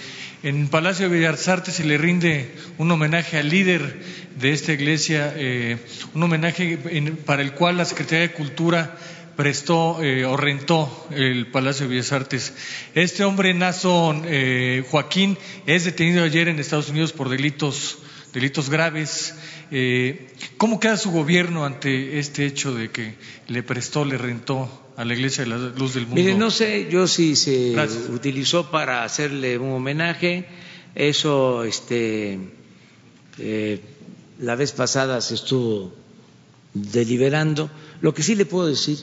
en 0.43 0.67
Palacio 0.67 1.09
de 1.09 1.15
Bellas 1.17 1.47
Artes 1.47 1.75
se 1.75 1.83
le 1.85 1.97
rinde 1.97 2.53
un 2.77 2.91
homenaje 2.91 3.37
al 3.37 3.49
líder 3.49 3.99
de 4.39 4.51
esta 4.51 4.71
iglesia, 4.73 5.33
eh, 5.35 5.77
un 6.13 6.23
homenaje 6.23 6.77
en- 6.91 7.15
para 7.17 7.41
el 7.41 7.53
cual 7.53 7.77
la 7.77 7.85
Secretaría 7.85 8.27
de 8.27 8.33
Cultura 8.33 8.97
prestó 9.35 9.99
eh, 10.03 10.25
o 10.25 10.35
rentó 10.37 11.07
el 11.11 11.47
Palacio 11.47 11.85
de 11.87 11.95
Bellas 11.95 12.11
Artes. 12.11 12.53
Este 12.93 13.23
hombre, 13.23 13.53
Nason 13.53 14.23
eh, 14.25 14.83
Joaquín, 14.89 15.37
es 15.65 15.85
detenido 15.85 16.23
ayer 16.23 16.47
en 16.47 16.59
Estados 16.59 16.89
Unidos 16.89 17.13
por 17.13 17.29
delitos, 17.29 17.97
delitos 18.33 18.69
graves. 18.69 19.33
Eh, 19.71 20.27
¿Cómo 20.57 20.79
queda 20.79 20.97
su 20.97 21.11
gobierno 21.11 21.65
ante 21.65 22.19
este 22.19 22.45
hecho 22.45 22.73
de 22.73 22.89
que 22.89 23.15
le 23.47 23.63
prestó, 23.63 24.05
le 24.05 24.17
rentó 24.17 24.69
a 24.95 25.03
la 25.03 25.13
Iglesia 25.13 25.43
de 25.43 25.49
la 25.49 25.57
Luz 25.57 25.93
del 25.93 26.07
Mundo? 26.07 26.21
Mire, 26.21 26.35
no 26.35 26.51
sé 26.51 26.87
yo 26.89 27.07
si 27.07 27.35
se 27.35 27.71
Gracias. 27.71 28.09
utilizó 28.09 28.71
para 28.71 29.03
hacerle 29.03 29.57
un 29.57 29.71
homenaje, 29.71 30.45
eso 30.95 31.63
este, 31.63 32.39
eh, 33.39 33.81
la 34.39 34.55
vez 34.55 34.71
pasada 34.71 35.19
se 35.21 35.35
estuvo 35.35 35.93
deliberando. 36.73 37.69
Lo 38.01 38.13
que 38.13 38.23
sí 38.23 38.35
le 38.35 38.45
puedo 38.45 38.67
decir 38.67 38.99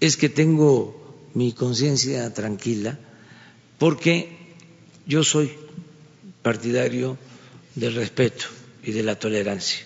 es 0.00 0.16
que 0.16 0.28
tengo 0.28 1.28
mi 1.34 1.52
conciencia 1.52 2.32
tranquila 2.34 2.98
porque 3.78 4.36
yo 5.06 5.24
soy 5.24 5.52
partidario 6.42 7.16
del 7.76 7.94
respeto 7.94 8.46
y 8.84 8.92
de 8.92 9.02
la 9.02 9.18
tolerancia. 9.18 9.80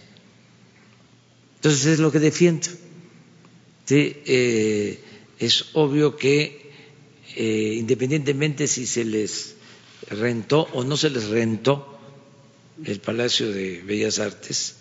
Entonces 1.57 1.87
es 1.87 1.99
lo 1.99 2.12
que 2.12 2.21
defiendo. 2.21 2.69
Eh, 3.89 4.99
es 5.39 5.66
obvio 5.75 6.16
que 6.16 6.71
eh, 7.37 7.77
independientemente 7.79 8.66
si 8.66 8.87
se 8.87 9.05
les 9.05 9.57
rentó 10.09 10.69
o 10.73 10.85
no 10.85 10.97
se 10.97 11.11
les 11.11 11.29
rentó 11.29 11.99
el 12.85 13.01
Palacio 13.01 13.53
de 13.53 13.83
Bellas 13.83 14.19
Artes, 14.19 14.77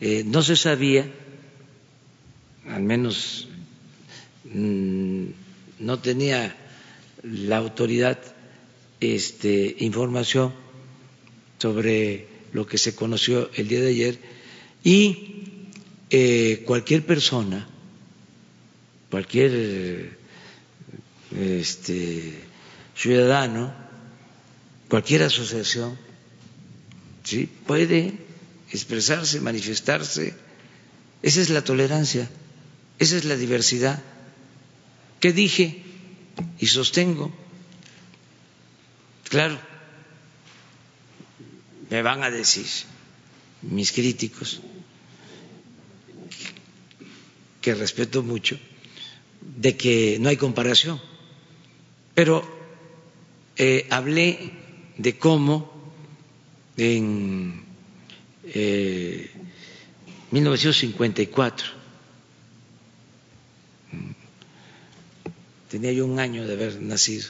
eh, 0.00 0.22
no 0.24 0.42
se 0.42 0.56
sabía, 0.56 1.10
al 2.68 2.82
menos 2.82 3.48
mm, 4.44 5.24
no 5.80 5.98
tenía 5.98 6.56
la 7.22 7.58
autoridad 7.58 8.18
este, 9.00 9.76
información 9.80 10.52
sobre 11.58 12.31
lo 12.52 12.66
que 12.66 12.78
se 12.78 12.94
conoció 12.94 13.50
el 13.54 13.68
día 13.68 13.80
de 13.80 13.88
ayer 13.88 14.18
y 14.84 15.44
eh, 16.10 16.62
cualquier 16.66 17.04
persona 17.06 17.68
cualquier 19.12 20.16
este, 21.38 22.32
ciudadano, 22.96 23.74
cualquier 24.88 25.24
asociación, 25.24 25.98
¿sí? 27.22 27.46
puede 27.66 28.14
expresarse, 28.70 29.38
manifestarse. 29.42 30.32
Esa 31.20 31.42
es 31.42 31.50
la 31.50 31.62
tolerancia, 31.62 32.30
esa 32.98 33.18
es 33.18 33.26
la 33.26 33.36
diversidad. 33.36 34.02
¿Qué 35.20 35.34
dije 35.34 35.82
y 36.58 36.66
sostengo? 36.68 37.30
Claro, 39.28 39.60
me 41.92 42.00
van 42.00 42.22
a 42.22 42.30
decir 42.30 42.64
mis 43.60 43.92
críticos 43.92 44.62
que 47.60 47.74
respeto 47.74 48.22
mucho, 48.22 48.58
de 49.58 49.76
que 49.76 50.16
no 50.18 50.30
hay 50.30 50.38
comparación. 50.38 50.98
Pero 52.14 52.42
eh, 53.56 53.86
hablé 53.90 54.52
de 54.96 55.18
cómo 55.18 55.92
en 56.78 57.62
eh, 58.44 59.30
1954, 60.30 61.66
tenía 65.68 65.92
yo 65.92 66.06
un 66.06 66.18
año 66.18 66.46
de 66.46 66.54
haber 66.54 66.80
nacido, 66.80 67.28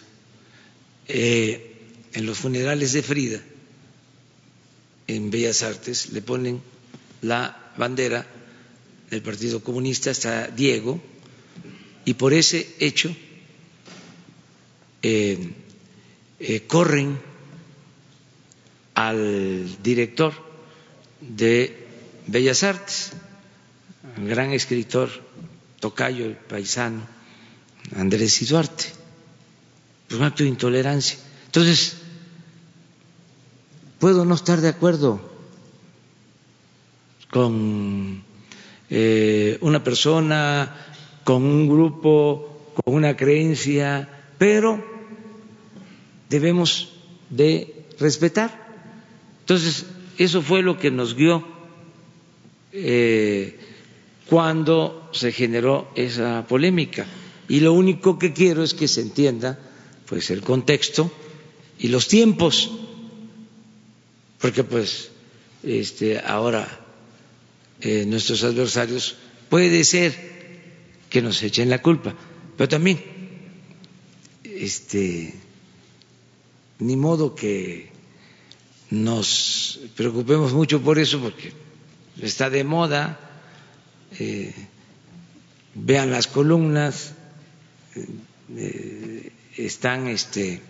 eh, 1.08 1.74
en 2.12 2.26
los 2.26 2.38
funerales 2.38 2.92
de 2.92 3.02
Frida, 3.02 3.40
en 5.06 5.30
Bellas 5.30 5.62
Artes, 5.62 6.12
le 6.12 6.22
ponen 6.22 6.60
la 7.22 7.72
bandera 7.76 8.26
del 9.10 9.22
Partido 9.22 9.62
Comunista, 9.62 10.10
está 10.10 10.48
Diego, 10.48 11.00
y 12.04 12.14
por 12.14 12.32
ese 12.32 12.74
hecho 12.80 13.14
eh, 15.02 15.52
eh, 16.40 16.62
corren 16.66 17.18
al 18.94 19.82
director 19.82 20.32
de 21.20 21.86
Bellas 22.26 22.62
Artes, 22.62 23.12
un 24.16 24.28
gran 24.28 24.52
escritor, 24.52 25.10
tocayo, 25.80 26.24
el 26.24 26.36
paisano, 26.36 27.06
Andrés 27.96 28.42
y 28.42 28.46
Duarte, 28.46 28.84
por 30.08 30.18
un 30.18 30.24
acto 30.24 30.42
de 30.42 30.48
intolerancia. 30.48 31.18
Entonces, 31.46 31.96
puedo 34.02 34.24
no 34.24 34.34
estar 34.34 34.60
de 34.60 34.66
acuerdo 34.66 35.20
con 37.30 38.24
eh, 38.90 39.58
una 39.60 39.84
persona, 39.84 40.74
con 41.22 41.44
un 41.44 41.68
grupo, 41.68 42.72
con 42.74 42.94
una 42.94 43.16
creencia, 43.16 44.08
pero 44.38 44.84
debemos 46.28 46.94
de 47.30 47.84
respetar. 48.00 48.50
Entonces, 49.38 49.86
eso 50.18 50.42
fue 50.42 50.62
lo 50.62 50.80
que 50.80 50.90
nos 50.90 51.14
guió 51.14 51.46
eh, 52.72 53.56
cuando 54.28 55.10
se 55.12 55.30
generó 55.30 55.92
esa 55.94 56.44
polémica. 56.48 57.06
Y 57.48 57.60
lo 57.60 57.72
único 57.72 58.18
que 58.18 58.32
quiero 58.32 58.64
es 58.64 58.74
que 58.74 58.88
se 58.88 59.02
entienda 59.02 59.60
pues 60.06 60.28
el 60.32 60.40
contexto 60.42 61.08
y 61.78 61.86
los 61.86 62.08
tiempos, 62.08 62.81
porque 64.42 64.64
pues 64.64 65.10
este, 65.62 66.18
ahora 66.18 66.66
eh, 67.80 68.04
nuestros 68.06 68.42
adversarios 68.42 69.14
puede 69.48 69.84
ser 69.84 70.12
que 71.08 71.22
nos 71.22 71.40
echen 71.44 71.70
la 71.70 71.80
culpa, 71.80 72.14
pero 72.56 72.68
también 72.68 73.00
este, 74.42 75.32
ni 76.80 76.96
modo 76.96 77.36
que 77.36 77.90
nos 78.90 79.78
preocupemos 79.96 80.52
mucho 80.52 80.82
por 80.82 80.98
eso, 80.98 81.20
porque 81.20 81.52
está 82.20 82.50
de 82.50 82.64
moda, 82.64 83.18
eh, 84.18 84.52
vean 85.74 86.10
las 86.10 86.26
columnas, 86.26 87.14
eh, 88.56 89.30
están 89.56 90.08
este, 90.08 90.60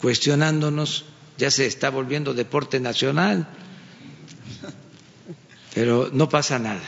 cuestionándonos, 0.00 1.04
ya 1.36 1.50
se 1.50 1.66
está 1.66 1.90
volviendo 1.90 2.34
deporte 2.34 2.80
nacional, 2.80 3.46
pero 5.74 6.10
no 6.12 6.28
pasa 6.28 6.58
nada. 6.58 6.82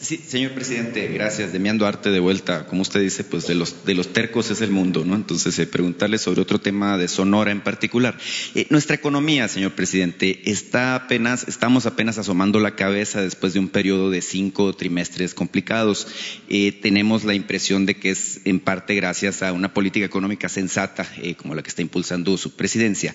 Sí, 0.00 0.16
señor 0.16 0.52
presidente, 0.52 1.08
gracias. 1.08 1.52
Demián 1.52 1.76
Duarte, 1.76 2.10
de 2.10 2.20
vuelta, 2.20 2.66
como 2.66 2.80
usted 2.80 3.02
dice, 3.02 3.22
pues 3.22 3.46
de 3.46 3.54
los, 3.54 3.84
de 3.84 3.94
los 3.94 4.14
tercos 4.14 4.50
es 4.50 4.62
el 4.62 4.70
mundo, 4.70 5.04
¿no? 5.04 5.14
Entonces, 5.14 5.58
eh, 5.58 5.66
preguntarle 5.66 6.16
sobre 6.16 6.40
otro 6.40 6.58
tema 6.58 6.96
de 6.96 7.06
Sonora 7.06 7.50
en 7.50 7.60
particular. 7.60 8.16
Eh, 8.54 8.66
nuestra 8.70 8.96
economía, 8.96 9.46
señor 9.46 9.72
presidente, 9.72 10.50
está 10.50 10.94
apenas, 10.94 11.46
estamos 11.48 11.84
apenas 11.84 12.16
asomando 12.16 12.60
la 12.60 12.76
cabeza 12.76 13.20
después 13.20 13.52
de 13.52 13.58
un 13.58 13.68
periodo 13.68 14.08
de 14.08 14.22
cinco 14.22 14.72
trimestres 14.72 15.34
complicados. 15.34 16.06
Eh, 16.48 16.72
tenemos 16.72 17.24
la 17.24 17.34
impresión 17.34 17.84
de 17.84 17.96
que 17.96 18.12
es 18.12 18.40
en 18.46 18.58
parte 18.58 18.94
gracias 18.94 19.42
a 19.42 19.52
una 19.52 19.74
política 19.74 20.06
económica 20.06 20.48
sensata, 20.48 21.06
como 21.36 21.54
la 21.54 21.62
que 21.62 21.68
está 21.68 21.82
impulsando 21.82 22.38
su 22.38 22.52
presidencia. 22.52 23.14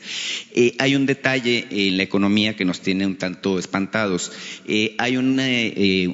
hay 0.78 0.96
un 0.96 1.08
detalle 1.08 1.66
en 1.72 1.98
la 1.98 2.04
economía 2.04 2.56
que 2.56 2.64
nos 2.64 2.82
tiene 2.82 3.08
un 3.08 3.16
tanto 3.16 3.58
espantados. 3.58 4.32
hay 5.00 5.18
una, 5.18 5.48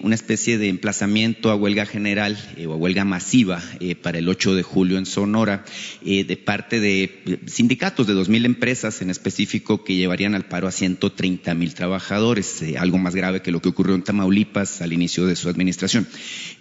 una 0.02 0.16
especie 0.16 0.58
de 0.58 0.61
de 0.62 0.70
emplazamiento 0.70 1.50
a 1.50 1.56
huelga 1.56 1.86
general 1.86 2.38
eh, 2.56 2.68
o 2.68 2.74
a 2.74 2.78
huelga 2.78 3.04
masiva 3.04 3.62
eh, 3.80 3.96
para 3.96 4.20
el 4.20 4.30
8 4.30 4.56
de 4.56 4.62
julio 4.62 5.00
en 5.00 5.08
Sonora 5.08 5.66
eh, 6.06 6.24
de 6.24 6.38
parte 6.38 6.80
de 6.80 7.40
sindicatos 7.48 8.06
de 8.06 8.14
2.000 8.14 8.46
empresas 8.46 9.02
en 9.02 9.10
específico 9.10 9.84
que 9.84 9.96
llevarían 9.96 10.36
al 10.36 10.46
paro 10.46 10.68
a 10.68 10.72
130 10.72 11.54
mil 11.56 11.74
trabajadores, 11.74 12.64
algo 12.78 13.00
más 13.00 13.16
grave 13.16 13.42
que 13.42 13.52
lo 13.52 13.62
que 13.62 13.70
ocurrió 13.70 13.96
en 13.96 14.04
Tamaulipas 14.04 14.82
al 14.82 14.94
inicio 14.94 15.26
de 15.26 15.36
su 15.36 15.50
administración. 15.50 16.08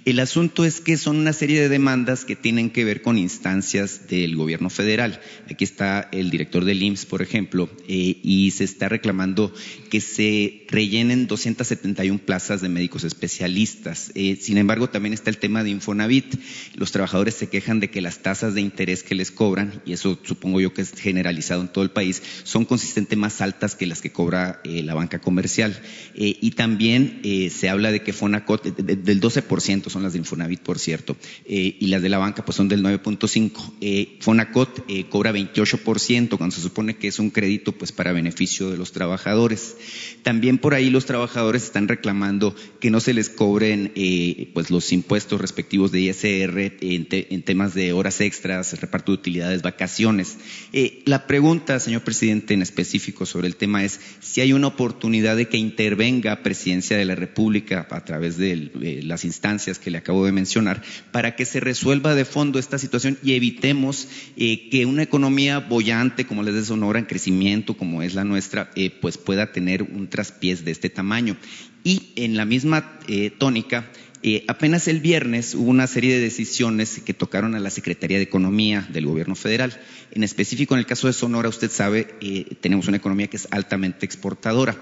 El 0.07 0.19
asunto 0.19 0.65
es 0.65 0.81
que 0.81 0.97
son 0.97 1.19
una 1.19 1.35
serie 1.35 1.61
de 1.61 1.69
demandas 1.69 2.25
que 2.25 2.37
tienen 2.37 2.71
que 2.71 2.85
ver 2.85 3.03
con 3.03 3.19
instancias 3.19 4.09
del 4.09 4.35
gobierno 4.35 4.71
federal. 4.71 5.21
Aquí 5.51 5.65
está 5.65 6.09
el 6.11 6.31
director 6.31 6.65
del 6.65 6.83
IMSS, 6.83 7.05
por 7.05 7.21
ejemplo, 7.21 7.69
y 7.87 8.51
se 8.53 8.65
está 8.65 8.89
reclamando 8.89 9.53
que 9.91 10.01
se 10.01 10.65
rellenen 10.69 11.27
271 11.27 12.19
plazas 12.25 12.63
de 12.63 12.71
médicos 12.71 13.05
especialistas 13.05 13.90
eh, 14.15 14.37
sin 14.41 14.59
embargo, 14.59 14.89
también 14.89 15.13
está 15.13 15.31
el 15.31 15.39
tema 15.39 15.65
de 15.65 15.71
Infonavit. 15.71 16.37
Los 16.75 16.93
trabajadores 16.93 17.35
se 17.35 17.49
quejan 17.49 17.81
de 17.81 17.91
que 17.91 18.01
las 18.01 18.21
tasas 18.21 18.55
de 18.55 18.61
interés 18.61 19.03
que 19.03 19.15
les 19.15 19.31
cobran, 19.31 19.83
y 19.85 19.93
eso 19.93 20.19
supongo 20.23 20.61
yo 20.61 20.75
que 20.75 20.83
es 20.83 20.93
generalizado 20.93 21.63
en 21.63 21.69
todo 21.69 21.85
el 21.85 21.91
país, 21.91 22.23
son 22.45 22.65
consistentes 22.65 23.19
más 23.19 23.41
altas 23.41 23.75
que 23.75 23.87
las 23.87 24.01
que 24.01 24.13
cobra 24.13 24.61
eh, 24.65 24.83
la 24.83 24.95
banca 24.95 25.21
comercial. 25.21 25.81
Eh, 26.15 26.37
y 26.41 26.53
también 26.53 27.21
se 27.51 27.69
habla 27.69 27.93
de 27.93 28.03
que 28.03 28.13
Fonacot, 28.13 28.77
del 28.77 29.21
12% 29.21 29.89
son 29.89 30.03
las 30.03 30.13
de 30.13 30.19
Infonavit, 30.19 30.61
por 30.61 30.79
cierto, 30.79 31.17
y 31.47 31.87
las 31.87 32.03
de 32.03 32.09
la 32.09 32.19
banca 32.19 32.45
pues 32.45 32.57
son 32.57 32.69
del 32.69 32.83
9.5%. 32.83 34.21
Fonacot 34.21 34.87
cobra 35.09 35.33
28% 35.33 36.37
cuando 36.37 36.55
se 36.55 36.63
supone 36.63 36.97
que 36.97 37.09
es 37.09 37.19
un 37.19 37.31
crédito 37.31 37.73
pues 37.73 37.93
para 37.93 38.13
beneficio 38.13 38.71
de 38.71 38.77
los 38.77 38.93
trabajadores. 38.93 39.77
También 40.23 40.59
por 40.59 40.75
ahí 40.75 40.91
los 40.91 41.07
trabajadores 41.07 41.65
están 41.65 41.89
reclamando 41.89 42.55
que 42.81 42.91
no 42.91 43.01
se 43.01 43.15
les 43.15 43.31
cobren 43.31 43.80
eh, 43.95 44.51
pues 44.53 44.71
los 44.71 44.93
impuestos 44.93 45.41
respectivos 45.41 45.93
de 45.93 46.01
ISR 46.01 46.77
en, 46.81 47.43
temas 47.43 47.75
de 47.75 47.93
horas 47.93 48.21
extras, 48.21 48.81
reparto 48.81 49.13
de 49.13 49.19
utilidades, 49.19 49.63
vacaciones. 49.63 50.37
Eh, 50.73 51.03
la 51.07 51.27
pregunta, 51.27 51.81
señor 51.81 52.03
presidente, 52.03 52.55
en 52.55 52.63
específico 52.63 53.27
sobre 53.27 53.49
el 53.49 53.57
tema 53.57 53.85
es 53.85 54.01
si 54.21 54.41
hay 54.41 54.53
una 54.53 54.67
oportunidad 54.67 55.37
de 55.37 55.49
que 55.49 55.57
intervenga 55.57 56.43
Presidencia 56.43 56.97
de 56.97 57.05
la 57.05 57.15
República 57.15 57.87
a 57.91 58.05
través 58.05 58.37
de 58.37 59.01
las 59.05 59.25
instancias 59.25 59.79
que 59.79 59.91
le 59.91 59.99
acabo 59.99 60.25
de 60.25 60.33
mencionar 60.33 60.83
para 61.13 61.37
que 61.37 61.45
se 61.45 61.61
resuelva 61.61 62.15
de 62.15 62.25
fondo 62.25 62.59
esta 62.59 62.79
situación 62.79 63.19
y 63.23 63.35
evitemos 63.35 64.09
eh, 64.37 64.69
que 64.71 64.87
una 64.87 65.03
economía 65.03 65.59
bollante 65.59 66.27
como 66.27 66.43
la 66.43 66.53
de 66.53 66.65
Sonora 66.65 66.99
en 66.99 67.07
crecimiento 67.07 67.77
como 67.77 68.03
es 68.03 68.15
la 68.15 68.25
nuestra 68.25 68.71
pues 69.01 69.19
pueda 69.19 69.53
tener 69.53 69.83
un 69.83 70.09
traspiés 70.09 70.65
de 70.65 70.71
este 70.71 70.91
tamaño. 70.91 71.37
Y 71.85 72.13
en 72.17 72.37
la 72.37 72.45
misma 72.45 72.99
eh, 73.09 73.31
tónica, 73.31 73.91
eh, 74.23 74.45
apenas 74.49 74.87
el 74.87 75.01
viernes 75.01 75.55
hubo 75.55 75.71
una 75.71 75.87
serie 75.87 76.15
de 76.15 76.21
decisiones 76.21 77.01
que 77.01 77.15
tocaron 77.15 77.55
a 77.55 77.61
la 77.61 77.71
Secretaría 77.71 78.19
de 78.19 78.25
Economía 78.25 78.87
del 78.93 79.07
Gobierno 79.07 79.35
Federal. 79.35 79.81
En 80.11 80.23
específico, 80.23 80.75
en 80.75 80.81
el 80.81 80.87
caso 80.87 81.07
de 81.07 81.15
Sonora, 81.15 81.49
usted 81.49 81.71
sabe, 81.71 82.15
eh, 82.21 82.45
tenemos 82.61 82.87
una 82.87 82.99
economía 82.99 83.29
que 83.29 83.39
es 83.39 83.49
altamente 83.51 84.05
exportadora 84.05 84.77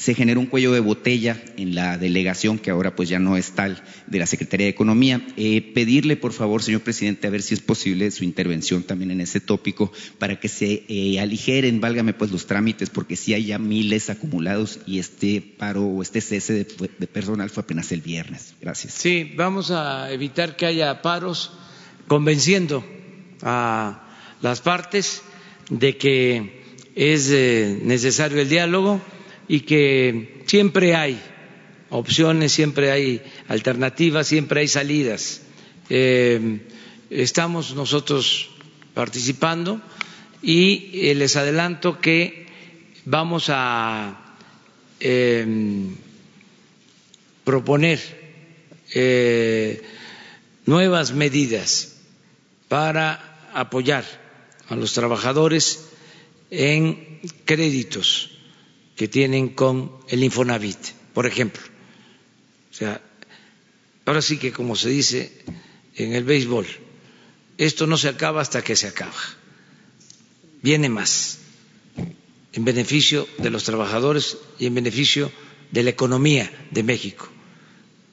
se 0.00 0.14
generó 0.14 0.40
un 0.40 0.46
cuello 0.46 0.72
de 0.72 0.80
botella 0.80 1.36
en 1.58 1.74
la 1.74 1.98
delegación, 1.98 2.58
que 2.58 2.70
ahora 2.70 2.96
pues 2.96 3.10
ya 3.10 3.18
no 3.18 3.36
es 3.36 3.52
tal, 3.52 3.82
de 4.06 4.18
la 4.18 4.24
Secretaría 4.24 4.64
de 4.64 4.70
Economía. 4.70 5.20
Eh, 5.36 5.60
pedirle, 5.74 6.16
por 6.16 6.32
favor, 6.32 6.62
señor 6.62 6.80
presidente, 6.80 7.26
a 7.26 7.30
ver 7.30 7.42
si 7.42 7.52
es 7.52 7.60
posible 7.60 8.10
su 8.10 8.24
intervención 8.24 8.82
también 8.82 9.10
en 9.10 9.20
ese 9.20 9.40
tópico 9.40 9.92
para 10.18 10.40
que 10.40 10.48
se 10.48 10.84
eh, 10.88 11.20
aligeren, 11.20 11.82
válgame 11.82 12.14
pues 12.14 12.30
los 12.30 12.46
trámites, 12.46 12.88
porque 12.88 13.14
si 13.14 13.34
hay 13.34 13.44
ya 13.44 13.58
miles 13.58 14.08
acumulados 14.08 14.80
y 14.86 15.00
este 15.00 15.42
paro 15.42 15.84
o 15.84 16.00
este 16.00 16.22
cese 16.22 16.54
de, 16.54 16.90
de 16.98 17.06
personal 17.06 17.50
fue 17.50 17.62
apenas 17.62 17.92
el 17.92 18.00
viernes. 18.00 18.54
Gracias. 18.58 18.94
Sí, 18.94 19.34
vamos 19.36 19.70
a 19.70 20.10
evitar 20.10 20.56
que 20.56 20.64
haya 20.64 21.02
paros 21.02 21.52
convenciendo 22.08 22.82
a 23.42 24.08
las 24.40 24.62
partes 24.62 25.20
de 25.68 25.98
que 25.98 26.62
es 26.94 27.28
eh, 27.30 27.80
necesario 27.82 28.40
el 28.40 28.48
diálogo 28.48 29.02
y 29.52 29.62
que 29.62 30.44
siempre 30.46 30.94
hay 30.94 31.20
opciones, 31.90 32.52
siempre 32.52 32.92
hay 32.92 33.20
alternativas, 33.48 34.28
siempre 34.28 34.60
hay 34.60 34.68
salidas. 34.68 35.42
Eh, 35.88 36.60
estamos 37.10 37.74
nosotros 37.74 38.48
participando 38.94 39.82
y 40.40 40.90
eh, 41.10 41.16
les 41.16 41.34
adelanto 41.34 41.98
que 42.00 42.46
vamos 43.06 43.46
a 43.48 44.36
em, 45.00 45.96
proponer 47.42 47.98
eh, 48.94 49.82
nuevas 50.64 51.12
medidas 51.12 51.96
para 52.68 53.50
apoyar 53.52 54.04
a 54.68 54.76
los 54.76 54.92
trabajadores 54.92 55.88
en 56.52 57.18
créditos 57.44 58.29
que 59.00 59.08
tienen 59.08 59.48
con 59.48 59.92
el 60.08 60.22
Infonavit, 60.22 60.76
por 61.14 61.24
ejemplo. 61.24 61.62
O 62.70 62.74
sea, 62.74 63.00
ahora 64.04 64.20
sí 64.20 64.36
que 64.36 64.52
como 64.52 64.76
se 64.76 64.90
dice 64.90 65.32
en 65.96 66.12
el 66.12 66.24
béisbol, 66.24 66.66
esto 67.56 67.86
no 67.86 67.96
se 67.96 68.10
acaba 68.10 68.42
hasta 68.42 68.60
que 68.60 68.76
se 68.76 68.88
acaba. 68.88 69.14
Viene 70.60 70.90
más 70.90 71.38
en 72.52 72.66
beneficio 72.66 73.26
de 73.38 73.48
los 73.48 73.64
trabajadores 73.64 74.36
y 74.58 74.66
en 74.66 74.74
beneficio 74.74 75.32
de 75.70 75.82
la 75.82 75.88
economía 75.88 76.52
de 76.70 76.82
México. 76.82 77.26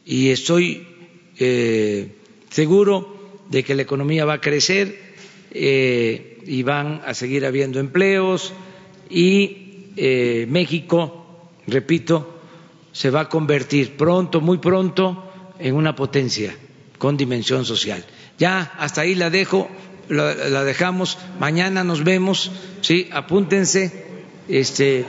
Y 0.05 0.29
estoy 0.29 0.87
eh, 1.37 2.15
seguro 2.49 3.43
de 3.49 3.63
que 3.63 3.75
la 3.75 3.81
economía 3.81 4.23
va 4.23 4.35
a 4.35 4.41
crecer 4.41 5.15
eh, 5.51 6.41
y 6.45 6.63
van 6.63 7.01
a 7.05 7.13
seguir 7.13 7.45
habiendo 7.45 7.81
empleos 7.81 8.53
y 9.09 9.66
eh, 9.97 10.45
México, 10.47 11.49
repito, 11.65 12.39
se 12.91 13.09
va 13.09 13.21
a 13.21 13.29
convertir 13.29 13.97
pronto, 13.97 14.41
muy 14.41 14.59
pronto, 14.59 15.23
en 15.59 15.75
una 15.75 15.95
potencia 15.95 16.55
con 16.97 17.17
dimensión 17.17 17.65
social. 17.65 18.03
Ya 18.37 18.73
hasta 18.77 19.01
ahí 19.01 19.15
la 19.15 19.29
dejo, 19.29 19.67
la, 20.09 20.63
dejamos. 20.63 21.17
Mañana 21.39 21.83
nos 21.83 22.03
vemos, 22.03 22.51
sí, 22.81 23.09
apúntense, 23.11 24.05
este, 24.47 25.05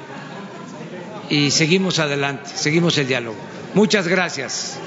y 1.31 1.51
seguimos 1.51 1.99
adelante, 1.99 2.51
seguimos 2.55 2.97
el 2.99 3.09
diálogo. 3.09 3.37
Muchas 3.75 4.09
gracias. 4.09 4.79